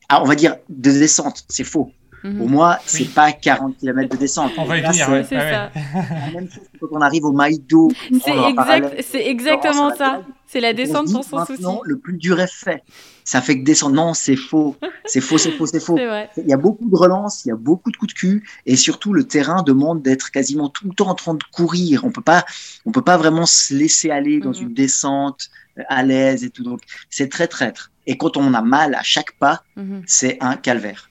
ah, 0.09 0.23
on 0.23 0.27
va 0.27 0.35
dire 0.35 0.57
de 0.69 0.91
descente, 0.91 1.45
c'est 1.49 1.65
faux. 1.65 1.91
Mhm. 2.25 2.33
Mmh. 2.33 2.39
Pour 2.39 2.49
moi, 2.49 2.79
c'est 2.87 3.01
oui. 3.01 3.11
pas 3.15 3.33
40 3.33 3.77
km 3.77 4.09
de 4.09 4.17
descente. 4.17 4.53
On 4.57 4.65
va 4.65 4.79
y 4.79 4.83
venir. 4.83 5.11
Ouais, 5.11 5.25
c'est 5.29 5.39
ça. 5.39 5.71
La 6.11 6.31
même 6.33 6.51
chose 6.51 6.65
quand 6.81 6.87
on 6.91 7.01
arrive 7.03 7.27
au 7.27 7.33
Maïdo. 7.33 7.91
C'est 8.23 8.37
exact, 8.49 9.15
exactement 9.15 9.95
ça. 9.95 10.23
C'est 10.47 10.61
la 10.61 10.73
descente 10.73 11.11
pour 11.11 11.25
son 11.25 11.45
souci. 11.45 11.65
le 11.85 11.99
plus 11.99 12.17
dur 12.17 12.41
est 12.41 12.53
fait. 12.53 12.83
Ça 13.25 13.41
fait 13.41 13.59
que 13.59 13.65
descendre. 13.65 13.97
Non, 13.97 14.15
c'est 14.15 14.37
faux. 14.37 14.77
C'est 15.05 15.21
faux, 15.21 15.37
c'est 15.37 15.51
faux, 15.51 15.67
c'est 15.67 15.81
faux. 15.81 15.99
Il 16.37 16.47
y 16.47 16.53
a 16.53 16.57
beaucoup 16.57 16.89
de 16.89 16.97
relances, 16.97 17.45
il 17.45 17.49
y 17.49 17.53
a 17.53 17.57
beaucoup 17.57 17.91
de 17.91 17.97
coups 17.97 18.15
de 18.15 18.19
cul, 18.19 18.49
et 18.67 18.77
surtout 18.77 19.13
le 19.13 19.25
terrain 19.25 19.63
demande 19.63 20.03
d'être 20.03 20.31
quasiment 20.31 20.69
tout 20.69 20.87
le 20.87 20.95
temps 20.95 21.09
en 21.09 21.15
train 21.15 21.35
de 21.35 21.43
courir. 21.53 22.05
On 22.05 22.11
peut 22.11 22.23
pas, 22.23 22.45
on 22.87 22.93
peut 22.93 23.03
pas 23.03 23.17
vraiment 23.17 23.47
se 23.47 23.75
laisser 23.75 24.11
aller 24.11 24.41
dans 24.41 24.51
mhm. 24.51 24.63
une 24.63 24.75
descente 24.75 25.51
euh, 25.79 25.83
à 25.89 26.03
l'aise 26.03 26.45
et 26.45 26.51
tout. 26.51 26.63
Donc 26.63 26.81
c'est 27.11 27.29
très 27.29 27.49
traître. 27.49 27.91
Et 28.07 28.17
quand 28.17 28.37
on 28.37 28.55
a 28.55 28.63
mal 28.63 28.95
à 28.95 29.03
chaque 29.03 29.33
pas, 29.39 29.63
mhm. 29.77 30.03
c'est 30.07 30.39
un 30.41 30.57
calvaire. 30.57 31.11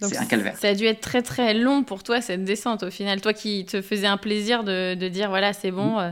C'est 0.00 0.18
un 0.18 0.26
calvaire. 0.26 0.56
Ça 0.58 0.68
a 0.68 0.74
dû 0.74 0.84
être 0.84 1.00
très 1.00 1.22
très 1.22 1.54
long 1.54 1.82
pour 1.82 2.02
toi 2.02 2.20
cette 2.20 2.44
descente 2.44 2.82
au 2.82 2.90
final. 2.90 3.20
Toi 3.20 3.32
qui 3.32 3.64
te 3.64 3.80
faisais 3.80 4.06
un 4.06 4.18
plaisir 4.18 4.62
de, 4.62 4.94
de 4.94 5.08
dire 5.08 5.30
voilà 5.30 5.52
c'est 5.52 5.70
bon. 5.70 5.98
Euh, 5.98 6.10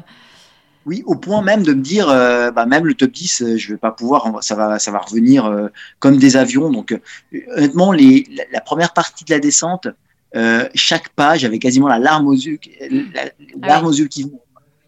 oui, 0.84 1.02
au 1.06 1.14
point 1.14 1.42
même 1.42 1.62
de 1.62 1.74
me 1.74 1.82
dire, 1.82 2.08
euh, 2.08 2.50
bah, 2.50 2.66
même 2.66 2.86
le 2.86 2.94
top 2.94 3.12
10, 3.12 3.42
euh, 3.42 3.56
je 3.56 3.72
vais 3.72 3.78
pas 3.78 3.92
pouvoir, 3.92 4.42
ça 4.42 4.54
va, 4.56 4.78
ça 4.78 4.90
va 4.90 4.98
revenir 4.98 5.46
euh, 5.46 5.68
comme 6.00 6.16
des 6.16 6.36
avions. 6.36 6.70
Donc, 6.70 6.98
honnêtement, 7.56 7.92
les, 7.92 8.26
la, 8.52 8.60
première 8.60 8.92
partie 8.92 9.24
de 9.24 9.30
la 9.30 9.38
descente, 9.38 9.86
chaque 10.74 11.10
pas, 11.10 11.36
j'avais 11.36 11.58
quasiment 11.58 11.88
la 11.88 11.98
larme 11.98 12.26
aux 12.26 12.34
yeux, 12.34 12.58
la, 13.14 13.22
ah 13.62 13.66
larme 13.66 13.86
aux 13.86 13.92
yeux 13.92 14.08
qui 14.08 14.32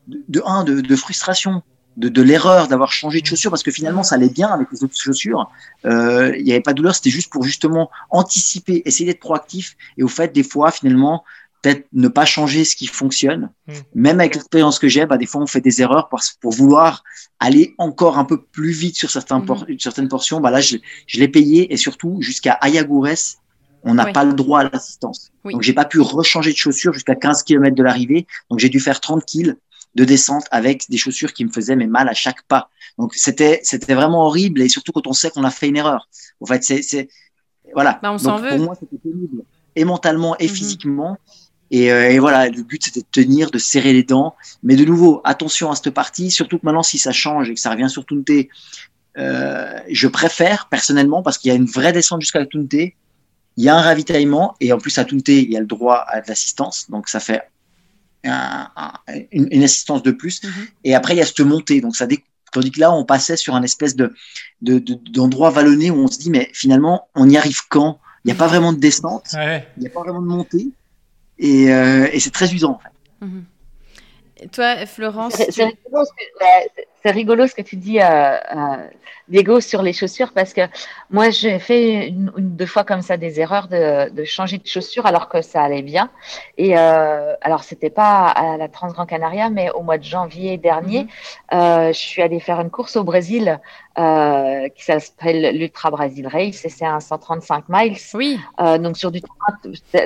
de, 0.08 0.22
de 0.28 0.42
un, 0.44 0.64
de, 0.64 0.80
de 0.80 0.96
frustration, 0.96 1.62
de, 1.96 2.08
de 2.08 2.22
l'erreur 2.22 2.68
d'avoir 2.68 2.92
changé 2.92 3.20
de 3.20 3.26
chaussures 3.26 3.50
parce 3.50 3.62
que 3.62 3.70
finalement 3.70 4.02
ça 4.02 4.16
allait 4.16 4.28
bien 4.28 4.48
avec 4.48 4.68
les 4.72 4.82
autres 4.82 4.96
chaussures. 4.96 5.48
Il 5.84 6.42
n'y 6.42 6.52
avait 6.52 6.60
pas 6.60 6.72
de 6.72 6.78
douleur, 6.78 6.94
c'était 6.94 7.10
juste 7.10 7.30
pour 7.30 7.44
justement 7.44 7.90
anticiper, 8.10 8.82
essayer 8.84 9.06
d'être 9.06 9.20
proactif. 9.20 9.76
Et 9.96 10.02
au 10.02 10.08
fait, 10.08 10.32
des 10.32 10.42
fois, 10.42 10.70
finalement, 10.70 11.24
peut-être 11.64 11.86
ne 11.94 12.08
pas 12.08 12.26
changer 12.26 12.64
ce 12.64 12.76
qui 12.76 12.86
fonctionne. 12.86 13.50
Hmm. 13.66 13.72
Même 13.94 14.20
avec 14.20 14.34
l'expérience 14.34 14.78
que 14.78 14.86
j'ai, 14.86 15.06
bah, 15.06 15.16
des 15.16 15.24
fois 15.24 15.40
on 15.40 15.46
fait 15.46 15.62
des 15.62 15.80
erreurs 15.80 16.08
pour, 16.08 16.20
pour 16.40 16.52
vouloir 16.52 17.02
aller 17.40 17.74
encore 17.78 18.18
un 18.18 18.24
peu 18.24 18.42
plus 18.42 18.72
vite 18.72 18.96
sur 18.96 19.10
certains 19.10 19.40
hmm. 19.40 19.78
certaines 19.78 20.08
portions. 20.08 20.40
Bah, 20.40 20.50
là, 20.50 20.60
je, 20.60 20.76
je 21.06 21.18
l'ai 21.18 21.28
payé 21.28 21.72
et 21.72 21.78
surtout 21.78 22.18
jusqu'à 22.20 22.52
Ayagures, 22.60 23.38
on 23.82 23.94
n'a 23.94 24.06
pas 24.06 24.24
le 24.24 24.34
droit 24.34 24.60
à 24.60 24.64
l'assistance. 24.64 25.30
Donc 25.44 25.62
j'ai 25.62 25.72
pas 25.72 25.84
pu 25.84 26.00
rechanger 26.00 26.52
de 26.52 26.56
chaussures 26.56 26.92
jusqu'à 26.92 27.14
15 27.14 27.42
km 27.42 27.74
de 27.74 27.82
l'arrivée. 27.82 28.26
Donc 28.50 28.58
j'ai 28.58 28.68
dû 28.68 28.80
faire 28.80 29.00
30 29.00 29.24
kills 29.24 29.56
de 29.94 30.04
descente 30.04 30.44
avec 30.50 30.88
des 30.88 30.96
chaussures 30.96 31.32
qui 31.32 31.44
me 31.44 31.50
faisaient 31.50 31.76
mes 31.76 31.86
mal 31.86 32.08
à 32.08 32.14
chaque 32.14 32.42
pas. 32.48 32.70
Donc 32.98 33.14
c'était 33.14 33.60
c'était 33.62 33.94
vraiment 33.94 34.26
horrible 34.26 34.62
et 34.62 34.68
surtout 34.68 34.92
quand 34.92 35.06
on 35.06 35.12
sait 35.12 35.30
qu'on 35.30 35.44
a 35.44 35.50
fait 35.50 35.68
une 35.68 35.76
erreur. 35.76 36.08
En 36.40 36.46
fait, 36.46 36.62
c'est 36.62 37.08
voilà. 37.72 37.98
Bah, 38.02 38.12
on 38.12 38.18
s'en 38.18 38.36
veut. 38.36 38.50
Pour 38.50 38.58
moi, 38.58 38.74
c'était 38.78 38.98
pénible 38.98 39.44
et 39.76 39.84
mentalement 39.84 40.36
et 40.38 40.48
mhm. 40.48 40.54
physiquement. 40.54 41.18
Euh, 41.72 42.08
et, 42.08 42.18
voilà, 42.18 42.48
le 42.48 42.62
but 42.62 42.84
c'était 42.84 43.00
de 43.00 43.06
tenir, 43.10 43.50
de 43.50 43.58
serrer 43.58 43.92
les 43.92 44.04
dents. 44.04 44.34
Mais 44.62 44.76
de 44.76 44.84
nouveau, 44.84 45.20
attention 45.24 45.70
à 45.70 45.76
cette 45.76 45.90
partie, 45.90 46.30
surtout 46.30 46.58
que 46.58 46.66
maintenant 46.66 46.82
si 46.82 46.98
ça 46.98 47.12
change 47.12 47.50
et 47.50 47.54
que 47.54 47.60
ça 47.60 47.70
revient 47.70 47.88
sur 47.88 48.06
Tunte, 48.06 48.30
euh, 49.16 49.78
je 49.88 50.08
préfère 50.08 50.68
personnellement 50.68 51.22
parce 51.22 51.38
qu'il 51.38 51.48
y 51.48 51.52
a 51.52 51.56
une 51.56 51.66
vraie 51.66 51.92
descente 51.92 52.20
jusqu'à 52.20 52.44
Tunte, 52.46 52.74
il 52.74 52.92
y 53.56 53.68
a 53.68 53.76
un 53.76 53.80
ravitaillement 53.80 54.54
et 54.60 54.72
en 54.72 54.78
plus 54.78 54.96
à 54.98 55.04
Tunte 55.04 55.28
il 55.28 55.50
y 55.50 55.56
a 55.56 55.60
le 55.60 55.66
droit 55.66 56.04
à 56.08 56.20
de 56.20 56.28
l'assistance, 56.28 56.90
donc 56.90 57.08
ça 57.08 57.18
fait 57.18 57.42
une, 58.24 59.62
assistance 59.62 60.02
de 60.02 60.10
plus. 60.10 60.42
Mhm. 60.42 60.50
Et 60.84 60.94
après 60.94 61.14
il 61.14 61.18
y 61.18 61.22
a 61.22 61.26
cette 61.26 61.40
montée, 61.40 61.80
donc 61.80 61.96
ça 61.96 62.06
Tandis 62.54 62.70
que 62.70 62.78
là, 62.78 62.92
on 62.92 63.04
passait 63.04 63.36
sur 63.36 63.56
un 63.56 63.64
espèce 63.64 63.96
de, 63.96 64.14
d'endroit 64.62 65.50
vallonné 65.50 65.90
où 65.90 65.96
on 65.96 66.06
se 66.06 66.18
dit, 66.20 66.30
mais 66.30 66.48
finalement, 66.52 67.08
on 67.16 67.28
y 67.28 67.36
arrive 67.36 67.62
quand? 67.68 67.98
Il 68.24 68.28
n'y 68.28 68.32
a 68.32 68.36
pas 68.36 68.46
vraiment 68.46 68.72
de 68.72 68.78
descente, 68.78 69.34
il 69.34 69.80
n'y 69.80 69.88
a 69.88 69.90
pas 69.90 70.02
vraiment 70.02 70.22
de 70.22 70.28
montée. 70.28 70.68
Euh, 71.42 72.08
et, 72.12 72.20
c'est 72.20 72.30
très 72.30 72.54
usant 72.54 72.70
en 72.70 72.78
fait. 72.78 73.26
Mhm. 73.26 73.44
toi, 74.52 74.86
Florence 74.86 75.34
C'est 75.34 75.64
rigolo, 77.10 77.46
ce 77.46 77.54
que 77.54 77.62
tu 77.62 77.76
dis, 77.76 78.00
euh, 78.00 78.04
euh, 78.04 78.88
Diego, 79.28 79.60
sur 79.60 79.82
les 79.82 79.92
chaussures, 79.92 80.32
parce 80.32 80.52
que 80.52 80.62
moi, 81.10 81.30
j'ai 81.30 81.58
fait 81.58 82.08
une, 82.08 82.32
deux 82.36 82.66
fois 82.66 82.84
comme 82.84 83.02
ça 83.02 83.16
des 83.16 83.40
erreurs 83.40 83.68
de, 83.68 84.24
changer 84.24 84.58
de 84.58 84.66
chaussures 84.66 85.06
alors 85.06 85.28
que 85.28 85.42
ça 85.42 85.62
allait 85.62 85.82
bien. 85.82 86.10
Et 86.58 86.76
euh, 86.78 87.34
alors, 87.40 87.64
c'était 87.64 87.90
pas 87.90 88.28
à 88.28 88.56
la 88.56 88.68
Transgran 88.68 89.06
Canaria, 89.06 89.50
mais 89.50 89.70
au 89.70 89.82
mois 89.82 89.98
de 89.98 90.04
janvier 90.04 90.56
dernier, 90.56 91.06
mhm. 91.52 91.92
je 91.92 91.98
suis 91.98 92.22
allée 92.22 92.40
faire 92.40 92.60
une 92.60 92.70
course 92.70 92.96
au 92.96 93.04
Brésil 93.04 93.60
euh, 93.96 94.68
qui 94.70 94.84
s'appelle 94.84 95.56
l'Ultra 95.56 95.90
Brazil 95.90 96.26
Race 96.26 96.64
et 96.64 96.68
c'est 96.68 96.84
un 96.84 96.98
135 96.98 97.66
miles. 97.68 97.96
Oui. 98.14 98.40
Euh, 98.60 98.76
donc 98.78 98.96
sur 98.96 99.12
du 99.12 99.20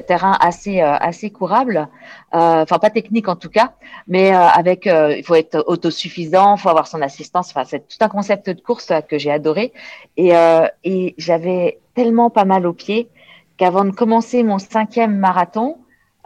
terrain, 0.07 0.37
assez 0.41 0.83
euh, 0.83 0.95
assez 0.97 1.31
courable, 1.31 1.89
euh, 2.35 2.63
enfin 2.63 2.79
pas 2.79 2.91
technique 2.91 3.29
en 3.29 3.37
tout 3.37 3.49
cas, 3.49 3.73
mais 4.07 4.31
avec 4.31 4.85
il 4.87 5.23
faut 5.25 5.35
être 5.35 5.65
autosuffisant, 5.67 6.57
il 6.57 6.61
faut 6.61 6.69
avoir 6.69 6.87
son 6.89 7.03
assistance. 7.03 7.51
Enfin 7.51 7.65
c'est 7.65 7.87
tout 7.87 7.99
un 8.01 8.09
concept 8.09 8.51
de 8.51 8.61
course 8.61 8.93
que 9.09 9.19
j'ai 9.19 9.31
adoré 9.31 9.73
et 10.17 10.33
et 10.85 11.15
j'avais 11.19 11.79
tellement 11.95 12.31
pas 12.31 12.45
mal 12.45 12.67
aux 12.67 12.73
pieds 12.73 13.09
qu'avant 13.59 13.85
de 13.85 13.91
commencer 13.91 14.43
mon 14.43 14.59
cinquième 14.59 15.17
marathon, 15.17 15.77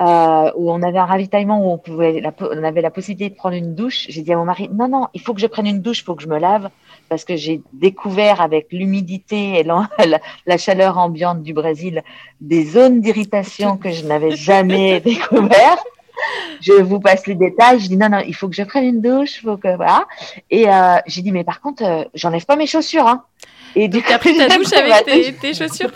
euh, 0.00 0.50
où 0.56 0.70
on 0.70 0.82
avait 0.82 0.98
un 0.98 1.04
ravitaillement 1.04 1.66
où 1.66 1.72
on, 1.72 1.78
pouvait, 1.78 2.22
on 2.40 2.64
avait 2.64 2.80
la 2.80 2.90
possibilité 2.90 3.30
de 3.30 3.34
prendre 3.34 3.56
une 3.56 3.74
douche. 3.74 4.06
J'ai 4.08 4.22
dit 4.22 4.32
à 4.32 4.36
mon 4.36 4.44
mari, 4.44 4.68
non, 4.72 4.88
non, 4.88 5.08
il 5.14 5.20
faut 5.20 5.34
que 5.34 5.40
je 5.40 5.46
prenne 5.46 5.66
une 5.66 5.80
douche, 5.80 6.00
il 6.00 6.04
faut 6.04 6.14
que 6.14 6.22
je 6.22 6.28
me 6.28 6.38
lave, 6.38 6.70
parce 7.08 7.24
que 7.24 7.36
j'ai 7.36 7.62
découvert 7.72 8.40
avec 8.40 8.68
l'humidité 8.72 9.58
et 9.58 9.62
la, 9.64 9.88
la, 10.46 10.58
chaleur 10.58 10.98
ambiante 10.98 11.42
du 11.42 11.52
Brésil 11.52 12.02
des 12.40 12.64
zones 12.64 13.00
d'irritation 13.00 13.76
que 13.76 13.90
je 13.90 14.04
n'avais 14.06 14.30
jamais 14.36 15.00
découvert. 15.00 15.78
Je 16.60 16.72
vous 16.72 17.00
passe 17.00 17.26
les 17.26 17.34
détails. 17.34 17.80
Je 17.80 17.88
dis 17.88 17.96
non, 17.96 18.08
non, 18.08 18.22
il 18.26 18.34
faut 18.34 18.48
que 18.48 18.54
je 18.54 18.62
prenne 18.62 18.84
une 18.84 19.00
douche, 19.00 19.42
faut 19.42 19.56
que 19.56 19.76
voilà. 19.76 20.06
Et 20.50 20.68
euh, 20.68 20.96
j'ai 21.06 21.22
dit 21.22 21.32
mais 21.32 21.44
par 21.44 21.60
contre, 21.60 21.84
euh, 21.84 22.04
j'enlève 22.14 22.44
pas 22.44 22.56
mes 22.56 22.66
chaussures. 22.66 23.06
Hein. 23.06 23.24
Et 23.74 23.88
du 23.88 24.02
coup, 24.02 24.12
pris 24.18 24.36
ta 24.36 24.48
douche 24.56 24.72
avec 24.72 25.38
tes, 25.40 25.54
chaussures? 25.54 25.90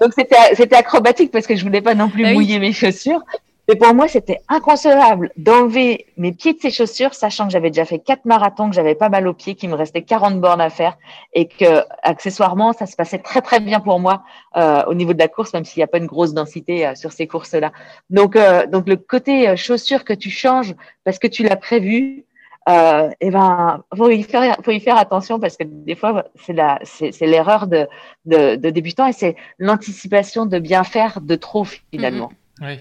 Donc 0.00 0.12
c'était 0.16 0.76
acrobatique 0.76 1.30
parce 1.30 1.46
que 1.46 1.54
je 1.54 1.62
voulais 1.62 1.80
pas 1.80 1.94
non 1.94 2.08
plus 2.08 2.24
bah 2.24 2.32
mouiller 2.32 2.58
mes 2.58 2.72
chaussures. 2.72 3.22
Mais 3.68 3.76
pour 3.76 3.94
moi, 3.94 4.08
c'était 4.08 4.40
inconcevable 4.48 5.30
d'enlever 5.36 6.06
mes 6.16 6.32
pieds 6.32 6.52
de 6.52 6.58
ces 6.58 6.70
chaussures, 6.70 7.14
sachant 7.14 7.46
que 7.46 7.52
j'avais 7.52 7.70
déjà 7.70 7.84
fait 7.84 8.00
quatre 8.00 8.24
marathons, 8.24 8.68
que 8.68 8.74
j'avais 8.74 8.96
pas 8.96 9.08
mal 9.08 9.28
aux 9.28 9.34
pieds, 9.34 9.54
qu'il 9.54 9.70
me 9.70 9.76
restait 9.76 10.02
40 10.02 10.40
bornes 10.40 10.60
à 10.60 10.68
faire 10.68 10.98
et 11.32 11.46
que, 11.46 11.84
accessoirement, 12.02 12.72
ça 12.72 12.86
se 12.86 12.96
passait 12.96 13.18
très, 13.18 13.40
très 13.40 13.60
bien 13.60 13.78
pour 13.78 14.00
moi 14.00 14.24
euh, 14.56 14.82
au 14.86 14.94
niveau 14.94 15.12
de 15.12 15.18
la 15.18 15.28
course, 15.28 15.52
même 15.52 15.64
s'il 15.64 15.78
n'y 15.78 15.84
a 15.84 15.86
pas 15.86 15.98
une 15.98 16.06
grosse 16.06 16.34
densité 16.34 16.86
euh, 16.86 16.94
sur 16.96 17.12
ces 17.12 17.28
courses-là. 17.28 17.72
Donc, 18.10 18.34
euh, 18.34 18.66
donc, 18.66 18.88
le 18.88 18.96
côté 18.96 19.48
euh, 19.48 19.56
chaussures 19.56 20.04
que 20.04 20.12
tu 20.12 20.30
changes 20.30 20.74
parce 21.04 21.20
que 21.20 21.28
tu 21.28 21.44
l'as 21.44 21.56
prévu, 21.56 22.24
euh, 22.68 23.10
eh 23.20 23.30
ben 23.30 23.82
faut 23.96 24.08
y 24.08 24.22
faire 24.22 24.56
faut 24.64 24.70
y 24.70 24.78
faire 24.78 24.96
attention 24.96 25.40
parce 25.40 25.56
que 25.56 25.64
des 25.66 25.96
fois 25.96 26.26
c'est 26.36 26.52
la 26.52 26.78
c'est 26.84 27.26
l'erreur 27.26 27.66
de, 27.66 27.88
de, 28.24 28.54
de 28.54 28.70
débutant 28.70 29.08
et 29.08 29.12
c'est 29.12 29.34
l'anticipation 29.58 30.46
de 30.46 30.60
bien 30.60 30.84
faire 30.84 31.20
de 31.20 31.34
trop 31.34 31.64
finalement. 31.64 32.30
Mm-hmm. 32.60 32.66
Oui. 32.68 32.80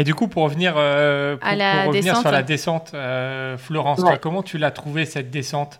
Et 0.00 0.04
du 0.04 0.14
coup, 0.14 0.28
pour 0.28 0.44
revenir, 0.44 0.76
euh, 0.78 1.36
pour, 1.36 1.46
revenir 1.50 2.16
sur 2.16 2.30
la 2.30 2.42
descente, 2.42 2.92
euh, 2.94 3.58
Florence, 3.58 4.00
comment 4.22 4.42
tu 4.42 4.56
l'as 4.56 4.70
trouvé 4.70 5.04
cette 5.04 5.30
descente? 5.30 5.78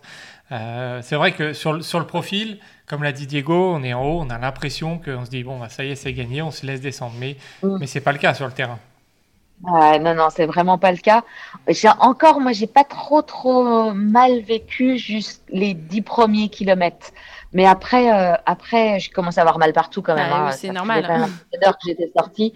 Euh, 0.51 0.99
C'est 1.01 1.15
vrai 1.15 1.31
que 1.31 1.53
sur, 1.53 1.83
sur 1.83 1.97
le 1.97 2.05
profil, 2.05 2.59
comme 2.85 3.01
l'a 3.01 3.13
dit 3.13 3.25
Diego, 3.25 3.73
on 3.73 3.81
est 3.81 3.95
en 3.95 4.03
haut, 4.03 4.21
on 4.21 4.29
a 4.29 4.37
l'impression 4.37 4.99
qu'on 4.99 5.25
se 5.25 5.31
dit 5.31 5.43
bon, 5.43 5.57
bah, 5.57 5.69
ça 5.69 5.83
y 5.83 5.89
est, 5.89 5.95
c'est 5.95 6.13
gagné, 6.13 6.43
on 6.43 6.51
se 6.51 6.67
laisse 6.67 6.81
descendre. 6.81 7.13
Mais, 7.19 7.35
mm. 7.63 7.77
mais 7.79 7.87
c'est 7.87 7.99
pas 7.99 8.11
le 8.11 8.19
cas 8.19 8.35
sur 8.35 8.45
le 8.45 8.51
terrain. 8.51 8.77
non, 9.63 10.13
non, 10.13 10.27
c'est 10.29 10.45
vraiment 10.45 10.77
pas 10.77 10.91
le 10.91 10.99
cas. 10.99 11.23
J'ai 11.67 11.89
encore, 11.89 12.41
moi, 12.41 12.51
j'ai 12.51 12.67
pas 12.67 12.83
trop, 12.83 13.23
trop 13.23 13.91
mal 13.91 14.41
vécu 14.41 14.99
juste 14.99 15.41
les 15.49 15.73
dix 15.73 16.03
premiers 16.03 16.49
kilomètres. 16.49 17.09
Mais 17.53 17.65
après, 17.65 18.07
après, 18.45 18.99
j'ai 18.99 19.09
commencé 19.09 19.39
à 19.39 19.41
avoir 19.41 19.57
mal 19.57 19.73
partout 19.73 20.03
quand 20.03 20.15
même. 20.15 20.29
Ah 20.31 20.49
hein. 20.49 20.51
c'est 20.51 20.71
normal. 20.71 21.29
que 21.51 21.87
j'étais 21.87 22.11
sortie. 22.15 22.53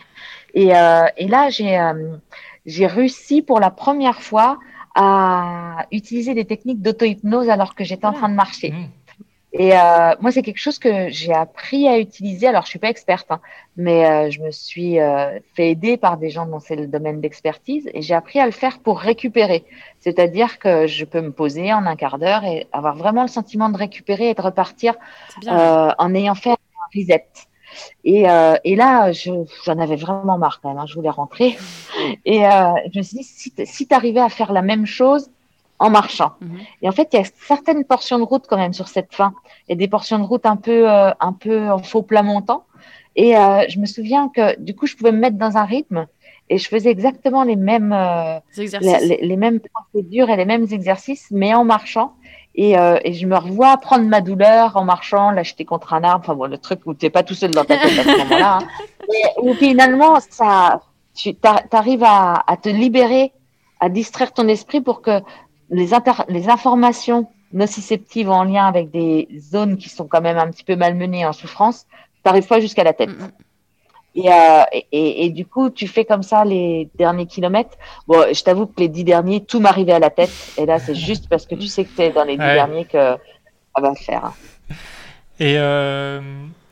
Et, 0.56 0.76
euh, 0.76 1.06
et 1.18 1.28
là, 1.28 1.50
j'ai 1.50 1.78
euh, 1.78 2.18
j'ai 2.66 2.88
réussi 2.88 3.42
pour 3.42 3.60
la 3.60 3.70
première 3.70 4.22
fois 4.22 4.58
à 4.96 5.86
utiliser 5.92 6.34
des 6.34 6.46
techniques 6.46 6.82
d'auto-hypnose 6.82 7.50
alors 7.50 7.76
que 7.76 7.84
j'étais 7.84 8.08
en 8.08 8.14
train 8.14 8.30
de 8.30 8.34
marcher. 8.34 8.72
Mmh. 8.72 8.86
Et 9.58 9.72
euh, 9.72 10.14
moi, 10.20 10.32
c'est 10.32 10.42
quelque 10.42 10.60
chose 10.60 10.80
que 10.80 11.08
j'ai 11.10 11.34
appris 11.34 11.88
à 11.88 11.98
utiliser. 11.98 12.48
Alors, 12.48 12.64
je 12.64 12.70
suis 12.70 12.80
pas 12.80 12.90
experte, 12.90 13.28
hein, 13.30 13.40
mais 13.78 14.06
euh, 14.06 14.30
je 14.30 14.42
me 14.42 14.52
suis 14.52 15.00
euh, 15.00 15.40
fait 15.54 15.72
aider 15.72 15.96
par 15.96 16.18
des 16.18 16.30
gens 16.30 16.46
dont 16.46 16.60
c'est 16.60 16.76
le 16.76 16.88
domaine 16.88 17.22
d'expertise 17.22 17.90
et 17.94 18.02
j'ai 18.02 18.14
appris 18.14 18.40
à 18.42 18.46
le 18.46 18.52
faire 18.52 18.80
pour 18.80 19.00
récupérer. 19.00 19.64
C'est-à-dire 20.02 20.60
que 20.60 20.88
je 20.88 21.06
peux 21.06 21.22
me 21.22 21.32
poser 21.32 21.72
en 21.72 21.86
un 21.86 21.96
quart 21.96 22.20
d'heure 22.20 22.44
et 22.44 22.68
avoir 22.74 22.98
vraiment 22.98 23.22
le 23.22 23.30
sentiment 23.30 23.70
de 23.70 23.78
récupérer 23.78 24.32
et 24.32 24.34
de 24.34 24.42
repartir 24.42 24.96
euh, 25.48 25.90
en 25.98 26.14
ayant 26.14 26.36
fait 26.36 26.52
un 26.52 26.56
reset. 26.94 27.26
Et, 28.04 28.30
euh, 28.30 28.56
et 28.64 28.76
là, 28.76 29.12
j'en 29.12 29.80
avais 29.80 29.96
vraiment 29.96 30.38
marre 30.38 30.60
quand 30.62 30.70
même. 30.70 30.78
Hein, 30.78 30.86
je 30.88 30.96
voulais 30.96 31.10
rentrer. 31.10 31.58
Et 32.26 32.46
euh, 32.46 32.74
je 32.94 33.00
me 33.00 33.04
suis 33.04 33.18
dit, 33.18 33.24
si, 33.24 33.54
si 33.64 33.88
tu 33.88 33.94
arrivais 33.94 34.20
à 34.20 34.30
faire 34.30 34.54
la 34.54 34.62
même 34.62 34.86
chose 34.86 35.30
en 35.80 35.90
marchant. 35.90 36.34
Mhm. 36.42 36.60
Et 36.82 36.90
en 36.90 36.92
fait, 36.92 37.10
il 37.14 37.20
y 37.20 37.22
a 37.22 37.26
certaines 37.48 37.84
portions 37.84 38.20
de 38.20 38.24
route 38.24 38.46
quand 38.48 38.58
même 38.58 38.74
sur 38.74 38.88
cette 38.88 39.14
fin. 39.14 39.34
Il 39.68 39.72
y 39.72 39.74
a 39.74 39.78
des 39.78 39.88
portions 39.88 40.20
de 40.20 40.24
route 40.24 40.46
un 40.46 40.56
peu, 40.56 40.90
euh, 40.90 41.12
un 41.20 41.34
peu 41.34 41.70
en 41.70 41.80
faux 41.80 42.02
plat 42.02 42.24
montant. 42.24 42.66
Et 43.18 43.32
je 43.32 43.80
me 43.80 43.86
souviens 43.86 44.28
que 44.28 44.60
du 44.60 44.76
coup, 44.76 44.88
je 44.88 44.96
pouvais 44.98 45.14
me 45.14 45.20
mettre 45.20 45.38
dans 45.38 45.56
un 45.56 45.64
rythme 45.64 46.06
et 46.50 46.58
je 46.58 46.68
faisais 46.68 46.90
exactement 46.90 47.46
les 47.46 47.56
mêmes, 47.56 47.96
les, 48.58 49.20
les, 49.22 49.38
mêmes 49.38 49.62
procédures 49.62 50.30
et 50.30 50.36
les 50.36 50.44
mêmes 50.44 50.68
exercices, 50.70 51.30
mais 51.32 51.54
en 51.54 51.64
marchant. 51.64 52.12
Et, 52.58 52.78
euh, 52.78 52.98
et, 53.04 53.14
je 53.14 53.28
me 53.28 53.36
revois 53.36 53.76
prendre 53.78 54.06
ma 54.06 54.22
douleur 54.22 54.78
en 54.78 54.86
marchant, 54.86 55.32
l'acheter 55.32 55.66
contre 55.66 55.94
un 55.94 56.04
arbre. 56.04 56.24
Enfin 56.24 56.36
bon, 56.36 56.50
le 56.50 56.58
truc 56.58 56.80
où 56.86 56.94
tu 56.94 57.06
n'es 57.06 57.10
pas 57.10 57.24
tout 57.24 57.34
seul 57.34 57.52
dans 57.52 57.66
ta 57.66 57.78
tête 57.78 58.00
à 58.00 58.04
ce 58.04 58.18
moment-là. 58.18 58.60
Hein. 58.62 58.68
Où 59.42 59.54
finalement, 59.54 60.20
ça, 60.30 60.82
tu 61.14 61.36
arrives 61.72 62.04
à, 62.04 62.44
à, 62.48 62.58
te 62.58 62.70
libérer, 62.70 63.34
à 63.82 63.90
distraire 63.90 64.32
ton 64.34 64.48
esprit 64.48 64.80
pour 64.80 65.02
que 65.02 65.20
les, 65.70 65.90
les 66.30 66.50
informations 66.50 67.28
nociceptives 67.52 68.30
en 68.30 68.44
lien 68.44 68.66
avec 68.66 68.92
des 68.92 69.28
zones 69.38 69.78
qui 69.78 69.90
sont 69.90 70.08
quand 70.08 70.22
même 70.22 70.38
un 70.38 70.50
petit 70.50 70.64
peu 70.64 70.76
malmenées 70.76 71.26
en 71.26 71.34
souffrance, 71.34 71.86
t'arrives 72.24 72.48
pas 72.48 72.60
jusqu'à 72.60 72.84
la 72.84 72.94
tête. 72.94 73.10
Euh, 74.18 74.64
et, 74.72 74.86
et, 74.92 75.26
et, 75.26 75.30
du 75.30 75.46
coup, 75.46 75.70
tu 75.70 75.88
fais 75.88 76.06
comme 76.06 76.24
ça 76.24 76.46
les 76.46 76.90
derniers 76.96 77.26
kilomètres. 77.26 77.78
Bon, 78.08 78.26
je 78.34 78.44
t'avoue 78.44 78.66
que 78.66 78.80
les 78.80 78.88
dix 78.88 79.04
derniers, 79.04 79.44
tout 79.44 79.60
m'arrivait 79.60 79.94
à 79.94 80.00
la 80.00 80.10
tête. 80.10 80.32
Et 80.58 80.66
là, 80.66 80.80
c'est 80.80 80.96
juste 80.96 81.28
parce 81.30 81.46
que 81.46 81.56
tu 81.56 81.68
sais 81.68 81.84
que 81.84 81.96
tu 81.96 82.02
es 82.02 82.12
dans 82.12 82.24
les 82.24 82.38
dix 82.38 82.44
derniers 82.44 82.86
que 82.86 82.98
ça 82.98 83.82
va 83.82 83.94
faire. 83.96 84.32
Et, 85.40 85.56
euh, 85.58 86.22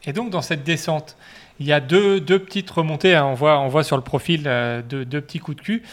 et, 0.05 0.13
donc, 0.13 0.29
dans 0.29 0.41
cette 0.41 0.63
descente, 0.63 1.17
il 1.59 1.65
y 1.65 1.73
a 1.73 1.81
deux, 1.81 2.21
deux 2.21 2.39
petites 2.39 2.69
remontées. 2.69 3.15
Hein. 3.15 3.25
On, 3.25 3.33
voit, 3.33 3.59
on 3.59 3.67
voit 3.67 3.83
sur 3.83 3.97
le 3.97 4.03
profil 4.03 4.43
euh, 4.45 4.81
deux, 4.81 5.03
deux, 5.03 5.21
petits 5.21 5.39
coups 5.39 5.57
de 5.57 5.61
cul. 5.61 5.83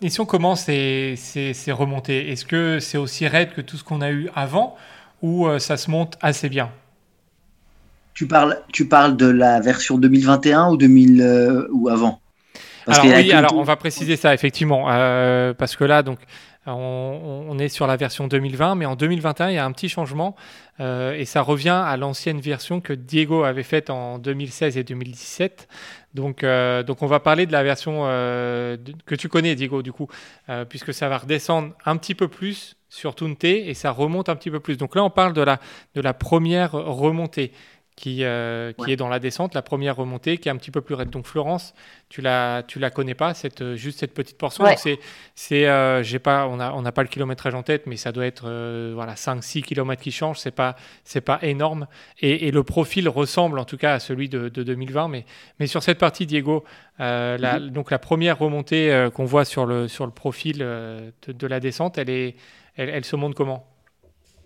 Et 0.00 0.08
si 0.08 0.18
on 0.22 0.24
commence 0.24 0.62
ces, 0.62 1.16
ces, 1.16 1.52
ces 1.52 1.70
remontées, 1.70 2.30
est-ce 2.30 2.46
que 2.46 2.78
c'est 2.78 2.96
aussi 2.96 3.28
raide 3.28 3.52
que 3.52 3.60
tout 3.60 3.76
ce 3.76 3.84
qu'on 3.84 4.00
a 4.00 4.10
eu 4.10 4.30
avant 4.34 4.74
ou 5.20 5.46
ça 5.58 5.76
se 5.76 5.90
monte 5.90 6.16
assez 6.22 6.48
bien? 6.48 6.70
Tu 8.14 8.26
parles, 8.26 8.60
tu 8.72 8.86
parles 8.86 9.16
de 9.16 9.26
la 9.26 9.60
version 9.60 9.98
2021 9.98 10.70
ou 10.70 10.76
2000 10.76 11.22
euh, 11.22 11.68
ou 11.72 11.88
avant? 11.88 12.20
Alors, 12.86 13.04
oui, 13.04 13.32
alors 13.32 13.54
on 13.54 13.62
va 13.62 13.76
préciser 13.76 14.16
ça 14.16 14.34
effectivement, 14.34 14.86
euh, 14.88 15.54
parce 15.54 15.76
que 15.76 15.84
là, 15.84 16.02
donc, 16.02 16.18
on, 16.66 17.46
on, 17.48 17.58
est 17.58 17.68
sur 17.68 17.86
la 17.86 17.96
version 17.96 18.26
2020, 18.26 18.74
mais 18.74 18.86
en 18.86 18.96
2021, 18.96 19.50
il 19.50 19.54
y 19.54 19.58
a 19.58 19.64
un 19.64 19.72
petit 19.72 19.88
changement 19.88 20.34
euh, 20.80 21.12
et 21.12 21.24
ça 21.24 21.42
revient 21.42 21.82
à 21.84 21.96
l'ancienne 21.96 22.40
version 22.40 22.80
que 22.80 22.92
Diego 22.92 23.44
avait 23.44 23.62
faite 23.62 23.90
en 23.90 24.18
2016 24.18 24.76
et 24.76 24.82
2017. 24.82 25.68
Donc, 26.14 26.44
donc 26.86 27.02
on 27.02 27.06
va 27.06 27.20
parler 27.20 27.46
de 27.46 27.52
la 27.52 27.62
version 27.62 28.02
que 28.02 29.14
tu 29.16 29.28
connais, 29.28 29.54
Diego, 29.54 29.82
du 29.82 29.92
coup, 29.92 30.08
puisque 30.68 30.92
ça 30.92 31.08
va 31.08 31.18
redescendre 31.18 31.74
un 31.84 31.96
petit 31.96 32.16
peu 32.16 32.26
plus 32.26 32.76
sur 32.88 33.14
Tunte 33.14 33.44
et 33.44 33.72
ça 33.74 33.92
remonte 33.92 34.28
un 34.28 34.36
petit 34.36 34.50
peu 34.50 34.60
plus. 34.60 34.76
Donc 34.76 34.96
là, 34.96 35.04
on 35.04 35.10
parle 35.10 35.32
de 35.32 35.42
la, 35.42 35.60
de 35.94 36.00
la 36.00 36.12
première 36.12 36.72
remontée 36.72 37.52
qui, 38.00 38.24
euh, 38.24 38.72
qui 38.72 38.92
est 38.92 38.96
dans 38.96 39.10
la 39.10 39.18
descente, 39.18 39.54
la 39.54 39.60
première 39.60 39.96
remontée, 39.96 40.38
qui 40.38 40.48
est 40.48 40.50
un 40.50 40.56
petit 40.56 40.70
peu 40.70 40.80
plus 40.80 40.94
raide. 40.94 41.10
Donc 41.10 41.26
Florence, 41.26 41.74
tu 42.08 42.22
la, 42.22 42.62
tu 42.66 42.78
la 42.78 42.88
connais 42.88 43.14
pas, 43.14 43.34
cette, 43.34 43.60
euh, 43.60 43.76
juste 43.76 44.00
cette 44.00 44.14
petite 44.14 44.38
portion. 44.38 44.64
C'est, 44.78 44.98
c'est, 45.34 45.68
euh, 45.68 46.02
j'ai 46.02 46.18
pas, 46.18 46.46
on 46.48 46.56
n'a 46.56 46.74
on 46.74 46.86
a 46.86 46.92
pas 46.92 47.02
le 47.02 47.08
kilométrage 47.08 47.54
en 47.54 47.62
tête, 47.62 47.86
mais 47.86 47.98
ça 47.98 48.10
doit 48.10 48.24
être 48.24 48.44
voilà 48.94 49.14
5-6 49.16 49.62
km 49.62 50.00
qui 50.02 50.12
changent. 50.12 50.38
C'est 50.38 50.50
pas, 50.50 50.76
c'est 51.04 51.20
pas 51.20 51.40
énorme. 51.42 51.86
Et, 52.20 52.48
et, 52.48 52.50
le 52.52 52.62
profil 52.62 53.06
ressemble 53.06 53.58
en 53.58 53.66
tout 53.66 53.76
cas 53.76 53.92
à 53.92 54.00
celui 54.00 54.30
de, 54.30 54.48
de 54.48 54.62
2020. 54.62 55.08
Mais, 55.08 55.26
mais 55.58 55.66
sur 55.66 55.82
cette 55.82 55.98
partie, 55.98 56.24
Diego, 56.24 56.64
la, 56.98 57.36
mhm. 57.60 57.68
donc 57.68 57.90
la 57.90 57.98
première 57.98 58.38
remontée 58.38 59.08
qu'on 59.14 59.26
voit 59.26 59.44
sur 59.44 59.66
le, 59.66 59.88
sur 59.88 60.06
le 60.06 60.12
profil 60.12 60.58
de, 60.58 61.12
de, 61.32 61.46
la 61.46 61.60
descente, 61.60 61.98
elle, 61.98 62.08
est, 62.08 62.34
elle, 62.76 62.88
elle 62.88 63.04
se 63.04 63.16
monte 63.16 63.34
comment? 63.34 63.66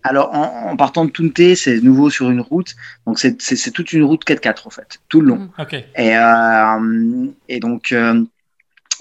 Alors, 0.05 0.35
en, 0.35 0.77
partant 0.77 1.05
de 1.05 1.09
Tunte, 1.09 1.55
c'est 1.55 1.81
nouveau 1.81 2.11
sur 2.11 2.29
une 2.29 2.39
route. 2.39 2.75
Donc, 3.07 3.17
c'est 3.17 3.71
toute 3.71 3.91
une 3.91 4.03
route 4.03 4.23
4x4, 4.23 4.67
en 4.67 4.69
fait, 4.69 4.99
tout 5.09 5.19
le 5.19 5.29
long. 5.29 5.49
Mm. 5.57 5.75
Et, 5.95 6.15
euh, 6.15 7.27
et, 7.49 7.59
donc, 7.59 7.91
euh, 7.91 8.23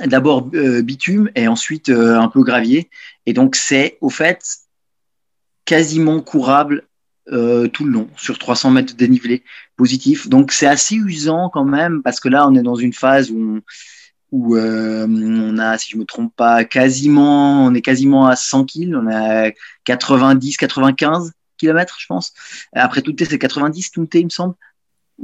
d'abord 0.06 0.48
euh, 0.54 0.80
bitume 0.80 1.30
et 1.34 1.46
ensuite 1.46 1.90
un 1.90 2.28
peu 2.28 2.42
gravier. 2.42 2.88
Et 3.26 3.34
donc, 3.34 3.54
c'est, 3.54 3.98
au 4.00 4.08
fait, 4.08 4.42
quasiment 5.66 6.22
courable 6.22 6.84
tout 7.26 7.84
le 7.84 7.90
long, 7.90 8.08
sur 8.16 8.38
300 8.38 8.70
mètres 8.70 8.94
de 8.94 8.98
dénivelé 8.98 9.42
positif. 9.76 10.28
Donc, 10.30 10.52
c'est 10.52 10.66
assez 10.66 10.96
usant 10.96 11.50
quand 11.50 11.64
même, 11.64 12.02
parce 12.02 12.18
que 12.18 12.30
là, 12.30 12.48
on 12.48 12.54
est 12.54 12.62
dans 12.62 12.76
une 12.76 12.94
phase 12.94 13.30
où 13.30 13.38
on 13.38 13.62
où 14.34 14.56
euh, 14.56 15.06
on 15.08 15.58
a, 15.58 15.78
si 15.78 15.92
je 15.92 15.96
me 15.96 16.04
trompe 16.04 16.34
pas, 16.34 16.64
quasiment, 16.64 17.66
on 17.66 17.72
est 17.72 17.80
quasiment 17.80 18.26
à 18.26 18.34
100 18.34 18.64
kills, 18.64 18.96
on 18.96 19.06
a 19.08 19.52
90, 19.84 20.56
95 20.56 21.32
km, 21.56 21.96
je 22.00 22.06
pense. 22.08 22.32
Après 22.72 23.00
tout 23.00 23.14
c'est 23.16 23.38
90 23.38 23.92
Tunte, 23.92 24.14
il 24.14 24.24
me 24.24 24.30
semble. 24.30 24.54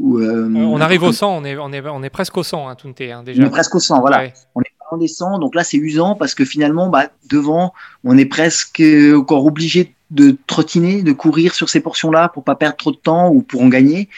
Euh, 0.01 0.49
on 0.55 0.81
arrive 0.81 1.03
au 1.03 1.11
100, 1.11 1.39
on 1.39 1.45
est, 1.45 1.59
on 1.59 1.73
est, 1.73 1.85
on 1.89 2.05
est 2.05 2.11
presque 2.11 2.37
au 2.37 2.45
100, 2.45 2.69
hein, 2.69 2.77
Tunte, 2.77 3.01
hein, 3.01 3.24
déjà. 3.24 3.43
On 3.43 3.47
est 3.47 3.51
presque 3.51 3.74
au 3.74 3.81
100, 3.81 3.99
voilà. 3.99 4.28
On 4.55 4.61
est 4.61 4.73
pas 4.78 4.95
en 4.95 4.97
descend, 4.97 5.41
donc 5.41 5.57
là 5.57 5.65
c'est 5.65 5.77
usant 5.77 6.15
parce 6.15 6.37
que 6.37 6.45
finalement, 6.45 6.89
bah, 6.89 7.09
devant, 7.28 7.74
on 8.05 8.16
est 8.16 8.27
presque 8.27 8.81
encore 9.16 9.45
obligé 9.45 9.93
de 10.11 10.37
trottiner, 10.47 11.03
de 11.03 11.12
courir 11.12 11.53
sur 11.53 11.69
ces 11.69 11.81
portions-là 11.81 12.28
pour 12.28 12.45
pas 12.45 12.55
perdre 12.55 12.77
trop 12.77 12.93
de 12.93 12.97
temps 12.97 13.31
ou 13.31 13.43
pour 13.43 13.61
en 13.61 13.69
gagner. 13.69 14.09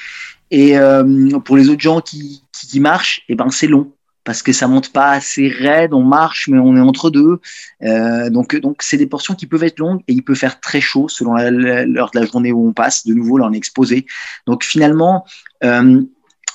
Et 0.50 0.76
euh, 0.76 1.38
pour 1.38 1.56
les 1.56 1.70
autres 1.70 1.80
gens 1.80 2.02
qui, 2.02 2.42
qui, 2.52 2.66
qui 2.66 2.80
marchent, 2.80 3.20
et 3.20 3.32
eh 3.32 3.34
ben 3.36 3.48
c'est 3.48 3.68
long 3.68 3.90
parce 4.24 4.42
que 4.42 4.52
ça 4.52 4.68
monte 4.68 4.92
pas 4.92 5.10
assez 5.10 5.48
raide, 5.48 5.94
on 5.94 6.02
marche, 6.02 6.48
mais 6.48 6.58
on 6.58 6.76
est 6.76 6.80
entre 6.80 7.10
deux. 7.10 7.40
Euh, 7.82 8.30
donc, 8.30 8.54
donc 8.56 8.82
c'est 8.82 8.96
des 8.96 9.06
portions 9.06 9.34
qui 9.34 9.46
peuvent 9.46 9.64
être 9.64 9.78
longues 9.78 10.00
et 10.06 10.12
il 10.12 10.22
peut 10.22 10.34
faire 10.34 10.60
très 10.60 10.80
chaud 10.80 11.08
selon 11.08 11.34
l'heure 11.34 12.10
de 12.10 12.20
la 12.20 12.26
journée 12.26 12.52
où 12.52 12.68
on 12.68 12.72
passe. 12.72 13.06
De 13.06 13.14
nouveau, 13.14 13.38
là, 13.38 13.46
on 13.48 13.52
est 13.52 13.56
exposé. 13.56 14.06
Donc, 14.46 14.64
finalement, 14.64 15.24
euh, 15.64 16.02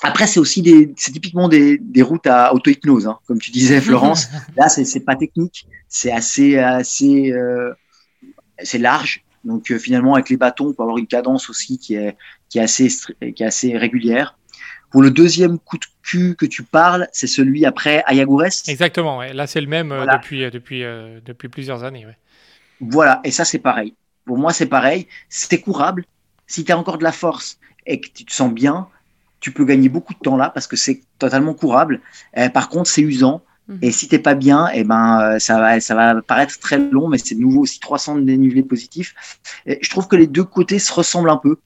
après, 0.02 0.26
c'est 0.26 0.40
aussi 0.40 0.62
des, 0.62 0.92
c'est 0.96 1.12
typiquement 1.12 1.48
des, 1.48 1.78
des 1.78 2.02
routes 2.02 2.26
à 2.26 2.54
auto-hypnose, 2.54 3.06
hein, 3.06 3.18
comme 3.26 3.38
tu 3.38 3.50
disais, 3.50 3.80
Florence. 3.80 4.28
là, 4.56 4.68
c'est, 4.68 5.00
pas 5.00 5.16
technique, 5.16 5.66
c'est 5.88 6.12
assez, 6.12 6.56
assez, 6.56 7.32
euh, 7.32 7.72
c'est 8.62 8.78
large. 8.78 9.24
Donc, 9.44 9.70
euh, 9.70 9.78
finalement, 9.78 10.14
avec 10.14 10.30
les 10.30 10.36
bâtons, 10.36 10.68
on 10.68 10.72
peut 10.72 10.82
avoir 10.82 10.98
une 10.98 11.06
cadence 11.06 11.50
aussi 11.50 11.78
qui 11.78 11.94
est, 11.94 12.16
qui 12.48 12.58
est 12.58 12.62
assez, 12.62 12.88
qui 12.88 13.42
est 13.42 13.46
assez 13.46 13.76
régulière. 13.76 14.38
Pour 14.90 15.02
le 15.02 15.10
deuxième 15.10 15.58
coup 15.58 15.76
de 15.76 15.84
cul 16.02 16.34
que 16.36 16.46
tu 16.46 16.62
parles, 16.62 17.08
c'est 17.12 17.26
celui 17.26 17.66
après 17.66 18.02
Ayagures. 18.06 18.46
Exactement, 18.68 19.18
ouais. 19.18 19.32
là 19.34 19.46
c'est 19.46 19.60
le 19.60 19.66
même 19.66 19.92
euh, 19.92 20.06
depuis, 20.06 20.44
euh, 20.44 20.50
depuis, 20.50 20.82
euh, 20.82 21.20
depuis 21.24 21.48
plusieurs 21.48 21.84
années. 21.84 22.06
Ouais. 22.06 22.16
Voilà, 22.80 23.20
et 23.24 23.30
ça 23.30 23.44
c'est 23.44 23.58
pareil. 23.58 23.94
Pour 24.24 24.38
moi 24.38 24.52
c'est 24.52 24.66
pareil, 24.66 25.06
c'est 25.28 25.60
courable. 25.60 26.04
Si 26.46 26.64
tu 26.64 26.72
as 26.72 26.78
encore 26.78 26.98
de 26.98 27.04
la 27.04 27.12
force 27.12 27.58
et 27.86 28.00
que 28.00 28.08
tu 28.08 28.24
te 28.24 28.32
sens 28.32 28.52
bien, 28.52 28.88
tu 29.40 29.52
peux 29.52 29.64
gagner 29.64 29.88
beaucoup 29.88 30.14
de 30.14 30.18
temps 30.18 30.36
là 30.36 30.50
parce 30.50 30.66
que 30.66 30.76
c'est 30.76 31.02
totalement 31.18 31.54
courable. 31.54 32.00
par 32.54 32.68
contre, 32.68 32.90
c'est 32.90 33.02
usant. 33.02 33.42
Mhm. 33.68 33.78
Et 33.82 33.92
si 33.92 34.08
t'es 34.08 34.18
pas 34.18 34.34
bien, 34.34 34.68
et 34.68 34.80
eh 34.80 34.84
ben 34.84 35.38
ça 35.38 35.60
va, 35.60 35.78
ça 35.80 35.94
va 35.94 36.22
paraître 36.22 36.58
très 36.58 36.78
long, 36.78 37.08
mais 37.08 37.18
c'est 37.18 37.34
de 37.34 37.40
nouveau 37.40 37.60
aussi 37.60 37.78
300 37.80 38.16
de 38.16 38.20
dénivelé 38.22 38.62
positif. 38.62 39.14
Et 39.66 39.78
je 39.82 39.90
trouve 39.90 40.08
que 40.08 40.16
les 40.16 40.26
deux 40.26 40.44
côtés 40.44 40.78
se 40.78 40.90
ressemblent 40.90 41.28
un 41.28 41.36
peu. 41.36 41.58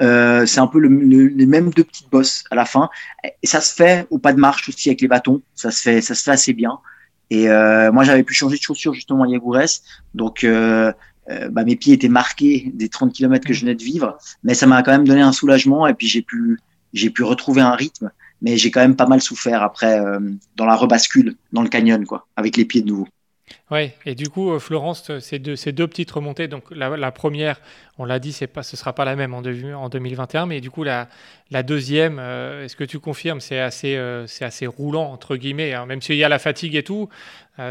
Euh, 0.00 0.46
c'est 0.46 0.60
un 0.60 0.66
peu 0.66 0.78
le, 0.78 0.88
les 0.88 1.46
mêmes 1.46 1.70
deux 1.70 1.84
petites 1.84 2.10
bosses 2.10 2.44
à 2.50 2.54
la 2.54 2.64
fin. 2.64 2.88
Et 3.42 3.46
ça 3.46 3.60
se 3.60 3.74
fait 3.74 4.06
au 4.10 4.18
pas 4.18 4.32
de 4.32 4.38
marche 4.38 4.68
aussi 4.68 4.88
avec 4.88 5.00
les 5.00 5.08
bâtons. 5.08 5.42
Ça 5.54 5.70
se 5.70 5.82
fait, 5.82 6.00
ça 6.00 6.14
se 6.14 6.22
fait 6.22 6.30
assez 6.30 6.52
bien. 6.52 6.78
Et 7.30 7.48
euh, 7.48 7.92
moi, 7.92 8.04
j'avais 8.04 8.24
pu 8.24 8.34
changer 8.34 8.56
de 8.56 8.62
chaussures 8.62 8.92
justement 8.92 9.24
à 9.24 9.28
Yagoures. 9.28 9.58
Donc, 10.14 10.44
euh, 10.44 10.92
euh, 11.30 11.48
bah, 11.48 11.64
mes 11.64 11.76
pieds 11.76 11.94
étaient 11.94 12.08
marqués 12.08 12.70
des 12.74 12.88
30 12.88 13.12
km 13.12 13.46
que 13.46 13.54
je 13.54 13.60
venais 13.60 13.76
de 13.76 13.82
vivre. 13.82 14.18
Mais 14.42 14.54
ça 14.54 14.66
m'a 14.66 14.82
quand 14.82 14.90
même 14.90 15.06
donné 15.06 15.22
un 15.22 15.32
soulagement. 15.32 15.86
Et 15.86 15.94
puis, 15.94 16.08
j'ai 16.08 16.22
pu, 16.22 16.58
j'ai 16.92 17.10
pu 17.10 17.22
retrouver 17.22 17.60
un 17.60 17.74
rythme. 17.74 18.10
Mais 18.42 18.56
j'ai 18.56 18.70
quand 18.70 18.80
même 18.80 18.96
pas 18.96 19.06
mal 19.06 19.20
souffert 19.20 19.62
après 19.62 20.00
euh, 20.00 20.18
dans 20.56 20.64
la 20.64 20.74
rebascule, 20.74 21.36
dans 21.52 21.62
le 21.62 21.68
canyon, 21.68 22.04
quoi, 22.06 22.26
avec 22.36 22.56
les 22.56 22.64
pieds 22.64 22.80
de 22.80 22.88
nouveau. 22.88 23.06
Oui, 23.70 23.90
et 24.04 24.14
du 24.14 24.28
coup, 24.28 24.52
euh, 24.52 24.58
Florence, 24.58 25.18
ces 25.20 25.38
deux, 25.38 25.54
ces 25.54 25.70
deux 25.70 25.86
petites 25.86 26.10
remontées, 26.10 26.48
donc 26.48 26.64
la, 26.70 27.12
première, 27.12 27.60
on 27.98 28.04
l'a 28.04 28.18
dit, 28.18 28.32
c'est 28.32 28.48
pas, 28.48 28.64
ce 28.64 28.76
sera 28.76 28.92
pas 28.92 29.04
la 29.04 29.14
même 29.14 29.32
en, 29.32 29.38
en 29.38 29.88
2021, 29.88 30.46
mais 30.46 30.60
du 30.60 30.70
coup, 30.70 30.82
la, 30.82 31.08
la 31.50 31.62
deuxième, 31.62 32.18
euh, 32.18 32.64
est-ce 32.64 32.74
que 32.74 32.84
tu 32.84 32.98
confirmes, 32.98 33.40
c'est 33.40 33.60
assez, 33.60 33.96
euh, 33.96 34.26
c'est 34.26 34.44
assez 34.44 34.66
roulant, 34.66 35.12
entre 35.12 35.36
guillemets, 35.36 35.72
hein, 35.72 35.86
même 35.86 36.02
s'il 36.02 36.16
y 36.16 36.24
a 36.24 36.28
la 36.28 36.40
fatigue 36.40 36.74
et 36.74 36.82
tout, 36.82 37.08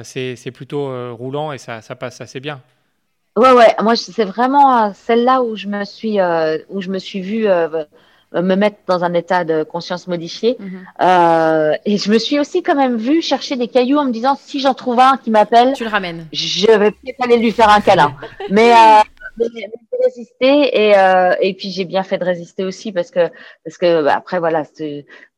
c'est, 0.03 0.51
plutôt 0.53 1.15
roulant 1.15 1.51
et 1.51 1.57
ça, 1.57 1.81
ça 1.81 1.95
passe 1.95 2.21
assez 2.21 2.39
bien. 2.39 2.61
Ouais, 3.35 3.51
ouais, 3.51 3.75
moi, 3.81 3.95
c'est 3.95 4.23
vraiment 4.23 4.93
celle-là 4.93 5.41
où 5.41 5.55
je 5.55 5.67
me 5.67 5.83
suis, 5.83 6.19
où 6.69 6.81
je 6.81 6.89
me 6.89 6.99
suis 6.99 7.21
vue 7.21 7.47
euh, 7.47 7.85
me 8.33 8.55
mettre 8.55 8.77
dans 8.87 9.03
un 9.03 9.13
état 9.13 9.43
de 9.43 9.63
conscience 9.63 10.07
modifié. 10.07 10.57
Mhm. 10.59 10.85
euh, 11.01 11.73
et 11.85 11.97
je 11.97 12.11
me 12.11 12.19
suis 12.19 12.39
aussi 12.39 12.63
quand 12.63 12.75
même 12.75 12.97
vue 12.97 13.21
chercher 13.21 13.55
des 13.55 13.67
cailloux 13.67 13.97
en 13.97 14.05
me 14.05 14.11
disant 14.11 14.37
si 14.39 14.59
j'en 14.59 14.73
trouve 14.73 14.99
un 14.99 15.17
qui 15.17 15.31
m'appelle, 15.31 15.73
tu 15.73 15.83
le 15.83 15.89
ramènes. 15.89 16.27
Je 16.31 16.67
vais 16.67 16.91
peut-être 16.91 17.23
aller 17.23 17.37
lui 17.37 17.51
faire 17.51 17.69
un 17.69 17.81
câlin. 17.81 18.13
mais, 18.49 18.71
euh, 18.71 19.01
mais, 19.37 19.47
mais 19.55 19.71
résister 20.03 20.87
et, 20.87 20.97
euh, 20.97 21.35
et 21.41 21.53
puis 21.53 21.71
j'ai 21.71 21.85
bien 21.85 22.03
fait 22.03 22.17
de 22.17 22.25
résister 22.25 22.63
aussi 22.63 22.91
parce 22.91 23.11
que 23.11 23.29
parce 23.63 23.77
que 23.77 24.03
bah, 24.03 24.15
après 24.15 24.39
voilà 24.39 24.63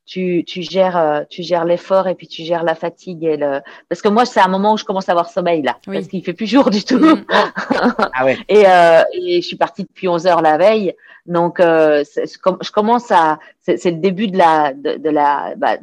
tu, 0.05 0.43
tu 0.45 0.61
gères 0.61 0.97
euh, 0.97 1.21
tu 1.29 1.43
gères 1.43 1.65
l'effort 1.65 2.07
et 2.07 2.15
puis 2.15 2.27
tu 2.27 2.43
gères 2.43 2.63
la 2.63 2.75
fatigue 2.75 3.23
et 3.23 3.37
le 3.37 3.61
parce 3.89 4.01
que 4.01 4.09
moi 4.09 4.25
c'est 4.25 4.39
un 4.39 4.47
moment 4.47 4.73
où 4.73 4.77
je 4.77 4.83
commence 4.83 5.09
à 5.09 5.13
avoir 5.13 5.29
sommeil 5.29 5.61
là 5.61 5.77
parce 5.85 6.07
qu'il 6.07 6.23
fait 6.23 6.33
plus 6.33 6.47
jour 6.47 6.69
du 6.69 6.83
tout 6.83 6.99
mm. 6.99 7.25
ah 8.13 8.25
ouais. 8.25 8.37
et, 8.49 8.67
euh, 8.67 9.03
et 9.13 9.41
je 9.41 9.47
suis 9.47 9.57
partie 9.57 9.83
depuis 9.83 10.07
11 10.07 10.27
heures 10.27 10.41
la 10.41 10.57
veille 10.57 10.95
donc 11.25 11.59
euh, 11.59 12.03
je 12.03 12.71
commence 12.71 13.11
à 13.11 13.39
c'est 13.61 13.85
le 13.85 13.97
début 13.97 14.27
de 14.27 14.37
la 14.37 14.73
de, 14.73 14.97
de 14.97 15.09
la 15.09 15.53
bah, 15.55 15.77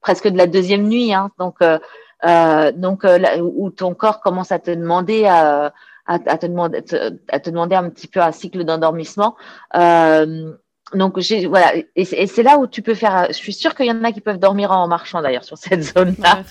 presque 0.00 0.28
de 0.28 0.36
la 0.36 0.46
deuxième 0.46 0.88
nuit 0.88 1.12
hein, 1.12 1.30
donc 1.38 1.56
euh, 1.62 1.78
euh 2.24 2.72
donc 2.72 3.04
où 3.40 3.70
ton 3.70 3.94
corps 3.94 4.20
commence 4.20 4.52
à 4.52 4.58
te 4.58 4.70
demander 4.70 5.26
à 5.26 5.72
à, 6.06 6.18
te 6.18 6.46
demander, 6.46 6.82
à 7.28 7.40
te 7.40 7.50
demander 7.50 7.76
un 7.76 7.88
petit 7.88 8.08
peu 8.08 8.20
un 8.20 8.32
cycle 8.32 8.64
d'endormissement. 8.64 9.36
Euh, 9.74 10.52
donc 10.92 11.18
voilà. 11.48 11.72
Et 11.96 12.04
c'est 12.04 12.42
là 12.42 12.58
où 12.58 12.66
tu 12.66 12.82
peux 12.82 12.94
faire. 12.94 13.26
Je 13.28 13.32
suis 13.32 13.52
sûre 13.52 13.74
qu'il 13.74 13.86
y 13.86 13.90
en 13.90 14.04
a 14.04 14.12
qui 14.12 14.20
peuvent 14.20 14.38
dormir 14.38 14.70
en 14.70 14.86
marchant 14.86 15.22
d'ailleurs 15.22 15.44
sur 15.44 15.58
cette 15.58 15.82
zone-là, 15.82 16.42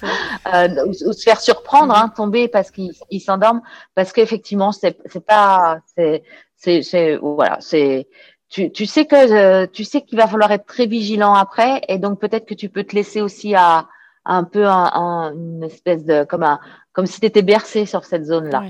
euh, 0.53 0.85
ou, 0.87 1.13
se 1.13 1.23
faire 1.23 1.39
surprendre, 1.39 1.95
hein, 1.95 2.09
tomber 2.09 2.47
parce 2.47 2.71
qu'ils 2.71 3.21
s'endorment, 3.21 3.61
parce 3.93 4.11
qu'effectivement 4.11 4.71
c'est 4.71 4.97
c'est 5.05 5.25
pas 5.25 5.79
c'est 5.95 6.23
c'est 6.63 7.17
voilà 7.17 7.57
c'est 7.59 8.07
tu, 8.53 8.71
tu 8.71 8.85
sais 8.85 9.05
que 9.05 9.15
euh, 9.15 9.65
tu 9.65 9.83
sais 9.83 10.01
qu'il 10.01 10.17
va 10.17 10.27
falloir 10.27 10.51
être 10.51 10.67
très 10.67 10.85
vigilant 10.85 11.33
après 11.33 11.81
et 11.87 11.97
donc 11.97 12.19
peut-être 12.19 12.45
que 12.45 12.53
tu 12.53 12.69
peux 12.69 12.83
te 12.83 12.95
laisser 12.95 13.19
aussi 13.19 13.55
à, 13.55 13.87
un 14.25 14.43
peu 14.43 14.67
un, 14.67 15.33
une 15.33 15.63
espèce 15.63 16.05
de 16.05 16.23
comme 16.23 16.43
un 16.43 16.59
comme 16.93 17.07
si 17.07 17.19
tu 17.19 17.25
étais 17.25 17.41
bercé 17.41 17.87
sur 17.87 18.05
cette 18.05 18.25
zone 18.25 18.49
là. 18.49 18.63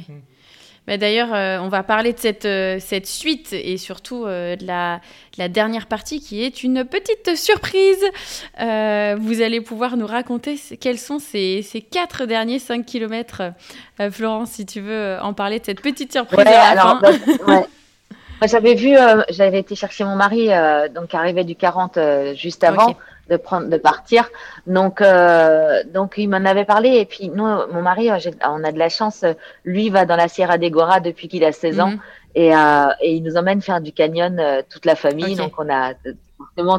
Mais 0.86 0.98
D'ailleurs, 0.98 1.34
euh, 1.34 1.60
on 1.60 1.70
va 1.70 1.82
parler 1.82 2.12
de 2.12 2.20
cette, 2.20 2.44
euh, 2.44 2.78
cette 2.78 3.08
suite 3.08 3.54
et 3.54 3.78
surtout 3.78 4.26
de, 4.26 4.66
la, 4.66 5.00
la, 5.38 5.48
dernière 5.48 5.88
partie 5.88 6.20
qui 6.20 6.44
est 6.44 6.62
une 6.62 6.84
petite 6.84 7.38
surprise. 7.38 8.04
vous 8.60 9.42
allez 9.42 9.62
pouvoir 9.62 9.96
nous 9.96 10.08
raconter 10.08 10.60
quels 10.82 11.00
sont 11.00 11.20
ces, 11.20 11.62
ces 11.62 11.82
quatre 11.82 12.26
derniers 12.26 12.60
5 12.60 12.86
kilomètres. 12.86 13.54
Florence, 14.12 14.52
si 14.52 14.66
tu 14.66 14.82
veux 14.82 15.18
en 15.22 15.34
parler 15.34 15.60
de 15.60 15.66
cette 15.66 15.82
petite 15.82 16.12
surprise 16.12 16.48
à 16.48 16.76
la 16.76 16.82
fin. 16.82 17.00
Bah, 17.02 17.12
ouais. 17.48 17.66
J'avais 18.48 18.76
vu, 18.76 18.98
euh, 18.98 19.22
j'avais 19.30 19.60
été 19.60 19.76
chercher 19.76 20.04
mon 20.04 20.16
mari, 20.16 20.52
euh, 20.52 20.88
donc 20.90 21.14
arrivé 21.14 21.44
du 21.44 21.56
40 21.56 21.98
euh, 21.98 22.34
juste 22.36 22.64
avant 22.64 22.96
de 23.30 23.38
prendre, 23.38 23.68
de 23.68 23.78
partir. 23.78 24.30
Donc, 24.68 25.02
donc 25.94 26.16
il 26.18 26.28
m'en 26.28 26.46
avait 26.46 26.66
parlé. 26.66 26.90
Et 26.98 27.06
puis 27.06 27.30
nous, 27.30 27.46
mon 27.46 27.82
mari, 27.82 28.10
on 28.12 28.64
a 28.64 28.72
de 28.72 28.80
la 28.80 28.90
chance. 28.90 29.24
Lui 29.64 29.90
va 29.90 30.06
dans 30.06 30.18
la 30.18 30.28
Sierra 30.28 30.58
de 30.58 30.68
Gora 30.68 31.00
depuis 31.00 31.30
qu'il 31.30 31.46
a 31.46 31.54
16 31.54 31.80
ans, 31.80 31.92
mhm. 31.92 32.00
et, 32.36 32.50
et 32.50 33.14
il 33.14 33.24
nous 33.24 33.38
emmène 33.38 33.62
faire 33.62 33.80
du 33.80 33.94
canyon 33.94 34.42
toute 34.70 34.86
la 34.86 34.96
famille. 34.96 35.36
Donc 35.36 35.54
on 35.58 35.70
a 35.74 35.94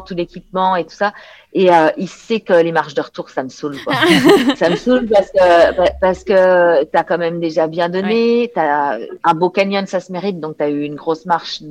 tout 0.05 0.15
l'équipement 0.15 0.75
et 0.75 0.83
tout 0.83 0.93
ça. 0.93 1.13
Et 1.53 1.71
euh, 1.71 1.89
il 1.97 2.09
sait 2.09 2.41
que 2.41 2.53
les 2.53 2.71
marches 2.71 2.93
de 2.93 3.01
retour, 3.01 3.29
ça 3.29 3.43
me 3.43 3.49
saoule. 3.49 3.77
Quoi. 3.83 3.93
ça 4.55 4.69
me 4.69 4.75
saoule 4.75 5.07
parce 5.07 5.31
que, 5.31 5.99
parce 6.01 6.23
que 6.23 6.83
tu 6.83 6.97
as 6.97 7.03
quand 7.03 7.17
même 7.17 7.39
déjà 7.39 7.67
bien 7.67 7.89
donné. 7.89 8.51
Tu 8.53 8.59
as 8.59 8.99
un 9.23 9.33
beau 9.33 9.49
canyon, 9.49 9.85
ça 9.85 9.99
se 9.99 10.11
mérite. 10.11 10.39
Donc, 10.39 10.57
tu 10.57 10.63
as 10.63 10.69
eu 10.69 10.81
une 10.83 10.95
grosse 10.95 11.25
marche 11.25 11.61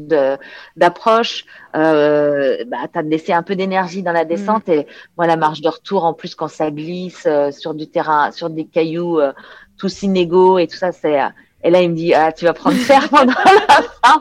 d'approche. 0.76 1.44
Euh, 1.76 2.64
bah, 2.66 2.78
tu 2.92 2.98
as 2.98 3.02
laissé 3.02 3.32
un 3.32 3.42
peu 3.42 3.56
d'énergie 3.56 4.02
dans 4.02 4.12
la 4.12 4.24
descente. 4.24 4.68
Mm. 4.68 4.72
Et 4.72 4.86
moi, 5.16 5.26
la 5.26 5.36
marche 5.36 5.60
de 5.60 5.68
retour, 5.68 6.04
en 6.04 6.14
plus, 6.14 6.34
quand 6.34 6.48
ça 6.48 6.70
glisse 6.70 7.24
euh, 7.26 7.50
sur 7.50 7.74
du 7.74 7.88
terrain, 7.88 8.30
sur 8.30 8.48
des 8.50 8.64
cailloux 8.64 9.20
euh, 9.20 9.32
tous 9.76 10.02
inégaux 10.02 10.58
et 10.58 10.66
tout 10.66 10.76
ça, 10.76 10.92
c'est. 10.92 11.20
Et 11.64 11.70
là, 11.70 11.82
il 11.82 11.90
me 11.90 11.96
dit, 11.96 12.14
ah, 12.14 12.30
tu 12.30 12.44
vas 12.44 12.52
prendre 12.52 12.76
fer 12.76 13.08
pendant 13.10 13.32
la 13.32 13.82
fin. 14.04 14.20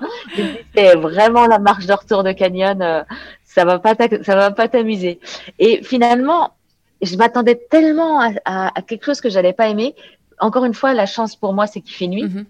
C'est 0.76 0.95
vraiment 0.95 1.45
la 1.45 1.60
marche 1.60 1.86
de 1.86 1.94
retour 1.94 2.24
de 2.24 2.32
canyon 2.32 3.06
ça 3.53 3.65
va 3.65 3.80
pas 3.80 3.95
ça 4.24 4.36
va 4.36 4.52
pas 4.52 4.68
t'amuser. 4.68 5.20
Et 5.60 5.84
finalement, 5.84 6.53
je 7.02 7.15
m'attendais 7.18 7.56
tellement 7.70 8.20
à, 8.45 8.82
quelque 8.88 9.06
chose 9.06 9.22
que 9.22 9.30
j'allais 9.30 9.53
pas 9.53 9.68
aimer. 9.68 9.95
Encore 10.40 10.65
une 10.65 10.74
fois, 10.74 10.94
la 10.94 11.06
chance 11.06 11.36
pour 11.36 11.53
moi, 11.53 11.68
c'est 11.68 11.82
qu'il 11.82 11.94
fait 11.94 12.07
nuit. 12.07 12.24
Mhm. 12.24 12.45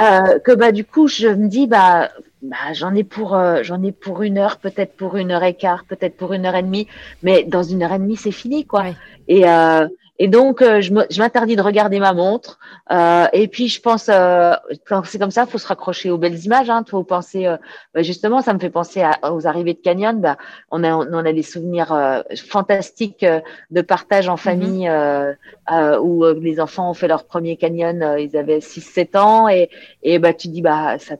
Euh, 0.00 0.38
que 0.38 0.52
bah 0.52 0.72
du 0.72 0.84
coup, 0.84 1.06
je 1.06 1.28
me 1.28 1.48
dis 1.48 1.66
bah, 1.66 2.10
bah 2.40 2.72
j'en 2.72 2.94
ai 2.94 3.04
pour 3.04 3.34
euh, 3.34 3.62
j'en 3.62 3.82
ai 3.82 3.92
pour 3.92 4.22
une 4.22 4.38
heure, 4.38 4.56
peut-être 4.56 4.96
pour 4.96 5.16
une 5.16 5.30
heure 5.30 5.44
et 5.44 5.54
quart, 5.54 5.84
peut-être 5.84 6.16
pour 6.16 6.32
une 6.32 6.46
heure 6.46 6.54
et 6.54 6.62
demie, 6.62 6.88
mais 7.22 7.44
dans 7.44 7.62
une 7.62 7.82
heure 7.82 7.92
et 7.92 7.98
demie, 7.98 8.16
c'est 8.16 8.32
fini 8.32 8.64
quoi. 8.64 8.84
Et 9.28 9.46
euh, 9.46 9.86
et 10.22 10.28
donc, 10.28 10.62
euh, 10.62 10.80
je 10.80 11.18
m'interdis 11.18 11.56
de 11.56 11.62
regarder 11.62 11.98
ma 11.98 12.12
montre. 12.12 12.60
Euh, 12.92 13.26
et 13.32 13.48
puis, 13.48 13.66
je 13.66 13.80
pense, 13.80 14.08
euh, 14.08 14.52
quand 14.86 15.02
c'est 15.04 15.18
comme 15.18 15.32
ça, 15.32 15.46
faut 15.46 15.58
se 15.58 15.66
raccrocher 15.66 16.12
aux 16.12 16.16
belles 16.16 16.38
images. 16.44 16.70
Hein, 16.70 16.84
faut 16.88 17.02
penser, 17.02 17.48
euh, 17.48 17.56
bah, 17.92 18.02
justement, 18.02 18.40
ça 18.40 18.54
me 18.54 18.60
fait 18.60 18.70
penser 18.70 19.04
aux 19.28 19.48
arrivées 19.48 19.74
de 19.74 19.80
Canyon. 19.80 20.20
Bah, 20.20 20.36
on 20.70 20.84
a, 20.84 20.94
on 20.94 21.12
a 21.12 21.32
des 21.32 21.42
souvenirs 21.42 21.92
euh, 21.92 22.20
fantastiques 22.36 23.26
de 23.72 23.80
partage 23.80 24.28
en 24.28 24.36
famille 24.36 24.86
mm-hmm. 24.86 25.98
où 25.98 26.24
les 26.40 26.60
enfants 26.60 26.90
ont 26.90 26.94
fait 26.94 27.08
leur 27.08 27.24
premier 27.24 27.56
Canyon. 27.56 28.14
ils 28.16 28.36
avaient 28.36 28.60
6-7 28.60 29.18
ans 29.18 29.48
et, 29.48 29.70
et 30.04 30.20
bah, 30.20 30.34
tu 30.34 30.46
dis, 30.46 30.62
bah, 30.62 31.00
ça 31.00 31.16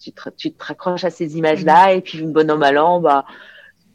tu, 0.00 0.12
te, 0.12 0.30
tu 0.36 0.52
te 0.52 0.64
raccroches 0.64 1.02
à 1.02 1.10
ces 1.10 1.36
images-là. 1.36 1.88
Mm-hmm. 1.88 1.96
Et 1.96 2.00
puis, 2.02 2.22
bon 2.22 2.48
an, 2.48 2.56
mal 2.56 2.78
an, 2.78 3.00
bah, 3.00 3.24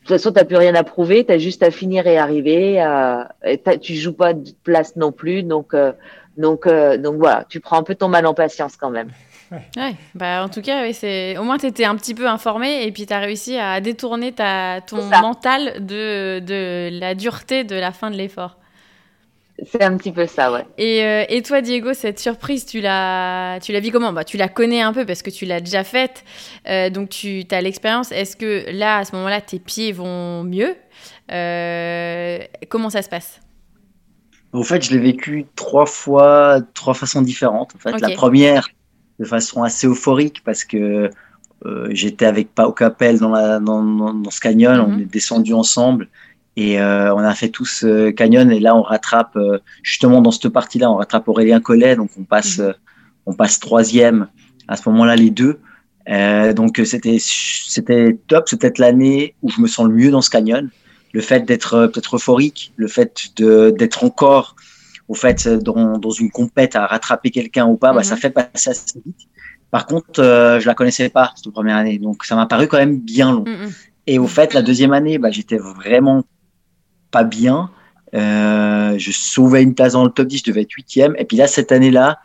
toute 0.09 0.17
façon, 0.17 0.31
tu 0.31 0.39
n'as 0.39 0.45
plus 0.45 0.57
rien 0.57 0.75
à 0.75 0.83
prouver, 0.83 1.25
tu 1.25 1.31
as 1.31 1.37
juste 1.37 1.63
à 1.63 1.71
finir 1.71 2.07
et 2.07 2.17
arriver. 2.17 2.81
Euh, 2.81 3.23
et 3.45 3.61
tu 3.79 3.95
joues 3.95 4.13
pas 4.13 4.33
de 4.33 4.51
place 4.63 4.95
non 4.95 5.11
plus. 5.11 5.43
Donc, 5.43 5.73
euh, 5.73 5.91
donc, 6.37 6.67
euh, 6.67 6.97
donc 6.97 7.17
voilà, 7.17 7.45
tu 7.47 7.59
prends 7.59 7.77
un 7.77 7.83
peu 7.83 7.95
ton 7.95 8.07
mal 8.07 8.25
en 8.25 8.33
patience 8.33 8.75
quand 8.75 8.89
même. 8.89 9.09
Ouais. 9.51 9.95
bah 10.13 10.43
en 10.43 10.49
tout 10.49 10.61
cas, 10.61 10.93
c'est 10.93 11.35
au 11.37 11.43
moins 11.43 11.57
tu 11.57 11.65
étais 11.65 11.85
un 11.85 11.95
petit 11.95 12.13
peu 12.13 12.27
informé 12.27 12.83
et 12.83 12.91
puis 12.91 13.07
tu 13.07 13.13
as 13.13 13.19
réussi 13.19 13.57
à 13.57 13.81
détourner 13.81 14.31
ta, 14.31 14.79
ton 14.81 15.03
mental 15.21 15.85
de, 15.85 16.39
de 16.39 16.89
la 16.99 17.15
dureté 17.15 17.63
de 17.63 17.75
la 17.75 17.91
fin 17.91 18.11
de 18.11 18.15
l'effort. 18.15 18.57
C'est 19.65 19.83
un 19.83 19.97
petit 19.97 20.11
peu 20.11 20.25
ça, 20.25 20.51
ouais. 20.51 20.65
Et, 20.77 21.03
euh, 21.03 21.25
et, 21.29 21.41
toi, 21.41 21.61
Diego, 21.61 21.93
cette 21.93 22.19
surprise, 22.19 22.65
tu 22.65 22.81
l'as, 22.81 23.59
tu 23.61 23.71
l'as 23.71 23.79
vu 23.79 23.91
comment? 23.91 24.13
Bah, 24.13 24.23
Tu 24.23 24.37
la 24.37 24.47
connais 24.47 24.81
un 24.81 24.93
peu 24.93 25.05
parce 25.05 25.21
que 25.21 25.29
tu 25.29 25.45
l'as 25.45 25.59
déjà 25.59 25.83
faite, 25.83 26.23
euh, 26.67 26.89
donc 26.89 27.09
tu 27.09 27.43
as 27.51 27.61
l'expérience. 27.61 28.11
Est-ce 28.11 28.35
que 28.35 28.71
là, 28.71 28.97
à 28.97 29.05
ce 29.05 29.15
moment-là, 29.15 29.41
tes 29.41 29.59
pieds 29.59 29.91
vont 29.91 30.43
mieux? 30.43 30.75
Euh, 31.31 32.39
Comment 32.69 32.89
ça 32.89 33.01
se 33.01 33.09
passe? 33.09 33.39
En 34.53 34.63
fait, 34.63 34.83
je 34.83 34.91
l'ai 34.91 34.99
vécu 34.99 35.45
trois 35.55 35.85
fois, 35.85 36.59
trois 36.73 36.93
façons 36.93 37.21
différentes. 37.21 37.75
En 37.75 37.79
fait, 37.79 37.99
la 37.99 38.11
première, 38.11 38.69
de 39.19 39.25
façon 39.25 39.63
assez 39.63 39.87
euphorique 39.87 40.41
parce 40.43 40.63
que 40.63 41.09
j'étais 41.89 42.25
avec 42.25 42.53
Pao 42.55 42.71
Capel 42.71 43.19
dans, 43.19 43.29
la, 43.29 43.59
dans, 43.59 43.83
dans, 43.83 44.31
ce 44.31 44.39
canyon, 44.39 44.79
on 44.79 44.87
mhm. 44.87 45.01
est 45.01 45.05
descendu 45.05 45.53
ensemble. 45.53 46.07
Et 46.59 46.77
euh, 46.77 47.15
on 47.15 47.19
a 47.19 47.33
fait 47.35 47.47
tous 47.47 47.85
euh, 47.85 48.11
Canyon 48.11 48.51
et 48.51 48.59
là 48.59 48.75
on 48.75 48.81
rattrape 48.81 49.37
euh, 49.37 49.59
justement 49.81 50.21
dans 50.21 50.31
cette 50.31 50.49
partie-là, 50.49 50.91
on 50.91 50.95
rattrape 50.95 51.25
Aurélien 51.29 51.61
Collet, 51.61 51.95
donc 51.95 52.09
on 52.19 52.25
passe 52.25 52.59
mhm. 52.59 52.73
on 53.25 53.33
passe 53.33 53.61
troisième 53.61 54.27
à 54.67 54.75
ce 54.75 54.89
moment-là 54.89 55.15
les 55.15 55.29
deux. 55.29 55.61
donc 56.53 56.81
c'était 56.83 57.15
c'était 57.19 58.19
top, 58.27 58.49
c'est 58.49 58.59
peut-être 58.59 58.77
l'année 58.77 59.35
où 59.41 59.49
je 59.49 59.61
me 59.61 59.67
sens 59.67 59.87
le 59.87 59.93
mieux 59.93 60.11
dans 60.11 60.21
ce 60.21 60.29
canyon. 60.29 60.69
Le 61.13 61.21
fait 61.21 61.45
d'être 61.45 61.87
peut-être 61.87 62.17
euphorique, 62.17 62.73
le 62.75 62.89
fait 62.89 63.29
de 63.37 63.69
d'être 63.69 64.03
encore 64.03 64.57
au 65.07 65.13
fait 65.13 65.47
dans, 65.47 65.97
dans 65.97 66.11
une 66.11 66.29
compète 66.29 66.75
à 66.75 66.85
rattraper 66.87 67.31
quelqu'un 67.31 67.67
ou 67.67 67.77
pas, 67.77 67.93
bah, 67.93 68.03
ça 68.03 68.15
mhm. 68.15 68.21
fait 68.21 68.31
passer 68.31 68.71
assez 68.71 68.99
vite. 69.05 69.29
Par 69.71 69.85
contre, 69.85 70.21
je 70.61 70.65
la 70.65 70.73
connaissais 70.73 71.07
pas 71.07 71.31
cette 71.37 71.53
première 71.53 71.77
année, 71.77 71.99
donc 71.99 72.25
ça 72.25 72.35
m'a 72.35 72.47
paru 72.47 72.67
quand 72.67 72.79
même 72.79 72.99
bien 72.99 73.31
long. 73.31 73.45
Mhm. 73.47 73.71
Et 74.07 74.19
au 74.19 74.27
fait, 74.27 74.53
la 74.53 74.61
deuxième 74.61 74.91
année, 74.91 75.19
bah, 75.19 75.31
j'étais 75.31 75.57
vraiment 75.57 76.25
pas 77.11 77.23
bien. 77.23 77.69
Euh, 78.15 78.97
je 78.97 79.11
sauvais 79.11 79.61
une 79.61 79.75
place 79.75 79.93
dans 79.93 80.03
le 80.03 80.09
top 80.09 80.27
10, 80.27 80.39
je 80.39 80.43
devais 80.45 80.61
être 80.61 80.71
huitième. 80.71 81.15
Et 81.17 81.25
puis 81.25 81.37
là, 81.37 81.47
cette 81.47 81.71
année-là, 81.71 82.19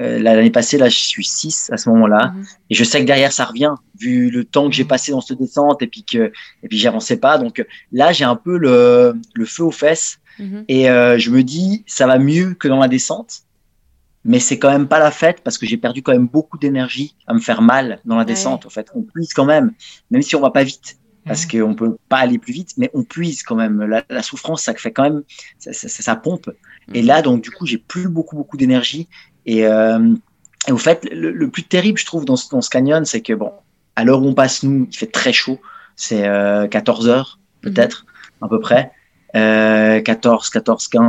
euh, 0.00 0.18
l'année 0.18 0.50
passée, 0.50 0.76
là, 0.76 0.88
je 0.88 0.98
suis 0.98 1.24
6 1.24 1.70
à 1.72 1.76
ce 1.76 1.88
moment-là. 1.90 2.32
Mhm. 2.34 2.44
Et 2.70 2.74
je 2.74 2.84
sais 2.84 3.00
que 3.00 3.06
derrière, 3.06 3.32
ça 3.32 3.44
revient, 3.44 3.74
vu 3.98 4.30
le 4.30 4.44
temps 4.44 4.68
que 4.68 4.74
j'ai 4.74 4.84
passé 4.84 5.12
dans 5.12 5.20
cette 5.20 5.38
descente 5.38 5.82
et 5.82 5.86
puis 5.86 6.04
que 6.04 6.32
et 6.62 6.68
puis 6.68 6.78
j'avançais 6.78 7.16
pas. 7.16 7.38
Donc 7.38 7.64
là, 7.92 8.12
j'ai 8.12 8.24
un 8.24 8.36
peu 8.36 8.58
le, 8.58 9.14
le, 9.34 9.44
feu 9.44 9.64
aux 9.64 9.70
fesses. 9.70 10.18
Mhm. 10.38 10.64
Et 10.68 10.90
euh, 10.90 11.18
je 11.18 11.30
me 11.30 11.42
dis, 11.42 11.84
ça 11.86 12.06
va 12.06 12.18
mieux 12.18 12.54
que 12.54 12.68
dans 12.68 12.80
la 12.80 12.88
descente. 12.88 13.42
Mais 14.26 14.40
c'est 14.40 14.58
quand 14.58 14.70
même 14.70 14.88
pas 14.88 14.98
la 14.98 15.10
fête 15.10 15.42
parce 15.44 15.58
que 15.58 15.66
j'ai 15.66 15.76
perdu 15.76 16.02
quand 16.02 16.12
même 16.12 16.26
beaucoup 16.26 16.56
d'énergie 16.56 17.14
à 17.26 17.34
me 17.34 17.40
faire 17.40 17.60
mal 17.60 18.00
dans 18.06 18.16
la 18.16 18.24
descente. 18.24 18.64
En 18.64 18.70
fait, 18.70 18.90
on 18.94 19.02
puise 19.02 19.34
quand 19.34 19.44
même, 19.44 19.72
même 20.10 20.22
si 20.22 20.34
on 20.34 20.40
va 20.40 20.50
pas 20.50 20.64
vite 20.64 20.96
parce 21.26 21.46
qu'on 21.46 21.70
ne 21.70 21.74
peut 21.74 21.96
pas 22.08 22.18
aller 22.18 22.38
plus 22.38 22.52
vite, 22.52 22.74
mais 22.76 22.90
on 22.94 23.02
puise 23.02 23.42
quand 23.42 23.54
même. 23.54 24.02
La, 24.08 24.22
souffrance, 24.22 24.62
ça 24.62 24.74
fait 24.74 24.92
quand 24.92 25.04
même, 25.04 25.22
ça, 25.58 25.72
ça, 25.72 26.16
pompe. 26.16 26.50
Et 26.92 27.02
là, 27.02 27.22
donc, 27.22 27.42
du 27.42 27.50
coup, 27.50 27.66
j'ai 27.66 27.78
plus 27.78 28.08
beaucoup, 28.08 28.36
beaucoup 28.36 28.56
d'énergie. 28.56 29.08
Et, 29.46 29.66
euh, 29.66 30.14
et, 30.68 30.72
au 30.72 30.78
fait, 30.78 31.08
le, 31.10 31.48
plus 31.48 31.62
terrible, 31.62 31.98
je 31.98 32.06
trouve, 32.06 32.24
dans 32.24 32.36
ce, 32.36 32.48
dans 32.50 32.60
ce 32.60 32.70
canyon, 32.70 33.04
c'est 33.04 33.22
que, 33.22 33.32
bon, 33.32 33.52
à 33.96 34.04
l'heure 34.04 34.22
où 34.22 34.26
on 34.26 34.34
passe, 34.34 34.62
nous, 34.62 34.86
il 34.90 34.96
fait 34.96 35.10
très 35.10 35.32
chaud. 35.32 35.60
C'est 35.96 36.26
euh, 36.26 36.66
14 36.66 37.08
heures, 37.08 37.38
peut-être, 37.62 38.06
à 38.42 38.48
peu 38.48 38.60
près. 38.60 38.92
Euh, 39.36 40.00
14, 40.00 40.50
14, 40.50 40.88
15, 40.88 41.02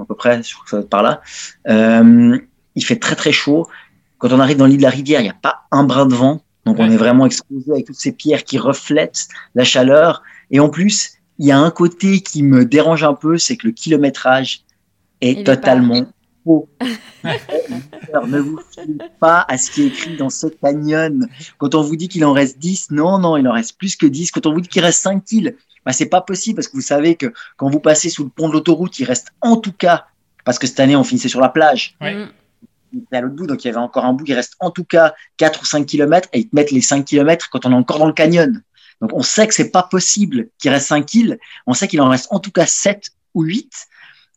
à 0.00 0.04
peu 0.04 0.14
près, 0.14 0.42
je 0.42 0.54
crois 0.54 0.64
que 0.64 0.70
ça 0.70 0.76
va 0.76 0.82
être 0.82 0.88
par 0.88 1.02
là. 1.02 1.20
Euh, 1.68 2.38
il 2.74 2.84
fait 2.84 2.96
très, 2.96 3.16
très 3.16 3.32
chaud. 3.32 3.66
Quand 4.18 4.32
on 4.32 4.40
arrive 4.40 4.56
dans 4.56 4.66
l'île 4.66 4.78
de 4.78 4.82
la 4.82 4.90
rivière, 4.90 5.20
il 5.20 5.24
n'y 5.24 5.30
a 5.30 5.34
pas 5.34 5.64
un 5.70 5.84
brin 5.84 6.06
de 6.06 6.14
vent. 6.14 6.42
Donc 6.64 6.78
on 6.78 6.90
est 6.90 6.96
vraiment 6.96 7.26
exposé 7.26 7.72
avec 7.72 7.86
toutes 7.86 7.96
ces 7.96 8.12
pierres 8.12 8.44
qui 8.44 8.58
reflètent 8.58 9.28
la 9.54 9.64
chaleur. 9.64 10.22
Et 10.50 10.60
en 10.60 10.68
plus, 10.68 11.14
il 11.38 11.46
y 11.46 11.52
a 11.52 11.58
un 11.58 11.70
côté 11.70 12.20
qui 12.20 12.42
me 12.42 12.64
dérange 12.64 13.02
un 13.04 13.14
peu, 13.14 13.38
c'est 13.38 13.56
que 13.56 13.66
le 13.66 13.72
kilométrage 13.72 14.62
est 15.20 15.44
totalement 15.44 16.06
faux. 16.44 16.68
ne 18.26 18.38
vous 18.38 18.60
fiez 18.70 18.84
pas 19.18 19.44
à 19.48 19.58
ce 19.58 19.70
qui 19.70 19.82
est 19.82 19.86
écrit 19.86 20.16
dans 20.16 20.30
ce 20.30 20.46
canyon. 20.46 21.28
Quand 21.58 21.74
on 21.74 21.82
vous 21.82 21.96
dit 21.96 22.08
qu'il 22.08 22.24
en 22.24 22.32
reste 22.32 22.58
10, 22.58 22.90
non, 22.90 23.18
non, 23.18 23.36
il 23.36 23.48
en 23.48 23.52
reste 23.52 23.76
plus 23.78 23.96
que 23.96 24.06
10. 24.06 24.30
Quand 24.30 24.46
on 24.46 24.52
vous 24.52 24.60
dit 24.60 24.68
qu'il 24.68 24.82
reste 24.82 25.00
5 25.00 25.24
kills, 25.24 25.56
bah, 25.84 25.92
c'est 25.92 26.06
pas 26.06 26.20
possible 26.20 26.56
parce 26.56 26.68
que 26.68 26.76
vous 26.76 26.82
savez 26.82 27.16
que 27.16 27.32
quand 27.56 27.68
vous 27.70 27.80
passez 27.80 28.08
sous 28.08 28.24
le 28.24 28.30
pont 28.30 28.48
de 28.48 28.52
l'autoroute, 28.52 28.98
il 28.98 29.04
reste 29.04 29.28
en 29.40 29.56
tout 29.56 29.72
cas, 29.72 30.06
parce 30.44 30.58
que 30.58 30.66
cette 30.66 30.80
année 30.80 30.96
on 30.96 31.04
finissait 31.04 31.28
sur 31.28 31.40
la 31.40 31.48
plage, 31.48 31.96
à 33.12 33.20
l'autre 33.20 33.34
bout, 33.34 33.46
donc 33.46 33.64
il 33.64 33.68
y 33.68 33.70
avait 33.70 33.78
encore 33.78 34.04
un 34.04 34.12
bout. 34.12 34.24
Il 34.26 34.34
reste 34.34 34.54
en 34.60 34.70
tout 34.70 34.84
cas 34.84 35.14
4 35.36 35.62
ou 35.62 35.64
5 35.64 35.86
km 35.86 36.28
et 36.32 36.40
ils 36.40 36.48
te 36.48 36.54
mettent 36.54 36.70
les 36.70 36.80
5 36.80 37.04
km 37.04 37.48
quand 37.50 37.66
on 37.66 37.72
est 37.72 37.74
encore 37.74 37.98
dans 37.98 38.06
le 38.06 38.12
canyon. 38.12 38.62
Donc 39.00 39.10
on 39.14 39.22
sait 39.22 39.46
que 39.46 39.54
c'est 39.54 39.70
pas 39.70 39.82
possible 39.82 40.48
qu'il 40.58 40.70
reste 40.70 40.86
5 40.88 41.06
kills. 41.06 41.38
On 41.66 41.74
sait 41.74 41.88
qu'il 41.88 42.00
en 42.00 42.08
reste 42.08 42.28
en 42.30 42.38
tout 42.38 42.52
cas 42.52 42.66
7 42.66 43.10
ou 43.34 43.42
8. 43.42 43.70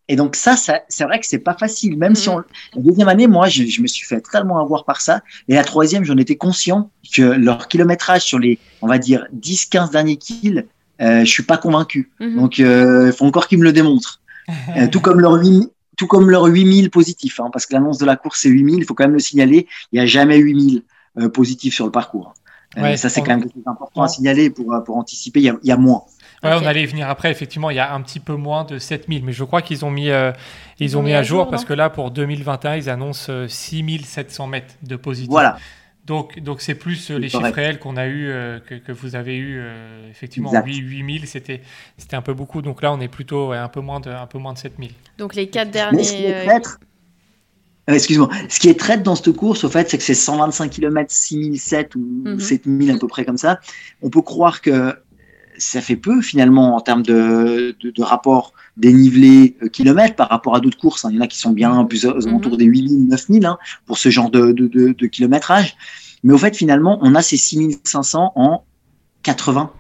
Et 0.08 0.16
donc 0.16 0.36
ça, 0.36 0.56
ça 0.56 0.82
c'est 0.88 1.04
vrai 1.04 1.20
que 1.20 1.26
c'est 1.26 1.40
pas 1.40 1.56
facile. 1.56 1.98
Même 1.98 2.16
si 2.16 2.30
on, 2.30 2.38
la 2.38 2.82
deuxième 2.82 3.08
année, 3.08 3.28
moi, 3.28 3.48
je, 3.48 3.64
je, 3.64 3.82
me 3.82 3.88
suis 3.88 4.06
fait 4.06 4.22
loin 4.44 4.62
avoir 4.62 4.86
par 4.86 5.02
ça. 5.02 5.22
Et 5.48 5.56
la 5.56 5.64
troisième, 5.64 6.04
j'en 6.04 6.18
étais 6.18 6.36
conscient 6.36 6.92
que 7.16 7.22
leur 7.22 7.68
kilométrage 7.68 8.22
sur 8.22 8.40
les, 8.40 8.60
on 8.82 8.88
va 8.88 8.98
dire, 8.98 9.26
10, 9.34 9.66
15 9.66 9.92
derniers 9.92 10.18
kills, 10.18 10.66
euh, 11.02 11.22
je 11.22 11.30
suis 11.30 11.44
pas 11.44 11.58
convaincu. 11.58 12.12
Mhm. 12.20 12.36
Donc, 12.36 12.60
euh, 12.60 13.08
il 13.08 13.14
faut 13.14 13.26
encore 13.26 13.48
qu'ils 13.48 13.60
me 13.60 13.64
le 13.64 13.74
démontrent. 13.74 14.22
Euh, 14.78 14.88
tout 14.88 15.00
comme 15.00 15.20
leur 15.20 15.34
8, 15.34 15.72
tout 15.98 16.08
comme 16.08 16.30
leur 16.30 16.44
8000 16.46 16.90
positifs, 16.92 17.40
hein, 17.40 17.50
parce 17.52 17.66
que 17.66 17.74
l'annonce 17.74 17.98
de 17.98 18.06
la 18.06 18.16
course, 18.16 18.42
c'est 18.42 18.50
8000. 18.50 18.76
Il 18.80 18.86
faut 18.86 18.94
quand 18.94 19.06
même 19.06 19.14
le 19.14 19.20
signaler. 19.20 19.68
Il 19.92 19.96
n'y 20.00 20.02
a 20.02 20.06
jamais 20.06 20.38
8000 20.38 20.84
euh, 21.20 21.30
positifs 21.30 21.74
sur 21.74 21.86
le 21.86 21.92
parcours. 21.92 22.34
Euh, 22.78 22.82
Ouais, 22.82 22.98
ça, 22.98 23.08
c'est 23.10 23.22
on- 23.22 23.24
quand 23.24 23.32
même 23.32 23.44
quelque 23.44 23.54
chose 23.54 23.64
d'important 23.66 24.02
à 24.04 24.08
signaler 24.08 24.50
pour, 24.50 24.74
euh, 24.74 24.82
pour 24.82 24.98
anticiper. 24.98 25.40
Il 25.40 25.44
y 25.46 25.50
a, 25.50 25.56
il 25.64 25.70
y 25.70 25.72
a 25.72 25.78
moins. 25.78 26.04
Ouais, 26.44 26.52
on 26.62 26.66
allait 26.66 26.84
y 26.84 26.86
venir 26.86 27.10
après. 27.10 27.32
Effectivement, 27.32 27.70
il 27.72 27.78
y 27.78 27.80
a 27.80 27.94
un 27.94 28.02
petit 28.02 28.20
peu 28.20 28.36
moins 28.36 28.66
de 28.66 28.78
7000, 28.78 29.24
mais 29.24 29.32
je 29.32 29.44
crois 29.44 29.62
qu'ils 29.62 29.84
ont 29.86 29.90
mis, 29.90 30.10
euh, 30.10 30.32
ils, 30.80 30.84
Ils 30.88 30.98
ont 30.98 31.02
mis 31.02 31.14
à 31.14 31.24
jour, 31.24 31.46
non 31.46 31.50
parce 31.52 31.66
que 31.66 31.74
là, 31.74 31.90
pour 31.90 32.12
2021, 32.12 32.76
ils 32.76 32.90
annoncent 32.90 33.32
euh, 33.32 33.48
6700 33.48 34.48
mètres 34.48 34.76
de 34.84 34.96
positif. 34.96 35.30
Voilà. 35.32 35.58
Donc, 36.06 36.40
donc 36.40 36.62
c'est 36.62 36.76
plus 36.76 37.10
euh, 37.12 37.18
les 37.18 37.30
correct. 37.30 37.48
chiffres 37.48 37.56
réels 37.56 37.80
qu'on 37.80 37.98
a 37.98 38.06
eu, 38.08 38.28
euh, 38.30 38.60
que, 38.60 38.76
que 38.76 38.92
vous 38.92 39.16
avez 39.16 39.36
eu 39.38 39.58
euh, 39.60 40.10
effectivement. 40.12 40.50
Exact. 40.50 40.66
8, 40.68 40.78
8000, 40.78 41.28
c'était, 41.28 41.62
c'était 41.98 42.16
un 42.16 42.22
peu 42.22 42.34
beaucoup. 42.34 42.62
Donc 42.62 42.82
là, 42.84 42.94
on 42.94 43.00
est 43.02 43.08
plutôt 43.08 43.50
ouais, 43.50 43.58
un 43.58 43.70
peu 43.70 43.82
moins 43.82 44.00
de, 44.00 44.10
un 44.12 44.28
peu 44.28 44.38
moins 44.38 44.54
de 44.54 44.60
7000. 44.60 44.92
Donc 45.18 45.36
les 45.36 45.50
quatre 45.50 45.72
Mais 45.92 46.04
ce 46.04 46.14
qui 46.14 46.22
derniers. 46.24 46.28
est 46.30 46.36
euh, 46.36 46.46
traître, 46.46 46.80
euh, 47.90 47.94
excuse-moi, 47.94 48.30
ce 48.50 48.60
qui 48.60 48.70
est 48.70 48.80
traître 48.80 49.04
dans 49.04 49.16
cette 49.16 49.32
course, 49.36 49.64
au 49.64 49.70
fait, 49.70 49.90
c'est 49.90 49.98
que 49.98 50.04
c'est 50.04 50.16
125 50.16 50.70
km, 50.72 51.12
6007 51.12 51.96
ou 51.96 52.00
Mhm. 52.26 52.40
7000 52.40 52.92
à 52.92 52.98
peu 52.98 53.08
près 53.08 53.26
comme 53.26 53.38
ça. 53.38 53.60
On 54.02 54.10
peut 54.10 54.22
croire 54.24 54.62
que 54.62 54.96
ça 55.58 55.82
fait 55.82 55.96
peu 55.96 56.22
finalement 56.22 56.76
en 56.76 56.82
termes 56.82 57.04
de, 57.04 57.76
de, 57.80 57.90
de 57.92 58.02
rapport 58.04 58.54
dénivelé 58.78 59.56
euh, 59.64 59.68
kilomètre 59.68 60.16
par 60.16 60.30
rapport 60.30 60.56
à 60.56 60.60
d'autres 60.60 60.78
courses. 60.78 61.06
hein. 61.06 61.10
Il 61.12 61.16
y 61.16 61.20
en 61.20 61.22
a 61.22 61.28
qui 61.28 61.38
sont 61.40 61.52
bien 61.52 61.84
plus 61.86 62.06
aux 62.06 62.28
alentours 62.28 62.58
des 62.58 62.66
8000, 62.66 63.08
9000 63.08 63.46
hein, 63.46 63.58
pour 63.86 63.98
ce 63.98 64.10
genre 64.10 64.30
de, 64.30 64.52
de, 64.52 64.68
de, 64.68 65.06
kilométrage. 65.08 65.76
Mais 66.24 66.34
au 66.34 66.38
fait, 66.38 66.56
finalement, 66.56 67.00
on 67.02 67.16
a 67.16 67.22
ces 67.22 67.38
6500 67.38 68.34
en 68.36 68.64
80 69.24 69.72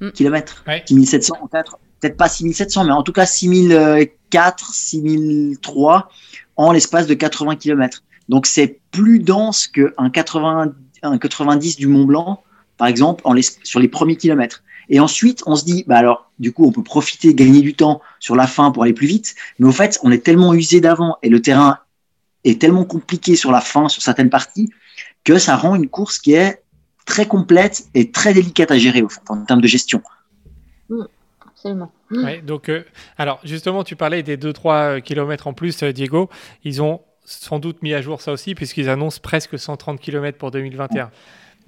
Mm. 0.00 0.10
km. 0.12 0.62
Ouais. 0.68 0.84
6700 0.86 1.34
en 1.42 1.48
4, 1.48 1.78
peut-être 2.00 2.16
pas 2.16 2.28
6700, 2.28 2.84
mais 2.84 2.92
en 2.92 3.02
tout 3.02 3.10
cas 3.12 3.26
6004, 3.26 4.72
6003 4.72 6.08
en 6.56 6.72
l'espace 6.72 7.06
de 7.06 7.14
80 7.14 7.56
km. 7.56 8.02
Donc 8.28 8.46
c'est 8.46 8.78
plus 8.90 9.18
dense 9.18 9.66
qu'un 9.66 10.10
80, 10.12 10.72
un 11.02 11.18
90 11.18 11.76
du 11.76 11.86
Mont 11.86 12.04
Blanc, 12.04 12.42
par 12.76 12.86
exemple, 12.88 13.22
en 13.24 13.32
l'es- 13.32 13.58
sur 13.64 13.80
les 13.80 13.88
premiers 13.88 14.16
kilomètres. 14.16 14.62
Et 14.88 15.00
ensuite, 15.00 15.42
on 15.46 15.56
se 15.56 15.64
dit, 15.64 15.84
bah 15.86 15.96
alors, 15.96 16.30
du 16.38 16.52
coup, 16.52 16.66
on 16.66 16.72
peut 16.72 16.82
profiter, 16.82 17.34
gagner 17.34 17.60
du 17.60 17.74
temps 17.74 18.00
sur 18.20 18.36
la 18.36 18.46
fin 18.46 18.70
pour 18.70 18.82
aller 18.82 18.92
plus 18.92 19.06
vite. 19.06 19.34
Mais 19.58 19.66
au 19.66 19.72
fait, 19.72 19.98
on 20.02 20.10
est 20.10 20.24
tellement 20.24 20.54
usé 20.54 20.80
d'avant 20.80 21.18
et 21.22 21.28
le 21.28 21.42
terrain 21.42 21.78
est 22.44 22.60
tellement 22.60 22.84
compliqué 22.84 23.36
sur 23.36 23.50
la 23.50 23.60
fin, 23.60 23.88
sur 23.88 24.02
certaines 24.02 24.30
parties, 24.30 24.70
que 25.24 25.38
ça 25.38 25.56
rend 25.56 25.74
une 25.74 25.88
course 25.88 26.18
qui 26.18 26.32
est 26.32 26.62
très 27.04 27.26
complète 27.26 27.86
et 27.94 28.10
très 28.10 28.34
délicate 28.34 28.70
à 28.70 28.78
gérer, 28.78 29.02
au 29.02 29.08
fait, 29.08 29.20
en 29.28 29.44
termes 29.44 29.60
de 29.60 29.66
gestion. 29.66 30.02
Absolument. 31.46 31.92
Ouais, 32.10 32.40
donc, 32.40 32.68
euh, 32.68 32.84
alors 33.18 33.40
justement, 33.44 33.84
tu 33.84 33.96
parlais 33.96 34.22
des 34.22 34.36
2-3 34.36 35.02
km 35.02 35.48
en 35.48 35.52
plus, 35.52 35.82
euh, 35.82 35.92
Diego. 35.92 36.30
Ils 36.64 36.80
ont 36.80 37.00
sans 37.24 37.58
doute 37.58 37.82
mis 37.82 37.92
à 37.92 38.00
jour 38.00 38.22
ça 38.22 38.32
aussi, 38.32 38.54
puisqu'ils 38.54 38.88
annoncent 38.88 39.20
presque 39.22 39.58
130 39.58 40.00
km 40.00 40.38
pour 40.38 40.50
2021. 40.50 41.10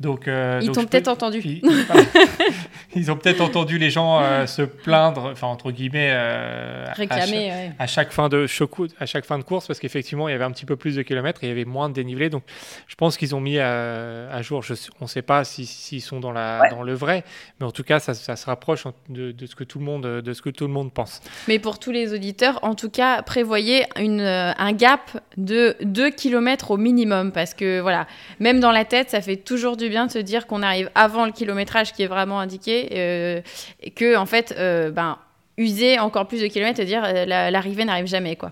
Donc, 0.01 0.27
euh, 0.29 0.59
Ils 0.63 0.67
donc 0.67 0.75
t'ont 0.77 0.81
je 0.83 0.87
peut-être 0.87 1.05
peux- 1.05 1.11
entendu. 1.11 1.41
Ils, 1.45 1.61
ils 2.97 3.11
ont 3.11 3.17
peut-être 3.17 3.41
entendu 3.41 3.79
les 3.79 3.91
gens 3.91 4.21
euh, 4.21 4.47
se 4.47 4.63
plaindre, 4.63 5.29
enfin 5.33 5.47
entre 5.47 5.71
guillemets, 5.71 6.11
euh, 6.13 6.87
à, 6.89 6.93
Réclamer. 6.93 7.33
ouais. 7.51 7.73
à 7.79 7.87
chaque 7.87 8.11
fin 8.13 8.29
de 8.29 8.47
chocou- 8.47 8.89
à 8.99 9.07
chaque 9.07 9.25
fin 9.25 9.39
de 9.39 9.45
course 9.45 9.67
parce 9.67 9.79
qu'effectivement 9.79 10.29
il 10.29 10.33
y 10.33 10.35
avait 10.35 10.45
un 10.45 10.51
petit 10.51 10.65
peu 10.67 10.77
plus 10.77 10.97
de 10.97 11.03
kilomètres 11.03 11.45
et 11.45 11.47
il 11.47 11.51
y 11.51 11.53
avait 11.53 11.65
moins 11.65 11.89
de 11.89 11.95
dénivelé 11.95 12.31
donc 12.31 12.43
je 12.87 12.95
pense 12.95 13.17
qu'ils 13.17 13.35
ont 13.35 13.41
mis 13.41 13.59
à, 13.59 14.31
à 14.31 14.43
jour 14.43 14.63
je, 14.63 14.75
on 15.01 15.05
ne 15.05 15.09
sait 15.09 15.23
pas 15.23 15.45
si- 15.45 15.67
s'ils 15.67 16.01
sont 16.03 16.19
dans 16.21 16.33
la 16.33 16.61
Ouais. 16.63 16.71
dans 16.71 16.83
le 16.83 16.95
vrai 16.95 17.23
mais 17.61 17.67
en 17.67 17.71
tout 17.71 17.85
cas 17.85 18.01
ça, 18.01 18.15
ça 18.15 18.37
se 18.37 18.47
rapproche 18.47 18.85
de, 19.09 19.33
de 19.33 19.47
ce 19.47 19.55
que 19.55 19.65
tout 19.65 19.79
le 19.79 19.85
monde 19.85 20.03
de 20.07 20.33
ce 20.33 20.43
que 20.43 20.51
tout 20.51 20.67
le 20.67 20.73
monde 20.73 20.93
pense 20.93 21.21
Mais 21.47 21.59
pour 21.59 21.79
tous 21.79 21.91
les 21.93 22.13
auditeurs, 22.15 22.59
en 22.63 22.75
tout 22.75 22.91
cas, 22.91 23.23
prévoyez 23.23 23.85
une, 23.99 24.21
un 24.21 24.73
gap 24.73 25.11
de 25.37 25.77
2 25.83 26.11
km 26.11 26.71
au 26.73 26.77
minimum. 26.77 27.33
Parce 27.33 27.55
que, 27.55 27.81
voilà, 27.81 28.07
même 28.39 28.61
dans 28.61 28.73
la 28.73 28.85
tête, 28.85 29.11
ça 29.11 29.21
fait 29.21 29.37
toujours 29.37 29.77
du 29.77 29.89
bien 29.91 30.07
de 30.07 30.11
se 30.13 30.19
dire 30.19 30.47
qu'on 30.47 30.63
arrive 30.63 30.91
avant 30.95 31.27
le 31.27 31.33
kilométrage 31.33 31.93
qui 31.93 32.03
est 32.03 32.07
vraiment 32.07 32.41
indiqué. 32.41 32.89
euh, 32.93 33.41
et 33.83 33.91
que, 33.91 34.17
en 34.17 34.27
fait, 34.27 34.55
euh, 34.59 34.91
ben, 34.91 35.19
user 35.59 35.99
encore 35.99 36.27
plus 36.27 36.41
de 36.41 36.47
kilomètres 36.47 36.81
et 36.81 36.85
dire 36.87 37.03
euh, 37.05 37.27
la- 37.27 37.51
l'arrivée 37.51 37.85
n'arrive 37.85 38.07
jamais. 38.07 38.37
quoi. 38.37 38.51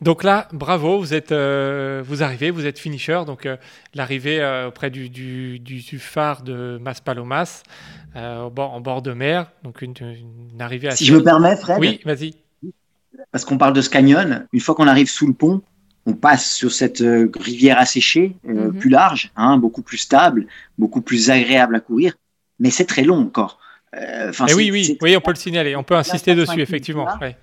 donc 0.00 0.24
là 0.24 0.48
bravo 0.52 0.98
vous 0.98 1.12
êtes 1.12 1.32
euh, 1.32 2.02
vous 2.04 2.22
arrivez 2.22 2.50
vous 2.50 2.64
êtes 2.64 2.78
finisher 2.78 3.20
donc 3.26 3.44
euh, 3.44 3.56
l'arrivée 3.94 4.40
euh, 4.40 4.68
auprès 4.68 4.90
du, 4.90 5.10
du, 5.10 5.58
du, 5.58 5.80
du 5.82 5.98
phare 5.98 6.40
de 6.42 6.78
Maspalomas 6.80 7.62
euh, 8.16 8.44
au 8.44 8.50
bord, 8.50 8.72
en 8.72 8.80
bord 8.80 9.02
de 9.02 9.12
mer 9.12 9.50
donc 9.64 9.82
une, 9.82 9.92
une 10.00 10.62
arrivée 10.62 10.88
assez 10.88 11.04
Si 11.04 11.04
je 11.06 11.14
me 11.14 11.22
permets, 11.22 11.56
Fred, 11.56 11.76
oui 11.78 12.00
vas-y 12.06 12.34
parce 13.32 13.44
qu'on 13.44 13.58
parle 13.58 13.72
de 13.74 13.80
ce 13.82 13.90
canyon, 13.90 14.46
une 14.52 14.60
fois 14.60 14.74
qu'on 14.74 14.86
arrive 14.86 15.08
sous 15.10 15.26
le 15.26 15.32
pont, 15.34 15.60
on 16.06 16.14
passe 16.14 16.50
sur 16.54 16.72
cette 16.72 17.00
euh, 17.00 17.30
rivière 17.38 17.78
asséchée, 17.78 18.36
euh, 18.48 18.70
Mhm. 18.70 18.78
plus 18.78 18.90
large, 18.90 19.32
hein, 19.36 19.58
beaucoup 19.58 19.82
plus 19.82 19.98
stable, 19.98 20.46
beaucoup 20.78 21.00
plus 21.02 21.30
agréable 21.30 21.74
à 21.76 21.80
courir, 21.80 22.14
mais 22.60 22.70
c'est 22.70 22.84
très 22.84 23.02
long 23.02 23.18
encore. 23.20 23.58
Euh, 23.94 24.30
enfin, 24.30 24.46
Eh 24.48 24.54
oui, 24.54 24.70
oui, 24.70 24.96
oui, 25.02 25.16
on 25.16 25.20
peut 25.20 25.30
le 25.32 25.36
signaler, 25.36 25.74
on 25.76 25.82
peut 25.82 25.94
insister 25.96 26.34
25 26.34 26.52
dessus, 26.52 26.62
effectivement. 26.62 27.06
ouais. 27.20 27.36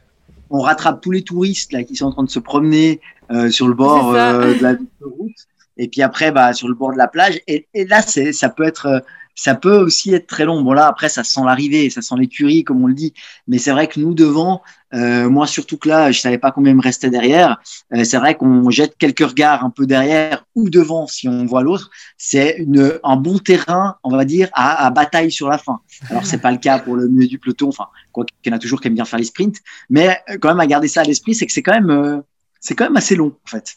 on 0.50 0.60
rattrape 0.60 1.02
tous 1.02 1.12
les 1.12 1.24
touristes 1.24 1.74
là 1.74 1.84
qui 1.84 1.96
sont 1.96 2.06
en 2.06 2.12
train 2.12 2.24
de 2.24 2.30
se 2.30 2.40
promener 2.40 3.02
euh, 3.32 3.50
sur 3.50 3.68
le 3.68 3.74
bord 3.74 4.14
euh, 4.14 4.54
de 4.56 4.62
la 4.64 4.72
route 5.02 5.32
et 5.78 5.88
puis 5.88 6.04
après 6.04 6.32
bah 6.32 6.54
sur 6.54 6.68
le 6.68 6.76
bord 6.76 6.92
de 6.94 6.98
la 6.98 7.08
plage 7.08 7.42
et, 7.48 7.66
et 7.74 7.86
là 7.86 8.02
c'est 8.04 8.34
ça 8.34 8.50
peut 8.50 8.64
être 8.64 8.86
euh, 8.86 9.00
ça 9.36 9.56
peut 9.56 9.78
aussi 9.78 10.14
être 10.14 10.28
très 10.28 10.46
long. 10.46 10.62
Bon 10.62 10.74
là 10.74 10.88
après 10.88 11.10
ça 11.10 11.24
sent 11.24 11.42
l'arrivée 11.46 11.90
ça 11.90 12.02
sent 12.02 12.16
l'écurie 12.18 12.64
comme 12.64 12.84
on 12.84 12.88
le 12.88 12.94
dit. 12.94 13.14
Mais 13.48 13.58
c'est 13.58 13.72
vrai 13.72 13.88
que 13.88 14.00
nous 14.00 14.14
devant 14.14 14.62
euh, 14.94 15.30
moi 15.30 15.48
surtout 15.48 15.78
que 15.78 15.90
là 15.90 16.12
je 16.12 16.20
savais 16.20 16.38
pas 16.38 16.52
combien 16.52 16.74
me 16.74 16.82
restait 16.82 17.10
derrière 17.10 17.60
euh, 17.94 18.04
c'est 18.04 18.18
vrai 18.18 18.36
qu'on 18.36 18.70
jette 18.70 18.96
quelques 18.98 19.26
regards 19.28 19.66
un 19.66 19.72
peu 19.72 19.88
derrière 19.88 20.46
ou 20.54 20.70
devant 20.70 21.08
si 21.08 21.28
on 21.28 21.46
voit 21.46 21.64
l'autre. 21.64 21.90
C'est 22.18 22.66
un 23.04 23.16
bon 23.16 23.40
terrain 23.40 23.96
on 24.04 24.16
va 24.16 24.26
dire 24.26 24.50
à, 24.54 24.86
à 24.86 24.90
bataille 24.92 25.32
sur 25.32 25.50
la 25.50 25.58
fin. 25.58 25.80
Alors 26.10 26.26
c'est 26.26 26.38
pas 26.38 26.52
le 26.52 26.58
cas 26.58 26.80
pour 26.80 26.96
le 26.96 27.08
milieu 27.08 27.28
du 27.28 27.40
peloton 27.40 27.70
enfin 27.70 27.88
quoi 28.12 28.26
qu'il 28.26 28.52
y 28.52 28.54
en 28.54 28.58
a 28.58 28.60
toujours 28.60 28.80
qui 28.80 28.88
aiment 28.88 28.96
bien 28.96 29.06
faire 29.06 29.20
les 29.20 29.26
sprints. 29.26 29.58
Mais 29.90 30.18
euh, 30.30 30.38
quand 30.40 30.50
même 30.50 30.60
à 30.60 30.68
garder 30.68 30.88
ça 30.88 31.02
à 31.02 31.04
l'esprit, 31.04 31.36
c'est 31.36 31.46
que 31.46 31.52
c'est 31.52 31.64
quand 31.64 31.82
euh, 31.90 32.22
c'est 32.60 32.76
quand 32.76 32.86
même 32.86 32.96
assez 32.96 33.16
long 33.16 33.36
en 33.46 33.50
fait. 33.50 33.76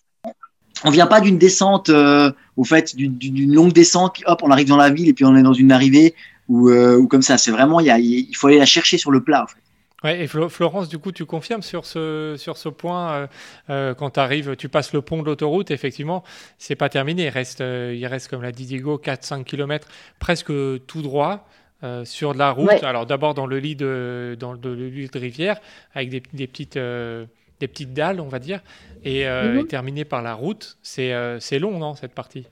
On 0.84 0.90
vient 0.90 1.06
pas 1.06 1.20
d'une 1.20 1.38
descente 1.38 1.88
euh, 1.88 2.30
au 2.56 2.64
fait 2.64 2.94
d'une- 2.96 3.52
longue 3.54 3.72
descente, 3.72 4.20
hop 4.26 4.40
on 4.42 4.50
arrive 4.50 4.68
dans 4.68 4.76
la 4.76 4.90
ville 4.90 5.08
et 5.08 5.14
puis 5.14 5.24
on 5.24 5.34
est 5.36 5.42
dans 5.42 5.52
une 5.54 5.72
arrivée 5.72 6.14
ou 6.48 6.68
euh, 6.68 6.96
ou 6.96 7.08
comme 7.08 7.22
ça. 7.22 7.38
C'est 7.38 7.50
vraiment 7.50 7.80
il 7.80 7.86
y 7.86 7.90
a, 7.90 7.98
il 7.98 8.34
faut 8.36 8.46
aller 8.48 8.58
la 8.58 8.66
chercher 8.66 8.98
sur 8.98 9.10
le 9.10 9.22
plat. 9.22 9.44
En 9.44 9.46
fait. 9.46 9.56
Ouais, 10.04 10.22
et 10.22 10.26
Flo- 10.26 10.50
Florence, 10.50 10.88
du 10.90 10.98
coup, 10.98 11.10
tu 11.10 11.24
confirmes 11.24 11.62
sur 11.62 11.86
ce, 11.86 12.34
sur 12.36 12.58
ce 12.58 12.68
point, 12.68 13.28
euh, 13.70 13.94
quand 13.94 14.10
tu 14.10 14.20
arrives, 14.20 14.54
tu 14.54 14.68
passes 14.68 14.92
le 14.92 15.00
pont 15.00 15.22
de 15.22 15.26
l'autoroute, 15.26 15.70
effectivement, 15.70 16.22
c'est 16.58 16.76
pas 16.76 16.90
terminé. 16.90 17.24
Il 17.24 17.28
reste, 17.30 17.60
il 17.60 18.06
reste, 18.06 18.28
comme 18.28 18.42
l'a 18.42 18.52
dit 18.52 18.66
Diego, 18.66 18.98
4-5 19.02 19.44
km 19.44 19.88
presque 20.18 20.52
tout 20.86 21.02
droit. 21.02 21.48
euh, 21.82 22.04
sur 22.06 22.32
de 22.32 22.38
la 22.38 22.52
route, 22.52 22.68
Ouais. 22.68 22.84
alors 22.84 23.04
d'abord 23.04 23.34
dans 23.34 23.46
le 23.46 23.58
lit 23.58 23.76
de 23.76 24.34
dans 24.40 24.54
le, 24.54 24.58
le 24.74 24.88
lit 24.88 25.08
de 25.12 25.18
rivière 25.18 25.60
avec 25.94 26.08
des, 26.08 26.22
des 26.32 26.46
petites 26.46 26.78
euh, 26.78 27.26
des 27.60 27.68
petites 27.68 27.92
dalles, 27.94 28.20
on 28.20 28.28
va 28.28 28.38
dire, 28.38 28.62
et, 29.04 29.26
euh, 29.28 29.54
Mhm. 29.54 29.58
et 29.58 29.66
terminé 29.66 30.04
par 30.04 30.22
la 30.22 30.34
route. 30.34 30.78
C'est 30.82 31.12
euh, 31.14 31.40
c'est 31.40 31.58
long, 31.58 31.78
non, 31.78 31.94
cette 31.94 32.14
partie? 32.14 32.46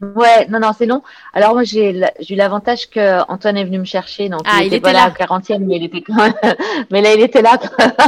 Ouais, 0.00 0.46
non, 0.48 0.60
non, 0.60 0.70
c'est 0.76 0.86
long. 0.86 1.02
Alors 1.34 1.52
moi, 1.52 1.62
j'ai 1.62 1.90
eu 1.90 2.34
l'avantage 2.34 2.88
que 2.88 3.20
Antoine 3.30 3.58
est 3.58 3.64
venu 3.64 3.78
me 3.78 3.84
chercher, 3.84 4.30
donc 4.30 4.40
Ah, 4.46 4.60
il 4.60 4.66
il 4.66 4.66
était 4.68 4.80
pas 4.80 4.92
là. 4.94 5.12
là 5.18 5.28
au 5.28 5.38
40e, 5.38 5.58
mais 5.58 5.76
il 5.76 5.84
était 5.84 6.00
quand 6.00 6.14
même... 6.16 6.32
mais 6.90 7.02
là, 7.02 7.12
il 7.14 7.20
était 7.20 7.42
là. 7.42 7.58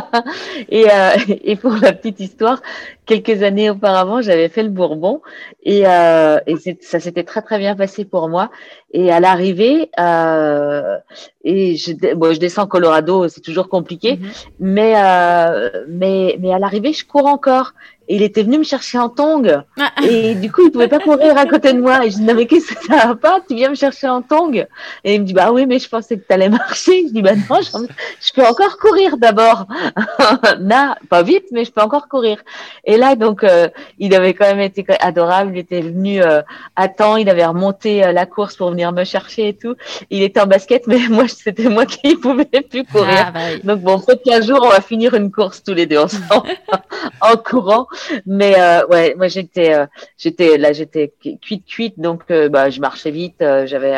et, 0.71 0.87
euh, 0.91 1.17
et 1.29 1.57
pour 1.57 1.73
la 1.73 1.93
petite 1.93 2.21
histoire, 2.21 2.63
quelques 3.05 3.43
années 3.43 3.69
auparavant, 3.69 4.23
j'avais 4.23 4.49
fait 4.49 4.63
le 4.63 4.71
Bourbon 4.71 5.21
et, 5.65 5.83
euh, 5.87 6.39
et 6.47 6.55
ça 6.81 7.01
s'était 7.01 7.25
très 7.25 7.43
très 7.43 7.59
bien 7.59 7.75
passé 7.77 8.05
pour 8.05 8.29
moi. 8.29 8.51
Et 8.93 9.11
à 9.11 9.21
l'arrivée, 9.21 9.91
euh, 9.99 10.99
et 11.45 11.77
je, 11.77 12.15
bon, 12.15 12.33
je 12.33 12.39
descends 12.39 12.67
Colorado, 12.67 13.29
c'est 13.29 13.41
toujours 13.41 13.69
compliqué, 13.69 14.17
mhm. 14.17 14.31
mais, 14.61 14.95
euh, 14.97 15.85
mais, 15.89 16.37
mais 16.41 16.53
à 16.53 16.59
l'arrivée, 16.59 16.93
je 16.93 17.05
cours 17.05 17.27
encore 17.27 17.73
il 18.09 18.23
était 18.23 18.43
venu 18.43 18.59
me 18.59 18.65
chercher 18.65 18.99
en 18.99 19.09
tongue. 19.09 19.63
Ah. 19.79 19.91
Et 20.03 20.35
du 20.35 20.51
coup, 20.51 20.63
il 20.67 20.71
pouvait 20.71 20.89
pas 20.89 20.99
courir 20.99 21.37
à 21.37 21.47
côté 21.47 21.73
de 21.73 21.81
moi. 21.81 22.05
Et 22.05 22.11
je 22.11 22.17
dis, 22.17 22.23
non, 22.23 22.35
mais 22.35 22.47
qu'est-ce 22.47 22.75
que 22.75 22.85
ça 22.85 23.07
va 23.07 23.15
pas? 23.15 23.41
Tu 23.49 23.55
viens 23.55 23.71
me 23.71 23.75
chercher 23.75 24.09
en 24.09 24.23
tongue. 24.23 24.67
Et 25.05 25.15
il 25.15 25.21
me 25.21 25.27
dit, 25.27 25.33
bah 25.33 25.53
oui, 25.53 25.67
mais 25.67 25.79
je 25.79 25.89
pensais 25.89 26.17
que 26.17 26.27
tu 26.27 26.33
allais 26.33 26.49
marcher. 26.49 27.07
Je 27.09 27.13
dis, 27.13 27.23
bah 27.23 27.35
non, 27.35 27.61
je, 27.61 28.33
peux 28.35 28.45
encore 28.45 28.79
courir 28.79 29.17
d'abord. 29.17 29.67
non, 30.61 30.95
pas 31.09 31.23
vite, 31.23 31.47
mais 31.53 31.65
je 31.65 31.73
peux 31.73 31.81
encore 31.81 32.09
courir. 32.09 32.39
Et 32.85 32.97
là, 32.97 33.17
donc, 33.17 33.45
euh, 33.45 33.69
il 33.99 34.15
avait 34.15 34.35
quand 34.35 34.47
même 34.47 34.61
été 34.61 34.85
adorable. 35.01 35.53
Il 35.55 35.59
était 35.59 35.81
venu 35.81 36.23
euh, 36.23 36.43
à 36.77 36.89
temps. 36.89 37.17
Il 37.17 37.29
avait 37.29 37.47
remonté 37.47 38.05
euh, 38.05 38.13
la 38.13 38.27
course 38.27 38.57
pour 38.57 38.71
venir 38.71 38.93
me 38.93 39.05
chercher 39.05 39.49
et 39.49 39.55
tout. 39.55 39.77
Il 40.11 40.23
était 40.23 40.41
en 40.41 40.47
basket, 40.47 40.87
mais 40.87 41.01
moi, 41.09 41.25
c'était 41.29 41.69
moi 41.69 41.87
qui 41.87 42.17
pouvais 42.17 42.45
plus 42.45 42.85
courir. 42.85 43.27
Ah, 43.27 43.31
bah 43.31 43.41
donc 43.63 43.81
bon, 43.81 43.99
peut-être 44.01 44.23
qu'un 44.23 44.41
jour, 44.41 44.59
on 44.63 44.69
va 44.69 44.81
finir 44.81 45.15
une 45.15 45.31
course 45.31 45.63
tous 45.63 45.75
les 45.75 45.87
deux 45.87 45.99
ensemble 45.99 46.49
en 47.21 47.37
courant. 47.37 47.87
Mais 48.27 48.55
euh, 48.59 48.87
ouais, 48.87 49.15
moi 49.17 49.29
j'étais, 49.29 49.75
euh, 49.75 49.87
j'étais 50.17 50.59
là, 50.59 50.73
j'étais 50.73 51.13
cuite 51.41 51.67
cuite, 51.67 51.99
donc 51.99 52.23
euh, 52.31 52.49
bah 52.49 52.71
je 52.71 52.81
marchais 52.81 53.11
vite. 53.11 53.37
j'avais, 53.39 53.95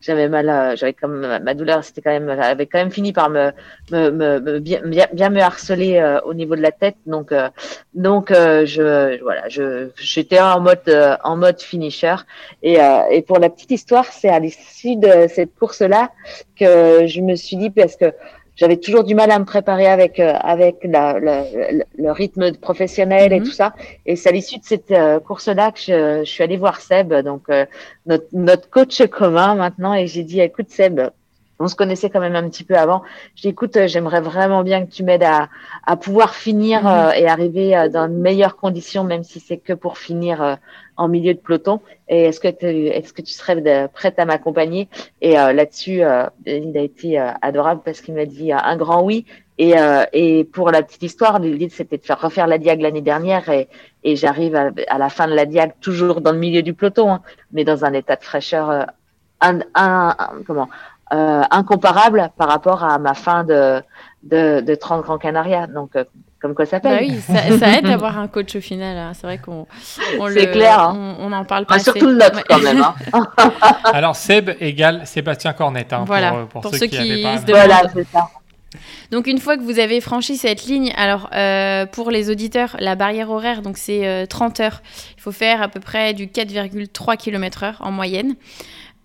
j'avais 0.00 0.28
mal, 0.28 0.76
j'avais 0.76 0.92
comme 0.92 1.20
ma 1.20 1.54
douleur, 1.54 1.84
c'était 1.84 2.02
quand 2.02 2.10
même, 2.10 2.28
avait 2.28 2.66
quand 2.66 2.78
même 2.78 2.90
fini 2.90 3.12
par 3.12 3.30
me, 3.30 3.52
me, 3.90 4.10
me, 4.10 4.58
bien, 4.58 4.80
bien, 5.12 5.30
me 5.30 5.40
harceler 5.40 6.18
au 6.24 6.34
niveau 6.34 6.56
de 6.56 6.62
la 6.62 6.72
tête. 6.72 6.96
Donc, 7.06 7.32
donc 7.94 8.30
je, 8.30 9.22
voilà, 9.22 9.48
je, 9.48 9.88
j'étais 9.96 10.40
en 10.40 10.60
mode, 10.60 11.18
en 11.24 11.36
mode 11.36 11.60
finisher. 11.60 12.16
Et, 12.62 12.78
et 13.10 13.22
pour 13.22 13.38
la 13.38 13.50
petite 13.50 13.70
histoire, 13.70 14.06
c'est 14.06 14.28
à 14.28 14.38
l'issue 14.38 14.96
de 14.96 15.26
cette 15.28 15.54
course-là 15.54 16.10
que 16.58 17.06
je 17.06 17.20
me 17.20 17.34
suis 17.36 17.56
dit 17.56 17.70
parce 17.70 17.96
que 17.96 18.12
j'avais 18.56 18.78
toujours 18.78 19.04
du 19.04 19.14
mal 19.14 19.30
à 19.30 19.38
me 19.38 19.44
préparer 19.44 19.86
avec 19.86 20.18
euh, 20.18 20.32
avec 20.40 20.76
la, 20.82 21.18
le 21.18 22.10
rythme 22.10 22.52
professionnel 22.52 23.32
et 23.32 23.40
mhm. 23.40 23.46
tout 23.46 23.52
ça. 23.52 23.74
Et 24.06 24.16
c'est 24.16 24.30
à 24.30 24.32
l'issue 24.32 24.58
de 24.58 24.64
cette 24.64 24.90
euh, 24.90 25.20
course-là 25.20 25.72
que 25.72 25.78
je, 25.78 26.24
je, 26.24 26.30
suis 26.30 26.42
allée 26.42 26.56
voir 26.56 26.80
Seb, 26.80 27.12
donc 27.14 27.42
euh, 27.50 27.66
notre, 28.06 28.26
notre 28.32 28.68
coach 28.70 29.06
commun 29.06 29.54
maintenant, 29.54 29.94
et 29.94 30.06
j'ai 30.06 30.22
dit 30.22 30.40
écoute 30.40 30.70
Seb, 30.70 31.00
on 31.58 31.68
se 31.68 31.74
connaissait 31.74 32.10
quand 32.10 32.20
même 32.20 32.36
un 32.36 32.48
petit 32.48 32.64
peu 32.64 32.76
avant. 32.76 33.02
Je 33.34 33.42
dis, 33.42 33.48
écoute, 33.48 33.78
j'aimerais 33.86 34.20
vraiment 34.20 34.62
bien 34.62 34.84
que 34.84 34.90
tu 34.90 35.02
m'aides 35.02 35.22
à, 35.22 35.48
à 35.84 35.96
pouvoir 35.96 36.34
finir 36.34 36.84
mhm. 36.84 37.12
et 37.16 37.26
arriver 37.26 37.88
dans 37.92 38.08
de 38.08 38.14
meilleures 38.14 38.56
conditions, 38.56 39.04
même 39.04 39.24
si 39.24 39.40
c'est 39.40 39.56
que 39.56 39.72
pour 39.72 39.98
finir 39.98 40.58
en 40.96 41.08
milieu 41.08 41.34
de 41.34 41.38
peloton. 41.38 41.80
Et 42.08 42.24
est-ce 42.24 42.40
que, 42.40 42.48
est-ce 42.48 43.12
que 43.12 43.22
tu 43.22 43.32
serais 43.32 43.88
prête 43.88 44.18
à 44.18 44.24
m'accompagner? 44.24 44.88
Et 45.20 45.38
euh, 45.38 45.52
là-dessus, 45.52 46.02
euh, 46.02 46.26
il 46.46 46.76
a 46.76 46.82
été 46.82 47.18
euh, 47.18 47.30
adorable 47.42 47.82
parce 47.84 48.00
qu'il 48.00 48.14
m'a 48.14 48.26
dit 48.26 48.52
un 48.52 48.76
grand 48.76 49.02
oui. 49.02 49.26
Et, 49.58 49.72
et 50.12 50.44
pour 50.44 50.70
la 50.70 50.82
petite 50.82 51.02
histoire, 51.02 51.38
l'idée 51.38 51.70
c'était 51.70 51.96
de 51.96 52.04
faire 52.04 52.20
refaire 52.20 52.46
la 52.46 52.58
diag 52.58 52.78
l'année 52.82 53.00
dernière 53.00 53.48
et, 53.48 53.68
et 54.04 54.14
j'arrive 54.14 54.54
à, 54.54 54.98
la 54.98 55.08
fin 55.08 55.26
de 55.26 55.32
la 55.32 55.46
diag 55.46 55.72
toujours 55.80 56.20
dans 56.20 56.32
le 56.32 56.38
milieu 56.38 56.60
du 56.60 56.74
peloton, 56.74 57.10
hein, 57.10 57.22
mais 57.52 57.64
dans 57.64 57.82
un 57.86 57.94
état 57.94 58.16
de 58.16 58.22
fraîcheur 58.22 58.86
un, 59.40 59.60
un, 59.74 60.14
comment 60.46 60.68
incomparable 61.10 62.30
par 62.36 62.48
rapport 62.48 62.84
à 62.84 62.98
ma 62.98 63.14
fin 63.14 63.44
de 63.44 63.82
de, 64.22 64.60
de 64.60 64.74
30 64.74 65.02
Grand 65.02 65.18
Canaria. 65.18 65.66
Donc 65.66 65.92
comme 66.40 66.54
quoi 66.54 66.66
ça 66.66 66.80
bah 66.80 66.98
oui, 67.00 67.18
ça, 67.20 67.78
aide 67.78 67.86
d'avoir 67.86 68.18
un 68.20 68.28
coach 68.28 68.54
au 68.56 68.60
final. 68.60 68.96
Hein. 68.96 69.12
C'est 69.14 69.26
vrai 69.26 69.38
qu'on 69.38 69.66
C'est 70.32 70.50
clair. 70.50 70.80
Hein. 70.80 71.16
On, 71.18 71.32
en 71.32 71.44
parle 71.44 71.64
pas. 71.66 71.78
surtout 71.78 72.06
le 72.06 72.14
nôtre 72.14 72.44
quand 72.48 72.60
même. 72.60 72.84
Hein. 73.12 73.26
Alors 73.84 74.14
Seb 74.14 74.50
égale 74.60 75.06
Sébastien 75.06 75.54
Cornette. 75.54 75.94
voilà. 76.06 76.46
Pour, 76.50 76.62
ceux, 76.74 76.86
qui, 76.86 76.96
se 76.96 77.50
Voilà, 77.50 77.82
c'est 77.92 78.06
ça. 78.06 78.28
Donc 79.10 79.26
une 79.26 79.38
fois 79.38 79.56
que 79.56 79.62
vous 79.62 79.78
avez 79.78 80.00
franchi 80.00 80.36
cette 80.36 80.66
ligne, 80.66 80.92
alors 80.96 81.30
euh, 81.32 81.86
pour 81.86 82.10
les 82.10 82.28
auditeurs, 82.28 82.76
la 82.80 82.96
barrière 82.96 83.30
horaire, 83.30 83.62
donc 83.62 83.78
c'est 83.78 84.26
30 84.28 84.60
euh, 84.60 84.64
heures. 84.64 84.82
Il 85.16 85.22
faut 85.22 85.32
faire 85.32 85.62
à 85.62 85.68
peu 85.68 85.80
près 85.80 86.12
du 86.12 86.26
4,3 86.26 87.16
km/h 87.16 87.76
en 87.80 87.90
moyenne. 87.90 88.34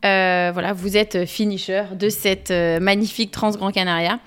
Euh, 0.03 0.51
voilà, 0.53 0.73
vous 0.73 0.97
êtes 0.97 1.25
finisher 1.25 1.83
de 1.93 2.09
cette 2.09 2.51
magnifique 2.51 3.31
Trans 3.31 3.51
Grand 3.51 3.71
Canaria. 3.71 4.19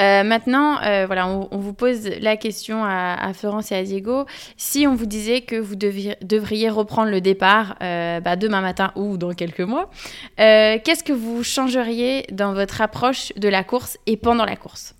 Euh, 0.00 0.24
maintenant, 0.24 0.80
euh, 0.82 1.04
voilà, 1.06 1.28
on, 1.28 1.58
vous 1.58 1.74
pose 1.74 2.08
la 2.20 2.36
question 2.36 2.82
à, 2.84 3.32
Florence 3.34 3.72
et 3.72 3.76
à 3.76 3.82
Diego. 3.82 4.24
Si 4.56 4.86
on 4.86 4.94
vous 4.94 5.06
disait 5.06 5.42
que 5.42 5.56
vous 5.56 5.76
devriez 5.76 6.70
reprendre 6.70 7.10
le 7.10 7.20
départ 7.20 7.76
euh, 7.82 8.20
bah, 8.20 8.36
demain 8.36 8.62
matin 8.62 8.92
ou 8.96 9.18
dans 9.18 9.32
quelques 9.32 9.60
mois, 9.60 9.90
qu'est-ce 10.38 11.04
que 11.04 11.12
vous 11.12 11.44
changeriez 11.44 12.26
dans 12.32 12.54
votre 12.54 12.80
approche 12.80 13.32
de 13.36 13.48
la 13.48 13.64
course 13.64 13.98
et 14.06 14.16
pendant 14.16 14.44
la 14.44 14.56
course? 14.56 14.94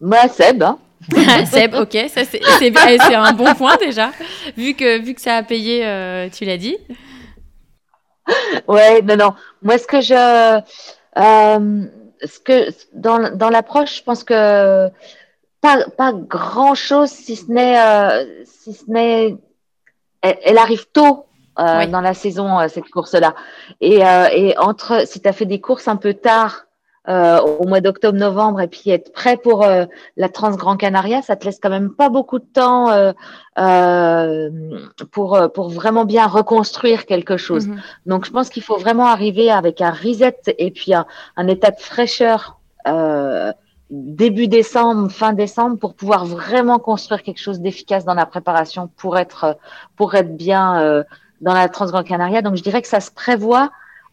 Moi, 0.00 0.26
Seb. 0.28 0.62
Hein. 0.62 0.78
Seb, 1.46 1.74
ok, 1.74 1.96
ça 2.08 2.24
c'est 2.24 3.14
un 3.14 3.32
bon 3.32 3.54
point 3.54 3.76
déjà, 3.76 4.10
vu 4.56 4.74
que, 4.74 5.00
vu 5.00 5.14
que 5.14 5.20
ça 5.20 5.36
a 5.36 5.42
payé, 5.42 5.80
tu 6.32 6.44
l'as 6.44 6.56
dit. 6.56 6.76
Ouais, 8.68 9.02
non, 9.02 9.16
non. 9.16 9.34
Moi, 9.62 9.78
ce 9.78 9.86
que 9.86 10.00
je 10.00 10.60
ce 12.24 12.38
que 12.38 12.68
dans, 12.94 13.34
dans 13.36 13.50
l'approche, 13.50 13.98
je 13.98 14.02
pense 14.02 14.24
que 14.24 14.88
pas, 15.60 15.84
pas 15.96 16.12
grand 16.12 16.74
chose 16.74 17.10
si 17.10 17.36
ce 17.36 17.50
n'est 17.50 17.80
euh, 17.80 18.44
si 18.44 18.74
ce 18.74 18.90
n'est 18.90 19.36
elle, 20.20 20.58
arrive 20.58 20.86
tôt 20.92 21.26
euh, 21.58 21.86
dans 21.86 22.00
la 22.00 22.14
saison 22.14 22.58
euh, 22.60 22.68
cette 22.68 22.88
course 22.90 23.14
là 23.14 23.34
et, 23.80 24.00
et 24.32 24.58
entre 24.58 25.06
si 25.06 25.20
tu 25.20 25.28
as 25.28 25.32
fait 25.32 25.46
des 25.46 25.60
courses 25.60 25.88
un 25.88 25.96
peu 25.96 26.14
tard 26.14 26.66
euh, 27.08 27.40
au 27.40 27.66
mois 27.66 27.80
d'octobre-novembre 27.80 28.60
et 28.60 28.68
puis 28.68 28.90
être 28.90 29.12
prêt 29.12 29.36
pour 29.36 29.64
euh, 29.64 29.86
la 30.16 30.28
Trans 30.28 30.54
Grand 30.54 30.76
Canaria, 30.76 31.20
ça 31.20 31.34
te 31.34 31.44
laisse 31.44 31.58
quand 31.60 31.68
même 31.68 31.90
pas 31.90 32.08
beaucoup 32.08 32.38
de 32.38 32.44
temps 32.44 32.92
euh, 32.92 33.12
euh 33.58 34.50
pour 35.10 35.36
pour 35.52 35.68
vraiment 35.68 36.04
bien 36.04 36.28
reconstruire 36.28 37.04
quelque 37.04 37.36
chose. 37.36 37.66
Mhm. 37.66 37.80
Donc 38.06 38.24
je 38.24 38.30
pense 38.30 38.50
qu'il 38.50 38.62
faut 38.62 38.76
vraiment 38.76 39.06
arriver 39.06 39.50
avec 39.50 39.80
un 39.80 39.90
reset 39.90 40.42
et 40.58 40.70
puis 40.70 40.94
un, 40.94 41.04
un 41.36 41.48
état 41.48 41.72
de 41.72 41.80
fraîcheur 41.80 42.60
début 43.90 44.46
décembre, 44.46 45.10
fin 45.10 45.32
décembre 45.32 45.78
pour 45.78 45.94
pouvoir 45.94 46.24
vraiment 46.24 46.78
construire 46.78 47.24
quelque 47.24 47.40
chose 47.40 47.60
d'efficace 47.60 48.04
dans 48.04 48.14
la 48.14 48.26
préparation 48.26 48.88
pour 48.96 49.18
être 49.18 49.58
pour 49.96 50.14
être 50.14 50.36
bien 50.36 51.04
dans 51.40 51.52
la 51.52 51.68
Trans 51.68 51.86
Grand 51.86 52.04
Canaria. 52.04 52.42
Donc 52.42 52.54
je 52.54 52.62
dirais 52.62 52.80
que 52.80 52.88
ça 52.88 53.00
se 53.00 53.10
prévoit 53.10 53.72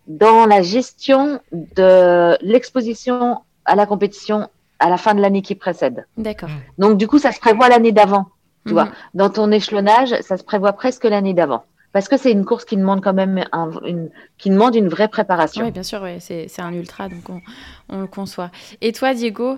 dans 0.09 0.45
la 0.45 0.61
gestion 0.61 1.39
de 1.51 2.35
l'exposition 2.41 3.37
à 3.63 3.75
la 3.75 3.85
compétition 3.85 4.49
à 4.79 4.89
la 4.89 4.97
fin 4.97 5.13
de 5.13 5.21
l'année 5.21 5.41
qui 5.41 5.55
précède. 5.55 6.05
D'accord. 6.17 6.49
Donc, 6.77 6.97
du 6.97 7.07
coup, 7.07 7.19
ça 7.19 7.31
se 7.31 7.39
prévoit 7.39 7.69
l'année 7.69 7.91
d'avant. 7.91 8.27
Tu 8.65 8.73
vois, 8.73 8.85
mhm. 8.85 8.91
dans 9.13 9.29
ton 9.29 9.51
échelonnage, 9.51 10.13
ça 10.21 10.37
se 10.37 10.43
prévoit 10.43 10.73
presque 10.73 11.05
l'année 11.05 11.33
d'avant. 11.33 11.63
Parce 11.91 12.07
que 12.07 12.17
c'est 12.17 12.31
une 12.31 12.45
course 12.45 12.65
qui 12.65 12.77
demande 12.77 13.01
quand 13.01 13.13
même 13.13 13.43
une, 13.85 14.09
qui 14.37 14.49
demande 14.49 14.75
une 14.75 14.89
vraie 14.89 15.07
préparation. 15.07 15.65
Oui, 15.65 15.71
bien 15.71 15.83
sûr, 15.83 16.01
ouais, 16.01 16.19
c'est 16.19 16.47
un 16.59 16.73
ultra, 16.73 17.09
donc 17.09 17.41
on, 17.89 18.01
le 18.01 18.07
conçoit. 18.07 18.51
Et 18.81 18.91
toi, 18.91 19.13
Diego? 19.13 19.57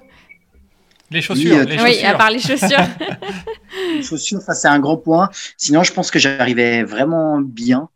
Les 1.09 1.21
chaussures, 1.21 1.57
oui, 1.57 1.65
les 1.65 1.77
chaussures. 1.77 2.09
à 2.09 2.13
part 2.13 2.29
les 2.29 2.39
chaussures. 2.39 2.69
les 3.95 4.01
chaussures, 4.01 4.39
ça 4.39 4.53
c'est 4.53 4.69
un 4.69 4.79
gros 4.79 4.95
point. 4.95 5.29
Sinon, 5.57 5.83
je 5.83 5.91
pense 5.91 6.09
que 6.09 6.19
j'arrivais 6.19 6.83
vraiment 6.83 7.41
bien 7.41 7.89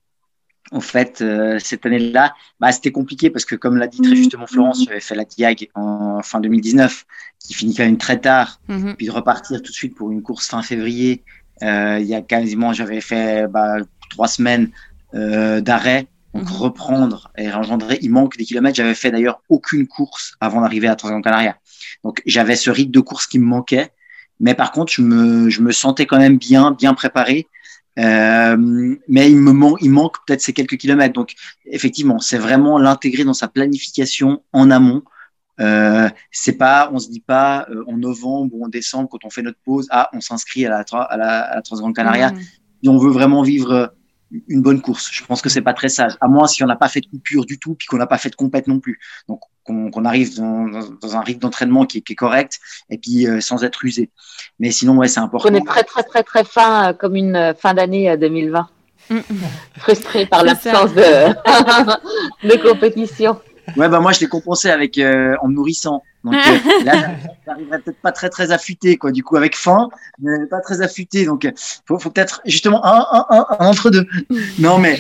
en 0.72 0.80
fait, 0.80 1.22
euh, 1.22 1.60
cette 1.60 1.86
année-là, 1.86 2.34
bah, 2.60 2.72
c'était 2.72 2.92
compliqué 2.92 3.30
parce 3.30 3.46
que, 3.46 3.56
comme 3.56 3.78
l'a 3.78 3.88
dit 3.88 4.02
très 4.02 4.12
mhm. 4.12 4.18
justement 4.18 4.48
Florence, 4.48 4.84
j'avais 4.86 5.00
fait 5.00 5.16
la 5.16 5.26
Diag 5.26 5.70
en 5.76 6.22
fin 6.24 6.40
2019, 6.40 7.06
qui 7.40 7.54
finit 7.54 7.76
quand 7.76 7.86
même 7.86 7.98
très 7.98 8.20
tard, 8.20 8.60
mhm. 8.68 8.96
puis 8.96 9.06
de 9.06 9.12
repartir 9.12 9.62
tout 9.62 9.72
de 9.72 9.76
suite 9.76 9.96
pour 9.96 10.12
une 10.12 10.24
course 10.24 10.48
fin 10.48 10.64
février. 10.64 11.24
Euh, 11.64 12.00
il 12.00 12.08
y 12.08 12.16
a 12.16 12.22
quasiment, 12.22 12.74
j'avais 12.74 13.02
fait 13.02 13.48
bah, 13.48 13.78
trois 14.10 14.28
semaines 14.28 14.72
euh, 15.14 15.62
d'arrêt, 15.62 16.08
donc 16.34 16.50
mhm. 16.50 16.56
reprendre 16.56 17.32
et 17.38 17.52
engendrer. 17.54 18.00
Il 18.02 18.12
manque 18.12 18.36
des 18.38 18.44
kilomètres. 18.44 18.76
J'avais 18.76 18.96
fait 18.96 19.12
d'ailleurs 19.12 19.42
aucune 19.50 19.88
course 19.88 20.34
avant 20.42 20.62
d'arriver 20.62 20.88
à 20.88 20.96
Transgran 20.96 21.22
Canaria. 21.22 21.58
Donc 22.04 22.22
j'avais 22.26 22.56
ce 22.56 22.72
rythme 22.72 22.92
de 22.92 23.00
course 23.00 23.28
qui 23.28 23.40
me 23.40 23.46
manquait. 23.46 23.92
Mais 24.40 24.54
par 24.54 24.72
contre, 24.72 24.92
je 24.92 25.02
me, 25.02 25.50
je 25.50 25.62
me 25.62 25.72
sentais 25.72 26.06
quand 26.06 26.18
même 26.18 26.38
bien, 26.38 26.72
bien 26.72 26.94
préparé. 26.94 27.48
Euh, 27.98 28.58
mais 29.08 29.32
il 29.32 29.38
me 29.38 29.54
il 29.82 29.90
manque 29.90 30.18
peut-être 30.26 30.42
ces 30.42 30.54
quelques 30.54 30.78
kilomètres. 30.78 31.14
Donc, 31.14 31.34
effectivement, 31.66 32.20
c'est 32.20 32.38
vraiment 32.38 32.78
l'intégrer 32.78 33.24
dans 33.24 33.34
sa 33.34 33.48
planification 33.48 34.44
en 34.54 34.72
amont. 34.72 35.04
Euh, 35.62 36.10
c'est 36.32 36.58
pas, 36.58 36.90
on 36.92 37.00
se 37.00 37.10
dit 37.10 37.22
pas 37.22 37.66
euh, 37.70 37.86
en 37.88 37.98
novembre 37.98 38.54
ou 38.56 38.66
en 38.66 38.68
décembre 38.68 39.08
quand 39.10 39.24
on 39.24 39.30
fait 39.30 39.42
notre 39.42 39.60
pause, 39.64 39.88
ah, 39.90 40.10
on 40.12 40.20
s'inscrit 40.20 40.66
à 40.66 40.70
la, 40.70 40.80
à 40.80 41.18
la, 41.18 41.40
à 41.42 41.56
la 41.56 41.62
Transgrande 41.62 41.96
Canaria. 41.96 42.32
Mmh. 42.32 42.40
Et 42.84 42.90
on 42.90 42.98
veut 42.98 43.12
vraiment 43.12 43.42
vivre 43.42 43.94
une 44.48 44.62
bonne 44.62 44.82
course. 44.82 45.10
Je 45.12 45.24
pense 45.26 45.42
que 45.42 45.50
c'est 45.50 45.62
pas 45.62 45.74
très 45.74 45.90
sage, 45.90 46.18
à 46.22 46.28
moins 46.28 46.48
si 46.48 46.64
on 46.64 46.68
n'a 46.68 46.76
pas 46.76 46.90
fait 46.90 47.02
de 47.02 47.08
coupure 47.08 47.46
du 47.46 47.60
tout, 47.60 47.76
puis 47.76 47.88
qu'on 47.88 47.98
n'a 47.98 48.08
pas 48.08 48.18
fait 48.18 48.30
de 48.30 48.36
compète 48.36 48.68
non 48.68 48.80
plus. 48.80 49.00
Donc 49.28 49.42
qu'on 49.64 50.06
arrive 50.06 50.38
dans, 50.38 50.68
dans, 51.02 51.18
un 51.18 51.22
rythme 51.22 51.40
d'entraînement 51.40 51.88
qui, 51.88 52.04
qui, 52.04 52.14
est 52.14 52.16
correct 52.16 52.60
et 52.92 53.00
puis 53.00 53.28
euh, 53.28 53.42
sans 53.42 53.64
être 53.64 53.84
usé. 53.84 54.12
Mais 54.60 54.70
sinon, 54.70 54.96
ouais, 54.98 55.08
c'est 55.08 55.20
important. 55.20 55.50
On 55.52 55.56
est 55.56 55.66
très 55.66 55.84
très 55.84 56.04
très 56.04 56.22
très 56.22 56.44
fin 56.44 56.90
euh, 56.90 56.94
comme 56.94 57.16
une 57.16 57.36
euh, 57.36 57.54
fin 57.56 57.74
d'année 57.74 58.16
2020. 58.16 58.68
frustré 59.78 60.26
par 60.26 60.44
l'absence 60.44 60.94
de, 60.94 61.02
de 62.48 62.68
compétition. 62.68 63.40
Ouais, 63.76 63.90
bah 63.90 64.00
moi 64.00 64.12
je 64.12 64.20
l'ai 64.20 64.28
compensé 64.28 64.70
avec 64.70 64.98
en 65.00 65.48
me 65.48 65.54
nourrissant. 65.54 66.04
Donc 66.26 66.34
euh, 66.36 66.84
là, 66.84 67.16
j'arriverai 67.46 67.80
peut-être 67.80 68.02
pas 68.02 68.12
très 68.12 68.30
très 68.30 68.52
affûté, 68.52 68.98
quoi. 68.98 69.12
Du 69.12 69.24
coup, 69.24 69.38
avec 69.38 69.56
faim, 69.56 69.90
mais 70.20 70.46
pas 70.48 70.60
très 70.60 70.82
affûté. 70.82 71.26
Donc, 71.26 71.50
faut, 71.88 71.98
faut 72.00 72.10
peut-être 72.10 72.42
justement 72.46 72.84
un, 72.86 73.06
un, 73.12 73.26
un, 73.30 73.46
un, 73.60 73.66
entre 73.68 73.90
deux. 73.92 74.06
Non, 74.60 74.78
mais 74.80 75.00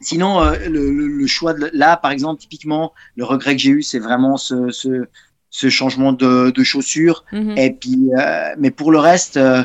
sinon, 0.00 0.40
euh, 0.42 0.56
le, 0.68 0.90
le, 0.90 1.06
le, 1.08 1.26
choix 1.26 1.54
de 1.54 1.70
là, 1.72 1.96
par 1.96 2.10
exemple, 2.10 2.40
typiquement, 2.40 2.92
le 3.16 3.24
regret 3.24 3.56
que 3.56 3.62
j'ai 3.62 3.70
eu, 3.70 3.82
c'est 3.82 3.98
vraiment 3.98 4.36
ce, 4.36 4.70
ce, 4.70 5.06
ce, 5.50 5.68
changement 5.70 6.12
de, 6.12 6.50
de 6.50 6.62
chaussures. 6.64 7.24
Mhm. 7.32 7.56
Et 7.56 7.72
puis, 7.72 8.10
euh, 8.18 8.54
mais 8.58 8.70
pour 8.70 8.92
le 8.92 8.98
reste. 8.98 9.36
Euh, 9.36 9.64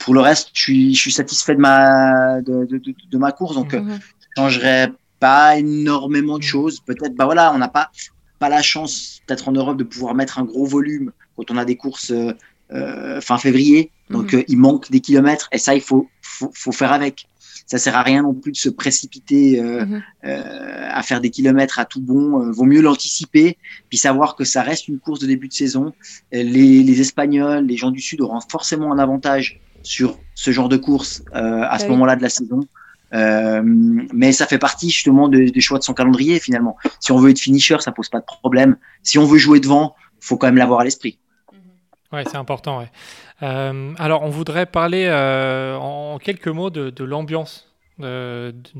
pour 0.00 0.12
le 0.12 0.20
reste, 0.20 0.48
je 0.54 0.60
suis, 0.60 0.94
je 0.94 1.00
suis 1.00 1.12
satisfait 1.12 1.54
de 1.54 1.60
ma, 1.60 2.40
de, 2.40 2.64
de, 2.64 2.78
de, 2.78 2.94
de 3.12 3.18
ma 3.18 3.30
course, 3.30 3.54
donc 3.54 3.74
Mhm. 3.74 3.90
euh, 3.90 3.94
je 4.36 4.42
changerai 4.42 4.88
pas 5.20 5.56
énormément 5.56 6.36
de 6.36 6.42
choses. 6.42 6.80
Peut-être, 6.80 7.14
bah 7.14 7.26
voilà, 7.26 7.52
on 7.54 7.58
n'a 7.58 7.68
pas, 7.68 7.90
pas 8.44 8.50
la 8.50 8.62
chance, 8.62 9.20
peut-être 9.26 9.48
en 9.48 9.52
Europe, 9.52 9.76
de 9.78 9.84
pouvoir 9.84 10.14
mettre 10.14 10.38
un 10.38 10.44
gros 10.44 10.66
volume 10.76 11.08
quand 11.36 11.50
on 11.52 11.56
a 11.56 11.64
des 11.64 11.76
courses 11.84 12.10
euh, 12.10 12.32
euh, 12.78 13.20
fin 13.28 13.38
février. 13.46 13.80
Donc, 14.10 14.32
Mhm. 14.32 14.40
euh, 14.40 14.52
il 14.52 14.58
manque 14.58 14.90
des 14.94 15.00
kilomètres 15.00 15.48
et 15.54 15.58
ça, 15.66 15.72
il 15.74 15.80
faut, 15.88 16.02
faut, 16.20 16.50
faut 16.62 16.72
faire 16.80 16.92
avec. 17.00 17.14
Ça 17.66 17.78
sert 17.78 17.96
à 17.96 18.02
rien 18.02 18.20
non 18.28 18.34
plus 18.42 18.52
de 18.52 18.56
se 18.66 18.68
précipiter 18.82 19.44
euh, 19.60 19.86
Mhm. 19.86 20.02
à 20.98 21.02
faire 21.08 21.20
des 21.24 21.30
kilomètres 21.36 21.78
à 21.78 21.86
tout 21.92 22.02
bon. 22.10 22.50
Vaut 22.56 22.68
mieux 22.72 22.82
l'anticiper, 22.88 23.56
puis 23.88 23.96
savoir 24.08 24.28
que 24.36 24.44
ça 24.44 24.60
reste 24.70 24.84
une 24.88 24.98
course 25.04 25.20
de 25.24 25.26
début 25.34 25.48
de 25.48 25.54
saison. 25.64 25.86
Les, 26.32 26.82
les 26.90 27.00
Espagnols, 27.06 27.64
les 27.70 27.78
gens 27.82 27.90
du 27.98 28.02
Sud 28.08 28.20
auront 28.20 28.40
forcément 28.56 28.88
un 28.92 28.98
avantage 29.06 29.46
sur 29.82 30.08
ce 30.34 30.50
genre 30.56 30.68
de 30.68 30.76
course 30.88 31.22
à 31.32 31.76
ce 31.78 31.84
oui. 31.84 31.90
moment-là 31.92 32.16
de 32.16 32.22
la 32.28 32.32
saison. 32.38 32.60
Euh, 33.14 33.62
mais 33.64 34.32
ça 34.32 34.46
fait 34.46 34.58
partie 34.58 34.90
justement 34.90 35.28
de- 35.28 35.48
des 35.48 35.60
choix 35.60 35.78
de 35.78 35.84
son 35.84 35.94
calendrier 35.94 36.40
finalement. 36.40 36.76
Si 37.00 37.12
on 37.12 37.18
veut 37.18 37.30
être 37.30 37.38
finisher, 37.38 37.76
ça 37.80 37.92
pose 37.92 38.08
pas 38.08 38.20
de 38.20 38.24
problème. 38.24 38.76
Si 39.02 39.18
on 39.18 39.24
veut 39.24 39.38
jouer 39.38 39.60
devant, 39.60 39.94
faut 40.20 40.36
quand 40.36 40.48
même 40.48 40.56
l'avoir 40.56 40.80
à 40.80 40.84
l'esprit. 40.84 41.18
Ouais, 42.12 42.24
c'est 42.24 42.36
important. 42.36 42.84
Euh, 43.42 43.92
alors, 43.98 44.22
on 44.22 44.30
voudrait 44.30 44.66
parler 44.66 45.06
euh, 45.08 45.76
en 45.76 46.18
quelques 46.18 46.48
mots 46.48 46.70
de, 46.70 47.04
l'ambiance 47.04 47.72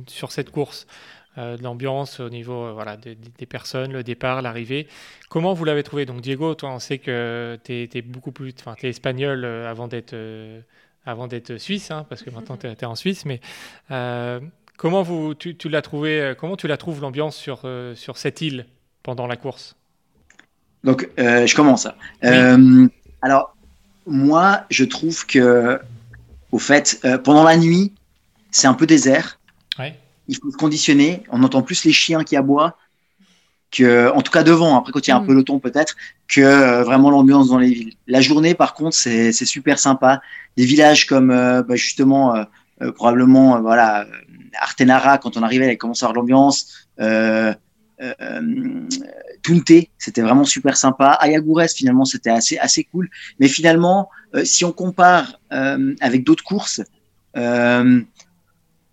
sur 0.06 0.32
cette 0.32 0.51
course. 0.51 0.86
De 1.36 1.61
l'ambiance 1.65 2.20
au 2.20 2.31
niveau 2.31 2.73
voilà, 2.74 2.97
des, 2.97 3.47
personnes, 3.47 3.93
le 3.93 4.05
départ, 4.05 4.40
l'arrivée. 4.40 4.86
Comment 5.28 5.52
vous 5.52 5.65
l'avez 5.65 5.82
trouvé? 5.82 6.06
Donc, 6.06 6.20
Diego, 6.20 6.56
on 6.62 6.78
sait 6.78 6.98
que 6.98 7.59
tu 7.65 7.89
es, 7.93 8.02
beaucoup 8.02 8.31
plus. 8.31 8.55
Enfin, 8.61 8.77
tu 8.78 8.86
es 8.86 8.90
espagnol 8.90 9.44
avant 9.44 9.89
d'être. 9.89 10.15
Avant 11.06 11.26
d'être 11.26 11.59
suisse, 11.59 11.90
hein, 11.90 12.06
parce 12.09 12.22
que 12.22 12.31
maintenant 12.35 12.56
tu 12.56 12.66
es, 12.66 12.85
en 12.85 12.94
Suisse, 12.94 13.24
mais 13.24 13.40
euh, 13.90 14.40
comment 14.76 15.02
vous, 15.02 15.35
tu, 15.35 15.56
tu 15.56 15.68
l'as 15.68 15.82
trouvé, 15.82 16.20
euh, 16.20 16.35
comment 16.35 16.56
tu 16.56 16.66
la 16.66 16.76
trouves 16.76 17.01
l'ambiance 17.01 17.36
sur, 17.36 17.62
euh, 17.64 17.94
sur 17.94 18.16
cette 18.18 18.40
île 18.40 18.66
pendant 19.02 19.26
la 19.26 19.36
course? 19.36 19.76
Donc, 20.85 21.09
euh, 21.18 21.47
je 21.47 21.56
commence. 21.56 21.89
Euh, 22.24 22.86
alors, 23.22 23.56
moi, 24.06 24.64
je 24.70 24.85
trouve 24.85 25.24
que, 25.26 25.81
au 26.52 26.59
fait, 26.59 27.01
euh, 27.05 27.16
pendant 27.16 27.43
la 27.43 27.56
nuit, 27.56 27.93
c'est 28.51 28.66
un 28.66 28.74
peu 28.74 28.86
désert. 28.86 29.40
Ouais. 29.78 29.98
Il 30.28 30.36
faut 30.36 30.51
se 30.51 30.56
conditionner. 30.56 31.22
On 31.31 31.43
entend 31.43 31.62
plus 31.62 31.85
les 31.85 31.93
chiens 31.93 32.22
qui 32.22 32.36
aboient 32.36 32.76
que, 33.76 34.10
en 34.12 34.22
tout 34.22 34.30
cas 34.32 34.42
devant. 34.42 34.78
Après, 34.78 34.92
quand 34.92 35.06
il 35.06 35.10
y 35.10 35.12
a 35.12 35.16
un 35.16 35.20
Mhm. 35.20 35.26
peloton, 35.26 35.59
peut-être, 35.59 35.94
que 36.28 36.40
euh, 36.40 36.82
vraiment 36.84 37.10
l'ambiance 37.10 37.48
dans 37.48 37.59
les 37.59 37.72
villes. 37.78 37.94
La 38.06 38.20
journée, 38.20 38.55
par 38.55 38.74
contre, 38.74 38.96
c'est 38.96 39.32
super 39.32 39.78
sympa. 39.78 40.20
Des 40.56 40.64
villages 40.64 41.06
comme, 41.06 41.30
euh, 41.30 41.62
bah, 41.62 41.76
justement, 41.76 42.34
euh, 42.36 42.92
probablement, 42.92 43.60
voilà, 43.60 44.06
Artenara, 44.60 45.18
quand 45.18 45.36
on 45.36 45.42
arrivait, 45.42 45.72
il 45.72 45.78
commençait 45.78 46.05
à 46.05 46.09
avoir 46.09 46.22
l'ambiance. 46.22 46.88
Tunte, 49.42 49.88
c'était 49.98 50.22
vraiment 50.22 50.44
super 50.44 50.76
sympa. 50.76 51.18
Ayagures, 51.20 51.68
finalement, 51.74 52.05
c'était 52.05 52.30
assez, 52.30 52.56
assez 52.59 52.84
cool. 52.84 53.09
Mais 53.38 53.48
finalement, 53.48 54.09
si 54.44 54.64
on 54.64 54.72
compare 54.72 55.38
avec 55.51 56.24
d'autres 56.24 56.44
courses, 56.44 56.80
euh, 57.36 58.01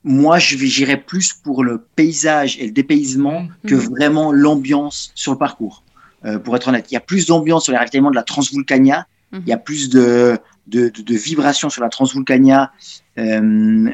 moi, 0.04 0.40
je 0.40 0.58
j'irais 0.58 0.98
plus 0.98 1.34
pour 1.34 1.64
le 1.64 1.80
paysage 1.96 2.58
et 2.60 2.66
le 2.66 2.72
dépaysement 2.72 3.42
Mhm. 3.42 3.50
que 3.68 3.76
Mhm. 3.76 3.90
vraiment 3.90 4.32
l'ambiance 4.32 5.12
sur 5.16 5.32
le 5.32 5.38
parcours. 5.38 5.84
Euh, 6.26 6.40
pour 6.40 6.56
être 6.56 6.68
honnête, 6.68 6.86
il 6.92 6.94
y 6.94 6.98
a 6.98 7.02
plus 7.02 7.26
d'ambiance 7.28 7.64
sur 7.66 7.72
les 7.72 7.78
ravitaillements 7.78 8.12
de 8.12 8.16
la 8.16 8.24
Transvulcania. 8.24 9.06
Mhm. 9.32 9.42
Il 9.46 9.50
y 9.50 9.54
a 9.54 9.58
plus 9.58 9.90
de, 9.90 10.38
de, 10.68 10.90
de, 10.90 11.02
de 11.02 11.16
vibrations 11.16 11.70
sur 11.70 11.82
la 11.82 11.90
Transvulcania 11.90 12.72
euh, 13.18 13.90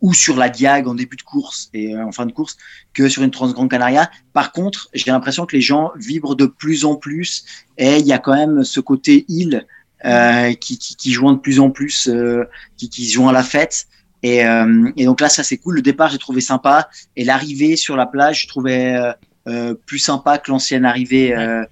ou 0.00 0.14
sur 0.14 0.36
la 0.36 0.48
Diag 0.48 0.88
en 0.88 0.94
début 0.94 1.16
de 1.16 1.22
course 1.22 1.68
et 1.74 1.94
euh, 1.94 2.04
en 2.06 2.12
fin 2.12 2.24
de 2.26 2.32
course 2.32 2.56
que 2.94 3.08
sur 3.08 3.22
une 3.22 3.30
Transgrande 3.30 3.70
Canaria. 3.70 4.10
Par 4.32 4.52
contre, 4.52 4.88
j'ai 4.94 5.10
l'impression 5.10 5.44
que 5.46 5.54
les 5.56 5.62
gens 5.62 5.92
vibrent 5.96 6.36
de 6.36 6.46
plus 6.46 6.84
en 6.84 6.94
plus 6.96 7.44
et 7.76 7.98
il 7.98 8.06
y 8.06 8.12
a 8.12 8.18
quand 8.18 8.34
même 8.34 8.64
ce 8.64 8.80
côté 8.80 9.24
île 9.28 9.66
euh, 10.06 10.54
qui, 10.54 10.78
qui, 10.78 10.96
qui 10.96 11.12
joue 11.12 11.30
de 11.30 11.36
plus 11.38 11.60
en 11.60 11.70
plus, 11.70 12.08
euh, 12.08 12.44
qui, 12.78 12.88
qui 12.88 13.08
joue 13.10 13.28
à 13.28 13.32
la 13.32 13.42
fête. 13.42 13.86
Et, 14.22 14.44
euh, 14.44 14.90
et 14.96 15.04
donc 15.04 15.20
là, 15.20 15.28
ça 15.28 15.42
c'est 15.42 15.56
cool. 15.56 15.76
Le 15.76 15.82
départ, 15.82 16.10
j'ai 16.10 16.18
trouvé 16.18 16.40
sympa. 16.40 16.88
Et 17.16 17.24
l'arrivée 17.24 17.76
sur 17.76 17.96
la 17.96 18.06
plage, 18.06 18.42
je 18.42 18.48
trouvais 18.48 18.94
euh, 18.94 19.12
euh, 19.48 19.74
plus 19.74 19.98
sympa 19.98 20.38
que 20.38 20.50
l'ancienne 20.50 20.84
arrivée 20.84 21.34
euh, 21.34 21.64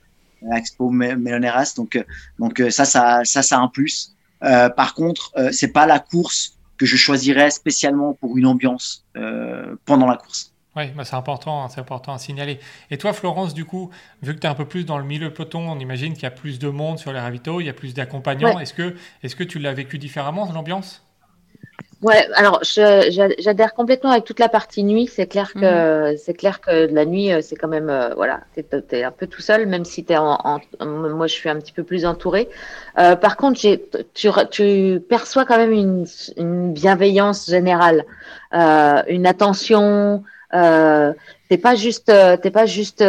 à 0.50 0.58
Expo 0.58 0.90
Me- 0.90 1.16
Meloneras. 1.16 1.74
Donc, 1.76 1.96
euh, 1.96 2.04
donc 2.38 2.60
euh, 2.60 2.70
ça, 2.70 2.84
ça, 2.84 3.22
ça, 3.24 3.42
ça 3.42 3.56
a 3.58 3.60
un 3.60 3.68
plus. 3.68 4.14
Euh, 4.44 4.68
par 4.70 4.94
contre, 4.94 5.32
euh, 5.36 5.50
c'est 5.52 5.72
pas 5.72 5.86
la 5.86 5.98
course 5.98 6.58
que 6.78 6.86
je 6.86 6.96
choisirais 6.96 7.50
spécialement 7.50 8.14
pour 8.14 8.38
une 8.38 8.46
ambiance 8.46 9.04
euh, 9.16 9.74
pendant 9.84 10.06
la 10.06 10.16
course. 10.16 10.54
Oui, 10.76 10.84
bah 10.96 11.04
c'est 11.04 11.16
important, 11.16 11.64
hein, 11.64 11.68
c'est 11.68 11.80
important 11.80 12.12
à 12.12 12.18
signaler. 12.18 12.60
Et 12.92 12.98
toi, 12.98 13.12
Florence, 13.12 13.52
du 13.52 13.64
coup, 13.64 13.90
vu 14.22 14.32
que 14.32 14.38
tu 14.38 14.46
es 14.46 14.50
un 14.50 14.54
peu 14.54 14.64
plus 14.64 14.84
dans 14.84 14.96
le 14.96 15.04
milieu 15.04 15.32
peloton, 15.32 15.68
on 15.68 15.78
imagine 15.80 16.14
qu'il 16.14 16.22
y 16.22 16.26
a 16.26 16.30
plus 16.30 16.60
de 16.60 16.68
monde 16.68 17.00
sur 17.00 17.12
les 17.12 17.18
ravitaux, 17.18 17.60
il 17.60 17.66
y 17.66 17.68
a 17.68 17.72
plus 17.72 17.94
d'accompagnants. 17.94 18.54
Ouais. 18.54 18.62
Est-ce 18.62 18.74
que, 18.74 18.94
est 19.24 19.34
que 19.34 19.42
tu 19.42 19.58
l'as 19.58 19.74
vécu 19.74 19.98
différemment, 19.98 20.48
l'ambiance? 20.52 21.04
Ouais, 22.00 22.28
alors 22.34 22.60
j'adhère 22.62 23.74
complètement 23.74 24.10
avec 24.12 24.24
toute 24.24 24.38
la 24.38 24.48
partie 24.48 24.84
nuit. 24.84 25.08
C'est 25.12 25.26
clair 25.26 25.52
que 25.52 26.14
c'est 26.16 26.34
clair 26.34 26.60
que 26.60 26.86
la 26.92 27.04
nuit, 27.04 27.32
euh, 27.32 27.40
c'est 27.42 27.56
quand 27.56 27.66
même 27.66 27.90
euh, 27.90 28.14
voilà, 28.14 28.40
t'es 28.54 28.64
es 28.92 29.02
un 29.02 29.10
peu 29.10 29.26
tout 29.26 29.42
seul, 29.42 29.66
même 29.66 29.84
si 29.84 30.04
t'es 30.04 30.16
en, 30.16 30.38
en- 30.44 30.60
moi 30.86 31.26
je 31.26 31.32
suis 31.34 31.48
un 31.48 31.56
petit 31.56 31.72
peu 31.72 31.82
plus 31.82 32.06
entourée. 32.06 32.48
Euh, 32.98 33.16
par 33.16 33.36
contre, 33.36 33.58
j'ai 33.58 33.84
tu, 34.14 34.28
tu 34.52 35.00
perçois 35.08 35.44
quand 35.44 35.56
même 35.56 35.72
une, 35.72 36.06
une 36.36 36.72
bienveillance 36.72 37.46
générale, 37.50 38.04
euh, 38.54 39.02
une 39.08 39.26
attention. 39.26 40.22
Euh, 40.54 41.12
t'es 41.48 41.58
pas 41.58 41.74
juste, 41.74 42.10
euh, 42.10 42.36
t'es 42.36 42.50
pas 42.52 42.64
juste, 42.66 43.02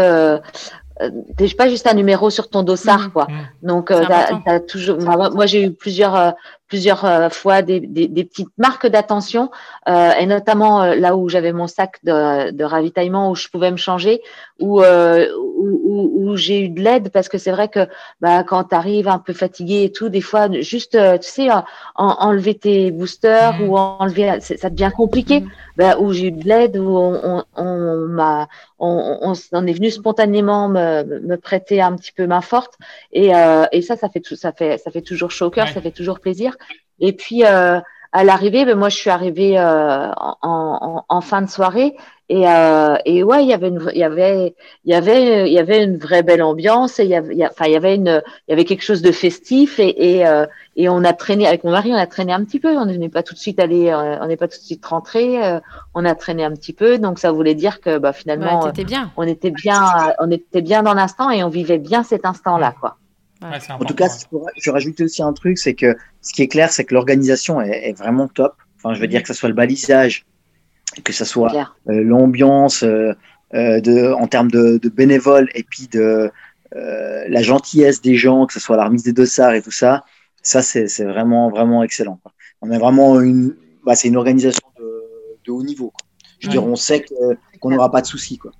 t'es 1.37 1.47
pas 1.57 1.69
juste 1.69 1.87
un 1.87 1.93
numéro 1.93 2.29
sur 2.29 2.49
ton 2.49 2.63
dossard, 2.63 3.01
Mhm. 3.03 3.11
quoi. 3.11 3.27
Mm. 3.29 3.67
Donc, 3.67 3.91
euh, 3.91 4.03
t'as 4.45 4.59
toujours. 4.59 4.99
Moi, 4.99 5.29
moi, 5.29 5.45
j'ai 5.45 5.63
eu 5.63 5.71
plusieurs, 5.71 6.15
euh, 6.15 6.31
plusieurs 6.69 7.03
euh, 7.05 7.29
fois 7.29 7.61
des, 7.61 7.79
des, 7.81 8.07
des 8.07 8.23
petites 8.23 8.55
marques 8.57 8.87
d'attention, 8.87 9.51
euh, 9.89 10.11
et 10.19 10.25
notamment 10.25 10.83
euh, 10.83 10.95
là 10.95 11.15
où 11.17 11.27
j'avais 11.27 11.51
mon 11.51 11.67
sac 11.67 11.99
de, 12.03 12.51
de 12.51 12.63
ravitaillement 12.63 13.31
où 13.31 13.35
je 13.35 13.47
pouvais 13.49 13.71
me 13.71 13.77
changer, 13.77 14.21
où, 14.59 14.81
euh, 14.81 15.27
où, 15.37 15.81
où, 15.83 16.29
où 16.31 16.37
j'ai 16.37 16.61
eu 16.65 16.69
de 16.69 16.81
l'aide 16.81 17.09
parce 17.11 17.27
que 17.27 17.37
c'est 17.37 17.51
vrai 17.51 17.67
que 17.69 17.87
bah, 18.21 18.43
quand 18.43 18.63
tu 18.65 18.75
arrives 18.75 19.07
un 19.07 19.19
peu 19.19 19.33
fatigué 19.33 19.83
et 19.83 19.91
tout, 19.91 20.09
des 20.09 20.21
fois, 20.21 20.47
juste, 20.61 20.95
euh, 20.95 21.17
tu 21.17 21.29
sais, 21.29 21.49
en- 21.51 21.65
enlever 21.95 22.55
tes 22.55 22.91
boosters 22.91 23.59
Mhm. 23.59 23.69
ou 23.69 23.77
enlever, 23.77 24.39
ça 24.41 24.69
devient 24.69 24.91
compliqué. 24.95 25.41
Mhm. 25.41 25.49
Bah, 25.77 25.97
où 25.97 26.11
j'ai 26.11 26.27
eu 26.27 26.31
de 26.31 26.45
l'aide, 26.45 26.77
où 26.77 26.89
on, 26.97 27.13
on, 27.23 27.43
on 27.55 28.07
m'a, 28.07 28.47
on, 28.79 29.17
on, 29.21 29.33
on 29.53 29.67
est 29.67 29.73
venu 29.73 29.89
spontanément 29.91 30.67
me, 30.67 31.03
me 31.21 31.37
prêter 31.37 31.81
un 31.81 31.95
petit 31.95 32.11
peu 32.11 32.27
main 32.27 32.41
forte, 32.41 32.73
et, 33.13 33.33
euh, 33.33 33.65
et 33.71 33.81
ça, 33.81 33.95
ça 33.95 34.09
fait, 34.09 34.19
tout, 34.19 34.35
ça 34.35 34.51
fait, 34.51 34.77
ça 34.77 34.91
fait 34.91 35.01
toujours 35.01 35.31
chaud 35.31 35.45
au 35.47 35.49
cœur, 35.51 35.67
Ouais. 35.67 35.73
ça 35.73 35.81
fait 35.81 35.91
toujours 35.91 36.19
plaisir. 36.19 36.57
Et 36.99 37.13
puis 37.13 37.45
euh, 37.45 37.79
à 38.11 38.23
l'arrivée, 38.23 38.65
ben, 38.65 38.75
moi 38.77 38.89
je 38.89 38.97
suis 38.97 39.09
arrivée 39.09 39.59
euh, 39.59 40.11
en, 40.17 40.35
en, 40.41 41.05
en 41.07 41.21
fin 41.21 41.41
de 41.41 41.49
soirée, 41.49 41.95
et, 42.31 42.47
euh, 42.47 42.95
et 43.05 43.23
ouais, 43.23 43.43
il 43.43 43.49
y 43.49 43.53
avait 43.53 43.69
une, 43.69 43.89
il 43.93 43.99
y 43.99 44.03
avait, 44.03 44.55
il 44.85 44.91
y 44.91 44.95
avait, 44.95 45.47
il 45.49 45.53
y 45.53 45.57
avait 45.59 45.83
une 45.83 45.97
vraie 45.97 46.21
belle 46.21 46.43
ambiance, 46.43 46.99
et 46.99 47.03
il 47.03 47.09
y 47.09 47.15
avait, 47.15 47.35
enfin, 47.47 47.65
il 47.65 47.71
y 47.71 47.75
avait 47.75 47.95
une, 47.95 48.21
il 48.47 48.51
y 48.51 48.53
avait 48.53 48.65
quelque 48.65 48.83
chose 48.83 49.01
de 49.01 49.11
festif, 49.11 49.79
et, 49.79 50.17
et, 50.17 50.27
euh, 50.27 50.45
et 50.75 50.89
on 50.89 51.03
a 51.03 51.13
traîné 51.13 51.47
avec 51.47 51.63
mon 51.63 51.71
mari, 51.71 51.91
on 51.91 51.97
a 51.97 52.05
traîné 52.05 52.31
un 52.31 52.43
petit 52.43 52.59
peu, 52.59 52.77
on 52.77 52.85
n'est 52.85 53.09
pas 53.09 53.23
tout 53.23 53.33
de 53.33 53.39
suite 53.39 53.59
allé, 53.59 53.89
euh, 53.89 54.17
on 54.21 54.27
n'est 54.27 54.37
pas 54.37 54.47
tout 54.47 54.59
de 54.59 54.63
suite 54.63 54.85
rentré, 54.85 55.43
euh, 55.43 55.59
on 55.95 56.05
a 56.05 56.13
traîné 56.13 56.43
un 56.43 56.51
petit 56.51 56.73
peu, 56.73 56.99
donc 56.99 57.17
ça 57.17 57.31
voulait 57.31 57.55
dire 57.55 57.81
que 57.81 57.97
bah, 57.97 58.13
finalement, 58.13 58.59
Ouais, 58.59 58.83
bien. 58.83 59.11
on 59.17 59.23
était 59.27 59.49
bien, 59.51 59.81
on 60.19 60.29
était 60.29 60.61
bien 60.61 60.83
dans 60.83 60.93
l'instant 60.93 61.31
et 61.31 61.43
on 61.43 61.49
vivait 61.49 61.79
bien 61.79 62.03
cet 62.03 62.25
instant-là, 62.25 62.75
quoi. 62.79 62.97
Ouais, 63.41 63.47
En 63.75 63.79
tout 63.85 63.93
cas, 63.95 64.07
je 64.21 64.27
pourrais- 64.27 64.51
je 64.61 64.69
rajouter 64.71 65.03
aussi 65.05 65.21
un 65.23 65.33
truc, 65.33 65.57
c'est 65.57 65.73
que 65.73 65.95
ce 66.21 66.33
qui 66.33 66.41
est 66.41 66.47
clair, 66.47 66.71
c'est 66.71 66.83
que 66.83 66.93
l'organisation 66.93 67.61
est, 67.61 67.89
est 67.89 67.93
vraiment 67.93 68.27
top. 68.27 68.55
Enfin, 68.77 68.93
je 68.93 68.99
veux 69.01 69.07
dire 69.07 69.21
que 69.23 69.27
ce 69.29 69.33
soit 69.33 69.49
le 69.49 69.55
balisage, 69.55 70.25
que 71.03 71.13
ce 71.13 71.23
soit 71.25 71.51
euh, 71.89 72.03
l'ambiance 72.03 72.83
euh, 72.83 73.13
euh, 73.53 73.79
de, 73.81 74.11
en 74.13 74.27
termes 74.27 74.51
de, 74.51 74.77
de 74.77 74.89
bénévoles 74.89 75.49
et 75.55 75.63
puis 75.63 75.87
de 75.87 76.31
euh, 76.75 77.23
la 77.29 77.41
gentillesse 77.41 78.01
des 78.01 78.15
gens, 78.15 78.45
que 78.45 78.53
ce 78.53 78.59
soit 78.59 78.77
la 78.77 78.85
remise 78.85 79.03
des 79.03 79.13
dossards 79.13 79.53
et 79.53 79.61
tout 79.61 79.71
ça, 79.71 80.03
ça 80.43 80.61
c'est 80.61 80.85
vraiment 81.03 81.49
vraiment 81.49 81.81
excellent. 81.83 82.19
quoi. 82.21 82.33
On 82.61 82.69
a 82.71 82.77
vraiment 82.77 83.19
une, 83.21 83.55
bah, 83.85 83.95
c'est 83.95 84.07
une 84.09 84.17
organisation 84.17 84.67
de 85.45 85.51
haut 85.51 85.63
niveau. 85.63 85.91
Je 86.39 86.47
veux 86.47 86.51
dire, 86.51 86.63
on 86.63 86.75
sait 86.75 87.03
qu'on 87.59 87.69
n'aura 87.71 87.89
pas 87.91 88.01
de 88.01 88.05
soucis. 88.07 88.37
Quoi. 88.37 88.51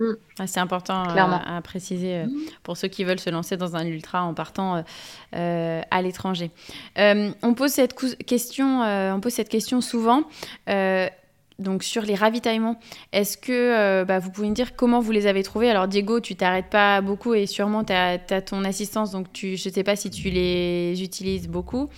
Mhm. 0.00 0.16
Ah, 0.38 0.46
c'est 0.46 0.60
important 0.60 1.02
à 1.02 1.60
préciser 1.62 2.24
pour 2.62 2.76
ceux 2.76 2.88
qui 2.88 3.04
veulent 3.04 3.18
se 3.18 3.30
lancer 3.30 3.56
dans 3.56 3.74
un 3.74 3.84
ultra 3.86 4.22
en 4.22 4.34
partant 4.34 4.84
à 5.32 6.02
l'étranger. 6.02 6.50
on, 6.96 7.54
pose 7.54 7.72
cette 7.72 7.94
question, 8.24 8.82
on 8.82 9.20
pose 9.20 9.32
cette 9.32 9.48
question 9.48 9.80
souvent 9.80 10.24
donc 11.58 11.82
sur 11.82 12.02
les 12.02 12.14
ravitaillements, 12.14 12.78
est-ce 13.12 13.36
que 13.36 13.52
euh, 13.52 14.04
bah, 14.04 14.20
vous 14.20 14.30
pouvez 14.30 14.48
me 14.48 14.54
dire 14.54 14.76
comment 14.76 15.00
vous 15.00 15.10
les 15.10 15.26
avez 15.26 15.42
trouvés? 15.42 15.68
Alors 15.68 15.88
Diego, 15.88 16.20
tu 16.20 16.36
t'arrêtes 16.36 16.70
pas 16.70 17.00
beaucoup 17.00 17.34
et 17.34 17.46
sûrement 17.46 17.82
tu 17.82 17.92
as, 17.92 18.18
ton 18.42 18.64
assistance, 18.64 19.10
donc 19.10 19.32
tu, 19.32 19.56
je 19.56 19.68
ne 19.68 19.74
sais 19.74 19.82
pas 19.82 19.96
si 19.96 20.10
tu 20.10 20.30
les 20.30 21.02
utilises 21.02 21.48
beaucoup. 21.48 21.88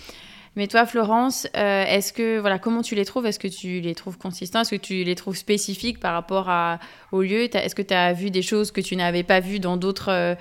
Mais 0.55 0.67
toi, 0.67 0.85
Florence, 0.85 1.47
euh, 1.55 1.85
est-ce 1.85 2.11
que 2.11 2.39
voilà, 2.39 2.59
comment 2.59 2.81
tu 2.81 2.95
les 2.95 3.05
trouves? 3.05 3.25
Est-ce 3.25 3.39
que 3.39 3.47
tu 3.47 3.79
les 3.79 3.95
trouves 3.95 4.17
consistants? 4.17 4.61
Est-ce 4.61 4.71
que 4.71 4.81
tu 4.81 5.03
les 5.03 5.15
trouves 5.15 5.37
spécifiques 5.37 5.99
par 5.99 6.13
rapport 6.13 6.49
à, 6.49 6.79
au 7.13 7.21
lieu? 7.21 7.43
Est-ce 7.55 7.73
que 7.73 7.81
tu 7.81 7.93
as 7.93 8.11
vu 8.11 8.31
des 8.31 8.41
choses 8.41 8.71
que 8.71 8.81
tu 8.81 8.97
n'avais 8.97 9.23
pas 9.23 9.39
vues 9.39 9.59
dans 9.59 9.77
d'autres 9.77 10.35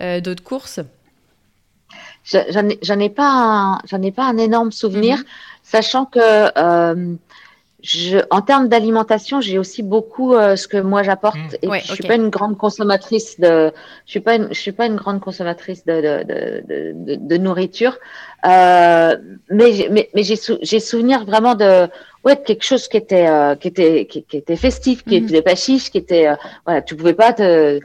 euh, 0.00 0.20
d'autres 0.20 0.42
courses? 0.42 0.80
J'en 2.24 2.68
ai, 2.68 3.04
ai, 3.04 3.10
pas 3.10 3.28
un, 3.28 4.02
ai 4.02 4.12
pas 4.12 4.24
un 4.24 4.38
énorme 4.38 4.72
souvenir, 4.72 5.18
mhm. 5.18 5.24
sachant 5.62 6.06
que 6.06 7.18
je, 7.82 8.18
en 8.30 8.40
termes 8.42 8.68
d'alimentation, 8.68 9.40
j'ai 9.40 9.58
aussi 9.58 9.82
beaucoup 9.82 10.34
euh, 10.34 10.54
ce 10.56 10.68
que 10.68 10.76
moi 10.76 11.02
j'apporte. 11.02 11.36
Mmh. 11.36 11.74
Et 11.74 11.80
je 11.80 11.94
suis 11.94 12.04
pas 12.04 12.14
une 12.14 12.28
grande 12.28 12.56
consommatrice 12.56 13.40
de, 13.40 13.72
je 14.06 14.10
suis 14.10 14.20
pas, 14.20 14.36
une, 14.36 14.48
je 14.50 14.58
suis 14.58 14.72
pas 14.72 14.86
une 14.86 14.96
grande 14.96 15.20
consommatrice 15.20 15.84
de 15.84 15.94
de, 16.00 16.24
de, 16.24 16.92
de, 16.94 17.14
de 17.16 17.36
nourriture. 17.36 17.98
Euh, 18.46 19.16
mais 19.50 19.88
mais, 19.90 20.08
mais 20.14 20.22
j'ai 20.22 20.36
j'ai 20.62 20.80
souvenir 20.80 21.24
vraiment 21.24 21.54
de 21.54 21.88
ouais 22.24 22.36
de 22.36 22.40
quelque 22.40 22.64
chose 22.64 22.86
qui 22.88 22.96
était 22.96 23.26
euh, 23.28 23.56
qui 23.56 23.68
était 23.68 24.06
qui, 24.06 24.24
était 24.32 24.56
festif, 24.56 25.04
qui 25.04 25.20
mmh. 25.20 25.24
était 25.24 25.42
pas 25.42 25.56
chiche, 25.56 25.90
qui 25.90 25.98
était 25.98 26.28
euh, 26.28 26.36
voilà, 26.64 26.82
tu 26.82 26.94
pouvais 26.94 27.14
pas 27.14 27.32
te 27.32 27.80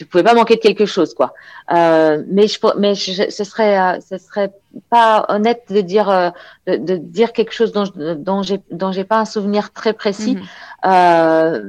tu 0.00 0.06
pouvais 0.06 0.24
pas 0.24 0.32
manquer 0.32 0.56
de 0.56 0.60
quelque 0.60 0.86
chose 0.86 1.12
quoi. 1.12 1.34
Euh, 1.74 2.22
mais 2.26 2.48
je, 2.48 2.58
mais 2.78 2.94
ce 2.94 3.44
serait 3.44 3.78
euh, 3.78 4.00
ce 4.00 4.16
serait 4.16 4.50
pas 4.88 5.26
honnête 5.28 5.64
de 5.68 5.82
dire 5.82 6.08
euh, 6.08 6.30
de, 6.66 6.76
de, 6.76 6.96
dire 6.96 7.34
quelque 7.34 7.52
chose 7.52 7.70
dont 7.72 7.84
dont 8.16 8.42
j'ai 8.42 8.60
dont 8.70 8.92
j'ai 8.92 9.04
pas 9.04 9.18
un 9.18 9.26
souvenir 9.26 9.74
très 9.74 9.92
précis. 9.92 10.36
Mhm. 10.36 10.42
euh, 10.86 11.62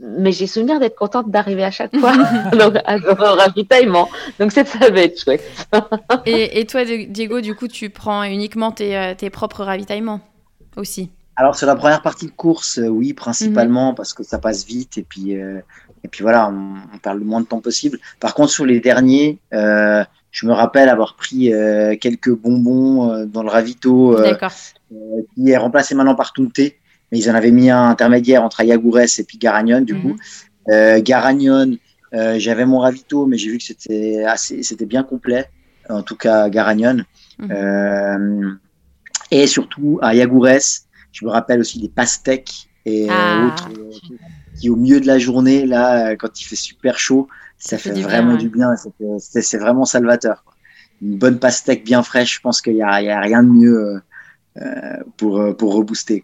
mais 0.00 0.32
j'ai 0.32 0.48
souvenir 0.48 0.80
d'être 0.80 0.96
contente 0.96 1.30
d'arriver 1.30 1.62
à 1.62 1.70
chaque 1.70 1.96
fois 1.96 2.14
donc, 2.58 2.74
à, 2.84 2.96
au 2.96 3.36
ravitaillement. 3.36 4.08
Donc 4.40 4.50
ça 4.50 4.64
va 4.64 5.00
être 5.00 5.22
chouette. 5.22 5.44
et, 6.26 6.58
et, 6.58 6.66
toi, 6.66 6.84
Diego, 6.84 7.40
du 7.40 7.54
coup, 7.54 7.68
tu 7.68 7.88
prends 7.90 8.24
uniquement 8.24 8.72
tes, 8.72 9.14
tes 9.16 9.30
propres 9.30 9.62
ravitaillements 9.62 10.20
aussi? 10.76 11.12
Alors 11.36 11.56
sur 11.56 11.66
la 11.66 11.76
première 11.76 12.02
partie 12.02 12.26
de 12.26 12.30
course, 12.30 12.78
oui, 12.82 13.14
principalement 13.14 13.90
mhm. 13.90 13.94
parce 13.94 14.12
que 14.12 14.22
ça 14.22 14.38
passe 14.38 14.66
vite 14.66 14.98
et 14.98 15.02
puis 15.02 15.36
euh, 15.36 15.60
et 16.04 16.08
puis 16.08 16.22
voilà, 16.22 16.48
on, 16.48 16.74
on, 16.94 16.98
perd 16.98 17.18
le 17.18 17.24
moins 17.24 17.40
de 17.40 17.46
temps 17.46 17.60
possible. 17.60 17.98
Par 18.20 18.34
contre, 18.34 18.50
sur 18.50 18.66
les 18.66 18.80
derniers, 18.80 19.38
euh, 19.54 20.04
je 20.30 20.46
me 20.46 20.52
rappelle 20.52 20.88
avoir 20.88 21.14
pris 21.14 21.52
euh, 21.52 21.96
quelques 21.96 22.34
bonbons 22.34 23.10
euh, 23.10 23.24
dans 23.26 23.42
le 23.42 23.48
ravito 23.48 24.16
qui 25.34 25.50
est 25.50 25.56
remplacé 25.56 25.94
maintenant 25.94 26.14
par 26.14 26.32
Tunté, 26.32 26.78
mais 27.10 27.18
ils 27.18 27.30
en 27.30 27.34
avaient 27.34 27.50
mis 27.50 27.70
un 27.70 27.88
intermédiaire 27.88 28.42
entre 28.42 28.60
Ayagoures 28.60 29.00
et 29.00 29.24
puis 29.24 29.38
Garagnon 29.38 29.80
du 29.80 29.94
coup. 29.94 30.16
Mhm. 30.68 31.00
Garagnon, 31.00 31.76
j'avais 32.12 32.66
mon 32.66 32.78
ravito, 32.78 33.26
mais 33.26 33.36
j'ai 33.36 33.50
vu 33.50 33.58
que 33.58 33.64
c'était 33.64 34.24
assez, 34.24 34.62
c'était 34.62 34.86
bien 34.86 35.02
complet, 35.02 35.48
en 35.88 36.02
tout 36.02 36.16
cas 36.16 36.48
Garagnon. 36.48 36.98
Mhm. 37.38 38.58
et 39.30 39.46
surtout 39.46 39.98
à 40.02 40.12
je 40.14 41.24
me 41.24 41.30
rappelle 41.30 41.60
aussi 41.60 41.80
des 41.80 41.88
pastèques 41.88 42.68
et 42.84 43.06
ah. 43.10 43.46
autres 43.46 43.68
qui 44.62 44.70
au 44.70 44.76
milieu 44.76 45.00
de 45.00 45.08
la 45.08 45.18
journée, 45.18 45.66
là, 45.66 46.14
quand 46.14 46.40
il 46.40 46.44
fait 46.44 46.54
super 46.54 46.96
chaud, 46.96 47.26
ça, 47.58 47.78
fait, 47.78 47.90
vraiment 48.00 48.36
du 48.36 48.48
bien. 48.48 48.74
C'est 49.18 49.58
vraiment 49.58 49.84
salvateur. 49.84 50.44
Une 51.00 51.18
bonne 51.18 51.40
pastèque 51.40 51.84
bien 51.84 52.04
fraîche, 52.04 52.36
je 52.36 52.40
pense 52.40 52.62
qu'il 52.62 52.74
n'y 52.74 52.82
a, 52.82 52.90
a, 52.90 53.20
rien 53.20 53.42
de 53.42 53.48
mieux 53.48 54.00
euh, 54.56 54.96
pour, 55.16 55.56
pour 55.56 55.74
rebooster. 55.74 56.22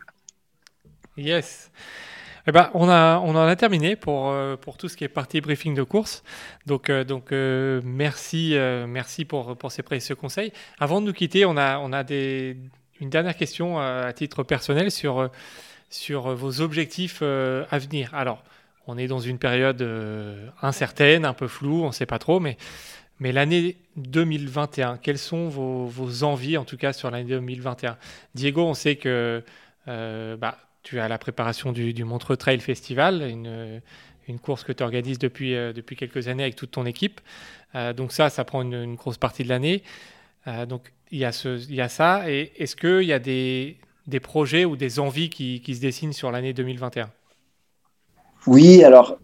Yes. 1.16 1.73
Eh 2.47 2.52
ben, 2.52 2.70
on, 2.74 2.89
a, 2.89 3.19
on 3.19 3.31
en 3.31 3.47
a 3.48 3.56
terminé 3.56 3.97
pour, 3.97 4.31
euh, 4.31 4.55
pour 4.56 4.77
tout 4.77 4.89
ce 4.89 4.97
qui 4.97 5.02
est 5.02 5.09
partie 5.09 5.40
briefing 5.40 5.74
de 5.74 5.82
course. 5.82 6.23
Donc, 6.66 6.90
euh, 6.90 7.02
donc 7.02 7.32
merci, 7.32 8.55
merci 8.86 9.24
pour, 9.24 9.56
pour 9.56 9.73
ces 9.73 9.82
précieux 9.82 10.15
conseils. 10.15 10.52
Avant 10.78 11.01
de 11.01 11.06
nous 11.06 11.12
quitter, 11.12 11.44
on 11.44 11.56
a, 11.56 11.78
on 11.78 11.93
a 11.93 12.05
des, 12.05 12.56
une 13.01 13.10
dernière 13.10 13.36
question 13.36 13.81
à 13.81 14.12
titre 14.12 14.44
personnel 14.44 14.93
sur 14.93 15.28
sur 15.90 16.27
euh, 16.27 16.35
vos 16.35 16.60
objectifs 16.60 17.20
euh, 17.23 17.65
à 17.70 17.78
venir. 17.78 18.15
Alors, 18.15 18.43
on 18.86 18.97
est 18.98 19.06
dans 19.06 19.20
une 19.20 19.39
période 19.39 19.82
euh, 19.82 20.48
incertaine, 20.62 21.24
un 21.24 21.35
peu 21.35 21.48
floue, 21.48 21.82
on 21.82 21.89
ne 21.89 21.93
sait 21.93 22.06
pas 22.06 22.19
trop, 22.19 22.40
mais, 22.40 22.56
mais 23.20 23.32
l'année 23.32 23.77
2021, 23.97 24.98
quelles 24.98 25.19
sont 25.19 25.48
vos, 25.48 25.86
vos, 25.86 26.24
envies, 26.24 26.56
en 26.56 26.65
tout 26.65 26.77
cas 26.77 26.93
sur 26.93 27.10
l'année 27.10 27.28
2021 27.28 27.97
Diego, 28.35 28.65
on 28.65 28.74
sait 28.74 28.97
que 28.97 29.43
bah, 29.86 30.59
tu 30.82 31.01
as 31.01 31.09
la 31.09 31.19
préparation 31.19 31.73
du, 31.73 31.94
du 31.94 32.05
Montreux 32.05 32.36
Trail 32.36 32.60
Festival, 32.60 33.23
une, 33.23 33.81
une 34.28 34.39
course 34.39 34.62
que 34.62 34.73
tu 34.73 34.82
organises 34.82 35.19
depuis, 35.19 35.52
depuis 35.52 35.97
quelques 35.97 36.28
années 36.28 36.43
avec 36.43 36.56
toute 36.56 36.70
ton 36.73 36.85
équipe. 36.85 37.20
donc 37.97 38.12
ça, 38.12 38.28
ça 38.28 38.44
prend 38.44 38.60
une, 38.60 38.94
grosse 38.97 39.16
partie 39.16 39.44
de 39.44 39.48
l'année. 39.48 39.82
donc 40.69 40.93
il 41.10 41.19
y, 41.19 41.24
il 41.24 41.74
y 41.74 41.81
a 41.81 41.89
ça. 41.89 42.31
Et 42.31 42.52
est-ce 42.56 42.77
qu'il 42.77 43.09
y 43.09 43.15
a 43.15 43.19
des, 43.19 43.78
des 44.09 44.20
projets 44.20 44.64
ou 44.64 44.74
des 44.74 44.98
envies 44.98 45.28
qui, 45.28 45.60
qui 45.60 45.76
se 45.76 45.80
dessinent 45.80 46.14
sur 46.14 46.32
l'année 46.32 46.55
2021 46.55 47.10
Oui, 48.47 48.82
alors 48.82 49.18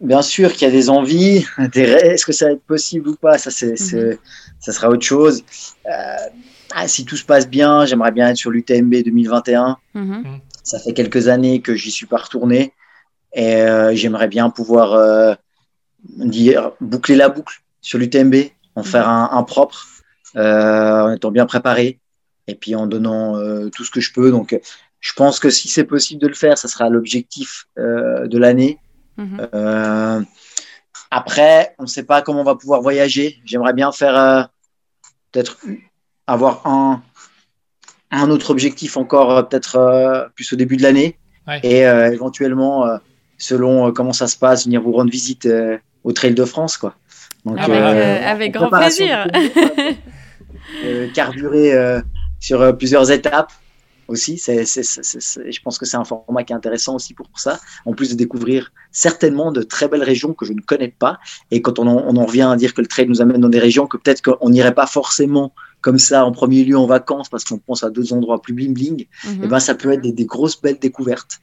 bien 0.00 0.22
sûr 0.22 0.52
qu'il 0.52 0.66
y 0.66 0.70
a 0.70 0.72
des 0.72 0.88
envies, 0.90 1.44
est-ce 1.74 2.24
que 2.24 2.32
ça 2.32 2.46
va 2.46 2.52
être 2.52 2.64
possible 2.64 3.10
ou 3.10 3.16
pas, 3.16 3.38
ça, 3.38 3.50
c'est, 3.50 3.78
mhm. 3.94 4.16
ça 4.58 4.72
sera 4.72 4.88
autre 4.88 5.04
chose. 5.04 5.44
Euh, 5.86 6.16
ah, 6.74 6.88
si 6.88 7.04
tout 7.04 7.16
se 7.16 7.24
passe 7.24 7.48
bien, 7.48 7.84
j'aimerais 7.84 8.12
bien 8.12 8.30
être 8.30 8.36
sur 8.36 8.50
l'UTMB 8.50 8.94
2021. 9.04 9.76
Mhm. 9.94 10.02
Mhm. 10.02 10.40
Ça 10.62 10.78
fait 10.78 10.94
quelques 10.94 11.28
années 11.28 11.60
que 11.60 11.74
j'y 11.74 11.90
suis 11.90 12.06
pas 12.06 12.16
retourné 12.16 12.72
et 13.34 13.56
euh, 13.56 13.94
j'aimerais 13.94 14.28
bien 14.28 14.48
pouvoir 14.48 14.94
euh, 14.94 15.34
dire, 16.16 16.72
boucler 16.80 17.16
la 17.16 17.28
boucle 17.28 17.60
sur 17.82 17.98
l'UTMB, 17.98 18.34
en 18.74 18.82
faire 18.82 19.08
un, 19.08 19.28
un 19.32 19.42
propre, 19.42 19.86
en 20.34 21.12
étant 21.12 21.30
bien 21.30 21.44
préparé 21.44 22.00
et 22.46 22.54
puis 22.54 22.74
en 22.74 22.86
donnant 22.86 23.36
euh, 23.36 23.68
tout 23.70 23.84
ce 23.84 23.90
que 23.90 24.00
je 24.00 24.12
peux. 24.12 24.30
Donc, 24.30 24.58
je 25.00 25.12
pense 25.14 25.38
que 25.38 25.50
si 25.50 25.68
c'est 25.68 25.84
possible 25.84 26.20
de 26.20 26.28
le 26.28 26.34
faire, 26.34 26.58
ça 26.58 26.68
sera 26.68 26.88
l'objectif 26.88 27.66
euh, 27.78 28.26
de 28.26 28.38
l'année. 28.38 28.78
Mhm. 29.16 29.48
Euh, 29.54 30.20
après, 31.10 31.74
on 31.78 31.84
ne 31.84 31.88
sait 31.88 32.02
pas 32.04 32.22
comment 32.22 32.40
on 32.40 32.44
va 32.44 32.56
pouvoir 32.56 32.80
voyager. 32.80 33.40
J'aimerais 33.44 33.72
bien 33.72 33.92
faire 33.92 34.48
peut-être 35.30 35.58
avoir 36.26 36.66
un, 36.66 37.02
un 38.10 38.30
autre 38.30 38.50
objectif 38.50 38.96
encore, 38.96 39.48
peut-être 39.48 40.30
plus 40.34 40.52
au 40.52 40.56
début 40.56 40.76
de 40.76 40.82
l'année. 40.82 41.18
Et 41.62 41.82
éventuellement, 41.82 42.98
selon 43.38 43.92
comment 43.92 44.12
ça 44.12 44.26
se 44.26 44.36
passe, 44.36 44.64
venir 44.64 44.82
vous 44.82 44.90
rendre 44.90 45.10
visite 45.10 45.48
au 46.02 46.12
Trail 46.12 46.34
de 46.34 46.44
France. 46.44 46.76
Quoi. 46.76 46.96
Donc, 47.44 47.60
avec, 47.60 47.80
avec 47.80 48.52
grand 48.52 48.70
plaisir. 48.70 49.28
carburer 51.14 52.02
sur 52.44 52.60
euh, 52.60 52.72
plusieurs 52.72 53.10
étapes 53.10 53.52
aussi. 54.06 54.36
C'est, 54.36 54.64
je 54.64 55.62
pense 55.62 55.78
que 55.78 55.86
c'est 55.86 55.96
un 55.96 56.04
format 56.04 56.44
qui 56.44 56.52
est 56.52 56.56
intéressant 56.56 56.94
aussi 56.94 57.14
pour 57.14 57.26
ça, 57.36 57.58
en 57.86 57.94
plus 57.94 58.10
de 58.10 58.16
découvrir 58.16 58.70
certainement 58.92 59.50
de 59.50 59.62
très 59.62 59.88
belles 59.88 60.02
régions 60.02 60.34
que 60.34 60.44
je 60.44 60.52
ne 60.52 60.60
connais 60.60 60.94
pas. 60.98 61.18
Et 61.50 61.62
quand 61.62 61.78
on 61.78 61.86
en, 61.86 62.04
on 62.06 62.16
en 62.16 62.26
revient 62.26 62.42
à 62.52 62.56
dire 62.56 62.74
que 62.74 62.82
le 62.82 62.86
trail 62.86 63.08
nous 63.08 63.22
amène 63.22 63.40
dans 63.40 63.48
des 63.48 63.58
régions 63.58 63.86
que 63.86 63.96
peut-être 63.96 64.20
qu'on 64.20 64.50
n'irait 64.50 64.74
pas 64.74 64.86
forcément 64.86 65.54
comme 65.80 65.98
ça 65.98 66.26
en 66.26 66.32
premier 66.32 66.64
lieu 66.64 66.76
en 66.76 66.86
vacances 66.86 67.30
parce 67.30 67.44
qu'on 67.44 67.58
pense 67.58 67.82
à 67.82 67.88
deux 67.88 68.12
endroits 68.12 68.42
plus 68.42 68.52
bling 68.52 68.74
bling, 68.74 69.00
et 69.02 69.28
mhm. 69.28 69.40
eh 69.44 69.46
ben 69.46 69.60
ça 69.60 69.74
peut 69.74 69.92
être 69.92 70.02
des, 70.02 70.26
grosses 70.26 70.60
belles 70.60 70.78
découvertes 70.78 71.40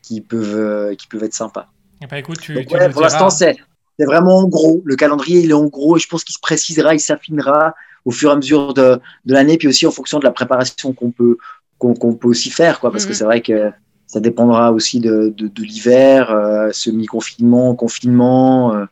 qui 0.00 0.22
peuvent, 0.22 0.56
euh, 0.56 0.94
qui 0.94 1.06
peuvent 1.06 1.24
être 1.24 1.34
sympas. 1.34 1.66
Et 2.00 2.04
eh 2.04 2.06
ben, 2.06 2.16
écoute, 2.16 2.40
tu, 2.40 2.54
pour 2.92 3.02
l'instant, 3.02 3.28
c'est, 3.28 3.56
c'est 3.98 4.06
vraiment 4.06 4.38
en 4.38 4.48
gros. 4.48 4.80
Le 4.86 4.96
calendrier, 4.96 5.40
il 5.40 5.50
est 5.50 5.60
en 5.64 5.66
gros 5.66 5.98
et 5.98 6.00
je 6.00 6.08
pense 6.08 6.24
qu'il 6.24 6.34
se 6.34 6.40
précisera, 6.40 6.94
il 6.94 7.00
s'affinera 7.00 7.74
au 8.04 8.10
fur 8.10 8.30
et 8.30 8.32
à 8.32 8.36
mesure 8.36 8.74
de, 8.74 9.00
de 9.24 9.32
l'année, 9.32 9.58
puis 9.58 9.68
aussi 9.68 9.86
en 9.86 9.90
fonction 9.90 10.18
de 10.18 10.24
la 10.24 10.30
préparation 10.30 10.92
qu'on 10.92 11.10
peut, 11.10 11.36
qu'on 11.78 12.14
peut 12.14 12.28
aussi 12.28 12.50
faire, 12.50 12.80
quoi, 12.80 12.90
parce 12.90 13.04
que 13.04 13.10
mhm. 13.10 13.16
c'est 13.16 13.24
vrai 13.24 13.40
que 13.40 13.72
ça 14.10 14.18
dépendra 14.18 14.72
aussi 14.72 14.98
de, 14.98 15.32
de, 15.36 15.46
de 15.46 15.62
l'hiver, 15.62 16.32
euh, 16.32 16.72
semi-confinement, 16.72 17.76
confinement, 17.76 18.74
euh, 18.74 18.84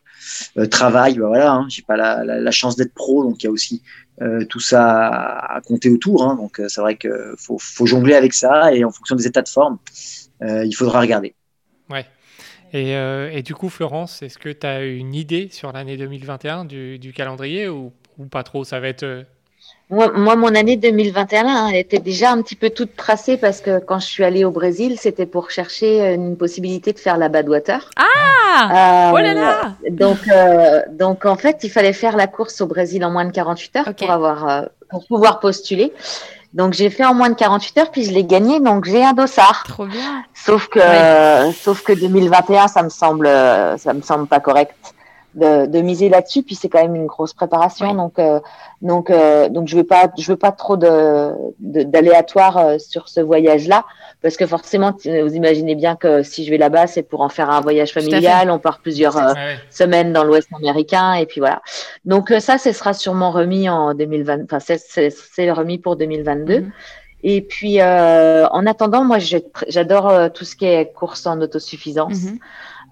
euh, 0.57 0.65
travail. 0.65 1.15
Bah 1.15 1.27
voilà, 1.27 1.51
hein, 1.51 1.65
j'ai 1.67 1.81
pas 1.81 1.97
la, 1.97 2.23
la, 2.23 2.39
la 2.39 2.51
chance 2.51 2.77
d'être 2.77 2.93
pro, 2.93 3.23
donc 3.23 3.43
il 3.43 3.47
y 3.47 3.47
a 3.47 3.51
aussi 3.51 3.83
euh, 4.21 4.45
tout 4.45 4.61
ça 4.61 5.07
à, 5.07 5.59
compter 5.59 5.89
autour. 5.89 6.23
Hein, 6.23 6.35
donc 6.35 6.61
c'est 6.69 6.79
vrai 6.79 6.95
que 6.95 7.35
faut, 7.37 7.57
faut 7.59 7.85
jongler 7.85 8.15
avec 8.15 8.33
ça 8.33 8.73
et 8.73 8.85
en 8.85 8.91
fonction 8.91 9.17
des 9.17 9.27
états 9.27 9.41
de 9.41 9.49
forme, 9.49 9.77
il 10.41 10.73
faudra 10.73 11.01
regarder. 11.01 11.35
Ouais. 11.89 12.05
Et, 12.71 12.91
et, 12.91 13.41
du 13.41 13.55
coup, 13.55 13.67
Florence, 13.67 14.21
est-ce 14.21 14.37
que 14.37 14.49
tu 14.49 14.65
as 14.65 14.85
une 14.85 15.15
idée 15.15 15.49
sur 15.51 15.73
l'année 15.73 15.97
2021 15.97 16.63
du, 16.63 16.97
du 16.97 17.11
calendrier 17.11 17.67
ou 17.67 17.91
ou 18.19 18.25
pas 18.25 18.43
trop 18.43 18.63
Ça 18.63 18.79
va 18.79 18.87
être. 18.89 19.03
Euh, 19.03 19.23
moi, 19.89 20.11
moi, 20.11 20.35
mon 20.35 20.53
année 20.53 20.77
2021, 20.77 21.47
hein, 21.47 21.67
elle 21.71 21.77
était 21.77 21.97
déjà 21.97 22.31
un 22.31 22.41
petit 22.43 22.55
peu 22.55 22.69
toute 22.69 22.95
tracée 22.95 23.37
parce 23.37 23.59
que 23.59 23.79
quand 23.79 23.99
je 23.99 24.05
suis 24.05 24.23
allée 24.23 24.45
au 24.45 24.51
Brésil, 24.51 24.97
c'était 24.99 25.25
pour 25.25 25.49
chercher 25.49 26.13
une 26.13 26.37
possibilité 26.37 26.93
de 26.93 26.99
faire 26.99 27.17
la 27.17 27.27
Badwater. 27.27 27.89
Ah 27.97 29.11
Oh 29.13 29.17
là 29.17 29.33
là 29.33 29.75
Donc, 29.89 30.19
euh, 30.31 30.81
donc 30.91 31.25
en 31.25 31.35
fait, 31.35 31.59
il 31.63 31.71
fallait 31.71 31.93
faire 31.93 32.15
la 32.17 32.27
course 32.27 32.61
au 32.61 32.67
Brésil 32.67 33.03
en 33.03 33.09
moins 33.09 33.25
de 33.25 33.31
48 33.31 33.75
heures 33.77 33.95
pour 33.95 34.11
avoir, 34.11 34.47
euh, 34.47 34.61
pour 34.89 35.07
pouvoir 35.07 35.39
postuler. 35.39 35.91
Donc 36.53 36.73
j'ai 36.73 36.89
fait 36.89 37.05
en 37.05 37.13
moins 37.13 37.29
de 37.29 37.35
48 37.35 37.77
heures, 37.79 37.91
puis 37.91 38.03
je 38.03 38.11
l'ai 38.11 38.23
gagné, 38.23 38.59
donc 38.59 38.85
j'ai 38.85 39.03
un 39.03 39.13
dossard. 39.13 39.63
Trop 39.67 39.85
bien. 39.85 40.23
Sauf 40.33 40.67
que, 40.67 40.79
sauf 41.53 41.83
que 41.83 41.93
2021, 41.93 42.67
ça 42.67 42.83
me 42.83 42.89
semble, 42.89 43.27
euh, 43.27 43.77
ça 43.77 43.93
me 43.93 44.01
semble 44.01 44.27
pas 44.27 44.39
correct 44.39 44.73
de, 45.35 45.65
de 45.67 45.81
miser 45.81 46.09
là-dessus. 46.09 46.43
Puis 46.43 46.55
c'est 46.55 46.69
quand 46.69 46.81
même 46.81 46.95
une 46.95 47.05
grosse 47.05 47.33
préparation, 47.33 47.93
donc, 47.93 48.17
euh, 48.19 48.39
donc, 48.81 49.09
euh, 49.09 49.49
donc 49.49 49.67
je 49.67 49.75
veux 49.77 49.83
pas, 49.83 50.07
je 50.17 50.31
veux 50.31 50.37
pas 50.37 50.51
trop 50.51 50.77
de, 50.77 51.31
de- 51.59 51.83
d'aléatoire 51.83 52.57
euh, 52.57 52.77
sur 52.79 53.07
ce 53.09 53.19
voyage-là, 53.19 53.85
parce 54.21 54.37
que 54.37 54.45
forcément, 54.47 54.93
tu- 54.93 55.21
vous 55.21 55.35
imaginez 55.35 55.75
bien 55.75 55.95
que 55.95 56.23
si 56.23 56.45
je 56.45 56.49
vais 56.49 56.57
là-bas, 56.57 56.87
c'est 56.87 57.03
pour 57.03 57.21
en 57.21 57.29
faire 57.29 57.49
un 57.49 57.61
voyage 57.61 57.93
familial. 57.93 58.49
On 58.51 58.59
part 58.59 58.79
plusieurs 58.79 59.17
euh, 59.17 59.33
semaines 59.69 60.13
dans 60.13 60.23
l'Ouest 60.23 60.49
américain, 60.55 61.13
et 61.13 61.25
puis 61.25 61.39
voilà. 61.39 61.61
Donc 62.05 62.31
euh, 62.31 62.39
ça, 62.39 62.57
ce 62.57 62.71
sera 62.71 62.93
sûrement 62.93 63.31
remis 63.31 63.69
en 63.69 63.93
2020. 63.93 64.43
Enfin, 64.45 64.59
c'est, 64.59 65.51
remis 65.51 65.77
pour 65.77 65.95
2022. 65.95 66.59
Mhm. 66.61 66.71
Et 67.21 67.41
puis, 67.41 67.81
euh, 67.81 68.47
en 68.47 68.65
attendant, 68.65 69.03
moi, 69.03 69.17
j'adore 69.67 70.07
euh, 70.09 70.29
tout 70.29 70.45
ce 70.45 70.55
qui 70.55 70.65
est 70.65 70.93
course 70.93 71.27
en 71.27 71.41
autosuffisance. 71.41 72.23
Mhm. 72.23 72.39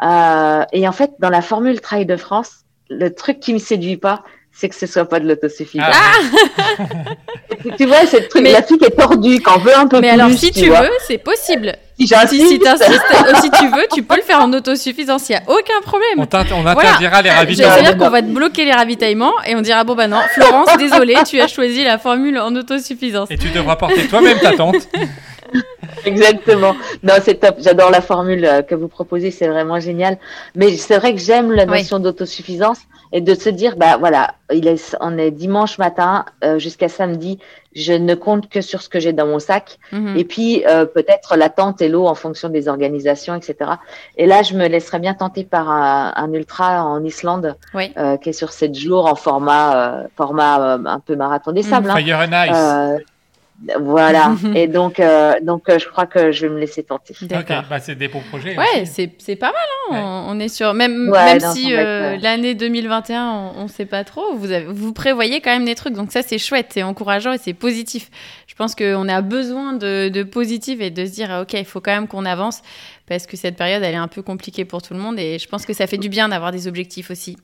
Euh, 0.04 0.64
et 0.74 0.88
en 0.88 0.92
fait, 0.92 1.12
dans 1.20 1.30
la 1.30 1.42
formule 1.42 1.82
Trail 1.82 2.06
de 2.06 2.18
France, 2.18 2.52
le 2.90 3.14
truc 3.14 3.40
qui 3.40 3.54
me 3.54 3.60
séduit 3.60 3.98
pas, 3.98 4.24
c'est 4.52 4.70
que 4.70 4.76
ce 4.76 4.88
soit 4.88 5.06
pas 5.06 5.20
de 5.20 5.28
l'autosuffisance. 5.28 5.86
Ah, 5.92 6.84
Tu 7.78 7.86
vois, 7.86 8.06
c'est 8.08 8.22
le 8.22 8.28
truc, 8.28 8.42
Mais- 8.44 8.52
la 8.52 8.64
fille 8.64 8.78
est 8.84 8.92
tordue, 8.98 9.40
qu'on 9.42 9.60
veut 9.60 9.76
un 9.78 9.88
peu 9.88 10.00
Mais 10.00 10.10
plus. 10.14 10.20
alors, 10.22 10.32
si 10.38 10.52
tu 10.52 10.70
veux, 10.70 10.90
c'est 11.06 11.18
possible. 11.18 11.74
si 12.00 12.08
Si, 12.08 12.14
j'insiste, 12.16 12.48
si, 12.48 12.60
t'insistes, 12.60 13.02
euh, 13.14 13.34
si 13.42 13.50
tu 13.52 13.68
veux, 13.68 13.86
tu 13.94 14.04
peux 14.04 14.16
le 14.16 14.22
faire 14.24 14.40
en 14.42 14.52
autosuffisance. 14.54 15.30
Il 15.30 15.34
n'y 15.34 15.38
a 15.38 15.44
aucun 15.48 15.80
problème. 15.84 16.18
on, 16.18 16.22
on 16.22 16.66
interdira 16.66 17.22
les 17.22 17.30
Je- 17.30 17.36
ravitaillements. 17.36 17.74
C'est-à-dire 17.76 17.98
qu'on 17.98 18.10
va 18.10 18.22
te 18.22 18.28
bloquer 18.28 18.66
les 18.66 18.72
ravitaillements 18.72 19.34
et 19.46 19.56
on 19.56 19.62
dira 19.62 19.84
bon 19.84 19.96
bah 19.96 20.08
non, 20.08 20.20
Florence, 20.34 20.70
désolée, 20.78 21.18
tu 21.28 21.40
as 21.42 21.48
choisi 21.48 21.84
la 21.84 21.98
formule 22.00 22.38
en 22.40 22.56
autosuffisance. 22.56 23.30
Et 23.32 23.38
tu 23.38 23.50
devras 23.50 23.76
porter 23.76 24.08
toi-même 24.08 24.40
ta 24.40 24.54
tente. 24.54 24.76
Exactement. 26.06 26.76
Non, 27.04 27.14
c'est 27.22 27.36
top. 27.36 27.56
J'adore 27.60 27.92
la 27.92 28.02
formule 28.02 28.46
euh, 28.46 28.62
que 28.62 28.76
vous 28.76 28.88
proposez, 28.88 29.32
c'est 29.32 29.48
vraiment 29.48 29.80
génial. 29.80 30.18
Mais 30.56 30.76
c'est 30.78 30.98
vrai 30.98 31.14
que 31.14 31.20
j'aime 31.20 31.52
la 31.52 31.66
Oui. 31.66 31.80
notion 31.80 32.00
d'autosuffisance 32.00 32.80
et 33.14 33.22
de 33.22 33.34
se 33.36 33.50
dire, 33.50 33.76
bah 33.78 33.98
voilà, 33.98 34.34
il 34.54 34.68
est, 34.68 34.96
on 35.00 35.18
est 35.18 35.32
dimanche 35.32 35.78
matin 35.78 36.26
euh, 36.44 36.60
jusqu'à 36.60 36.90
samedi, 36.90 37.40
je 37.74 37.94
ne 37.94 38.16
compte 38.16 38.50
que 38.50 38.60
sur 38.62 38.82
ce 38.82 38.90
que 38.90 39.00
j'ai 39.00 39.14
dans 39.14 39.26
mon 39.28 39.40
sac. 39.40 39.80
Mhm. 39.92 40.18
Et 40.18 40.24
puis 40.26 40.64
euh, 40.68 40.86
peut-être 40.86 41.36
la 41.38 41.50
tente 41.50 41.82
et 41.82 41.88
l'eau 41.90 42.06
en 42.08 42.16
fonction 42.16 42.50
des 42.50 42.68
organisations, 42.68 43.36
etc. 43.36 43.72
Et 44.18 44.26
là, 44.26 44.44
je 44.44 44.56
me 44.56 44.68
laisserais 44.68 45.00
bien 45.00 45.14
tenter 45.14 45.44
par 45.46 45.70
un, 45.70 46.12
un 46.16 46.34
ultra 46.34 46.84
en 46.84 47.04
Islande 47.04 47.56
Oui. 47.74 47.94
euh, 47.98 48.18
qui 48.18 48.30
est 48.30 48.34
sur 48.34 48.52
7 48.52 48.76
jours 48.76 49.06
en 49.06 49.16
format, 49.16 50.02
euh, 50.02 50.08
format 50.18 50.74
euh, 50.76 50.78
un 50.86 51.00
peu 51.00 51.16
marathon 51.16 51.52
des 51.54 51.64
Mhm. 51.64 51.70
sables. 51.70 51.90
hein. 51.92 51.96
Fire 51.98 52.20
and 52.20 52.98
Ice. 52.98 53.04
Voilà. 53.80 54.36
et 54.56 54.68
donc, 54.68 55.00
euh, 55.00 55.34
donc 55.42 55.68
euh, 55.68 55.80
je 55.80 55.88
crois 55.88 56.06
que 56.06 56.32
je 56.32 56.46
vais 56.46 56.54
me 56.54 56.60
laisser 56.60 56.84
tenter. 56.84 57.16
D'accord. 57.24 57.60
Ok, 57.62 57.66
bah 57.70 57.80
c'est 57.80 57.96
des 57.96 58.08
beaux 58.08 58.22
projets. 58.30 58.56
Ouais, 58.56 58.84
aussi. 58.84 58.92
c'est 58.92 59.12
c'est 59.18 59.36
pas 59.36 59.52
mal, 59.52 60.00
hein, 60.00 60.26
on, 60.30 60.36
on 60.36 60.40
est 60.40 60.48
sur. 60.48 60.74
Même, 60.76 61.10
Ouais, 61.10 61.26
même 61.40 61.40
si 61.54 61.74
euh, 61.74 62.12
ouais. 62.12 62.20
l'année 62.20 62.54
2021, 62.54 63.26
on, 63.58 63.64
on 63.64 63.68
sait 63.68 63.86
pas 63.88 64.04
trop, 64.04 64.36
vous, 64.36 64.52
avez, 64.52 64.66
vous 64.66 64.94
prévoyez 64.94 65.42
quand 65.42 65.50
même 65.52 65.66
des 65.66 65.74
trucs. 65.76 65.94
Donc 65.94 66.12
ça, 66.12 66.22
c'est 66.22 66.38
chouette, 66.38 66.68
c'est 66.70 66.84
encourageant 66.84 67.34
et 67.34 67.40
c'est 67.40 67.54
positif. 67.56 68.10
Je 68.46 68.54
pense 68.54 68.76
qu'on 68.76 69.10
a 69.10 69.22
besoin 69.22 69.74
de, 69.74 70.10
de 70.10 70.24
positif 70.24 70.80
et 70.80 70.92
de 70.92 71.06
se 71.06 71.12
dire, 71.12 71.40
ok, 71.42 71.54
il 71.54 71.66
faut 71.66 71.82
quand 71.82 71.92
même 71.94 72.08
qu'on 72.08 72.26
avance 72.26 72.62
parce 73.08 73.26
que 73.26 73.38
cette 73.38 73.56
période, 73.56 73.82
elle 73.84 73.94
est 73.96 73.98
un 73.98 74.08
peu 74.08 74.22
compliquée 74.22 74.66
pour 74.66 74.82
tout 74.84 74.94
le 74.94 75.00
monde 75.00 75.18
et 75.20 75.40
je 75.40 75.48
pense 75.48 75.66
que 75.66 75.74
ça 75.74 75.88
fait 75.88 75.98
du 75.98 76.10
bien 76.10 76.30
d'avoir 76.30 76.52
des 76.52 76.68
objectifs 76.68 77.10
aussi. 77.10 77.38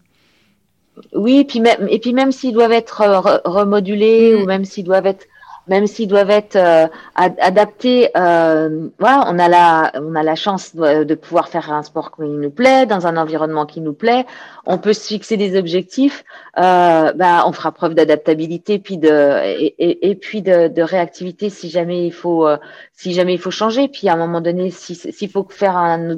Oui, 1.14 1.40
et 1.40 1.44
puis 1.46 1.60
même, 1.60 1.88
et 1.90 1.98
puis 1.98 2.14
même 2.14 2.32
s'ils 2.32 2.54
doivent 2.54 2.72
être 2.72 3.02
euh, 3.02 3.20
re- 3.20 3.42
remodulés 3.46 4.36
Mm. 4.36 4.42
ou 4.42 4.46
même 4.46 4.64
s'ils 4.66 4.84
doivent 4.84 5.08
être, 5.08 5.26
même 5.68 5.88
s'ils 5.88 6.08
doivent 6.08 6.30
être 6.30 6.56
euh, 6.56 6.88
ad- 7.16 7.38
adaptés, 7.40 8.10
euh, 8.18 8.90
voilà, 9.00 9.26
on 9.28 9.40
a 9.40 9.48
la, 9.48 9.92
on 9.96 10.14
a 10.16 10.24
la 10.24 10.36
chance 10.36 10.76
de, 10.76 11.04
de 11.06 11.16
pouvoir 11.16 11.48
faire 11.48 11.72
un 11.72 11.84
sport 11.84 12.12
qui 12.16 12.24
nous 12.24 12.50
plaît, 12.50 12.86
dans 12.86 13.08
un 13.08 13.16
environnement 13.18 13.66
qui 13.66 13.80
nous 13.80 13.94
plaît. 13.94 14.26
On 14.66 14.78
peut 14.78 14.94
se 14.94 15.08
fixer 15.08 15.38
des 15.38 15.58
objectifs. 15.58 16.24
Euh, 16.58 17.14
bah, 17.14 17.44
on 17.48 17.52
fera 17.54 17.72
preuve 17.72 17.94
d'adaptabilité, 17.96 18.80
puis 18.80 18.98
de, 18.98 19.10
et, 19.46 19.76
et, 19.80 20.10
et 20.10 20.16
puis 20.16 20.42
de, 20.42 20.68
de 20.68 20.82
réactivité 20.82 21.50
si 21.50 21.70
jamais 21.70 22.06
il 22.08 22.12
faut, 22.14 22.46
euh, 22.48 22.58
si 22.94 23.14
jamais 23.14 23.34
il 23.34 23.40
faut 23.40 23.52
changer. 23.52 23.88
Puis 23.88 24.10
à 24.10 24.14
un 24.14 24.18
moment 24.18 24.42
donné, 24.42 24.70
si- 24.70 24.96
s'il 24.96 25.30
faut 25.30 25.48
faire 25.50 25.78
un, 25.78 26.18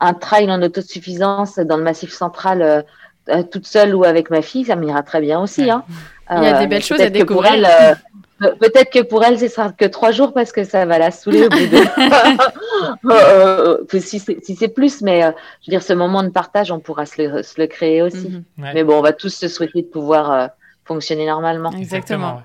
un 0.00 0.14
trail 0.14 0.50
en 0.50 0.62
autosuffisance 0.62 1.58
dans 1.58 1.76
le 1.76 1.82
Massif 1.82 2.12
Central. 2.12 2.62
euh, 2.62 2.82
euh, 3.28 3.42
toute 3.42 3.66
seule 3.66 3.94
ou 3.94 4.02
avec 4.04 4.30
ma 4.30 4.40
fille, 4.42 4.64
ça 4.64 4.76
m'ira 4.76 5.02
très 5.02 5.20
bien 5.20 5.38
aussi. 5.40 5.70
Hein. 5.70 5.84
Il 6.38 6.42
y 6.42 6.46
a 6.46 6.58
des 6.58 6.66
belles 6.66 6.82
choses 6.82 6.98
à 7.00 7.10
pour 7.10 7.12
découvrir. 7.12 7.52
elle, 7.52 7.64
euh, 7.66 7.94
pe- 8.40 8.56
peut-être 8.58 8.90
que 8.90 9.02
pour 9.02 9.22
elle, 9.24 9.38
ce 9.38 9.46
sera 9.48 9.70
que 9.70 9.84
trois 9.84 10.10
jours 10.10 10.32
parce 10.32 10.50
que 10.50 10.64
ça 10.64 10.84
va 10.86 10.98
la 10.98 11.10
saouler 11.12 11.46
au 11.46 11.48
bout 11.48 11.66
de. 11.66 11.78
Euh, 13.04 13.76
euh, 13.92 14.00
si 14.00 14.18
c'est 14.18 14.42
si 14.42 14.56
c'est 14.56 14.68
plus, 14.68 15.02
mais 15.02 15.22
euh, 15.22 15.30
je 15.62 15.70
veux 15.70 15.76
dire, 15.76 15.82
ce 15.82 15.92
moment 15.92 16.22
de 16.22 16.30
partage, 16.30 16.70
on 16.72 16.80
pourra 16.80 17.04
se 17.04 17.20
le, 17.22 17.42
se 17.42 17.60
le 17.60 17.66
créer 17.66 18.00
aussi. 18.02 18.28
Mhm. 18.28 18.44
Ouais. 18.64 18.70
Mais 18.74 18.84
bon, 18.84 18.98
on 18.98 19.02
va 19.02 19.12
tous 19.12 19.28
se 19.34 19.48
souhaiter 19.48 19.82
de 19.82 19.86
pouvoir 19.86 20.32
euh, 20.32 20.46
fonctionner 20.84 21.26
normalement. 21.26 21.70
Exactement. 21.72 22.36
ouais. 22.36 22.42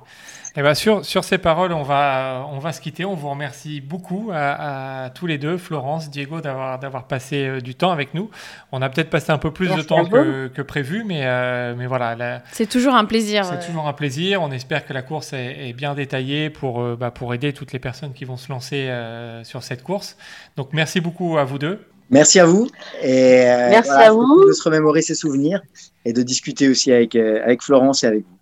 Eh 0.57 0.61
ben 0.61 0.73
sur, 0.73 1.03
sur 1.03 1.25
ces 1.25 1.37
paroles, 1.37 1.73
on 1.73 1.83
va, 1.83 2.47
on 2.53 2.59
va 2.59 2.71
se 2.71 2.79
quitter. 2.79 3.03
On 3.03 3.13
vous 3.15 3.29
remercie 3.29 3.81
beaucoup 3.81 4.29
à, 4.33 5.03
à 5.05 5.09
tous 5.09 5.27
les 5.27 5.37
deux, 5.37 5.57
Florence, 5.57 6.09
Diego, 6.09 6.39
d'avoir 6.39 6.79
d'avoir 6.79 7.07
passé 7.07 7.45
euh, 7.45 7.59
du 7.59 7.75
temps 7.75 7.91
avec 7.91 8.13
nous. 8.13 8.29
On 8.71 8.81
a 8.81 8.87
peut-être 8.89 9.09
passé 9.09 9.31
un 9.33 9.37
peu 9.37 9.51
plus 9.51 9.67
Merci 9.67 9.81
de 9.83 9.87
temps 9.87 10.05
que, 10.05 10.47
que 10.47 10.61
prévu, 10.61 11.03
mais, 11.05 11.23
euh, 11.25 11.75
mais 11.77 11.87
voilà, 11.87 12.15
la- 12.15 12.41
C'est 12.53 12.69
toujours 12.69 12.95
un 12.95 13.03
plaisir. 13.03 13.43
c'est 13.43 13.65
toujours 13.67 13.85
un 13.87 13.91
plaisir. 13.93 14.41
On 14.41 14.49
espère 14.51 14.85
que 14.85 14.93
la 14.93 15.01
course 15.01 15.33
est, 15.33 15.69
est 15.69 15.73
bien 15.73 15.93
détaillée 15.93 16.49
pour, 16.49 16.81
euh, 16.81 16.95
bah, 16.97 17.11
pour 17.11 17.33
aider 17.33 17.51
toutes 17.51 17.73
les 17.73 17.79
personnes 17.79 18.13
qui 18.13 18.23
vont 18.23 18.37
se 18.37 18.49
lancer 18.49 18.87
euh, 18.87 19.43
sur 19.43 19.61
cette 19.61 19.83
course. 19.83 20.15
Donc 20.55 20.69
merci 20.71 21.01
beaucoup 21.01 21.37
à 21.37 21.43
vous 21.43 21.57
deux. 21.59 21.81
Merci 22.11 22.39
à 22.39 22.45
vous. 22.45 22.69
Et, 23.01 23.41
euh, 23.49 23.69
Merci 23.71 23.89
voilà, 23.89 24.07
à 24.07 24.11
vous. 24.11 24.45
De 24.47 24.53
se 24.53 24.63
remémorer 24.63 25.01
ses 25.01 25.15
souvenirs 25.15 25.59
et 26.05 26.13
de 26.13 26.21
discuter 26.21 26.69
aussi 26.69 26.93
avec, 26.93 27.15
euh, 27.15 27.41
avec 27.43 27.61
Florence 27.61 28.03
et 28.05 28.07
avec 28.07 28.19
vous. 28.21 28.37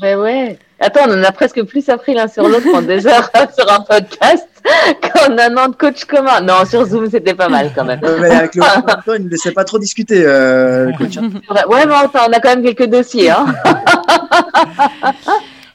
Ouais, 0.00 0.14
ouais. 0.14 0.58
Attends, 0.80 1.02
on 1.08 1.12
en 1.12 1.22
a 1.22 1.32
presque 1.32 1.62
plus 1.64 1.88
appris 1.88 2.14
l'un 2.14 2.26
sur 2.26 2.48
l'autre 2.48 2.66
en 2.74 2.82
deux 2.82 3.06
heures 3.06 3.30
sur 3.56 3.70
un 3.72 3.80
podcast 3.80 4.48
qu'en 5.02 5.36
un 5.38 5.56
an 5.56 5.68
de 5.68 5.76
coach 5.76 6.04
commun. 6.06 6.40
Non, 6.40 6.64
sur 6.68 6.84
Zoom, 6.86 7.08
c'était 7.10 7.34
pas 7.34 7.48
mal 7.48 7.70
quand 7.74 7.84
même. 7.84 8.00
Euh, 8.02 8.18
mais 8.20 8.30
avec 8.30 8.54
le 8.54 8.62
temps, 8.62 9.12
il 9.16 9.24
ne 9.26 9.30
laissait 9.30 9.52
pas 9.52 9.64
trop 9.64 9.78
discuter, 9.78 10.22
euh, 10.26 10.86
le 10.86 10.98
coach. 10.98 11.16
hein. 11.18 11.30
Ouais, 11.68 11.86
mais 11.86 11.94
enfin, 11.94 12.20
on 12.28 12.32
a 12.32 12.40
quand 12.40 12.56
même 12.56 12.64
quelques 12.64 12.90
dossiers. 12.90 13.30
Hein. 13.30 13.46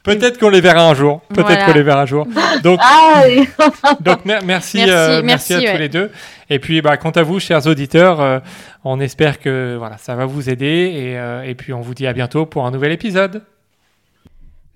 Peut-être 0.04 0.38
qu'on 0.38 0.48
les 0.48 0.60
verra 0.62 0.88
un 0.88 0.94
jour. 0.94 1.20
Peut-être 1.34 1.46
Voilà. 1.48 1.64
qu'on 1.66 1.72
les 1.72 1.82
verra 1.82 2.02
un 2.02 2.06
jour. 2.06 2.26
Donc, 2.62 2.80
Ah, 2.82 3.22
oui. 3.26 3.46
Donc 4.00 4.24
mer- 4.24 4.40
merci, 4.44 4.78
Merci, 4.78 4.90
euh, 4.90 5.20
merci, 5.22 5.52
merci 5.52 5.54
à 5.54 5.58
ouais. 5.58 5.72
tous 5.74 5.78
les 5.80 5.88
deux. 5.88 6.10
Et 6.50 6.58
puis 6.58 6.80
bah, 6.80 6.96
quant 6.96 7.10
à 7.10 7.22
vous, 7.22 7.40
chers 7.40 7.66
auditeurs, 7.66 8.20
euh, 8.20 8.38
on 8.84 9.00
espère 9.00 9.38
que 9.38 9.76
voilà, 9.78 9.98
ça 9.98 10.14
va 10.14 10.24
vous 10.24 10.48
aider 10.48 10.92
et, 10.94 11.18
euh, 11.18 11.42
et 11.42 11.54
puis 11.54 11.74
on 11.74 11.80
vous 11.80 11.94
dit 11.94 12.06
à 12.06 12.12
bientôt 12.14 12.46
pour 12.46 12.64
un 12.64 12.70
nouvel 12.70 12.92
épisode. 12.92 13.42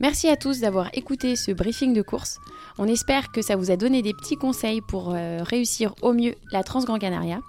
Merci 0.03 0.27
à 0.27 0.37
tous 0.37 0.59
d'avoir 0.59 0.89
écouté 0.95 1.37
ce 1.37 1.53
briefing 1.53 1.95
de 1.95 2.03
course. 2.03 2.41
On 2.77 2.89
espère 2.89 3.31
que 3.31 3.41
ça 3.41 3.55
vous 3.55 3.71
a 3.71 3.77
donné 3.77 4.03
des 4.03 4.13
petits 4.13 4.35
conseils 4.35 4.81
pour 4.81 5.15
euh, 5.15 5.45
réussir 5.45 5.95
au 6.03 6.13
mieux 6.13 6.35
la 6.51 6.65
Transgran 6.65 6.99
Canaria. 6.99 7.41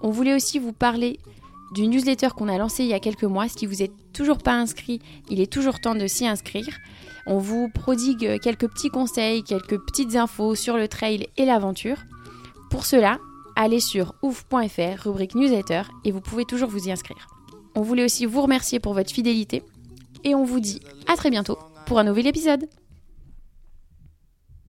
On 0.00 0.08
voulait 0.08 0.34
aussi 0.34 0.58
vous 0.58 0.72
parler 0.72 1.20
du 1.74 1.86
newsletter 1.88 2.28
qu'on 2.34 2.48
a 2.48 2.56
lancé 2.56 2.84
il 2.84 2.88
y 2.88 2.94
a 2.94 3.00
quelques 3.00 3.24
mois. 3.24 3.48
Si 3.48 3.66
vous 3.66 3.76
n'êtes 3.76 3.92
toujours 4.14 4.38
pas 4.38 4.54
inscrit, 4.54 5.00
il 5.28 5.42
est 5.42 5.52
toujours 5.52 5.78
temps 5.78 5.94
de 5.94 6.06
s'y 6.06 6.26
inscrire. 6.26 6.74
On 7.26 7.36
vous 7.36 7.68
prodigue 7.68 8.40
quelques 8.40 8.68
petits 8.68 8.88
conseils, 8.88 9.44
quelques 9.44 9.78
petites 9.78 10.16
infos 10.16 10.54
sur 10.54 10.78
le 10.78 10.88
trail 10.88 11.28
et 11.36 11.44
l'aventure. 11.44 11.98
Pour 12.70 12.86
cela, 12.86 13.18
allez 13.56 13.80
sur 13.80 14.14
ouf.fr, 14.22 15.02
rubrique 15.04 15.34
newsletter, 15.34 15.82
et 16.06 16.12
vous 16.12 16.22
pouvez 16.22 16.46
toujours 16.46 16.70
vous 16.70 16.88
y 16.88 16.92
inscrire. 16.92 17.26
On 17.74 17.82
voulait 17.82 18.04
aussi 18.06 18.24
vous 18.24 18.40
remercier 18.40 18.80
pour 18.80 18.94
votre 18.94 19.10
fidélité 19.10 19.62
et 20.24 20.34
on 20.34 20.44
vous 20.44 20.60
dit 20.60 20.80
à 21.06 21.16
très 21.16 21.30
bientôt 21.30 21.58
pour 21.86 21.98
un 21.98 22.04
nouvel 22.04 22.26
épisode. 22.26 22.68